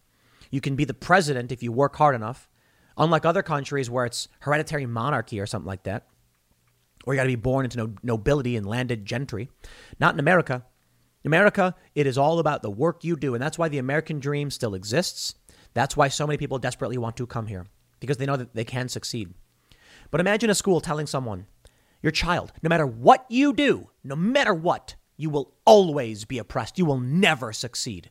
You 0.51 0.61
can 0.61 0.75
be 0.75 0.85
the 0.85 0.93
president 0.93 1.51
if 1.51 1.63
you 1.63 1.71
work 1.71 1.95
hard 1.95 2.13
enough. 2.13 2.47
Unlike 2.97 3.25
other 3.25 3.43
countries 3.43 3.89
where 3.89 4.05
it's 4.05 4.27
hereditary 4.39 4.85
monarchy 4.85 5.39
or 5.39 5.45
something 5.45 5.67
like 5.67 5.83
that, 5.83 6.07
or 7.05 7.13
you 7.13 7.17
got 7.17 7.23
to 7.23 7.29
be 7.29 7.35
born 7.35 7.65
into 7.65 7.93
nobility 8.01 8.55
and 8.55 8.65
landed 8.65 9.05
gentry. 9.05 9.49
Not 9.99 10.13
in 10.13 10.19
America. 10.19 10.63
America, 11.25 11.75
it 11.95 12.07
is 12.07 12.17
all 12.17 12.39
about 12.39 12.61
the 12.61 12.69
work 12.69 13.03
you 13.03 13.15
do. 13.15 13.33
And 13.33 13.43
that's 13.43 13.57
why 13.57 13.69
the 13.69 13.77
American 13.77 14.19
dream 14.19 14.49
still 14.49 14.73
exists. 14.73 15.35
That's 15.73 15.97
why 15.97 16.07
so 16.07 16.27
many 16.27 16.37
people 16.37 16.59
desperately 16.59 16.97
want 16.97 17.17
to 17.17 17.27
come 17.27 17.47
here 17.47 17.65
because 17.99 18.17
they 18.17 18.25
know 18.25 18.37
that 18.37 18.53
they 18.53 18.65
can 18.65 18.89
succeed. 18.89 19.33
But 20.11 20.21
imagine 20.21 20.49
a 20.49 20.55
school 20.55 20.81
telling 20.81 21.07
someone, 21.07 21.47
your 22.01 22.11
child, 22.11 22.51
no 22.61 22.69
matter 22.69 22.85
what 22.85 23.25
you 23.29 23.53
do, 23.53 23.89
no 24.03 24.15
matter 24.15 24.53
what, 24.53 24.95
you 25.17 25.29
will 25.29 25.53
always 25.65 26.25
be 26.25 26.37
oppressed. 26.37 26.77
You 26.77 26.85
will 26.85 26.99
never 26.99 27.53
succeed 27.53 28.09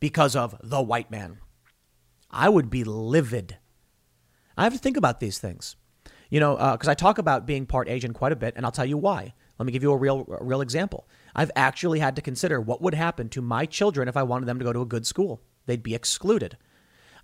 because 0.00 0.34
of 0.34 0.56
the 0.62 0.82
white 0.82 1.10
man. 1.10 1.38
I 2.30 2.48
would 2.48 2.68
be 2.68 2.84
livid. 2.84 3.58
I 4.58 4.64
have 4.64 4.72
to 4.72 4.78
think 4.78 4.96
about 4.96 5.20
these 5.20 5.38
things, 5.38 5.76
you 6.30 6.40
know, 6.40 6.56
because 6.56 6.88
uh, 6.88 6.90
I 6.90 6.94
talk 6.94 7.18
about 7.18 7.46
being 7.46 7.64
part 7.64 7.88
Asian 7.88 8.12
quite 8.12 8.32
a 8.32 8.36
bit, 8.36 8.54
and 8.56 8.66
I'll 8.66 8.72
tell 8.72 8.84
you 8.84 8.98
why. 8.98 9.32
Let 9.58 9.66
me 9.66 9.72
give 9.72 9.84
you 9.84 9.92
a 9.92 9.96
real, 9.96 10.26
a 10.40 10.44
real 10.44 10.60
example. 10.60 11.08
I've 11.34 11.52
actually 11.54 12.00
had 12.00 12.16
to 12.16 12.22
consider 12.22 12.60
what 12.60 12.82
would 12.82 12.94
happen 12.94 13.28
to 13.30 13.40
my 13.40 13.66
children 13.66 14.08
if 14.08 14.16
I 14.16 14.24
wanted 14.24 14.46
them 14.46 14.58
to 14.58 14.64
go 14.64 14.72
to 14.72 14.82
a 14.82 14.86
good 14.86 15.06
school. 15.06 15.40
They'd 15.66 15.82
be 15.82 15.94
excluded. 15.94 16.56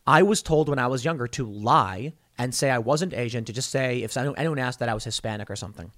I 0.06 0.22
was 0.22 0.42
told 0.42 0.68
when 0.68 0.78
I 0.78 0.86
was 0.86 1.04
younger 1.04 1.26
to 1.28 1.44
lie 1.44 2.12
and 2.38 2.54
say 2.54 2.70
I 2.70 2.78
wasn't 2.78 3.14
Asian, 3.14 3.44
to 3.44 3.52
just 3.52 3.70
say 3.70 4.02
if 4.02 4.16
anyone 4.16 4.58
asked 4.58 4.78
that 4.78 4.88
I 4.88 4.94
was 4.94 5.04
Hispanic 5.04 5.50
or 5.50 5.56
something. 5.56 5.90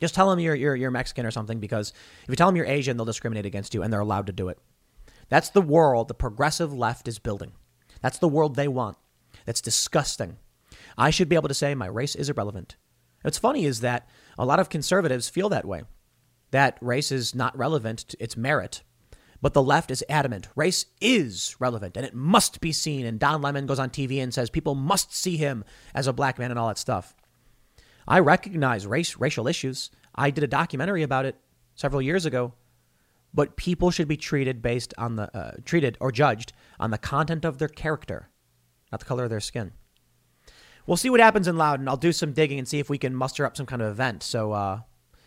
Just 0.00 0.14
tell 0.14 0.28
them 0.28 0.38
you're, 0.38 0.54
you're, 0.54 0.76
you're 0.76 0.90
Mexican 0.90 1.24
or 1.24 1.30
something 1.30 1.60
because 1.60 1.92
if 2.24 2.28
you 2.28 2.36
tell 2.36 2.48
them 2.48 2.56
you're 2.56 2.66
Asian, 2.66 2.96
they'll 2.96 3.06
discriminate 3.06 3.46
against 3.46 3.72
you 3.72 3.82
and 3.82 3.90
they're 3.90 4.00
allowed 4.00 4.26
to 4.26 4.32
do 4.32 4.48
it. 4.48 4.58
That's 5.30 5.50
the 5.50 5.62
world 5.62 6.08
the 6.08 6.14
progressive 6.14 6.74
left 6.74 7.08
is 7.08 7.18
building. 7.18 7.52
That's 8.02 8.18
the 8.18 8.28
world 8.28 8.54
they 8.54 8.68
want. 8.68 8.98
That's 9.46 9.60
disgusting. 9.60 10.36
I 10.98 11.10
should 11.10 11.28
be 11.28 11.36
able 11.36 11.48
to 11.48 11.54
say 11.54 11.74
my 11.74 11.86
race 11.86 12.14
is 12.14 12.28
irrelevant. 12.28 12.76
What's 13.22 13.38
funny 13.38 13.64
is 13.64 13.80
that 13.80 14.08
a 14.38 14.44
lot 14.44 14.60
of 14.60 14.68
conservatives 14.68 15.28
feel 15.28 15.48
that 15.48 15.64
way, 15.64 15.84
that 16.50 16.78
race 16.80 17.10
is 17.10 17.34
not 17.34 17.56
relevant, 17.56 18.00
to 18.00 18.22
its 18.22 18.36
merit. 18.36 18.82
But 19.42 19.52
the 19.52 19.62
left 19.62 19.90
is 19.90 20.04
adamant. 20.08 20.48
Race 20.56 20.86
is 21.00 21.56
relevant 21.58 21.96
and 21.96 22.06
it 22.06 22.14
must 22.14 22.60
be 22.60 22.72
seen. 22.72 23.04
And 23.04 23.18
Don 23.18 23.42
Lemon 23.42 23.66
goes 23.66 23.78
on 23.78 23.90
TV 23.90 24.22
and 24.22 24.32
says 24.32 24.50
people 24.50 24.74
must 24.74 25.14
see 25.14 25.36
him 25.36 25.64
as 25.94 26.06
a 26.06 26.12
black 26.12 26.38
man 26.38 26.50
and 26.50 26.58
all 26.58 26.68
that 26.68 26.78
stuff. 26.78 27.14
I 28.08 28.20
recognize 28.20 28.86
race, 28.86 29.16
racial 29.16 29.48
issues. 29.48 29.90
I 30.14 30.30
did 30.30 30.44
a 30.44 30.48
documentary 30.48 31.02
about 31.02 31.26
it 31.26 31.36
several 31.74 32.00
years 32.00 32.24
ago. 32.24 32.54
But 33.34 33.56
people 33.56 33.90
should 33.90 34.08
be 34.08 34.16
treated 34.16 34.62
based 34.62 34.94
on 34.96 35.16
the 35.16 35.36
uh, 35.36 35.52
treated 35.64 35.98
or 36.00 36.10
judged 36.10 36.52
on 36.80 36.90
the 36.90 36.98
content 36.98 37.44
of 37.44 37.58
their 37.58 37.68
character, 37.68 38.30
not 38.96 39.00
the 39.00 39.06
color 39.06 39.24
of 39.24 39.30
their 39.30 39.40
skin. 39.40 39.72
We'll 40.86 40.96
see 40.96 41.10
what 41.10 41.20
happens 41.20 41.46
in 41.46 41.58
Loudoun. 41.58 41.86
I'll 41.86 41.98
do 41.98 42.12
some 42.12 42.32
digging 42.32 42.58
and 42.58 42.66
see 42.66 42.78
if 42.78 42.88
we 42.88 42.96
can 42.96 43.14
muster 43.14 43.44
up 43.44 43.56
some 43.56 43.66
kind 43.66 43.82
of 43.82 43.90
event. 43.90 44.22
So 44.22 44.52
uh, 44.52 44.80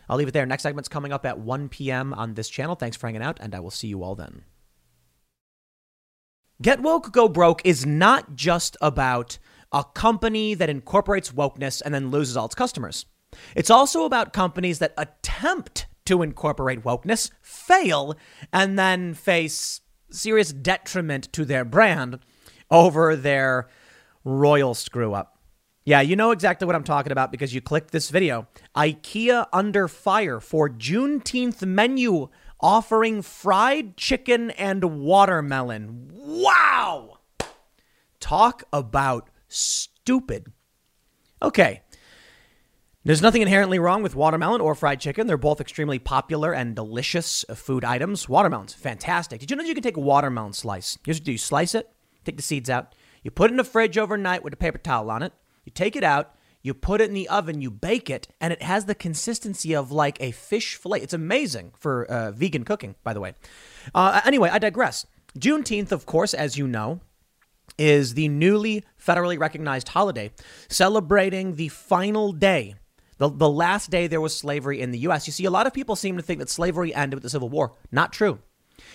I'll 0.07 0.17
leave 0.17 0.27
it 0.27 0.31
there. 0.31 0.45
Next 0.45 0.63
segment's 0.63 0.89
coming 0.89 1.13
up 1.13 1.25
at 1.25 1.37
1 1.37 1.69
p.m. 1.69 2.13
on 2.15 2.33
this 2.33 2.49
channel. 2.49 2.75
Thanks 2.75 2.97
for 2.97 3.05
hanging 3.05 3.21
out, 3.21 3.37
and 3.39 3.53
I 3.53 3.59
will 3.59 3.69
see 3.69 3.87
you 3.87 4.01
all 4.01 4.15
then. 4.15 4.43
Get 6.61 6.81
Woke, 6.81 7.11
Go 7.11 7.29
Broke 7.29 7.61
is 7.63 7.85
not 7.85 8.35
just 8.35 8.75
about 8.81 9.37
a 9.71 9.83
company 9.83 10.55
that 10.55 10.69
incorporates 10.69 11.31
wokeness 11.31 11.81
and 11.85 11.93
then 11.93 12.09
loses 12.09 12.35
all 12.35 12.47
its 12.47 12.55
customers. 12.55 13.05
It's 13.55 13.69
also 13.69 14.03
about 14.03 14.33
companies 14.33 14.79
that 14.79 14.95
attempt 14.97 15.85
to 16.05 16.23
incorporate 16.23 16.83
wokeness, 16.83 17.29
fail, 17.41 18.15
and 18.51 18.79
then 18.79 19.13
face 19.13 19.81
serious 20.09 20.51
detriment 20.51 21.31
to 21.33 21.45
their 21.45 21.63
brand 21.63 22.19
over 22.71 23.15
their 23.15 23.69
royal 24.23 24.73
screw 24.73 25.13
up. 25.13 25.37
Yeah, 25.85 26.01
you 26.01 26.15
know 26.15 26.31
exactly 26.31 26.65
what 26.65 26.75
I'm 26.75 26.83
talking 26.83 27.11
about 27.11 27.31
because 27.31 27.53
you 27.53 27.61
clicked 27.61 27.91
this 27.91 28.09
video. 28.09 28.47
IKEA 28.75 29.47
under 29.51 29.87
fire 29.87 30.39
for 30.39 30.69
Juneteenth 30.69 31.65
menu 31.65 32.29
offering 32.59 33.21
fried 33.21 33.97
chicken 33.97 34.51
and 34.51 34.99
watermelon. 35.01 36.09
Wow! 36.11 37.19
Talk 38.19 38.63
about 38.71 39.29
stupid. 39.47 40.51
Okay. 41.41 41.81
There's 43.05 43.21
nothing 43.21 43.41
inherently 43.41 43.79
wrong 43.79 44.03
with 44.03 44.13
watermelon 44.13 44.59
or 44.59 44.75
fried 44.75 44.99
chicken. 44.99 45.25
They're 45.25 45.37
both 45.37 45.61
extremely 45.61 45.99
popular 45.99 46.53
and 46.53 46.75
delicious 46.75 47.45
food 47.55 47.85
items. 47.85 48.27
Watermelon's 48.27 48.73
fantastic. 48.73 49.39
Did 49.39 49.49
you 49.49 49.57
know 49.57 49.63
you 49.63 49.73
can 49.73 49.81
take 49.81 49.97
a 49.97 50.01
watermelon 50.01 50.53
slice? 50.53 50.97
Do 51.03 51.31
you 51.31 51.37
slice 51.37 51.73
it, 51.73 51.89
take 52.25 52.37
the 52.37 52.43
seeds 52.43 52.69
out, 52.69 52.93
you 53.23 53.31
put 53.31 53.49
it 53.49 53.53
in 53.53 53.57
the 53.57 53.63
fridge 53.63 53.97
overnight 53.97 54.43
with 54.43 54.53
a 54.53 54.57
paper 54.57 54.77
towel 54.77 55.11
on 55.11 55.23
it, 55.23 55.33
you 55.65 55.71
take 55.71 55.95
it 55.95 56.03
out, 56.03 56.35
you 56.61 56.73
put 56.73 57.01
it 57.01 57.09
in 57.09 57.13
the 57.13 57.29
oven, 57.29 57.61
you 57.61 57.71
bake 57.71 58.09
it, 58.09 58.27
and 58.41 58.51
it 58.51 58.61
has 58.61 58.85
the 58.85 58.95
consistency 58.95 59.73
of 59.73 59.91
like 59.91 60.17
a 60.21 60.31
fish 60.31 60.75
fillet. 60.75 61.01
It's 61.01 61.13
amazing 61.13 61.71
for 61.77 62.05
uh, 62.05 62.31
vegan 62.31 62.65
cooking, 62.65 62.95
by 63.03 63.13
the 63.13 63.21
way. 63.21 63.33
Uh, 63.95 64.21
anyway, 64.25 64.49
I 64.51 64.59
digress. 64.59 65.05
Juneteenth, 65.37 65.91
of 65.91 66.05
course, 66.05 66.33
as 66.33 66.57
you 66.57 66.67
know, 66.67 66.99
is 67.77 68.15
the 68.15 68.27
newly 68.27 68.83
federally 69.01 69.39
recognized 69.39 69.89
holiday 69.89 70.31
celebrating 70.67 71.55
the 71.55 71.69
final 71.69 72.33
day, 72.33 72.75
the, 73.17 73.29
the 73.29 73.49
last 73.49 73.89
day 73.89 74.07
there 74.07 74.21
was 74.21 74.35
slavery 74.35 74.81
in 74.81 74.91
the 74.91 74.99
U.S. 74.99 75.27
You 75.27 75.33
see, 75.33 75.45
a 75.45 75.51
lot 75.51 75.67
of 75.67 75.73
people 75.73 75.95
seem 75.95 76.17
to 76.17 76.23
think 76.23 76.39
that 76.39 76.49
slavery 76.49 76.93
ended 76.93 77.15
with 77.15 77.23
the 77.23 77.29
Civil 77.29 77.49
War. 77.49 77.73
Not 77.91 78.11
true. 78.11 78.39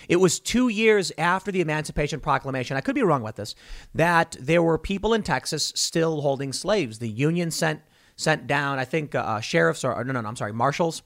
It 0.09 0.16
was 0.16 0.40
two 0.40 0.68
years 0.68 1.12
after 1.18 1.50
the 1.50 1.61
Emancipation 1.61 2.20
Proclamation, 2.20 2.76
I 2.76 2.80
could 2.80 2.94
be 2.94 3.02
wrong 3.02 3.22
about 3.22 3.36
this, 3.36 3.55
that 3.94 4.36
there 4.40 4.62
were 4.62 4.78
people 4.78 5.14
in 5.14 5.22
Texas 5.22 5.72
still 5.74 6.20
holding 6.20 6.52
slaves. 6.52 6.98
The 6.98 7.09
Union 7.09 7.50
sent 7.50 7.80
sent 8.16 8.46
down, 8.46 8.78
I 8.78 8.84
think, 8.84 9.14
uh, 9.14 9.18
uh 9.18 9.40
sheriffs 9.40 9.84
or, 9.84 9.92
or 9.92 10.05
no, 10.05 10.12
no, 10.12 10.20
no, 10.20 10.28
I'm 10.28 10.36
sorry, 10.36 10.52
marshals, 10.52 11.02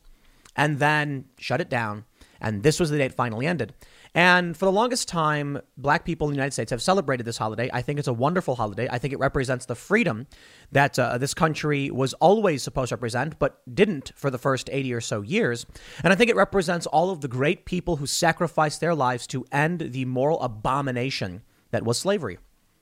and 0.57 0.79
then 0.79 1.25
shut 1.39 1.61
it 1.61 1.71
down. 1.71 2.05
And 2.41 2.63
this 2.63 2.79
was 2.79 2.91
the 2.91 3.01
it 3.03 3.15
finally 3.15 3.47
ended. 3.47 3.73
And 4.15 4.57
for 4.57 4.65
the 4.65 4.73
longest 4.73 5.09
time, 5.09 5.61
black 5.77 6.05
people 6.05 6.29
in 6.29 6.33
the 6.33 6.37
United 6.37 6.53
States 6.53 6.71
have 6.71 6.83
celebrated 6.83 7.25
this 7.25 7.39
holiday. 7.39 7.71
I 7.73 7.83
think 7.83 7.99
it's 7.99 8.09
a 8.09 8.13
wonderful 8.13 8.57
holiday. 8.57 8.89
I 8.91 8.99
think 8.99 9.13
it 9.13 9.19
represents 9.19 9.67
the 9.67 9.75
freedom 9.75 10.27
that 10.73 10.99
uh, 10.99 11.19
this 11.19 11.35
country 11.35 11.91
was 11.91 12.15
always 12.15 12.63
supposed 12.63 12.91
to 12.91 12.97
represent, 12.97 13.39
but 13.39 13.61
didn't 13.73 14.13
for 14.17 14.31
the 14.31 14.39
first 14.39 14.69
80 14.73 14.93
or 14.95 15.01
so 15.01 15.23
years. 15.23 15.67
And 16.03 16.13
I 16.13 16.17
think 16.17 16.31
it 16.31 16.37
represents 16.37 16.87
all 16.87 17.11
of 17.11 17.21
the 17.21 17.29
great 17.29 17.65
people 17.65 17.97
who 17.97 18.07
sacrificed 18.07 18.81
their 18.81 18.95
lives 18.95 19.27
to 19.29 19.45
end 19.53 19.81
the 19.81 20.05
moral 20.05 20.41
abomination 20.43 21.43
that 21.71 21.85
was 21.85 21.99
slavery. 21.99 22.39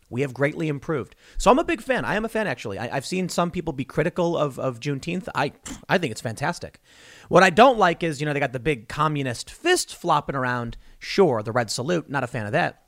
We 0.08 0.20
have 0.20 0.32
greatly 0.32 0.68
improved. 0.68 1.16
So 1.36 1.50
I'm 1.50 1.58
a 1.58 1.64
big 1.64 1.80
fan. 1.80 2.04
I 2.04 2.14
am 2.14 2.24
a 2.24 2.28
fan, 2.28 2.46
actually. 2.46 2.78
I, 2.78 2.94
have 2.94 3.04
seen 3.04 3.28
some 3.28 3.50
people 3.50 3.72
be 3.72 3.84
critical 3.84 4.36
of, 4.36 4.58
of 4.58 4.78
Juneteenth. 4.78 5.28
I, 5.34 5.52
I 5.88 5.98
think 5.98 6.12
it's 6.12 6.20
fantastic. 6.20 6.80
What 7.28 7.42
I 7.42 7.50
don't 7.50 7.78
like 7.78 8.02
is, 8.02 8.20
you 8.20 8.26
know, 8.26 8.32
they 8.32 8.40
got 8.40 8.52
the 8.52 8.60
big 8.60 8.88
communist 8.88 9.50
fist 9.50 9.94
flopping 9.94 10.36
around. 10.36 10.76
Sure, 10.98 11.42
the 11.42 11.52
red 11.52 11.70
salute, 11.70 12.08
not 12.08 12.24
a 12.24 12.26
fan 12.26 12.46
of 12.46 12.52
that. 12.52 12.82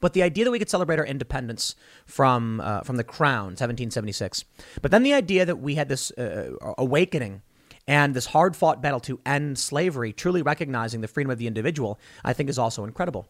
But 0.00 0.12
the 0.12 0.22
idea 0.22 0.44
that 0.44 0.50
we 0.50 0.58
could 0.58 0.70
celebrate 0.70 0.98
our 0.98 1.06
independence 1.06 1.76
from 2.06 2.60
uh, 2.60 2.80
from 2.82 2.96
the 2.96 3.04
crown, 3.04 3.54
1776. 3.56 4.44
But 4.82 4.90
then 4.90 5.02
the 5.02 5.14
idea 5.14 5.44
that 5.44 5.56
we 5.56 5.76
had 5.76 5.88
this 5.88 6.10
uh, 6.12 6.50
awakening 6.76 7.42
and 7.86 8.14
this 8.14 8.26
hard 8.26 8.56
fought 8.56 8.82
battle 8.82 9.00
to 9.00 9.20
end 9.24 9.58
slavery, 9.58 10.12
truly 10.12 10.42
recognizing 10.42 11.00
the 11.00 11.08
freedom 11.08 11.30
of 11.30 11.38
the 11.38 11.46
individual, 11.46 11.98
I 12.24 12.32
think 12.32 12.48
is 12.48 12.58
also 12.58 12.84
incredible. 12.84 13.28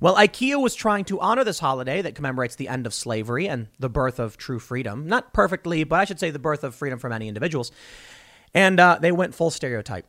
Well, 0.00 0.14
IKEA 0.14 0.60
was 0.60 0.76
trying 0.76 1.04
to 1.06 1.20
honor 1.20 1.42
this 1.42 1.58
holiday 1.58 2.02
that 2.02 2.14
commemorates 2.14 2.54
the 2.54 2.68
end 2.68 2.86
of 2.86 2.94
slavery 2.94 3.48
and 3.48 3.66
the 3.80 3.88
birth 3.88 4.20
of 4.20 4.36
true 4.36 4.60
freedom. 4.60 5.06
Not 5.06 5.32
perfectly, 5.32 5.82
but 5.82 5.98
I 5.98 6.04
should 6.04 6.20
say 6.20 6.30
the 6.30 6.38
birth 6.38 6.62
of 6.62 6.74
freedom 6.74 7.00
for 7.00 7.08
many 7.08 7.26
individuals. 7.26 7.72
And 8.54 8.80
uh, 8.80 8.98
they 9.00 9.12
went 9.12 9.34
full 9.34 9.50
stereotype. 9.50 10.06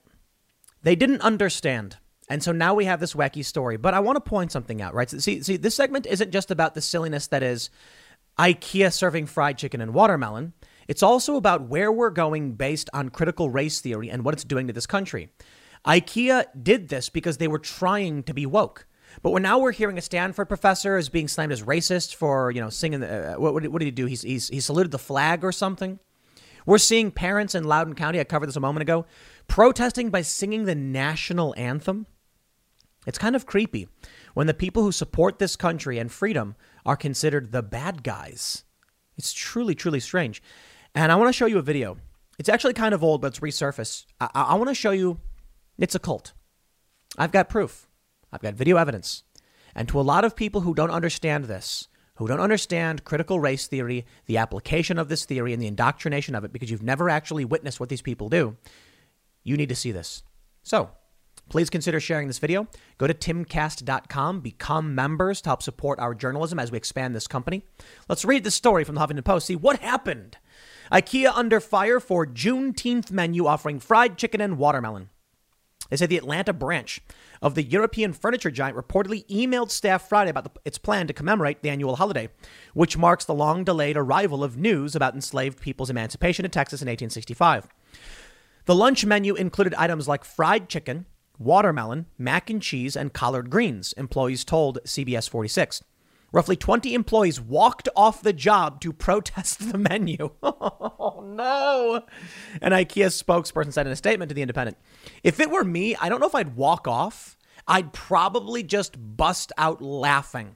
They 0.83 0.95
didn't 0.95 1.21
understand. 1.21 1.97
And 2.29 2.43
so 2.43 2.51
now 2.51 2.73
we 2.73 2.85
have 2.85 2.99
this 2.99 3.13
wacky 3.13 3.43
story. 3.43 3.77
But 3.77 3.93
I 3.93 3.99
want 3.99 4.15
to 4.17 4.29
point 4.29 4.51
something 4.51 4.81
out, 4.81 4.93
right? 4.93 5.09
See, 5.09 5.41
see, 5.41 5.57
this 5.57 5.75
segment 5.75 6.05
isn't 6.05 6.31
just 6.31 6.51
about 6.51 6.75
the 6.75 6.81
silliness 6.81 7.27
that 7.27 7.43
is 7.43 7.69
IKEA 8.37 8.93
serving 8.93 9.25
fried 9.25 9.57
chicken 9.57 9.81
and 9.81 9.93
watermelon. 9.93 10.53
It's 10.87 11.03
also 11.03 11.35
about 11.35 11.67
where 11.67 11.91
we're 11.91 12.09
going 12.09 12.53
based 12.53 12.89
on 12.93 13.09
critical 13.09 13.49
race 13.49 13.81
theory 13.81 14.09
and 14.09 14.23
what 14.23 14.33
it's 14.33 14.43
doing 14.43 14.67
to 14.67 14.73
this 14.73 14.87
country. 14.87 15.29
IKEA 15.85 16.45
did 16.61 16.89
this 16.89 17.09
because 17.09 17.37
they 17.37 17.47
were 17.47 17.59
trying 17.59 18.23
to 18.23 18.33
be 18.33 18.45
woke. 18.45 18.85
But 19.21 19.31
we're 19.31 19.39
now 19.39 19.59
we're 19.59 19.71
hearing 19.71 19.97
a 19.97 20.01
Stanford 20.01 20.47
professor 20.47 20.97
is 20.97 21.09
being 21.09 21.27
slammed 21.27 21.51
as 21.51 21.63
racist 21.63 22.15
for 22.15 22.51
you 22.51 22.61
know 22.61 22.69
singing. 22.69 22.99
The, 22.99 23.35
uh, 23.35 23.39
what, 23.39 23.53
what, 23.53 23.79
did 23.79 23.85
he 23.85 23.91
do? 23.91 24.05
He's, 24.05 24.21
he's 24.21 24.47
he 24.49 24.59
saluted 24.59 24.91
the 24.91 24.99
flag 24.99 25.43
or 25.43 25.51
something. 25.51 25.99
We're 26.69 26.77
seeing 26.77 27.09
parents 27.09 27.55
in 27.55 27.63
Loudoun 27.63 27.95
County. 27.95 28.19
I 28.19 28.23
covered 28.25 28.45
this 28.45 28.55
a 28.55 28.59
moment 28.59 28.83
ago, 28.83 29.07
protesting 29.47 30.11
by 30.11 30.21
singing 30.21 30.65
the 30.65 30.75
national 30.75 31.55
anthem. 31.57 32.05
It's 33.07 33.17
kind 33.17 33.35
of 33.35 33.47
creepy 33.47 33.87
when 34.35 34.45
the 34.45 34.53
people 34.53 34.83
who 34.83 34.91
support 34.91 35.39
this 35.39 35.55
country 35.55 35.97
and 35.97 36.11
freedom 36.11 36.55
are 36.85 36.95
considered 36.95 37.51
the 37.51 37.63
bad 37.63 38.03
guys. 38.03 38.65
It's 39.17 39.33
truly, 39.33 39.73
truly 39.73 39.99
strange. 39.99 40.43
And 40.93 41.11
I 41.11 41.15
want 41.15 41.29
to 41.29 41.33
show 41.33 41.47
you 41.47 41.57
a 41.57 41.63
video. 41.63 41.97
It's 42.37 42.49
actually 42.49 42.73
kind 42.73 42.93
of 42.93 43.03
old, 43.03 43.21
but 43.21 43.29
it's 43.29 43.39
resurfaced. 43.39 44.05
I, 44.21 44.29
I 44.35 44.53
want 44.53 44.69
to 44.69 44.75
show 44.75 44.91
you 44.91 45.19
it's 45.79 45.95
a 45.95 45.99
cult. 45.99 46.33
I've 47.17 47.31
got 47.31 47.49
proof. 47.49 47.87
I've 48.31 48.43
got 48.43 48.53
video 48.53 48.77
evidence. 48.77 49.23
And 49.73 49.87
to 49.87 49.99
a 49.99 50.01
lot 50.01 50.23
of 50.23 50.35
people 50.35 50.61
who 50.61 50.75
don't 50.75 50.91
understand 50.91 51.45
this, 51.45 51.87
who 52.19 52.27
don't 52.27 52.41
understand 52.41 53.05
critical 53.05 53.39
race 53.39 53.67
theory, 53.67 54.05
the 54.25 54.37
application 54.37 54.99
of 54.99 55.07
this 55.07 55.23
theory, 55.23 55.53
and 55.53 55.61
the 55.61 55.67
indoctrination 55.67 56.35
of 56.35 56.43
it, 56.43 56.51
because 56.51 56.69
you've 56.69 56.83
never 56.83 57.09
actually 57.09 57.45
witnessed 57.45 57.79
what 57.79 57.87
these 57.87 58.01
people 58.01 58.27
do, 58.27 58.57
you 59.45 59.55
need 59.55 59.69
to 59.69 59.75
see 59.75 59.93
this. 59.93 60.21
So, 60.61 60.91
please 61.47 61.69
consider 61.69 62.01
sharing 62.01 62.27
this 62.27 62.37
video. 62.37 62.67
Go 62.97 63.07
to 63.07 63.13
timcast.com, 63.13 64.41
become 64.41 64.93
members 64.93 65.39
to 65.41 65.49
help 65.49 65.63
support 65.63 65.97
our 65.97 66.13
journalism 66.13 66.59
as 66.59 66.73
we 66.73 66.77
expand 66.77 67.15
this 67.15 67.25
company. 67.25 67.63
Let's 68.09 68.25
read 68.25 68.43
the 68.43 68.51
story 68.51 68.83
from 68.83 68.95
the 68.95 69.01
Huffington 69.01 69.23
Post. 69.23 69.47
See 69.47 69.55
what 69.55 69.79
happened. 69.79 70.37
IKEA 70.91 71.31
under 71.33 71.61
fire 71.61 72.01
for 72.01 72.27
Juneteenth 72.27 73.11
menu 73.11 73.47
offering 73.47 73.79
fried 73.79 74.17
chicken 74.17 74.41
and 74.41 74.57
watermelon. 74.57 75.09
They 75.89 75.97
say 75.97 76.05
the 76.05 76.17
Atlanta 76.17 76.53
branch 76.53 77.01
of 77.41 77.55
the 77.55 77.63
European 77.63 78.13
furniture 78.13 78.51
giant 78.51 78.77
reportedly 78.77 79.25
emailed 79.27 79.71
staff 79.71 80.07
Friday 80.07 80.29
about 80.29 80.43
the, 80.43 80.51
its 80.65 80.77
plan 80.77 81.07
to 81.07 81.13
commemorate 81.13 81.61
the 81.61 81.69
annual 81.69 81.95
holiday, 81.95 82.29
which 82.73 82.97
marks 82.97 83.25
the 83.25 83.33
long 83.33 83.63
delayed 83.63 83.97
arrival 83.97 84.43
of 84.43 84.57
news 84.57 84.95
about 84.95 85.15
enslaved 85.15 85.59
people's 85.59 85.89
emancipation 85.89 86.45
in 86.45 86.51
Texas 86.51 86.81
in 86.81 86.85
1865. 86.85 87.67
The 88.65 88.75
lunch 88.75 89.05
menu 89.05 89.33
included 89.35 89.73
items 89.75 90.07
like 90.07 90.23
fried 90.23 90.69
chicken, 90.69 91.05
watermelon, 91.39 92.05
mac 92.17 92.49
and 92.49 92.61
cheese, 92.61 92.95
and 92.95 93.13
collard 93.13 93.49
greens, 93.49 93.93
employees 93.93 94.43
told 94.43 94.79
CBS 94.85 95.27
46. 95.29 95.83
Roughly 96.31 96.55
20 96.55 96.93
employees 96.93 97.41
walked 97.41 97.89
off 97.95 98.21
the 98.21 98.33
job 98.33 98.81
to 98.81 98.93
protest 98.93 99.71
the 99.71 99.77
menu. 99.77 100.31
oh, 100.43 101.23
no. 101.25 102.03
An 102.61 102.71
IKEA 102.71 103.07
spokesperson 103.07 103.73
said 103.73 103.87
in 103.87 103.93
a 103.93 103.95
statement 103.95 104.29
to 104.29 104.35
The 104.35 104.43
Independent 104.43 104.77
If 105.23 105.39
it 105.39 105.49
were 105.49 105.63
me, 105.63 105.95
I 105.95 106.09
don't 106.09 106.19
know 106.19 106.27
if 106.27 106.35
I'd 106.35 106.55
walk 106.55 106.87
off. 106.87 107.37
I'd 107.67 107.93
probably 107.93 108.63
just 108.63 108.95
bust 109.17 109.51
out 109.57 109.81
laughing. 109.81 110.55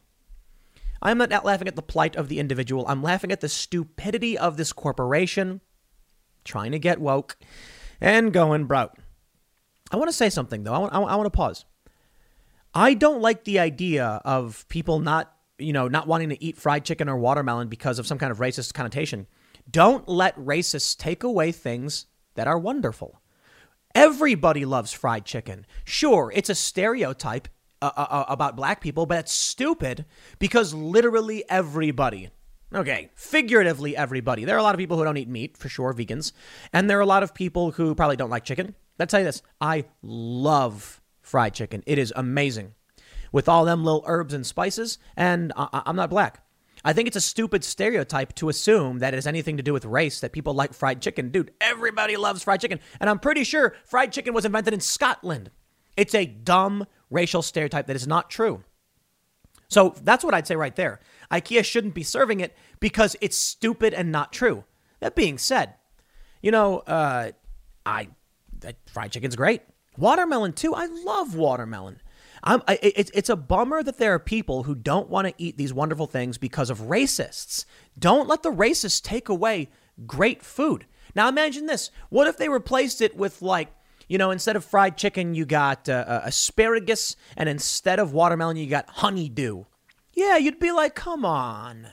I'm 1.01 1.17
not 1.17 1.45
laughing 1.45 1.67
at 1.67 1.75
the 1.75 1.81
plight 1.81 2.15
of 2.15 2.29
the 2.29 2.39
individual. 2.39 2.85
I'm 2.87 3.03
laughing 3.03 3.31
at 3.31 3.41
the 3.41 3.49
stupidity 3.49 4.37
of 4.37 4.57
this 4.57 4.71
corporation 4.71 5.61
trying 6.45 6.71
to 6.71 6.79
get 6.79 6.99
woke 6.99 7.37
and 7.99 8.31
going 8.31 8.65
broke. 8.65 8.95
I 9.91 9.97
want 9.97 10.09
to 10.09 10.15
say 10.15 10.29
something, 10.29 10.63
though. 10.63 10.73
I 10.73 10.77
want, 10.79 10.93
I 10.93 11.15
want 11.15 11.25
to 11.25 11.29
pause. 11.29 11.65
I 12.73 12.93
don't 12.95 13.21
like 13.21 13.43
the 13.43 13.59
idea 13.59 14.21
of 14.25 14.67
people 14.69 14.99
not 14.99 15.32
you 15.57 15.73
know, 15.73 15.87
not 15.87 16.07
wanting 16.07 16.29
to 16.29 16.43
eat 16.43 16.57
fried 16.57 16.85
chicken 16.85 17.09
or 17.09 17.17
watermelon 17.17 17.67
because 17.67 17.99
of 17.99 18.07
some 18.07 18.17
kind 18.17 18.31
of 18.31 18.39
racist 18.39 18.73
connotation. 18.73 19.27
Don't 19.69 20.07
let 20.07 20.37
racists 20.37 20.97
take 20.97 21.23
away 21.23 21.51
things 21.51 22.07
that 22.35 22.47
are 22.47 22.57
wonderful. 22.57 23.21
Everybody 23.95 24.65
loves 24.65 24.91
fried 24.91 25.25
chicken. 25.25 25.65
Sure, 25.85 26.31
it's 26.35 26.49
a 26.49 26.55
stereotype 26.55 27.47
uh, 27.81 27.91
uh, 27.95 28.07
uh 28.09 28.25
about 28.27 28.55
black 28.55 28.81
people, 28.81 29.05
but 29.05 29.19
it's 29.19 29.31
stupid 29.31 30.05
because 30.39 30.73
literally 30.73 31.43
everybody, 31.47 32.29
okay, 32.73 33.11
figuratively 33.15 33.95
everybody, 33.95 34.45
there 34.45 34.55
are 34.55 34.59
a 34.59 34.63
lot 34.63 34.73
of 34.73 34.79
people 34.79 34.97
who 34.97 35.03
don't 35.03 35.17
eat 35.17 35.29
meat, 35.29 35.57
for 35.57 35.69
sure, 35.69 35.93
vegans, 35.93 36.31
and 36.71 36.89
there 36.89 36.97
are 36.97 37.01
a 37.01 37.05
lot 37.05 37.23
of 37.23 37.33
people 37.33 37.71
who 37.71 37.93
probably 37.93 38.15
don't 38.15 38.31
like 38.31 38.45
chicken. 38.45 38.73
Let's 38.97 39.11
tell 39.11 39.19
you 39.19 39.25
this 39.25 39.43
I 39.61 39.85
love 40.01 41.01
fried 41.21 41.53
chicken, 41.53 41.83
it 41.85 41.99
is 41.99 42.11
amazing 42.15 42.73
with 43.33 43.49
all 43.49 43.65
them 43.65 43.83
little 43.83 44.05
herbs 44.07 44.33
and 44.33 44.45
spices, 44.45 44.97
and 45.17 45.51
I- 45.57 45.81
I'm 45.85 45.97
not 45.97 46.09
black. 46.09 46.45
I 46.85 46.93
think 46.93 47.07
it's 47.07 47.17
a 47.17 47.21
stupid 47.21 47.63
stereotype 47.63 48.33
to 48.35 48.49
assume 48.49 48.99
that 48.99 49.13
it 49.13 49.17
has 49.17 49.27
anything 49.27 49.57
to 49.57 49.63
do 49.63 49.73
with 49.73 49.85
race, 49.85 50.19
that 50.19 50.33
people 50.33 50.53
like 50.53 50.73
fried 50.73 51.01
chicken. 51.01 51.29
Dude, 51.29 51.51
everybody 51.61 52.17
loves 52.17 52.43
fried 52.43 52.61
chicken. 52.61 52.79
And 52.99 53.09
I'm 53.09 53.19
pretty 53.19 53.43
sure 53.43 53.75
fried 53.85 54.11
chicken 54.11 54.33
was 54.33 54.45
invented 54.45 54.73
in 54.73 54.81
Scotland. 54.81 55.49
It's 55.95 56.13
a 56.13 56.25
dumb 56.25 56.85
racial 57.09 57.41
stereotype 57.41 57.87
that 57.87 57.95
is 57.95 58.07
not 58.07 58.29
true. 58.29 58.63
So 59.69 59.95
that's 60.03 60.23
what 60.25 60.33
I'd 60.33 60.45
say 60.45 60.55
right 60.55 60.75
there. 60.75 60.99
IKEA 61.31 61.63
shouldn't 61.63 61.93
be 61.93 62.03
serving 62.03 62.41
it 62.41 62.55
because 62.79 63.15
it's 63.21 63.37
stupid 63.37 63.93
and 63.93 64.11
not 64.11 64.33
true. 64.33 64.65
That 64.99 65.15
being 65.15 65.37
said, 65.37 65.75
you 66.41 66.51
know, 66.51 66.79
uh, 66.79 67.31
I 67.85 68.09
fried 68.87 69.11
chicken's 69.11 69.35
great. 69.35 69.61
Watermelon, 69.97 70.53
too. 70.53 70.73
I 70.75 70.85
love 70.85 71.35
watermelon. 71.35 72.01
I, 72.45 72.77
it, 72.81 73.09
it's 73.13 73.29
a 73.29 73.37
bummer 73.37 73.83
that 73.83 73.97
there 73.97 74.13
are 74.13 74.19
people 74.19 74.63
who 74.63 74.75
don't 74.75 75.09
want 75.09 75.27
to 75.27 75.33
eat 75.37 75.57
these 75.57 75.73
wonderful 75.73 76.07
things 76.07 76.37
because 76.37 76.69
of 76.69 76.79
racists. 76.81 77.65
Don't 77.97 78.27
let 78.27 78.43
the 78.43 78.51
racists 78.51 79.01
take 79.01 79.29
away 79.29 79.69
great 80.05 80.43
food. 80.43 80.85
Now 81.15 81.29
imagine 81.29 81.67
this. 81.67 81.89
What 82.09 82.27
if 82.27 82.37
they 82.37 82.49
replaced 82.49 83.01
it 83.01 83.15
with 83.15 83.41
like, 83.41 83.69
you 84.09 84.17
know, 84.17 84.31
instead 84.31 84.55
of 84.55 84.65
fried 84.65 84.97
chicken, 84.97 85.33
you 85.35 85.45
got 85.45 85.87
uh, 85.87 86.03
uh, 86.05 86.21
asparagus, 86.25 87.15
and 87.37 87.47
instead 87.47 87.99
of 87.99 88.11
watermelon, 88.11 88.57
you 88.57 88.67
got 88.67 88.89
honeydew. 88.89 89.63
Yeah, 90.13 90.37
you'd 90.37 90.59
be 90.59 90.71
like, 90.71 90.95
come 90.95 91.23
on. 91.23 91.87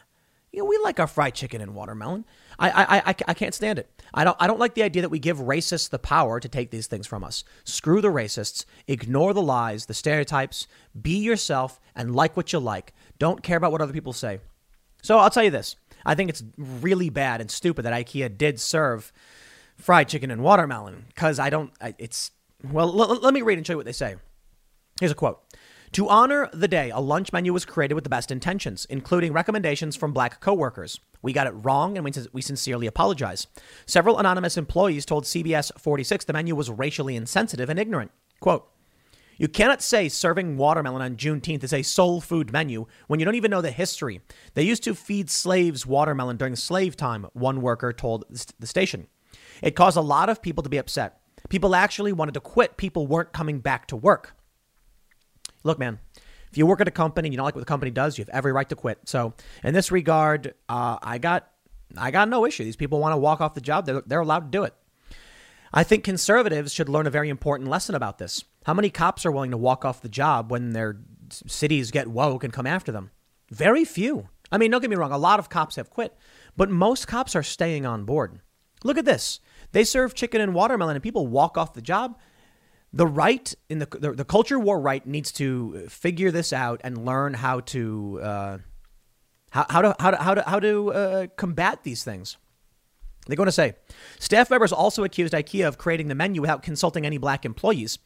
You 0.53 0.61
know, 0.61 0.65
we 0.65 0.79
like 0.79 0.99
our 0.99 1.07
fried 1.07 1.35
chicken 1.35 1.61
and 1.61 1.75
watermelon. 1.75 2.25
I, 2.59 2.71
I, 2.71 2.99
I, 3.11 3.15
I 3.29 3.35
can't 3.35 3.55
stand 3.55 3.79
it. 3.79 4.00
I 4.13 4.25
don't, 4.25 4.37
I 4.41 4.47
don't 4.47 4.61
like 4.61 4.75
the 4.75 4.83
idea 4.83 5.03
that 5.03 5.11
we 5.11 5.19
give 5.19 5.39
racists 5.39 5.89
the 5.91 5.99
power 5.99 6.41
to 6.41 6.49
take 6.49 6.71
these 6.71 6.87
things 6.87 7.07
from 7.07 7.25
us. 7.25 7.45
Screw 7.65 8.01
the 8.01 8.09
racists. 8.09 8.65
Ignore 8.87 9.35
the 9.35 9.43
lies, 9.43 9.87
the 9.87 9.95
stereotypes. 9.95 10.67
Be 11.01 11.19
yourself 11.19 11.81
and 11.95 12.15
like 12.15 12.37
what 12.37 12.53
you 12.53 12.59
like. 12.59 12.93
Don't 13.19 13.43
care 13.43 13.57
about 13.57 13.73
what 13.73 13.81
other 13.81 13.93
people 13.93 14.13
say. 14.13 14.41
So 15.03 15.19
I'll 15.19 15.31
tell 15.31 15.45
you 15.45 15.51
this. 15.51 15.77
I 16.05 16.15
think 16.15 16.31
it's 16.31 16.43
really 16.57 17.11
bad 17.11 17.41
and 17.41 17.51
stupid 17.51 17.85
that 17.85 17.93
IKEA 17.93 18.37
did 18.37 18.61
serve 18.61 19.13
fried 19.77 20.09
chicken 20.09 20.31
and 20.31 20.43
watermelon 20.43 21.05
because 21.09 21.39
I 21.39 21.51
don't, 21.51 21.73
it's, 21.99 22.31
well, 22.71 22.89
l- 22.89 23.21
let 23.21 23.35
me 23.35 23.43
read 23.43 23.59
and 23.59 23.67
show 23.67 23.75
you 23.75 23.79
what 23.79 23.87
they 23.87 23.93
say. 23.93 24.17
Here's 24.99 25.13
a 25.13 25.15
quote. 25.15 25.41
To 25.95 26.09
honor 26.09 26.49
the 26.53 26.69
day, 26.69 26.91
a 26.91 27.01
lunch 27.01 27.33
menu 27.33 27.53
was 27.53 27.65
created 27.65 27.95
with 27.95 28.05
the 28.05 28.11
best 28.11 28.31
intentions, 28.31 28.85
including 28.89 29.33
recommendations 29.33 29.97
from 29.97 30.13
black 30.13 30.41
coworkers. 30.41 31.01
We 31.21 31.33
got 31.33 31.49
it 31.49 31.51
wrong 31.51 31.99
and 31.99 32.05
we, 32.33 32.43
sincerely 32.43 32.87
apologize. 32.87 33.49
Several 33.87 34.19
anonymous 34.19 34.57
employees 34.57 35.05
told 35.05 35.25
CBS 35.25 35.73
46 35.77 36.27
the 36.27 36.33
menu 36.33 36.55
was 36.55 36.71
racially 36.71 37.17
insensitive 37.17 37.69
and 37.69 37.79
ignorant. 37.79 38.13
Quote, 38.39 38.71
you 39.37 39.49
cannot 39.49 39.83
say 39.83 40.09
serving 40.09 40.59
watermelon 40.59 41.03
on 41.03 41.17
Juneteenth 41.17 41.65
is 41.65 41.73
a 41.73 41.83
soul 41.83 42.21
food 42.21 42.53
menu 42.53 42.87
when 43.09 43.19
you 43.19 43.25
don't 43.25 43.35
even 43.35 43.51
know 43.51 43.63
the 43.63 43.73
history. 43.73 44.21
They 44.55 44.63
used 44.63 44.85
to 44.85 44.95
feed 44.95 45.29
slaves 45.29 45.87
watermelon 45.87 46.37
during 46.37 46.55
slave 46.55 46.95
time, 46.95 47.27
one 47.33 47.63
worker 47.63 47.93
told 47.93 48.27
the 48.61 48.67
station. 48.67 49.09
It 49.61 49.75
caused 49.75 49.97
a 49.97 50.03
lot 50.03 50.29
of 50.29 50.41
people 50.41 50.63
to 50.63 50.71
be 50.71 50.79
upset. 50.79 51.21
People 51.49 51.75
actually 51.75 52.13
wanted 52.13 52.35
to 52.35 52.41
quit. 52.41 52.77
People 52.77 53.09
weren't 53.09 53.33
coming 53.33 53.59
back 53.59 53.87
to 53.89 53.97
work. 53.97 54.37
Look, 55.63 55.79
man, 55.79 55.99
if 56.51 56.59
you 56.59 56.67
work 56.67 56.81
at 56.81 56.89
a 56.89 56.93
company 56.93 57.29
and 57.29 57.33
you 57.33 57.37
don't 57.37 57.45
like 57.45 57.55
what 57.55 57.61
the 57.61 57.67
company 57.67 57.91
does, 57.91 58.19
you 58.19 58.23
have 58.23 58.31
every 58.31 58.53
right 58.53 58.69
to 58.69 58.77
quit. 58.77 58.99
So, 59.07 59.35
in 59.63 59.75
this 59.75 59.93
regard, 59.93 60.55
uh, 60.69 60.99
I 61.03 61.19
got 61.19 61.49
I 61.97 62.11
got 62.11 62.29
no 62.29 62.47
issue. 62.47 62.65
These 62.65 62.77
people 62.77 63.01
want 63.01 63.13
to 63.13 63.19
walk 63.19 63.41
off 63.41 63.55
the 63.55 63.61
job; 63.61 63.87
they're, 63.87 64.03
they're 64.07 64.21
allowed 64.21 64.53
to 64.53 64.59
do 64.59 64.65
it. 64.65 64.75
I 65.73 65.85
think 65.85 66.03
conservatives 66.03 66.73
should 66.73 66.89
learn 66.89 67.07
a 67.07 67.11
very 67.11 67.29
important 67.29 67.71
lesson 67.71 67.95
about 67.95 68.19
this. 68.19 68.45
How 68.67 68.75
many 68.75 68.91
cops 68.91 69.25
are 69.25 69.31
willing 69.31 69.53
to 69.53 69.57
walk 69.57 69.85
off 69.85 70.03
the 70.03 70.09
job 70.09 70.51
when 70.51 70.73
their 70.73 70.99
cities 71.31 71.93
get 71.93 72.09
woke 72.09 72.43
and 72.43 72.53
come 72.53 72.67
after 72.67 72.91
them? 72.91 73.11
Very 73.51 73.85
few. 73.85 74.29
I 74.51 74.59
mean, 74.59 74.73
don't 74.73 74.81
get 74.81 74.91
me 74.91 74.97
wrong, 74.97 75.13
a 75.13 75.19
lot 75.19 75.39
of 75.39 75.49
cops 75.49 75.77
have 75.77 75.91
quit, 75.91 76.17
but 76.57 76.71
most 76.71 77.07
cops 77.07 77.37
are 77.37 77.43
staying 77.43 77.87
on 77.87 78.05
board. 78.05 78.41
Look 78.83 78.99
at 78.99 79.05
this. 79.05 79.39
They 79.73 79.85
serve 79.85 80.15
chicken 80.15 80.41
and 80.41 80.55
watermelon 80.55 80.97
and 80.97 81.03
people 81.03 81.29
walk 81.29 81.57
off 81.57 81.75
the 81.75 81.83
job 81.83 82.19
the 82.93 83.07
right 83.07 83.55
in 83.69 83.79
the, 83.79 83.87
the, 83.87 84.13
the 84.13 84.25
culture 84.25 84.59
war 84.59 84.81
right 84.81 85.07
needs 85.07 85.31
to 85.33 85.87
figure 85.89 86.31
this 86.31 86.53
out 86.53 86.81
and 86.83 87.05
learn 87.05 87.35
how 87.35 87.61
to 87.61 88.21
uh, 88.23 88.59
how, 89.51 89.67
how 89.69 89.83
to 89.83 89.97
how 89.99 90.11
to 90.11 90.17
how 90.23 90.35
to 90.35 90.43
how 90.43 90.61
to 90.61 90.93
uh, 90.93 91.27
combat 91.37 91.85
these 91.85 92.03
things. 92.05 92.37
They're 93.27 93.37
going 93.37 93.47
to 93.47 93.53
say 93.53 93.75
staff 94.19 94.51
members 94.51 94.73
also 94.73 95.05
accused 95.05 95.35
IKEA 95.35 95.69
of 95.69 95.79
creating 95.79 96.09
the 96.09 96.15
menu 96.15 96.41
without 96.41 96.63
consulting 96.63 97.07
any 97.07 97.19
black 97.19 97.45
employees, 97.45 97.99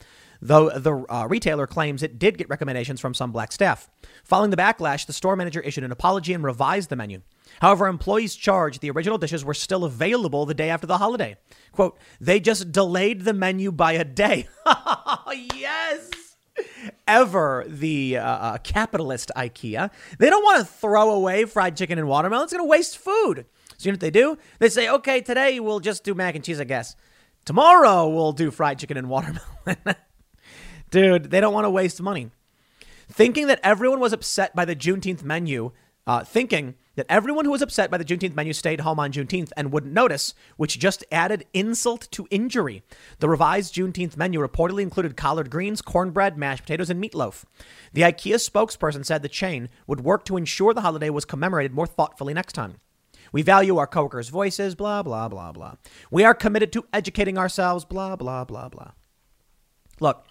though 0.42 0.68
the 0.70 1.06
uh, 1.08 1.26
retailer 1.28 1.66
claims 1.66 2.02
it 2.02 2.18
did 2.18 2.36
get 2.36 2.48
recommendations 2.50 3.00
from 3.00 3.14
some 3.14 3.32
black 3.32 3.52
staff. 3.52 3.88
Following 4.24 4.50
the 4.50 4.56
backlash, 4.56 5.06
the 5.06 5.12
store 5.12 5.36
manager 5.36 5.60
issued 5.60 5.84
an 5.84 5.92
apology 5.92 6.34
and 6.34 6.44
revised 6.44 6.90
the 6.90 6.96
menu. 6.96 7.22
However, 7.60 7.86
employees 7.86 8.34
charged 8.34 8.80
the 8.80 8.90
original 8.90 9.18
dishes 9.18 9.44
were 9.44 9.54
still 9.54 9.84
available 9.84 10.46
the 10.46 10.54
day 10.54 10.70
after 10.70 10.86
the 10.86 10.98
holiday. 10.98 11.36
Quote, 11.72 11.98
they 12.20 12.40
just 12.40 12.72
delayed 12.72 13.22
the 13.22 13.32
menu 13.32 13.72
by 13.72 13.92
a 13.92 14.04
day. 14.04 14.48
yes! 15.54 16.10
Ever 17.08 17.64
the 17.66 18.18
uh, 18.18 18.24
uh, 18.24 18.58
capitalist 18.58 19.30
IKEA. 19.36 19.90
They 20.18 20.30
don't 20.30 20.44
want 20.44 20.60
to 20.60 20.72
throw 20.72 21.10
away 21.10 21.44
fried 21.44 21.76
chicken 21.76 21.98
and 21.98 22.06
watermelon. 22.08 22.44
It's 22.44 22.52
going 22.52 22.64
to 22.64 22.68
waste 22.68 22.98
food. 22.98 23.46
So 23.76 23.86
you 23.86 23.92
know 23.92 23.94
what 23.94 24.00
they 24.00 24.10
do? 24.10 24.38
They 24.60 24.68
say, 24.68 24.88
okay, 24.88 25.20
today 25.20 25.58
we'll 25.58 25.80
just 25.80 26.04
do 26.04 26.14
mac 26.14 26.34
and 26.36 26.44
cheese, 26.44 26.60
I 26.60 26.64
guess. 26.64 26.94
Tomorrow 27.44 28.08
we'll 28.08 28.32
do 28.32 28.50
fried 28.50 28.78
chicken 28.78 28.96
and 28.96 29.08
watermelon. 29.08 29.42
Dude, 30.90 31.30
they 31.30 31.40
don't 31.40 31.52
want 31.52 31.64
to 31.64 31.70
waste 31.70 32.00
money. 32.00 32.30
Thinking 33.08 33.48
that 33.48 33.60
everyone 33.62 34.00
was 34.00 34.12
upset 34.12 34.54
by 34.54 34.64
the 34.64 34.76
Juneteenth 34.76 35.22
menu, 35.22 35.72
uh, 36.06 36.24
thinking 36.24 36.76
that 36.96 37.06
everyone 37.08 37.44
who 37.44 37.50
was 37.50 37.62
upset 37.62 37.90
by 37.90 37.98
the 37.98 38.04
Juneteenth 38.04 38.34
menu 38.34 38.52
stayed 38.52 38.80
home 38.80 39.00
on 39.00 39.12
Juneteenth 39.12 39.50
and 39.56 39.72
wouldn't 39.72 39.92
notice, 39.92 40.34
which 40.56 40.78
just 40.78 41.04
added 41.10 41.46
insult 41.52 42.08
to 42.12 42.28
injury. 42.30 42.82
The 43.18 43.28
revised 43.28 43.74
Juneteenth 43.74 44.16
menu 44.16 44.40
reportedly 44.40 44.82
included 44.82 45.16
collard 45.16 45.50
greens, 45.50 45.82
cornbread, 45.82 46.38
mashed 46.38 46.62
potatoes, 46.62 46.90
and 46.90 47.02
meatloaf. 47.02 47.44
The 47.92 48.02
IKEA 48.02 48.36
spokesperson 48.36 49.04
said 49.04 49.22
the 49.22 49.28
chain 49.28 49.68
would 49.86 50.00
work 50.00 50.24
to 50.26 50.36
ensure 50.36 50.74
the 50.74 50.80
holiday 50.82 51.10
was 51.10 51.24
commemorated 51.24 51.72
more 51.72 51.86
thoughtfully 51.86 52.34
next 52.34 52.52
time. 52.52 52.76
We 53.32 53.42
value 53.42 53.78
our 53.78 53.86
coworkers' 53.88 54.28
voices, 54.28 54.76
blah, 54.76 55.02
blah, 55.02 55.28
blah, 55.28 55.50
blah. 55.52 55.74
We 56.10 56.22
are 56.22 56.34
committed 56.34 56.72
to 56.74 56.86
educating 56.92 57.36
ourselves, 57.36 57.84
blah, 57.84 58.14
blah, 58.14 58.44
blah, 58.44 58.68
blah. 58.68 58.92
Look, 59.98 60.24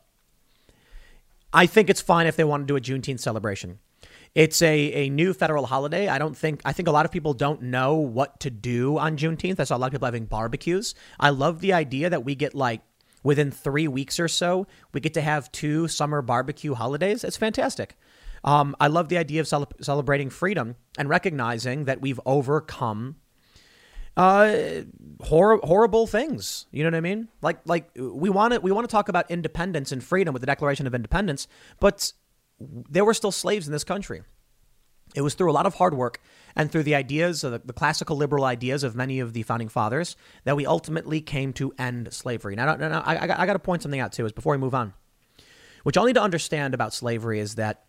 I 1.51 1.66
think 1.66 1.89
it's 1.89 2.01
fine 2.01 2.28
if 2.28 2.36
they 2.36 2.43
want 2.43 2.66
to 2.66 2.66
do 2.66 2.78
a 2.78 2.82
Juneteenth 2.82 3.20
celebration. 3.20 3.80
It's 4.36 4.61
a, 4.63 4.77
a 4.93 5.09
new 5.09 5.34
federal 5.34 5.67
holiday. 5.67 6.07
I 6.07 6.17
don't 6.17 6.36
think, 6.36 6.61
I 6.65 6.73
think 6.73 6.88
a 6.88 6.91
lot 6.91 7.05
of 7.05 7.11
people 7.11 7.34
don't 7.34 7.61
know 7.61 7.95
what 7.95 8.39
to 8.39 8.49
do 8.49 8.97
on 8.97 9.15
Juneteenth. 9.15 9.59
I 9.59 9.63
saw 9.63 9.77
a 9.77 9.79
lot 9.79 9.88
of 9.88 9.91
people 9.91 10.07
having 10.07 10.25
barbecues. 10.25 10.95
I 11.19 11.29
love 11.29 11.59
the 11.59 11.73
idea 11.73 12.09
that 12.09 12.25
we 12.25 12.34
get 12.34 12.55
like 12.55 12.81
within 13.23 13.51
three 13.51 13.88
weeks 13.88 14.19
or 14.19 14.27
so, 14.27 14.67
we 14.91 14.99
get 14.99 15.13
to 15.13 15.21
have 15.21 15.51
two 15.51 15.88
summer 15.88 16.21
barbecue 16.21 16.73
holidays. 16.73 17.23
It's 17.23 17.38
fantastic. 17.38 17.95
Um, 18.43 18.75
I 18.79 18.88
love 18.88 19.07
the 19.09 19.17
idea 19.17 19.39
of 19.39 19.47
cele- 19.47 19.71
celebrating 19.81 20.29
freedom 20.29 20.75
and 20.97 21.07
recognizing 21.07 21.86
that 21.86 22.01
we've 22.01 22.19
overcome 22.25 23.15
uh, 24.17 24.81
hor- 25.21 25.61
horrible 25.63 26.07
things. 26.07 26.65
You 26.71 26.84
know 26.84 26.89
what 26.89 26.97
I 26.97 27.01
mean? 27.01 27.29
Like, 27.41 27.59
like 27.65 27.89
we 27.95 28.29
want 28.29 28.53
to 28.53 28.59
we 28.59 28.71
want 28.71 28.88
to 28.88 28.91
talk 28.91 29.09
about 29.09 29.31
independence 29.31 29.91
and 29.91 30.03
freedom 30.03 30.34
with 30.34 30.41
the 30.41 30.47
Declaration 30.47 30.86
of 30.86 30.93
Independence, 30.93 31.47
but 31.79 32.11
there 32.89 33.05
were 33.05 33.14
still 33.14 33.32
slaves 33.32 33.68
in 33.68 33.74
this 33.74 33.84
country. 33.84 34.24
It 35.16 35.22
was 35.22 35.36
through 35.36 35.51
a 35.51 35.53
lot 35.53 35.66
of 35.66 35.76
hard 35.76 35.93
work 35.93 36.20
and 36.55 36.72
through 36.72 36.84
the 36.84 36.95
ideas, 36.95 37.43
uh, 37.43 37.59
the 37.64 37.74
classical 37.74 38.18
liberal 38.18 38.45
ideas 38.45 38.84
of 38.84 38.95
many 38.95 39.20
of 39.20 39.34
the 39.34 39.43
founding 39.43 39.70
fathers, 39.70 40.16
that 40.43 40.55
we 40.55 40.66
ultimately 40.66 41.22
came 41.22 41.53
to 41.53 41.74
end 41.78 42.11
slavery. 42.14 42.55
Now, 42.55 42.76
now 42.76 43.01
I, 43.05 43.16
I, 43.16 43.41
I 43.41 43.45
got 43.45 43.53
to 43.53 43.59
point 43.59 43.84
something 43.84 43.99
out 43.99 44.11
too, 44.11 44.26
is 44.26 44.32
before 44.32 44.53
we 44.53 44.57
move 44.57 44.74
on. 44.74 44.93
What 45.84 45.95
y'all 45.95 46.05
need 46.05 46.14
to 46.14 46.22
understand 46.22 46.74
about 46.74 46.93
slavery 46.93 47.39
is 47.39 47.55
that 47.55 47.86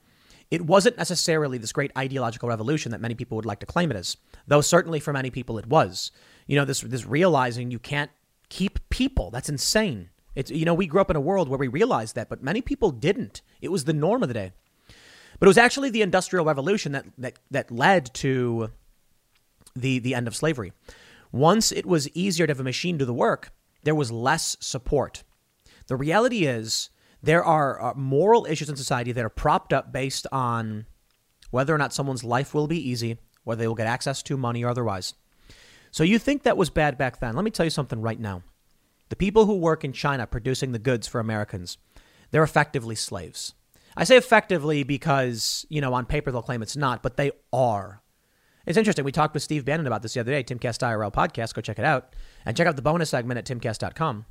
it 0.51 0.63
wasn't 0.63 0.99
necessarily 0.99 1.59
this 1.59 1.73
great 1.73 1.93
ideological 1.97 2.49
revolution 2.49 2.93
that 2.93 3.01
many 3.01 3.15
people 3.15 3.37
would 3.37 3.47
like 3.47 3.61
to 3.61 3.67
claim 3.67 3.91
it 3.91 3.97
as, 3.97 4.17
though 4.47 4.61
certainly 4.61 5.01
for 5.01 5.13
many 5.13 5.31
people 5.31 5.59
it 5.59 5.67
was. 5.67 6.11
You 6.47 6.57
know, 6.57 6.65
this 6.65 6.81
this 6.81 7.07
realizing 7.07 7.71
you 7.71 7.79
can't 7.79 8.11
keep 8.51 8.79
people. 8.91 9.31
That's 9.31 9.49
insane. 9.49 10.11
It's 10.35 10.51
you 10.51 10.65
know, 10.65 10.75
we 10.75 10.87
grew 10.87 11.01
up 11.01 11.11
in 11.11 11.17
a 11.17 11.21
world 11.21 11.49
where 11.49 11.59
we 11.59 11.69
realized 11.69 12.15
that, 12.17 12.29
but 12.29 12.43
many 12.43 12.61
people 12.61 12.91
didn't. 12.91 13.41
It 13.63 13.71
was 13.71 13.85
the 13.85 13.93
norm 13.93 14.23
of 14.23 14.29
the 14.29 14.35
day. 14.35 14.53
But 15.45 15.49
it 15.49 15.51
was 15.51 15.59
actually 15.59 15.91
the 15.91 16.01
Industrial 16.01 16.43
Revolution 16.43 16.93
that 16.93 17.05
that 17.19 17.35
that 17.51 17.71
led 17.71 18.15
to 18.15 18.71
the 19.77 19.99
the 19.99 20.15
end 20.15 20.27
of 20.27 20.35
slavery. 20.35 20.73
Once 21.33 21.71
it 21.71 21.85
was 21.85 22.09
easier 22.15 22.47
to 22.47 22.51
have 22.51 22.61
a 22.61 22.65
machine 22.65 22.97
do 22.97 23.05
the 23.05 23.13
work, 23.13 23.53
there 23.83 23.95
was 23.95 24.11
less 24.11 24.57
support. 24.59 25.23
The 25.87 25.97
reality 25.97 26.47
is 26.47 26.89
there 27.23 27.45
are 27.45 27.91
uh, 27.91 27.93
moral 27.95 28.47
issues 28.47 28.71
in 28.71 28.77
society 28.77 29.13
that 29.13 29.23
are 29.23 29.29
propped 29.29 29.75
up 29.75 29.93
based 29.93 30.27
on 30.33 30.87
whether 31.51 31.75
or 31.75 31.79
not 31.79 31.93
someone's 31.93 32.25
life 32.25 32.55
will 32.55 32.67
be 32.67 32.89
easy, 32.89 33.19
whether 33.43 33.59
they 33.59 33.69
will 33.69 33.75
get 33.75 33.87
access 33.87 34.23
to 34.23 34.39
money 34.39 34.65
or 34.65 34.71
otherwise. 34.71 35.13
So 35.91 36.05
you 36.05 36.19
think 36.19 36.45
that 36.45 36.57
was 36.57 36.71
bad 36.71 36.97
back 36.97 37.21
then? 37.21 37.37
Let 37.37 37.45
me 37.45 37.51
tell 37.51 37.67
you 37.67 37.71
something 37.71 38.01
right 38.01 38.19
now. 38.19 38.45
The 39.11 39.17
people 39.17 39.45
who 39.45 39.59
work 39.59 39.85
in 39.85 39.93
China 39.93 40.27
producing 40.27 40.73
the 40.73 40.79
goods 40.79 41.07
for 41.07 41.21
Americans, 41.21 41.77
they're 42.31 42.43
effectively 42.43 42.95
slaves. 42.95 43.53
I 43.97 44.05
say 44.05 44.17
effectively 44.17 44.83
because, 44.83 45.67
you 45.69 45.81
know, 45.81 45.95
on 45.95 46.07
paper 46.07 46.31
they'll 46.33 46.43
claim 46.43 46.63
it's 46.63 46.77
not, 46.77 47.03
but 47.03 47.17
they 47.17 47.33
are. 47.53 48.03
It's 48.67 48.79
interesting. 48.79 49.05
We 49.05 49.13
talked 49.13 49.35
with 49.35 49.43
Steve 49.43 49.65
Bannon 49.65 49.87
about 49.87 50.03
this 50.03 50.15
the 50.15 50.21
other 50.21 50.33
day, 50.33 50.43
Timcast 50.43 50.81
IRL 50.81 51.13
podcast. 51.13 51.55
Go 51.55 51.61
check 51.61 51.79
it 51.79 51.85
out. 51.85 52.15
And 52.47 52.57
check 52.57 52.67
out 52.67 52.77
the 52.77 52.83
bonus 52.83 53.11
segment 53.11 53.39
at 53.39 53.47
timcast.com. 53.47 54.27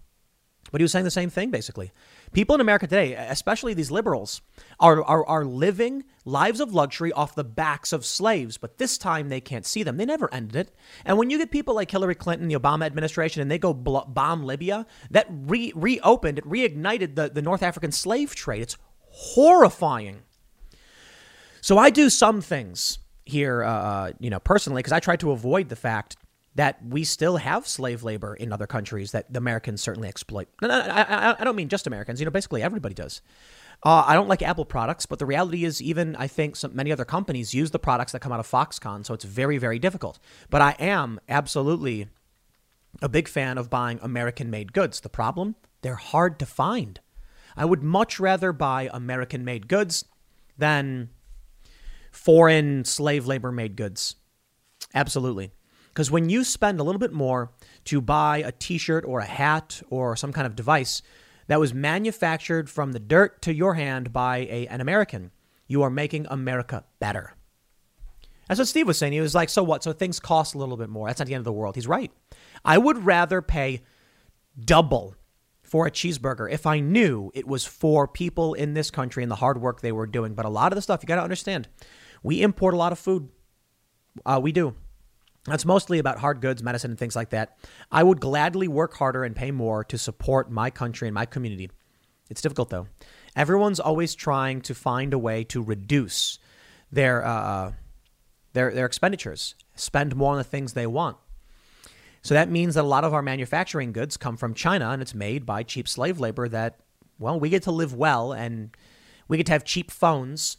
But 0.71 0.81
he 0.81 0.83
was 0.83 0.91
saying 0.91 1.05
the 1.05 1.11
same 1.11 1.29
thing, 1.29 1.51
basically. 1.51 1.91
People 2.31 2.55
in 2.55 2.61
America 2.61 2.87
today, 2.87 3.13
especially 3.13 3.73
these 3.73 3.91
liberals, 3.91 4.41
are, 4.79 5.03
are, 5.03 5.25
are 5.27 5.45
living 5.45 6.03
lives 6.25 6.59
of 6.59 6.73
luxury 6.73 7.11
off 7.11 7.35
the 7.35 7.43
backs 7.43 7.91
of 7.91 8.05
slaves, 8.05 8.57
but 8.57 8.77
this 8.77 8.97
time 8.97 9.29
they 9.29 9.41
can't 9.41 9.65
see 9.65 9.83
them. 9.83 9.97
They 9.97 10.05
never 10.05 10.33
ended 10.33 10.55
it. 10.55 10.75
And 11.05 11.17
when 11.17 11.29
you 11.29 11.37
get 11.37 11.51
people 11.51 11.75
like 11.75 11.91
Hillary 11.91 12.15
Clinton, 12.15 12.47
the 12.47 12.57
Obama 12.57 12.85
administration, 12.85 13.41
and 13.41 13.51
they 13.51 13.59
go 13.59 13.73
bomb 13.73 14.43
Libya, 14.43 14.87
that 15.11 15.27
re- 15.29 15.73
reopened, 15.75 16.39
it 16.39 16.45
reignited 16.45 17.15
the, 17.15 17.29
the 17.29 17.41
North 17.41 17.61
African 17.61 17.91
slave 17.91 18.33
trade. 18.33 18.61
It's 18.61 18.77
horrifying. 19.13 20.23
So 21.61 21.77
I 21.77 21.91
do 21.91 22.09
some 22.09 22.41
things 22.41 22.99
here, 23.25 23.63
uh, 23.63 24.11
you 24.19 24.29
know, 24.29 24.39
personally, 24.39 24.79
because 24.79 24.91
I 24.91 24.99
try 24.99 25.15
to 25.17 25.31
avoid 25.31 25.69
the 25.69 25.75
fact 25.75 26.17
that 26.55 26.85
we 26.85 27.03
still 27.03 27.37
have 27.37 27.67
slave 27.67 28.03
labor 28.03 28.35
in 28.35 28.51
other 28.51 28.67
countries 28.67 29.11
that 29.11 29.31
the 29.31 29.37
Americans 29.37 29.81
certainly 29.81 30.09
exploit. 30.09 30.47
I, 30.61 31.35
I 31.39 31.43
don't 31.43 31.55
mean 31.55 31.69
just 31.69 31.87
Americans. 31.87 32.19
You 32.19 32.25
know, 32.25 32.31
basically 32.31 32.61
everybody 32.61 32.93
does. 32.93 33.21
Uh, 33.83 34.03
I 34.05 34.13
don't 34.15 34.27
like 34.27 34.41
Apple 34.41 34.65
products, 34.65 35.05
but 35.05 35.19
the 35.19 35.25
reality 35.25 35.65
is, 35.65 35.81
even 35.81 36.15
I 36.15 36.27
think 36.27 36.55
some, 36.55 36.75
many 36.75 36.91
other 36.91 37.05
companies 37.05 37.53
use 37.53 37.71
the 37.71 37.79
products 37.79 38.13
that 38.13 38.19
come 38.19 38.31
out 38.31 38.39
of 38.39 38.49
Foxconn, 38.49 39.05
so 39.05 39.13
it's 39.13 39.25
very, 39.25 39.57
very 39.57 39.77
difficult. 39.77 40.19
But 40.49 40.61
I 40.61 40.75
am 40.79 41.19
absolutely 41.27 42.07
a 43.01 43.09
big 43.09 43.27
fan 43.27 43.57
of 43.57 43.69
buying 43.69 43.99
American 44.01 44.49
made 44.49 44.73
goods. 44.73 45.01
The 45.01 45.09
problem, 45.09 45.55
they're 45.81 45.95
hard 45.95 46.39
to 46.39 46.45
find. 46.45 46.99
I 47.55 47.65
would 47.65 47.83
much 47.83 48.19
rather 48.19 48.51
buy 48.51 48.89
American 48.91 49.45
made 49.45 49.67
goods 49.67 50.05
than 50.57 51.09
foreign 52.11 52.85
slave 52.85 53.25
labor 53.25 53.51
made 53.51 53.75
goods. 53.75 54.15
Absolutely. 54.93 55.51
Because 55.89 56.09
when 56.09 56.29
you 56.29 56.43
spend 56.43 56.79
a 56.79 56.83
little 56.83 56.99
bit 56.99 57.13
more 57.13 57.51
to 57.85 58.01
buy 58.01 58.37
a 58.37 58.51
t 58.51 58.77
shirt 58.77 59.05
or 59.05 59.19
a 59.19 59.25
hat 59.25 59.81
or 59.89 60.15
some 60.15 60.33
kind 60.33 60.47
of 60.47 60.55
device 60.55 61.01
that 61.47 61.59
was 61.59 61.73
manufactured 61.73 62.69
from 62.69 62.91
the 62.91 62.99
dirt 62.99 63.41
to 63.43 63.53
your 63.53 63.75
hand 63.75 64.11
by 64.11 64.39
a, 64.49 64.67
an 64.67 64.81
American, 64.81 65.31
you 65.67 65.83
are 65.83 65.89
making 65.89 66.25
America 66.29 66.83
better. 66.99 67.33
That's 68.47 68.59
what 68.59 68.67
Steve 68.67 68.87
was 68.87 68.97
saying. 68.97 69.13
He 69.13 69.21
was 69.21 69.35
like, 69.35 69.49
so 69.49 69.63
what? 69.63 69.83
So 69.83 69.93
things 69.93 70.19
cost 70.19 70.55
a 70.55 70.57
little 70.57 70.77
bit 70.77 70.89
more. 70.89 71.07
That's 71.07 71.19
not 71.19 71.27
the 71.27 71.33
end 71.33 71.41
of 71.41 71.45
the 71.45 71.53
world. 71.53 71.75
He's 71.75 71.87
right. 71.87 72.11
I 72.65 72.77
would 72.77 73.05
rather 73.05 73.41
pay 73.41 73.81
double 74.59 75.15
for 75.73 75.87
a 75.87 75.91
cheeseburger 75.91 76.47
if 76.51 76.67
I 76.67 76.79
knew 76.79 77.31
it 77.33 77.47
was 77.47 77.65
for 77.65 78.07
people 78.07 78.53
in 78.53 78.75
this 78.75 78.91
country 78.91 79.23
and 79.23 79.31
the 79.31 79.37
hard 79.37 79.59
work 79.59 79.81
they 79.81 79.91
were 79.91 80.05
doing. 80.05 80.35
But 80.35 80.45
a 80.45 80.49
lot 80.49 80.71
of 80.71 80.75
the 80.75 80.83
stuff, 80.83 80.99
you 81.01 81.07
got 81.07 81.15
to 81.15 81.23
understand, 81.23 81.67
we 82.21 82.43
import 82.43 82.75
a 82.75 82.77
lot 82.77 82.91
of 82.91 82.99
food. 82.99 83.29
Uh, 84.23 84.39
we 84.39 84.51
do. 84.51 84.75
That's 85.47 85.65
mostly 85.65 85.97
about 85.97 86.19
hard 86.19 86.41
goods, 86.41 86.61
medicine, 86.61 86.91
and 86.91 86.99
things 86.99 87.15
like 87.15 87.31
that. 87.31 87.57
I 87.91 88.03
would 88.03 88.21
gladly 88.21 88.67
work 88.67 88.93
harder 88.93 89.23
and 89.23 89.35
pay 89.35 89.49
more 89.49 89.83
to 89.85 89.97
support 89.97 90.51
my 90.51 90.69
country 90.69 91.07
and 91.07 91.15
my 91.15 91.25
community. 91.25 91.71
It's 92.29 92.41
difficult 92.43 92.69
though. 92.69 92.85
Everyone's 93.35 93.79
always 93.79 94.13
trying 94.13 94.61
to 94.61 94.75
find 94.75 95.11
a 95.11 95.17
way 95.17 95.43
to 95.45 95.63
reduce 95.63 96.37
their 96.91 97.25
uh, 97.25 97.71
their 98.53 98.71
their 98.71 98.85
expenditures, 98.85 99.55
spend 99.73 100.15
more 100.15 100.33
on 100.33 100.37
the 100.37 100.43
things 100.43 100.73
they 100.73 100.85
want. 100.85 101.17
So 102.23 102.33
that 102.33 102.49
means 102.49 102.75
that 102.75 102.83
a 102.83 102.87
lot 102.87 103.03
of 103.03 103.13
our 103.13 103.21
manufacturing 103.21 103.91
goods 103.91 104.17
come 104.17 104.37
from 104.37 104.53
China, 104.53 104.89
and 104.89 105.01
it's 105.01 105.13
made 105.13 105.45
by 105.45 105.61
cheap 105.61 105.87
slave 105.87 106.19
labor. 106.19 106.47
That 106.47 106.79
well, 107.19 107.39
we 107.39 107.49
get 107.49 107.63
to 107.63 107.71
live 107.71 107.93
well, 107.93 108.31
and 108.31 108.75
we 109.27 109.37
get 109.37 109.45
to 109.47 109.51
have 109.51 109.65
cheap 109.65 109.91
phones 109.91 110.57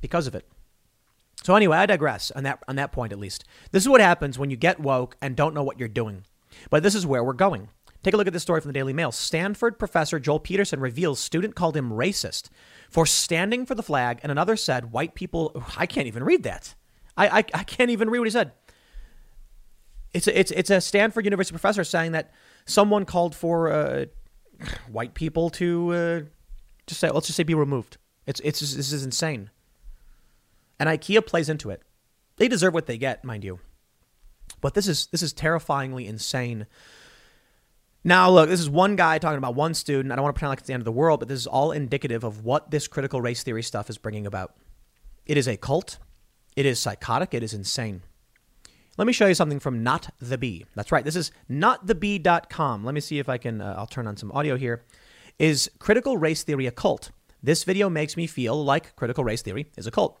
because 0.00 0.26
of 0.26 0.34
it. 0.34 0.46
So 1.42 1.54
anyway, 1.54 1.78
I 1.78 1.86
digress 1.86 2.30
on 2.30 2.44
that 2.44 2.62
on 2.68 2.76
that 2.76 2.92
point 2.92 3.12
at 3.12 3.18
least. 3.18 3.44
This 3.72 3.82
is 3.82 3.88
what 3.88 4.00
happens 4.00 4.38
when 4.38 4.50
you 4.50 4.56
get 4.56 4.78
woke 4.78 5.16
and 5.22 5.34
don't 5.34 5.54
know 5.54 5.64
what 5.64 5.78
you're 5.78 5.88
doing. 5.88 6.24
But 6.70 6.82
this 6.82 6.94
is 6.94 7.06
where 7.06 7.24
we're 7.24 7.32
going. 7.32 7.70
Take 8.02 8.14
a 8.14 8.16
look 8.16 8.26
at 8.26 8.32
this 8.32 8.42
story 8.42 8.60
from 8.60 8.68
the 8.68 8.78
Daily 8.78 8.92
Mail. 8.92 9.10
Stanford 9.10 9.78
professor 9.78 10.20
Joel 10.20 10.38
Peterson 10.38 10.80
reveals 10.80 11.18
student 11.18 11.56
called 11.56 11.76
him 11.76 11.90
racist 11.90 12.50
for 12.90 13.06
standing 13.06 13.66
for 13.66 13.74
the 13.74 13.82
flag, 13.82 14.20
and 14.22 14.30
another 14.30 14.54
said 14.54 14.92
white 14.92 15.14
people. 15.14 15.64
I 15.78 15.86
can't 15.86 16.06
even 16.06 16.24
read 16.24 16.42
that. 16.42 16.74
I, 17.16 17.28
I, 17.28 17.44
I 17.54 17.64
can't 17.64 17.90
even 17.90 18.10
read 18.10 18.18
what 18.18 18.28
he 18.28 18.32
said. 18.32 18.52
It's 20.16 20.26
a, 20.26 20.38
it's 20.38 20.50
it's 20.50 20.70
a 20.70 20.80
Stanford 20.80 21.26
University 21.26 21.52
professor 21.52 21.84
saying 21.84 22.12
that 22.12 22.32
someone 22.64 23.04
called 23.04 23.34
for 23.34 23.70
uh, 23.70 24.06
white 24.90 25.12
people 25.12 25.50
to 25.50 25.92
uh, 25.92 26.20
just 26.86 27.00
say 27.00 27.10
let's 27.10 27.26
just 27.26 27.36
say 27.36 27.42
be 27.42 27.54
removed. 27.54 27.98
It's 28.26 28.40
it's 28.40 28.60
this 28.60 28.92
is 28.92 29.04
insane. 29.04 29.50
And 30.80 30.88
IKEA 30.88 31.24
plays 31.26 31.50
into 31.50 31.68
it. 31.68 31.82
They 32.36 32.48
deserve 32.48 32.72
what 32.72 32.86
they 32.86 32.96
get, 32.96 33.24
mind 33.24 33.44
you. 33.44 33.60
But 34.62 34.72
this 34.72 34.88
is 34.88 35.06
this 35.08 35.22
is 35.22 35.34
terrifyingly 35.34 36.06
insane. 36.06 36.66
Now, 38.02 38.30
look, 38.30 38.48
this 38.48 38.60
is 38.60 38.70
one 38.70 38.96
guy 38.96 39.18
talking 39.18 39.36
about 39.36 39.54
one 39.54 39.74
student. 39.74 40.12
I 40.12 40.16
don't 40.16 40.22
want 40.22 40.34
to 40.34 40.38
pretend 40.38 40.50
like 40.50 40.58
it's 40.60 40.68
the 40.68 40.72
end 40.72 40.80
of 40.80 40.86
the 40.86 40.92
world, 40.92 41.20
but 41.20 41.28
this 41.28 41.40
is 41.40 41.46
all 41.46 41.72
indicative 41.72 42.24
of 42.24 42.42
what 42.44 42.70
this 42.70 42.88
critical 42.88 43.20
race 43.20 43.42
theory 43.42 43.62
stuff 43.62 43.90
is 43.90 43.98
bringing 43.98 44.26
about. 44.26 44.54
It 45.26 45.36
is 45.36 45.46
a 45.46 45.58
cult. 45.58 45.98
It 46.54 46.64
is 46.64 46.78
psychotic. 46.78 47.34
It 47.34 47.42
is 47.42 47.52
insane. 47.52 48.02
Let 48.96 49.06
me 49.06 49.12
show 49.12 49.26
you 49.26 49.34
something 49.34 49.60
from 49.60 49.82
Not 49.82 50.08
the 50.20 50.38
Bee. 50.38 50.64
That's 50.74 50.90
right. 50.90 51.04
This 51.04 51.16
is 51.16 51.30
notthebee.com. 51.50 52.84
Let 52.84 52.94
me 52.94 53.00
see 53.00 53.18
if 53.18 53.28
I 53.28 53.36
can. 53.36 53.60
Uh, 53.60 53.74
I'll 53.76 53.86
turn 53.86 54.06
on 54.06 54.16
some 54.16 54.32
audio 54.32 54.56
here. 54.56 54.84
Is 55.38 55.70
critical 55.78 56.16
race 56.16 56.42
theory 56.42 56.66
a 56.66 56.70
cult? 56.70 57.10
This 57.42 57.64
video 57.64 57.90
makes 57.90 58.16
me 58.16 58.26
feel 58.26 58.64
like 58.64 58.96
critical 58.96 59.22
race 59.22 59.42
theory 59.42 59.70
is 59.76 59.86
a 59.86 59.90
cult. 59.90 60.18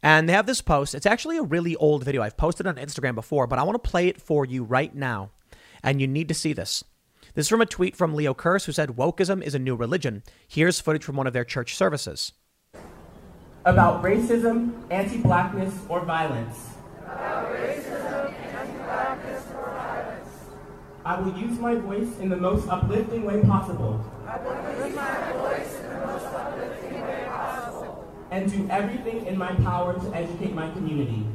And 0.00 0.28
they 0.28 0.32
have 0.32 0.46
this 0.46 0.60
post. 0.60 0.94
It's 0.94 1.06
actually 1.06 1.38
a 1.38 1.42
really 1.42 1.74
old 1.74 2.04
video. 2.04 2.22
I've 2.22 2.36
posted 2.36 2.68
on 2.68 2.76
Instagram 2.76 3.16
before, 3.16 3.48
but 3.48 3.58
I 3.58 3.64
want 3.64 3.82
to 3.82 3.90
play 3.90 4.06
it 4.06 4.22
for 4.22 4.44
you 4.44 4.62
right 4.62 4.94
now. 4.94 5.30
And 5.82 6.00
you 6.00 6.06
need 6.06 6.28
to 6.28 6.34
see 6.34 6.52
this. 6.52 6.84
This 7.34 7.46
is 7.46 7.48
from 7.48 7.60
a 7.60 7.66
tweet 7.66 7.96
from 7.96 8.14
Leo 8.14 8.32
Kearse, 8.32 8.64
who 8.66 8.72
said, 8.72 8.90
Wokeism 8.90 9.42
is 9.42 9.56
a 9.56 9.58
new 9.58 9.74
religion. 9.74 10.22
Here's 10.46 10.80
footage 10.80 11.02
from 11.02 11.16
one 11.16 11.26
of 11.26 11.32
their 11.32 11.44
church 11.44 11.74
services. 11.74 12.32
About 13.64 14.04
racism, 14.04 14.72
anti 14.90 15.18
blackness, 15.18 15.74
or 15.88 16.04
violence. 16.04 16.77
I 21.04 21.20
will 21.20 21.36
use 21.38 21.58
my 21.58 21.74
voice 21.74 22.18
in 22.18 22.28
the 22.28 22.36
most 22.36 22.68
uplifting 22.68 23.24
way 23.24 23.40
possible. 23.42 24.04
I 24.26 24.36
will 24.38 24.86
use 24.86 24.94
my 24.94 25.32
voice 25.32 25.74
in 25.80 25.88
the 25.88 26.06
most 26.06 26.26
uplifting 26.26 27.00
way 27.00 27.24
possible 27.26 28.14
and 28.30 28.52
do 28.52 28.68
everything 28.70 29.26
in 29.26 29.38
my 29.38 29.54
power 29.54 29.94
to 29.94 30.14
educate 30.14 30.52
my 30.52 30.70
community. 30.72 31.26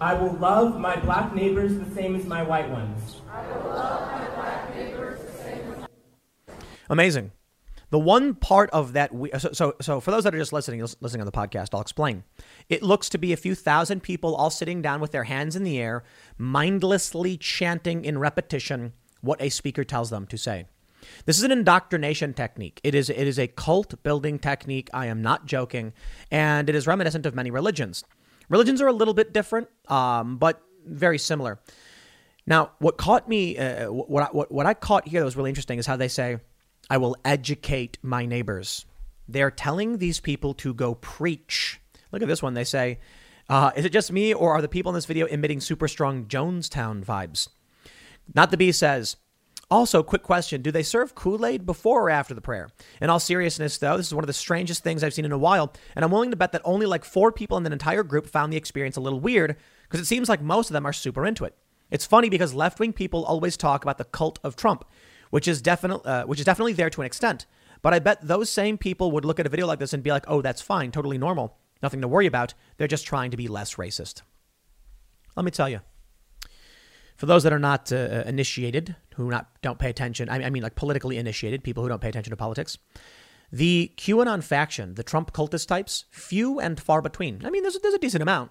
I 0.00 0.14
will 0.14 0.34
love 0.34 0.78
my 0.78 0.96
black 1.00 1.34
neighbors 1.34 1.76
the 1.78 1.94
same 1.94 2.14
as 2.14 2.26
my 2.26 2.42
white 2.42 2.70
ones. 2.70 3.22
Amazing. 6.88 7.32
The 7.96 8.00
one 8.00 8.34
part 8.34 8.68
of 8.72 8.92
that, 8.92 9.14
we, 9.14 9.30
so, 9.38 9.52
so, 9.52 9.74
so 9.80 10.00
for 10.00 10.10
those 10.10 10.24
that 10.24 10.34
are 10.34 10.38
just 10.38 10.52
listening, 10.52 10.82
listening 11.00 11.22
on 11.22 11.24
the 11.24 11.32
podcast, 11.32 11.70
I'll 11.72 11.80
explain. 11.80 12.24
It 12.68 12.82
looks 12.82 13.08
to 13.08 13.16
be 13.16 13.32
a 13.32 13.38
few 13.38 13.54
thousand 13.54 14.02
people 14.02 14.36
all 14.36 14.50
sitting 14.50 14.82
down 14.82 15.00
with 15.00 15.12
their 15.12 15.24
hands 15.24 15.56
in 15.56 15.64
the 15.64 15.78
air, 15.78 16.04
mindlessly 16.36 17.38
chanting 17.38 18.04
in 18.04 18.18
repetition 18.18 18.92
what 19.22 19.40
a 19.40 19.48
speaker 19.48 19.82
tells 19.82 20.10
them 20.10 20.26
to 20.26 20.36
say. 20.36 20.66
This 21.24 21.38
is 21.38 21.44
an 21.44 21.50
indoctrination 21.50 22.34
technique. 22.34 22.82
It 22.84 22.94
is 22.94 23.08
it 23.08 23.26
is 23.26 23.38
a 23.38 23.46
cult 23.46 24.02
building 24.02 24.38
technique. 24.38 24.90
I 24.92 25.06
am 25.06 25.22
not 25.22 25.46
joking, 25.46 25.94
and 26.30 26.68
it 26.68 26.74
is 26.74 26.86
reminiscent 26.86 27.24
of 27.24 27.34
many 27.34 27.50
religions. 27.50 28.04
Religions 28.50 28.82
are 28.82 28.88
a 28.88 28.92
little 28.92 29.14
bit 29.14 29.32
different, 29.32 29.68
um, 29.88 30.36
but 30.36 30.60
very 30.84 31.18
similar. 31.18 31.60
Now, 32.46 32.72
what 32.78 32.98
caught 32.98 33.26
me, 33.26 33.56
uh, 33.56 33.90
what, 33.90 34.34
what 34.34 34.52
what 34.52 34.66
I 34.66 34.74
caught 34.74 35.08
here 35.08 35.20
that 35.20 35.24
was 35.24 35.34
really 35.34 35.48
interesting 35.48 35.78
is 35.78 35.86
how 35.86 35.96
they 35.96 36.08
say, 36.08 36.40
"I 36.88 36.96
will 36.96 37.16
educate 37.24 37.98
my 38.02 38.26
neighbors." 38.26 38.84
They're 39.28 39.50
telling 39.50 39.98
these 39.98 40.20
people 40.20 40.54
to 40.54 40.72
go 40.72 40.94
preach. 40.94 41.80
Look 42.12 42.22
at 42.22 42.28
this 42.28 42.42
one. 42.42 42.54
They 42.54 42.64
say, 42.64 42.98
uh, 43.48 43.72
"Is 43.76 43.84
it 43.84 43.92
just 43.92 44.12
me, 44.12 44.32
or 44.32 44.52
are 44.52 44.62
the 44.62 44.68
people 44.68 44.90
in 44.90 44.94
this 44.94 45.06
video 45.06 45.26
emitting 45.26 45.60
super 45.60 45.88
strong 45.88 46.26
Jonestown 46.26 47.04
vibes?" 47.04 47.48
Not 48.34 48.50
the 48.50 48.56
bee 48.56 48.72
says. 48.72 49.16
Also, 49.68 50.04
quick 50.04 50.22
question 50.22 50.62
Do 50.62 50.70
they 50.70 50.82
serve 50.82 51.16
Kool 51.16 51.44
Aid 51.44 51.66
before 51.66 52.06
or 52.06 52.10
after 52.10 52.34
the 52.34 52.40
prayer? 52.40 52.68
In 53.00 53.10
all 53.10 53.18
seriousness, 53.18 53.78
though, 53.78 53.96
this 53.96 54.06
is 54.06 54.14
one 54.14 54.22
of 54.22 54.28
the 54.28 54.32
strangest 54.32 54.84
things 54.84 55.02
I've 55.02 55.14
seen 55.14 55.24
in 55.24 55.32
a 55.32 55.38
while, 55.38 55.72
and 55.96 56.04
I'm 56.04 56.10
willing 56.12 56.30
to 56.30 56.36
bet 56.36 56.52
that 56.52 56.62
only 56.64 56.86
like 56.86 57.04
four 57.04 57.32
people 57.32 57.56
in 57.56 57.64
the 57.64 57.72
entire 57.72 58.04
group 58.04 58.28
found 58.28 58.52
the 58.52 58.56
experience 58.56 58.96
a 58.96 59.00
little 59.00 59.18
weird 59.18 59.56
because 59.82 60.00
it 60.00 60.06
seems 60.06 60.28
like 60.28 60.40
most 60.40 60.70
of 60.70 60.74
them 60.74 60.86
are 60.86 60.92
super 60.92 61.26
into 61.26 61.44
it. 61.44 61.56
It's 61.90 62.06
funny 62.06 62.28
because 62.28 62.54
left 62.54 62.78
wing 62.78 62.92
people 62.92 63.24
always 63.24 63.56
talk 63.56 63.82
about 63.82 63.98
the 63.98 64.04
cult 64.04 64.38
of 64.44 64.54
Trump, 64.54 64.84
which 65.30 65.48
is, 65.48 65.62
definitely 65.62 66.10
uh, 66.10 66.24
which 66.26 66.38
is 66.38 66.44
definitely 66.44 66.72
there 66.72 66.90
to 66.90 67.00
an 67.00 67.06
extent. 67.06 67.46
But 67.82 67.94
I 67.94 67.98
bet 67.98 68.26
those 68.26 68.50
same 68.50 68.78
people 68.78 69.10
would 69.12 69.24
look 69.24 69.38
at 69.38 69.46
a 69.46 69.50
video 69.50 69.66
like 69.66 69.78
this 69.78 69.92
and 69.92 70.02
be 70.02 70.10
like, 70.10 70.24
oh, 70.28 70.42
that's 70.42 70.62
fine, 70.62 70.90
totally 70.90 71.18
normal, 71.18 71.56
nothing 71.82 72.00
to 72.00 72.08
worry 72.08 72.26
about. 72.26 72.54
They're 72.76 72.88
just 72.88 73.06
trying 73.06 73.30
to 73.30 73.36
be 73.36 73.48
less 73.48 73.74
racist. 73.74 74.22
Let 75.36 75.44
me 75.44 75.50
tell 75.50 75.68
you. 75.68 75.80
For 77.16 77.26
those 77.26 77.44
that 77.44 77.52
are 77.52 77.58
not 77.58 77.92
uh, 77.92 78.24
initiated, 78.26 78.96
who 79.14 79.30
not 79.30 79.48
don't 79.62 79.78
pay 79.78 79.88
attention, 79.88 80.28
I 80.28 80.50
mean 80.50 80.62
like 80.62 80.74
politically 80.74 81.16
initiated, 81.16 81.64
people 81.64 81.82
who 81.82 81.88
don't 81.88 82.02
pay 82.02 82.10
attention 82.10 82.30
to 82.30 82.36
politics, 82.36 82.76
the 83.52 83.92
QAnon 83.96 84.42
faction, 84.42 84.94
the 84.94 85.02
Trump 85.04 85.32
cultist 85.32 85.68
types, 85.68 86.04
few 86.10 86.58
and 86.58 86.80
far 86.80 87.00
between. 87.00 87.46
I 87.46 87.50
mean, 87.50 87.62
there's, 87.62 87.78
there's 87.78 87.94
a 87.94 87.98
decent 87.98 88.22
amount, 88.22 88.50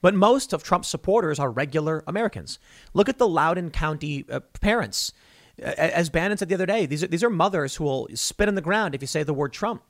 But 0.00 0.14
most 0.14 0.52
of 0.52 0.62
Trump's 0.62 0.88
supporters 0.88 1.38
are 1.38 1.50
regular 1.50 2.02
Americans. 2.06 2.58
Look 2.94 3.08
at 3.08 3.18
the 3.18 3.28
Loudoun 3.28 3.70
County 3.70 4.24
uh, 4.30 4.40
parents. 4.60 5.12
As 5.60 6.08
Bannon 6.08 6.38
said 6.38 6.48
the 6.48 6.54
other 6.54 6.66
day, 6.66 6.86
these 6.86 7.04
are, 7.04 7.06
these 7.06 7.24
are 7.24 7.30
mothers 7.30 7.76
who 7.76 7.84
will 7.84 8.08
spit 8.14 8.48
in 8.48 8.54
the 8.54 8.60
ground 8.60 8.94
if 8.94 9.02
you 9.02 9.06
say 9.06 9.22
the 9.22 9.34
word 9.34 9.52
Trump. 9.52 9.82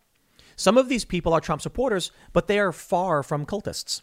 Some 0.57 0.77
of 0.77 0.89
these 0.89 1.05
people 1.05 1.33
are 1.33 1.41
Trump 1.41 1.63
supporters, 1.63 2.11
but 2.33 2.47
they 2.47 2.59
are 2.59 2.73
far 2.73 3.23
from 3.23 3.47
cultists. 3.47 4.03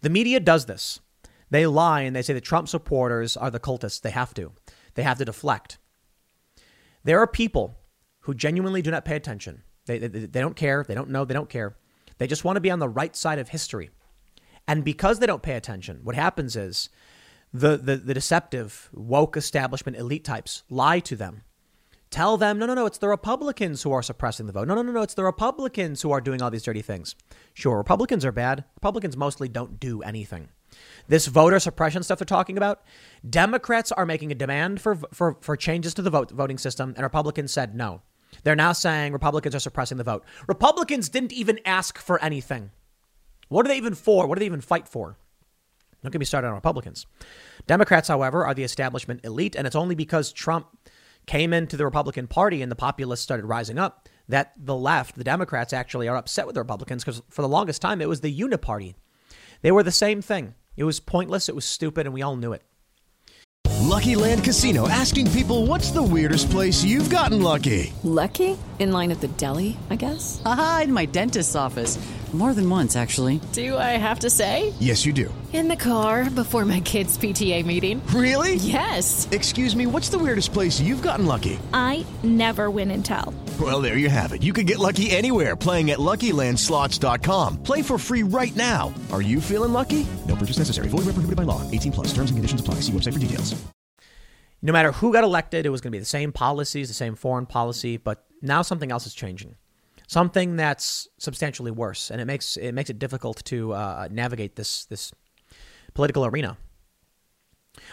The 0.00 0.10
media 0.10 0.40
does 0.40 0.66
this. 0.66 1.00
They 1.50 1.66
lie 1.66 2.02
and 2.02 2.14
they 2.14 2.22
say 2.22 2.32
the 2.32 2.40
Trump 2.40 2.68
supporters 2.68 3.36
are 3.36 3.50
the 3.50 3.60
cultists. 3.60 4.00
They 4.00 4.10
have 4.10 4.32
to. 4.34 4.52
They 4.94 5.02
have 5.02 5.18
to 5.18 5.24
deflect. 5.24 5.78
There 7.04 7.18
are 7.18 7.26
people 7.26 7.78
who 8.20 8.34
genuinely 8.34 8.82
do 8.82 8.90
not 8.90 9.04
pay 9.04 9.16
attention. 9.16 9.62
They, 9.86 9.98
they, 9.98 10.06
they 10.06 10.40
don't 10.40 10.56
care. 10.56 10.84
They 10.86 10.94
don't 10.94 11.10
know. 11.10 11.24
They 11.24 11.34
don't 11.34 11.48
care. 11.48 11.76
They 12.18 12.26
just 12.26 12.44
want 12.44 12.56
to 12.56 12.60
be 12.60 12.70
on 12.70 12.78
the 12.78 12.88
right 12.88 13.16
side 13.16 13.38
of 13.38 13.48
history. 13.48 13.90
And 14.68 14.84
because 14.84 15.18
they 15.18 15.26
don't 15.26 15.42
pay 15.42 15.56
attention, 15.56 16.00
what 16.04 16.14
happens 16.14 16.54
is 16.54 16.90
the, 17.52 17.76
the, 17.76 17.96
the 17.96 18.14
deceptive, 18.14 18.88
woke 18.92 19.36
establishment 19.36 19.96
elite 19.96 20.24
types 20.24 20.62
lie 20.70 21.00
to 21.00 21.16
them. 21.16 21.42
Tell 22.10 22.36
them, 22.36 22.58
no, 22.58 22.66
no, 22.66 22.74
no, 22.74 22.86
it's 22.86 22.98
the 22.98 23.08
Republicans 23.08 23.82
who 23.82 23.92
are 23.92 24.02
suppressing 24.02 24.46
the 24.46 24.52
vote. 24.52 24.66
No, 24.66 24.74
no, 24.74 24.82
no, 24.82 24.90
no, 24.90 25.02
it's 25.02 25.14
the 25.14 25.22
Republicans 25.22 26.02
who 26.02 26.10
are 26.10 26.20
doing 26.20 26.42
all 26.42 26.50
these 26.50 26.64
dirty 26.64 26.82
things. 26.82 27.14
Sure, 27.54 27.76
Republicans 27.76 28.24
are 28.24 28.32
bad. 28.32 28.64
Republicans 28.74 29.16
mostly 29.16 29.48
don't 29.48 29.78
do 29.78 30.02
anything. 30.02 30.48
This 31.06 31.26
voter 31.26 31.60
suppression 31.60 32.02
stuff 32.02 32.18
they're 32.18 32.24
talking 32.24 32.56
about, 32.56 32.82
Democrats 33.28 33.92
are 33.92 34.06
making 34.06 34.32
a 34.32 34.36
demand 34.36 34.80
for, 34.80 34.96
for, 35.12 35.36
for 35.40 35.56
changes 35.56 35.94
to 35.94 36.02
the 36.02 36.10
vote, 36.10 36.32
voting 36.32 36.58
system, 36.58 36.94
and 36.96 37.04
Republicans 37.04 37.52
said 37.52 37.74
no. 37.74 38.02
They're 38.42 38.56
now 38.56 38.72
saying 38.72 39.12
Republicans 39.12 39.54
are 39.54 39.60
suppressing 39.60 39.98
the 39.98 40.04
vote. 40.04 40.24
Republicans 40.48 41.08
didn't 41.08 41.32
even 41.32 41.58
ask 41.64 41.98
for 41.98 42.22
anything. 42.22 42.70
What 43.48 43.66
are 43.66 43.68
they 43.68 43.76
even 43.76 43.94
for? 43.94 44.26
What 44.26 44.36
do 44.36 44.40
they 44.40 44.46
even 44.46 44.60
fight 44.60 44.88
for? 44.88 45.16
Don't 46.02 46.12
get 46.12 46.18
me 46.18 46.24
started 46.24 46.48
on 46.48 46.54
Republicans. 46.54 47.06
Democrats, 47.66 48.08
however, 48.08 48.46
are 48.46 48.54
the 48.54 48.64
establishment 48.64 49.20
elite, 49.24 49.54
and 49.56 49.66
it's 49.66 49.76
only 49.76 49.94
because 49.94 50.32
Trump 50.32 50.66
came 51.26 51.52
into 51.52 51.76
the 51.76 51.84
Republican 51.84 52.26
Party 52.26 52.62
and 52.62 52.72
the 52.72 52.76
populists 52.76 53.20
started 53.20 53.44
rising 53.44 53.78
up 53.78 54.08
that 54.28 54.52
the 54.56 54.76
left, 54.76 55.16
the 55.16 55.24
Democrats, 55.24 55.72
actually 55.72 56.08
are 56.08 56.16
upset 56.16 56.46
with 56.46 56.54
the 56.54 56.60
Republicans 56.60 57.04
because 57.04 57.22
for 57.28 57.42
the 57.42 57.48
longest 57.48 57.82
time 57.82 58.00
it 58.00 58.08
was 58.08 58.20
the 58.20 58.40
Uniparty. 58.40 58.94
They 59.62 59.72
were 59.72 59.82
the 59.82 59.92
same 59.92 60.22
thing. 60.22 60.54
It 60.76 60.84
was 60.84 61.00
pointless, 61.00 61.48
it 61.48 61.54
was 61.54 61.64
stupid, 61.64 62.06
and 62.06 62.14
we 62.14 62.22
all 62.22 62.36
knew 62.36 62.52
it. 62.52 62.62
Lucky 63.80 64.14
Land 64.14 64.44
Casino 64.44 64.88
asking 64.88 65.30
people 65.32 65.66
what's 65.66 65.90
the 65.90 66.02
weirdest 66.02 66.50
place 66.50 66.84
you've 66.84 67.10
gotten 67.10 67.42
lucky? 67.42 67.92
Lucky? 68.04 68.56
In 68.78 68.92
line 68.92 69.10
at 69.10 69.20
the 69.20 69.28
deli, 69.28 69.76
I 69.90 69.96
guess? 69.96 70.40
Aha, 70.44 70.82
in 70.84 70.92
my 70.92 71.06
dentist's 71.06 71.56
office. 71.56 71.98
More 72.32 72.54
than 72.54 72.70
once, 72.70 72.94
actually. 72.94 73.40
Do 73.52 73.76
I 73.76 73.98
have 73.98 74.20
to 74.20 74.30
say? 74.30 74.72
Yes, 74.78 75.04
you 75.04 75.12
do. 75.12 75.34
In 75.52 75.66
the 75.66 75.74
car 75.74 76.30
before 76.30 76.64
my 76.64 76.78
kids' 76.78 77.18
PTA 77.18 77.66
meeting. 77.66 78.00
Really? 78.14 78.54
Yes. 78.54 79.28
Excuse 79.32 79.74
me, 79.74 79.88
what's 79.88 80.10
the 80.10 80.18
weirdest 80.18 80.52
place 80.52 80.80
you've 80.80 81.02
gotten 81.02 81.26
lucky? 81.26 81.58
I 81.74 82.06
never 82.22 82.70
win 82.70 82.92
and 82.92 83.04
tell. 83.04 83.34
Well, 83.60 83.82
there 83.82 83.96
you 83.96 84.08
have 84.08 84.32
it. 84.32 84.44
You 84.44 84.52
can 84.52 84.64
get 84.64 84.78
lucky 84.78 85.10
anywhere 85.10 85.56
playing 85.56 85.90
at 85.90 85.98
LuckyLandSlots.com. 85.98 87.64
Play 87.64 87.82
for 87.82 87.98
free 87.98 88.22
right 88.22 88.54
now. 88.54 88.94
Are 89.10 89.22
you 89.22 89.40
feeling 89.40 89.72
lucky? 89.72 90.06
No 90.28 90.36
purchase 90.36 90.58
necessary. 90.58 90.86
Void 90.86 90.98
where 91.06 91.14
prohibited 91.14 91.34
by 91.34 91.42
law. 91.42 91.68
18 91.72 91.90
plus. 91.90 92.08
Terms 92.14 92.30
and 92.30 92.38
conditions 92.38 92.60
apply. 92.60 92.76
See 92.76 92.92
website 92.92 93.14
for 93.14 93.18
details. 93.18 93.60
No 94.62 94.72
matter 94.72 94.92
who 94.92 95.12
got 95.12 95.24
elected, 95.24 95.66
it 95.66 95.70
was 95.70 95.80
going 95.80 95.90
to 95.90 95.96
be 95.96 96.00
the 96.00 96.04
same 96.04 96.32
policies, 96.32 96.86
the 96.86 96.94
same 96.94 97.16
foreign 97.16 97.46
policy, 97.46 97.96
but 97.96 98.24
now 98.40 98.62
something 98.62 98.92
else 98.92 99.06
is 99.06 99.14
changing 99.14 99.56
something 100.10 100.56
that's 100.56 101.06
substantially 101.18 101.70
worse, 101.70 102.10
and 102.10 102.20
it 102.20 102.24
makes 102.24 102.56
it 102.56 102.72
makes 102.72 102.90
it 102.90 102.98
difficult 102.98 103.44
to 103.44 103.72
uh, 103.72 104.08
navigate 104.10 104.56
this 104.56 104.84
this 104.86 105.12
political 105.94 106.26
arena. 106.26 106.56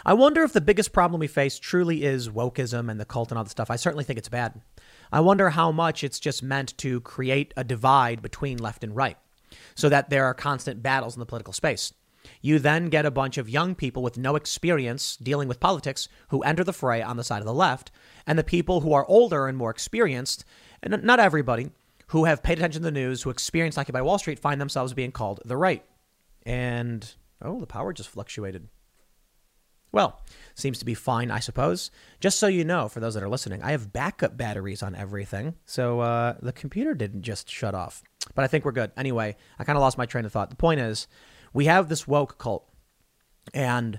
I 0.04 0.14
wonder 0.14 0.42
if 0.42 0.52
the 0.52 0.60
biggest 0.60 0.92
problem 0.92 1.20
we 1.20 1.28
face 1.28 1.60
truly 1.60 2.02
is 2.02 2.28
wokeism 2.28 2.90
and 2.90 2.98
the 2.98 3.04
cult 3.04 3.30
and 3.30 3.38
all 3.38 3.44
the 3.44 3.50
stuff. 3.50 3.70
I 3.70 3.76
certainly 3.76 4.02
think 4.02 4.18
it's 4.18 4.28
bad. 4.28 4.60
I 5.12 5.20
wonder 5.20 5.50
how 5.50 5.70
much 5.70 6.02
it's 6.02 6.18
just 6.18 6.42
meant 6.42 6.76
to 6.78 7.00
create 7.02 7.54
a 7.56 7.62
divide 7.62 8.20
between 8.20 8.58
left 8.58 8.82
and 8.82 8.96
right, 8.96 9.16
so 9.76 9.88
that 9.88 10.10
there 10.10 10.24
are 10.24 10.34
constant 10.34 10.82
battles 10.82 11.14
in 11.14 11.20
the 11.20 11.26
political 11.26 11.52
space. 11.52 11.94
You 12.42 12.58
then 12.58 12.88
get 12.88 13.06
a 13.06 13.12
bunch 13.12 13.38
of 13.38 13.48
young 13.48 13.76
people 13.76 14.02
with 14.02 14.18
no 14.18 14.34
experience 14.34 15.16
dealing 15.16 15.46
with 15.46 15.60
politics 15.60 16.08
who 16.30 16.42
enter 16.42 16.64
the 16.64 16.72
fray 16.72 17.00
on 17.00 17.16
the 17.16 17.22
side 17.22 17.42
of 17.42 17.46
the 17.46 17.54
left, 17.54 17.92
and 18.26 18.36
the 18.36 18.42
people 18.42 18.80
who 18.80 18.92
are 18.92 19.06
older 19.06 19.46
and 19.46 19.56
more 19.56 19.70
experienced, 19.70 20.44
and 20.82 21.00
not 21.04 21.20
everybody, 21.20 21.70
who 22.08 22.24
have 22.24 22.42
paid 22.42 22.58
attention 22.58 22.82
to 22.82 22.86
the 22.86 22.90
news, 22.90 23.22
who 23.22 23.30
experienced 23.30 23.78
Occupy 23.78 24.00
Wall 24.00 24.18
Street, 24.18 24.38
find 24.38 24.60
themselves 24.60 24.94
being 24.94 25.12
called 25.12 25.40
the 25.44 25.56
right. 25.56 25.84
And, 26.44 27.14
oh, 27.42 27.60
the 27.60 27.66
power 27.66 27.92
just 27.92 28.08
fluctuated. 28.08 28.68
Well, 29.90 30.20
seems 30.54 30.78
to 30.78 30.84
be 30.84 30.94
fine, 30.94 31.30
I 31.30 31.40
suppose. 31.40 31.90
Just 32.20 32.38
so 32.38 32.46
you 32.46 32.64
know, 32.64 32.88
for 32.88 33.00
those 33.00 33.14
that 33.14 33.22
are 33.22 33.28
listening, 33.28 33.62
I 33.62 33.70
have 33.70 33.92
backup 33.92 34.36
batteries 34.36 34.82
on 34.82 34.94
everything. 34.94 35.54
So 35.64 36.00
uh, 36.00 36.34
the 36.42 36.52
computer 36.52 36.94
didn't 36.94 37.22
just 37.22 37.50
shut 37.50 37.74
off. 37.74 38.02
But 38.34 38.44
I 38.44 38.48
think 38.48 38.64
we're 38.64 38.72
good. 38.72 38.92
Anyway, 38.96 39.36
I 39.58 39.64
kind 39.64 39.76
of 39.76 39.80
lost 39.80 39.96
my 39.96 40.06
train 40.06 40.24
of 40.24 40.32
thought. 40.32 40.50
The 40.50 40.56
point 40.56 40.80
is, 40.80 41.08
we 41.52 41.64
have 41.66 41.88
this 41.88 42.06
woke 42.06 42.38
cult, 42.38 42.68
and 43.54 43.98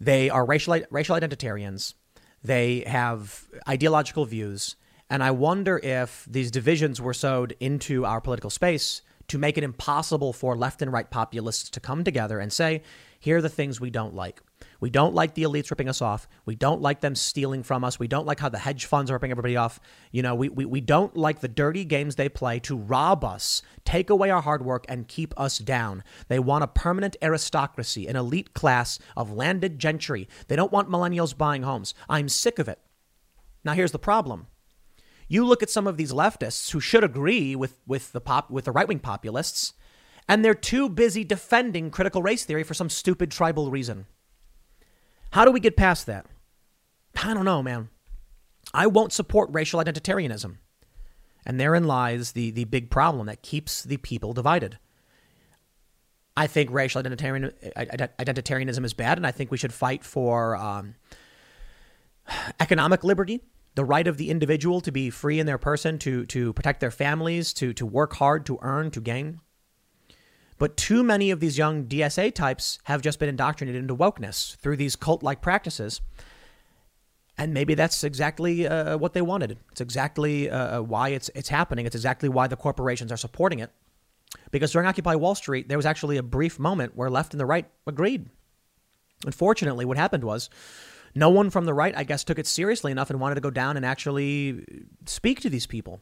they 0.00 0.30
are 0.30 0.44
racial, 0.44 0.80
racial 0.90 1.16
identitarians. 1.16 1.94
They 2.42 2.80
have 2.86 3.46
ideological 3.68 4.24
views. 4.24 4.76
And 5.10 5.24
I 5.24 5.32
wonder 5.32 5.78
if 5.78 6.24
these 6.30 6.52
divisions 6.52 7.00
were 7.00 7.12
sowed 7.12 7.56
into 7.58 8.04
our 8.06 8.20
political 8.20 8.48
space 8.48 9.02
to 9.26 9.38
make 9.38 9.58
it 9.58 9.64
impossible 9.64 10.32
for 10.32 10.56
left 10.56 10.82
and 10.82 10.92
right 10.92 11.10
populists 11.10 11.68
to 11.70 11.80
come 11.80 12.04
together 12.04 12.38
and 12.38 12.52
say, 12.52 12.82
here 13.18 13.36
are 13.36 13.42
the 13.42 13.48
things 13.48 13.80
we 13.80 13.90
don't 13.90 14.14
like. 14.14 14.40
We 14.80 14.88
don't 14.88 15.14
like 15.14 15.34
the 15.34 15.42
elites 15.42 15.70
ripping 15.70 15.88
us 15.88 16.00
off. 16.00 16.26
We 16.46 16.54
don't 16.54 16.80
like 16.80 17.00
them 17.00 17.14
stealing 17.14 17.62
from 17.62 17.84
us. 17.84 17.98
We 17.98 18.08
don't 18.08 18.26
like 18.26 18.40
how 18.40 18.48
the 18.48 18.58
hedge 18.58 18.86
funds 18.86 19.10
are 19.10 19.14
ripping 19.14 19.30
everybody 19.30 19.56
off. 19.56 19.78
You 20.10 20.22
know, 20.22 20.34
we, 20.34 20.48
we, 20.48 20.64
we 20.64 20.80
don't 20.80 21.14
like 21.16 21.40
the 21.40 21.48
dirty 21.48 21.84
games 21.84 22.16
they 22.16 22.28
play 22.28 22.60
to 22.60 22.76
rob 22.76 23.24
us, 23.24 23.62
take 23.84 24.10
away 24.10 24.30
our 24.30 24.40
hard 24.40 24.64
work, 24.64 24.86
and 24.88 25.06
keep 25.06 25.38
us 25.38 25.58
down. 25.58 26.02
They 26.28 26.38
want 26.38 26.64
a 26.64 26.68
permanent 26.68 27.16
aristocracy, 27.20 28.06
an 28.06 28.16
elite 28.16 28.54
class 28.54 28.98
of 29.16 29.32
landed 29.32 29.78
gentry. 29.78 30.28
They 30.48 30.56
don't 30.56 30.72
want 30.72 30.88
millennials 30.88 31.36
buying 31.36 31.62
homes. 31.62 31.94
I'm 32.08 32.28
sick 32.28 32.58
of 32.58 32.68
it. 32.68 32.78
Now, 33.64 33.74
here's 33.74 33.92
the 33.92 33.98
problem 33.98 34.46
you 35.30 35.46
look 35.46 35.62
at 35.62 35.70
some 35.70 35.86
of 35.86 35.96
these 35.96 36.12
leftists 36.12 36.72
who 36.72 36.80
should 36.80 37.04
agree 37.04 37.54
with, 37.54 37.78
with 37.86 38.10
the 38.10 38.20
pop 38.20 38.50
with 38.50 38.64
the 38.64 38.72
right 38.72 38.88
wing 38.88 38.98
populists, 38.98 39.74
and 40.28 40.44
they're 40.44 40.54
too 40.54 40.88
busy 40.88 41.22
defending 41.22 41.92
critical 41.92 42.20
race 42.20 42.44
theory 42.44 42.64
for 42.64 42.74
some 42.74 42.90
stupid 42.90 43.30
tribal 43.30 43.70
reason. 43.70 44.06
How 45.30 45.44
do 45.44 45.52
we 45.52 45.60
get 45.60 45.76
past 45.76 46.06
that? 46.06 46.26
I 47.22 47.32
don't 47.32 47.44
know, 47.44 47.62
man. 47.62 47.90
I 48.74 48.88
won't 48.88 49.12
support 49.12 49.50
racial 49.52 49.80
identitarianism. 49.80 50.56
And 51.46 51.60
therein 51.60 51.84
lies 51.84 52.32
the, 52.32 52.50
the 52.50 52.64
big 52.64 52.90
problem 52.90 53.26
that 53.26 53.40
keeps 53.40 53.84
the 53.84 53.98
people 53.98 54.32
divided. 54.32 54.78
I 56.36 56.48
think 56.48 56.72
racial 56.72 57.00
identitarian, 57.02 57.52
identitarianism 57.76 58.84
is 58.84 58.94
bad, 58.94 59.16
and 59.16 59.26
I 59.26 59.30
think 59.30 59.52
we 59.52 59.58
should 59.58 59.72
fight 59.72 60.02
for 60.02 60.56
um, 60.56 60.96
economic 62.58 63.04
liberty 63.04 63.42
the 63.80 63.84
right 63.86 64.06
of 64.06 64.18
the 64.18 64.28
individual 64.28 64.82
to 64.82 64.92
be 64.92 65.08
free 65.08 65.40
in 65.40 65.46
their 65.46 65.56
person, 65.56 65.98
to, 65.98 66.26
to 66.26 66.52
protect 66.52 66.80
their 66.80 66.90
families, 66.90 67.54
to, 67.54 67.72
to 67.72 67.86
work 67.86 68.12
hard, 68.16 68.44
to 68.44 68.58
earn, 68.60 68.90
to 68.90 69.00
gain. 69.00 69.40
But 70.58 70.76
too 70.76 71.02
many 71.02 71.30
of 71.30 71.40
these 71.40 71.56
young 71.56 71.86
DSA 71.86 72.34
types 72.34 72.78
have 72.84 73.00
just 73.00 73.18
been 73.18 73.30
indoctrinated 73.30 73.80
into 73.80 73.96
wokeness 73.96 74.54
through 74.56 74.76
these 74.76 74.96
cult 74.96 75.22
like 75.22 75.40
practices. 75.40 76.02
And 77.38 77.54
maybe 77.54 77.72
that's 77.72 78.04
exactly 78.04 78.68
uh, 78.68 78.98
what 78.98 79.14
they 79.14 79.22
wanted. 79.22 79.56
It's 79.72 79.80
exactly 79.80 80.50
uh, 80.50 80.82
why 80.82 81.08
it's, 81.08 81.30
it's 81.34 81.48
happening. 81.48 81.86
It's 81.86 81.96
exactly 81.96 82.28
why 82.28 82.48
the 82.48 82.56
corporations 82.56 83.10
are 83.10 83.16
supporting 83.16 83.60
it. 83.60 83.70
Because 84.50 84.72
during 84.72 84.86
Occupy 84.86 85.14
Wall 85.14 85.34
Street, 85.34 85.70
there 85.70 85.78
was 85.78 85.86
actually 85.86 86.18
a 86.18 86.22
brief 86.22 86.58
moment 86.58 86.94
where 86.94 87.08
left 87.08 87.32
and 87.32 87.40
the 87.40 87.46
right 87.46 87.64
agreed. 87.86 88.28
Unfortunately, 89.24 89.86
what 89.86 89.96
happened 89.96 90.24
was 90.24 90.50
no 91.14 91.30
one 91.30 91.50
from 91.50 91.64
the 91.64 91.74
right, 91.74 91.96
I 91.96 92.04
guess, 92.04 92.24
took 92.24 92.38
it 92.38 92.46
seriously 92.46 92.92
enough 92.92 93.10
and 93.10 93.20
wanted 93.20 93.36
to 93.36 93.40
go 93.40 93.50
down 93.50 93.76
and 93.76 93.84
actually 93.84 94.64
speak 95.06 95.40
to 95.40 95.50
these 95.50 95.66
people. 95.66 96.00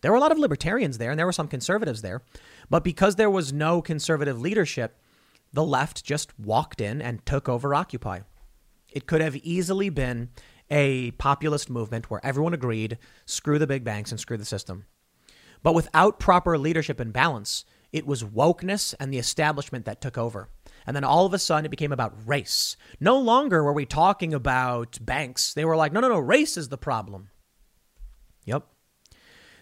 There 0.00 0.10
were 0.10 0.16
a 0.16 0.20
lot 0.20 0.32
of 0.32 0.38
libertarians 0.38 0.98
there 0.98 1.10
and 1.10 1.18
there 1.18 1.26
were 1.26 1.32
some 1.32 1.48
conservatives 1.48 2.02
there. 2.02 2.22
But 2.70 2.84
because 2.84 3.16
there 3.16 3.30
was 3.30 3.52
no 3.52 3.82
conservative 3.82 4.40
leadership, 4.40 4.96
the 5.52 5.64
left 5.64 6.04
just 6.04 6.38
walked 6.38 6.80
in 6.80 7.00
and 7.00 7.24
took 7.24 7.48
over 7.48 7.74
Occupy. 7.74 8.20
It 8.90 9.06
could 9.06 9.20
have 9.20 9.36
easily 9.36 9.90
been 9.90 10.30
a 10.70 11.12
populist 11.12 11.70
movement 11.70 12.10
where 12.10 12.24
everyone 12.24 12.54
agreed 12.54 12.98
screw 13.26 13.58
the 13.58 13.66
big 13.66 13.84
banks 13.84 14.10
and 14.10 14.20
screw 14.20 14.36
the 14.36 14.44
system. 14.44 14.84
But 15.62 15.74
without 15.74 16.20
proper 16.20 16.56
leadership 16.58 17.00
and 17.00 17.12
balance, 17.12 17.64
it 17.92 18.06
was 18.06 18.22
wokeness 18.22 18.94
and 19.00 19.12
the 19.12 19.18
establishment 19.18 19.84
that 19.86 20.00
took 20.00 20.18
over. 20.18 20.48
And 20.88 20.96
then 20.96 21.04
all 21.04 21.26
of 21.26 21.34
a 21.34 21.38
sudden 21.38 21.66
it 21.66 21.70
became 21.70 21.92
about 21.92 22.14
race. 22.26 22.74
No 22.98 23.18
longer 23.18 23.62
were 23.62 23.74
we 23.74 23.84
talking 23.84 24.32
about 24.32 24.98
banks. 25.02 25.52
They 25.52 25.66
were 25.66 25.76
like, 25.76 25.92
no, 25.92 26.00
no, 26.00 26.08
no, 26.08 26.18
race 26.18 26.56
is 26.56 26.70
the 26.70 26.78
problem. 26.78 27.28
Yep. 28.46 28.66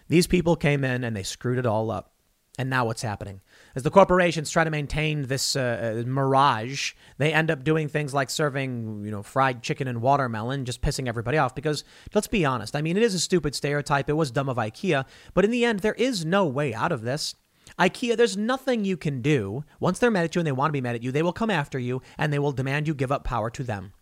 These 0.07 0.25
people 0.25 0.55
came 0.55 0.85
in 0.85 1.03
and 1.03 1.13
they 1.13 1.23
screwed 1.23 1.57
it 1.57 1.65
all 1.65 1.91
up. 1.91 2.13
And 2.57 2.69
now 2.69 2.85
what's 2.85 3.01
happening? 3.01 3.41
As 3.75 3.83
the 3.83 3.91
corporations 3.91 4.49
try 4.49 4.63
to 4.63 4.69
maintain 4.71 5.23
this 5.23 5.57
uh, 5.57 5.99
uh, 5.99 6.09
mirage, 6.09 6.93
they 7.17 7.33
end 7.33 7.51
up 7.51 7.65
doing 7.65 7.89
things 7.89 8.13
like 8.13 8.29
serving, 8.29 9.03
you 9.03 9.11
know, 9.11 9.21
fried 9.21 9.61
chicken 9.61 9.89
and 9.89 10.01
watermelon, 10.01 10.63
just 10.63 10.81
pissing 10.81 11.09
everybody 11.09 11.37
off. 11.37 11.53
Because 11.53 11.83
let's 12.13 12.27
be 12.27 12.45
honest, 12.45 12.73
I 12.73 12.81
mean, 12.81 12.95
it 12.95 13.03
is 13.03 13.13
a 13.13 13.19
stupid 13.19 13.53
stereotype. 13.53 14.09
It 14.09 14.13
was 14.13 14.31
dumb 14.31 14.47
of 14.47 14.55
IKEA, 14.55 15.05
but 15.33 15.43
in 15.43 15.51
the 15.51 15.65
end, 15.65 15.79
there 15.79 15.93
is 15.95 16.23
no 16.23 16.45
way 16.47 16.73
out 16.73 16.93
of 16.93 17.01
this. 17.01 17.35
IKEA, 17.79 18.17
there's 18.17 18.37
nothing 18.37 18.85
you 18.85 18.97
can 18.97 19.21
do. 19.21 19.63
Once 19.79 19.99
they're 19.99 20.11
mad 20.11 20.25
at 20.25 20.35
you 20.35 20.39
and 20.39 20.47
they 20.47 20.51
want 20.51 20.69
to 20.69 20.73
be 20.73 20.81
mad 20.81 20.95
at 20.95 21.03
you, 21.03 21.11
they 21.11 21.21
will 21.21 21.33
come 21.33 21.49
after 21.49 21.77
you 21.77 22.01
and 22.17 22.33
they 22.33 22.39
will 22.39 22.51
demand 22.51 22.87
you 22.87 22.95
give 22.95 23.11
up 23.11 23.23
power 23.23 23.49
to 23.51 23.63
them. 23.63 23.93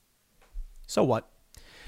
So 0.88 1.04
what? 1.04 1.30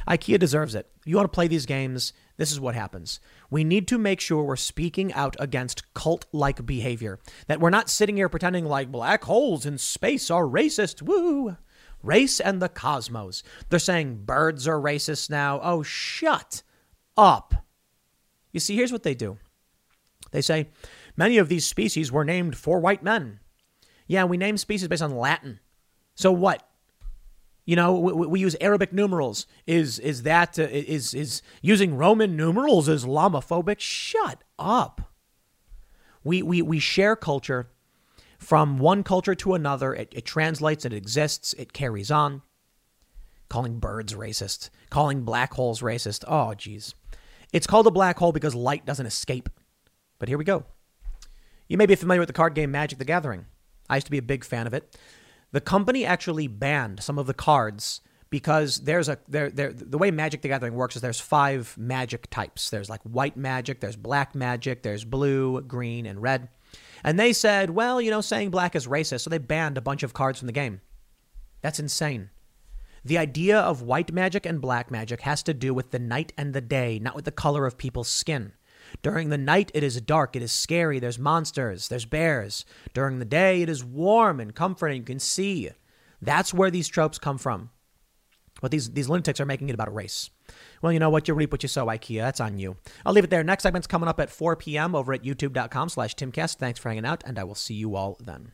IKEA 0.07 0.39
deserves 0.39 0.75
it. 0.75 0.89
If 0.99 1.07
you 1.07 1.15
want 1.17 1.31
to 1.31 1.35
play 1.35 1.47
these 1.47 1.65
games, 1.65 2.13
this 2.37 2.51
is 2.51 2.59
what 2.59 2.75
happens. 2.75 3.19
We 3.49 3.63
need 3.63 3.87
to 3.89 3.97
make 3.97 4.19
sure 4.19 4.43
we're 4.43 4.55
speaking 4.55 5.11
out 5.13 5.35
against 5.39 5.93
cult 5.93 6.25
like 6.31 6.65
behavior. 6.65 7.19
That 7.47 7.59
we're 7.59 7.69
not 7.69 7.89
sitting 7.89 8.17
here 8.17 8.29
pretending 8.29 8.65
like 8.65 8.91
black 8.91 9.23
holes 9.25 9.65
in 9.65 9.77
space 9.77 10.31
are 10.31 10.45
racist. 10.45 11.01
Woo! 11.01 11.57
Race 12.03 12.39
and 12.39 12.61
the 12.61 12.69
cosmos. 12.69 13.43
They're 13.69 13.79
saying 13.79 14.23
birds 14.25 14.67
are 14.67 14.79
racist 14.79 15.29
now. 15.29 15.59
Oh, 15.61 15.83
shut 15.83 16.63
up. 17.17 17.65
You 18.51 18.59
see, 18.59 18.75
here's 18.75 18.91
what 18.91 19.03
they 19.03 19.15
do 19.15 19.37
they 20.31 20.41
say 20.41 20.67
many 21.17 21.37
of 21.37 21.49
these 21.49 21.65
species 21.65 22.11
were 22.11 22.23
named 22.23 22.55
for 22.55 22.79
white 22.79 23.03
men. 23.03 23.39
Yeah, 24.07 24.23
we 24.23 24.37
name 24.37 24.57
species 24.57 24.87
based 24.87 25.01
on 25.01 25.17
Latin. 25.17 25.59
So 26.15 26.31
what? 26.31 26.67
You 27.65 27.75
know, 27.75 27.99
we, 27.99 28.27
we, 28.27 28.39
use 28.39 28.55
Arabic 28.61 28.93
numerals. 28.93 29.45
Is 29.67 29.99
is 29.99 30.23
that 30.23 30.57
uh, 30.57 30.63
is 30.71 31.13
is 31.13 31.41
using 31.61 31.97
Roman 31.97 32.37
numerals 32.37 32.87
Islamophobic? 32.87 33.79
Shut 33.79 34.43
up. 34.57 35.11
We 36.23 36.41
we 36.41 36.61
we 36.61 36.79
share 36.79 37.17
culture 37.17 37.67
from 38.39 38.79
one 38.79 39.03
culture 39.03 39.35
to 39.35 39.53
another. 39.53 39.93
It, 39.93 40.13
it 40.15 40.25
translates. 40.25 40.85
It 40.85 40.93
exists. 40.93 41.51
It 41.53 41.73
carries 41.73 42.09
on. 42.09 42.41
Calling 43.49 43.79
birds 43.79 44.13
racist. 44.13 44.69
Calling 44.89 45.23
black 45.23 45.53
holes 45.53 45.81
racist. 45.81 46.23
Oh, 46.25 46.53
geez. 46.53 46.95
It's 47.51 47.67
called 47.67 47.87
a 47.87 47.91
black 47.91 48.17
hole 48.17 48.31
because 48.31 48.55
light 48.55 48.85
doesn't 48.85 49.05
escape. 49.05 49.49
But 50.19 50.29
here 50.29 50.37
we 50.37 50.45
go. 50.45 50.65
You 51.67 51.77
may 51.77 51.85
be 51.85 51.95
familiar 51.95 52.21
with 52.21 52.27
the 52.27 52.33
card 52.33 52.53
game 52.55 52.71
Magic 52.71 52.99
the 52.99 53.05
Gathering. 53.05 53.45
I 53.89 53.95
used 53.95 54.07
to 54.07 54.11
be 54.11 54.17
a 54.17 54.23
big 54.23 54.43
fan 54.43 54.67
of 54.67 54.73
it. 54.73 54.97
The 55.51 55.61
company 55.61 56.05
actually 56.05 56.47
banned 56.47 57.01
some 57.01 57.17
of 57.17 57.27
the 57.27 57.33
cards 57.33 58.01
because 58.29 58.79
there's 58.79 59.07
a 59.07 59.17
there 59.27 59.49
there 59.49 59.71
the 59.71 59.97
way 59.97 60.11
Magic 60.11 60.41
the 60.41 60.49
Gathering 60.49 60.75
works 60.75 60.95
is 60.95 61.01
there's 61.01 61.19
five 61.19 61.75
magic 61.77 62.29
types. 62.29 62.69
There's 62.69 62.89
like 62.89 63.01
white 63.03 63.37
magic, 63.37 63.79
there's 63.79 63.95
black 63.95 64.35
magic, 64.35 64.83
there's 64.83 65.05
blue, 65.05 65.61
green, 65.61 66.05
and 66.05 66.21
red. 66.21 66.49
And 67.03 67.19
they 67.19 67.31
said, 67.31 67.69
well, 67.69 68.01
you 68.01 68.11
know, 68.11 68.21
saying 68.21 68.49
black 68.49 68.75
is 68.75 68.87
racist, 68.87 69.21
so 69.21 69.29
they 69.29 69.37
banned 69.37 69.77
a 69.77 69.81
bunch 69.81 70.03
of 70.03 70.13
cards 70.13 70.39
from 70.39 70.47
the 70.47 70.53
game. 70.53 70.81
That's 71.61 71.79
insane. 71.79 72.29
The 73.05 73.17
idea 73.17 73.57
of 73.59 73.81
white 73.81 74.11
magic 74.11 74.45
and 74.45 74.59
black 74.59 74.91
magic 74.91 75.21
has 75.21 75.41
to 75.43 75.53
do 75.53 75.73
with 75.73 75.91
the 75.91 75.99
night 75.99 76.33
and 76.37 76.53
the 76.53 76.61
day, 76.61 76.99
not 76.99 77.15
with 77.15 77.25
the 77.25 77.31
color 77.31 77.65
of 77.65 77.77
people's 77.77 78.09
skin. 78.09 78.53
During 79.01 79.29
the 79.29 79.37
night, 79.37 79.71
it 79.73 79.83
is 79.83 79.99
dark, 80.01 80.35
it 80.35 80.41
is 80.41 80.51
scary, 80.51 80.99
there's 80.99 81.19
monsters, 81.19 81.87
there's 81.87 82.05
bears. 82.05 82.65
During 82.93 83.19
the 83.19 83.25
day, 83.25 83.61
it 83.61 83.69
is 83.69 83.83
warm 83.83 84.39
and 84.39 84.55
comforting, 84.55 84.97
you 84.97 85.03
can 85.03 85.19
see. 85.19 85.69
That's 86.21 86.53
where 86.53 86.71
these 86.71 86.87
tropes 86.87 87.19
come 87.19 87.37
from. 87.37 87.69
But 88.61 88.71
these, 88.71 88.91
these 88.91 89.07
lunatics 89.07 89.39
are 89.39 89.45
making 89.45 89.69
it 89.69 89.75
about 89.75 89.93
race. 89.93 90.29
Well, 90.81 90.91
you 90.91 90.99
know 90.99 91.09
what? 91.09 91.27
You 91.27 91.33
reap 91.33 91.51
what 91.51 91.63
you 91.63 91.69
sow, 91.69 91.85
IKEA. 91.85 92.21
That's 92.21 92.39
on 92.39 92.57
you. 92.57 92.77
I'll 93.05 93.13
leave 93.13 93.23
it 93.23 93.29
there. 93.29 93.43
Next 93.43 93.63
segment's 93.63 93.87
coming 93.87 94.09
up 94.09 94.19
at 94.19 94.31
4 94.31 94.55
p.m. 94.55 94.95
over 94.95 95.13
at 95.13 95.23
youtube.com 95.23 95.89
slash 95.89 96.15
timcast. 96.15 96.55
Thanks 96.55 96.79
for 96.79 96.89
hanging 96.89 97.05
out, 97.05 97.23
and 97.25 97.37
I 97.37 97.43
will 97.43 97.55
see 97.55 97.75
you 97.75 97.95
all 97.95 98.17
then. 98.19 98.53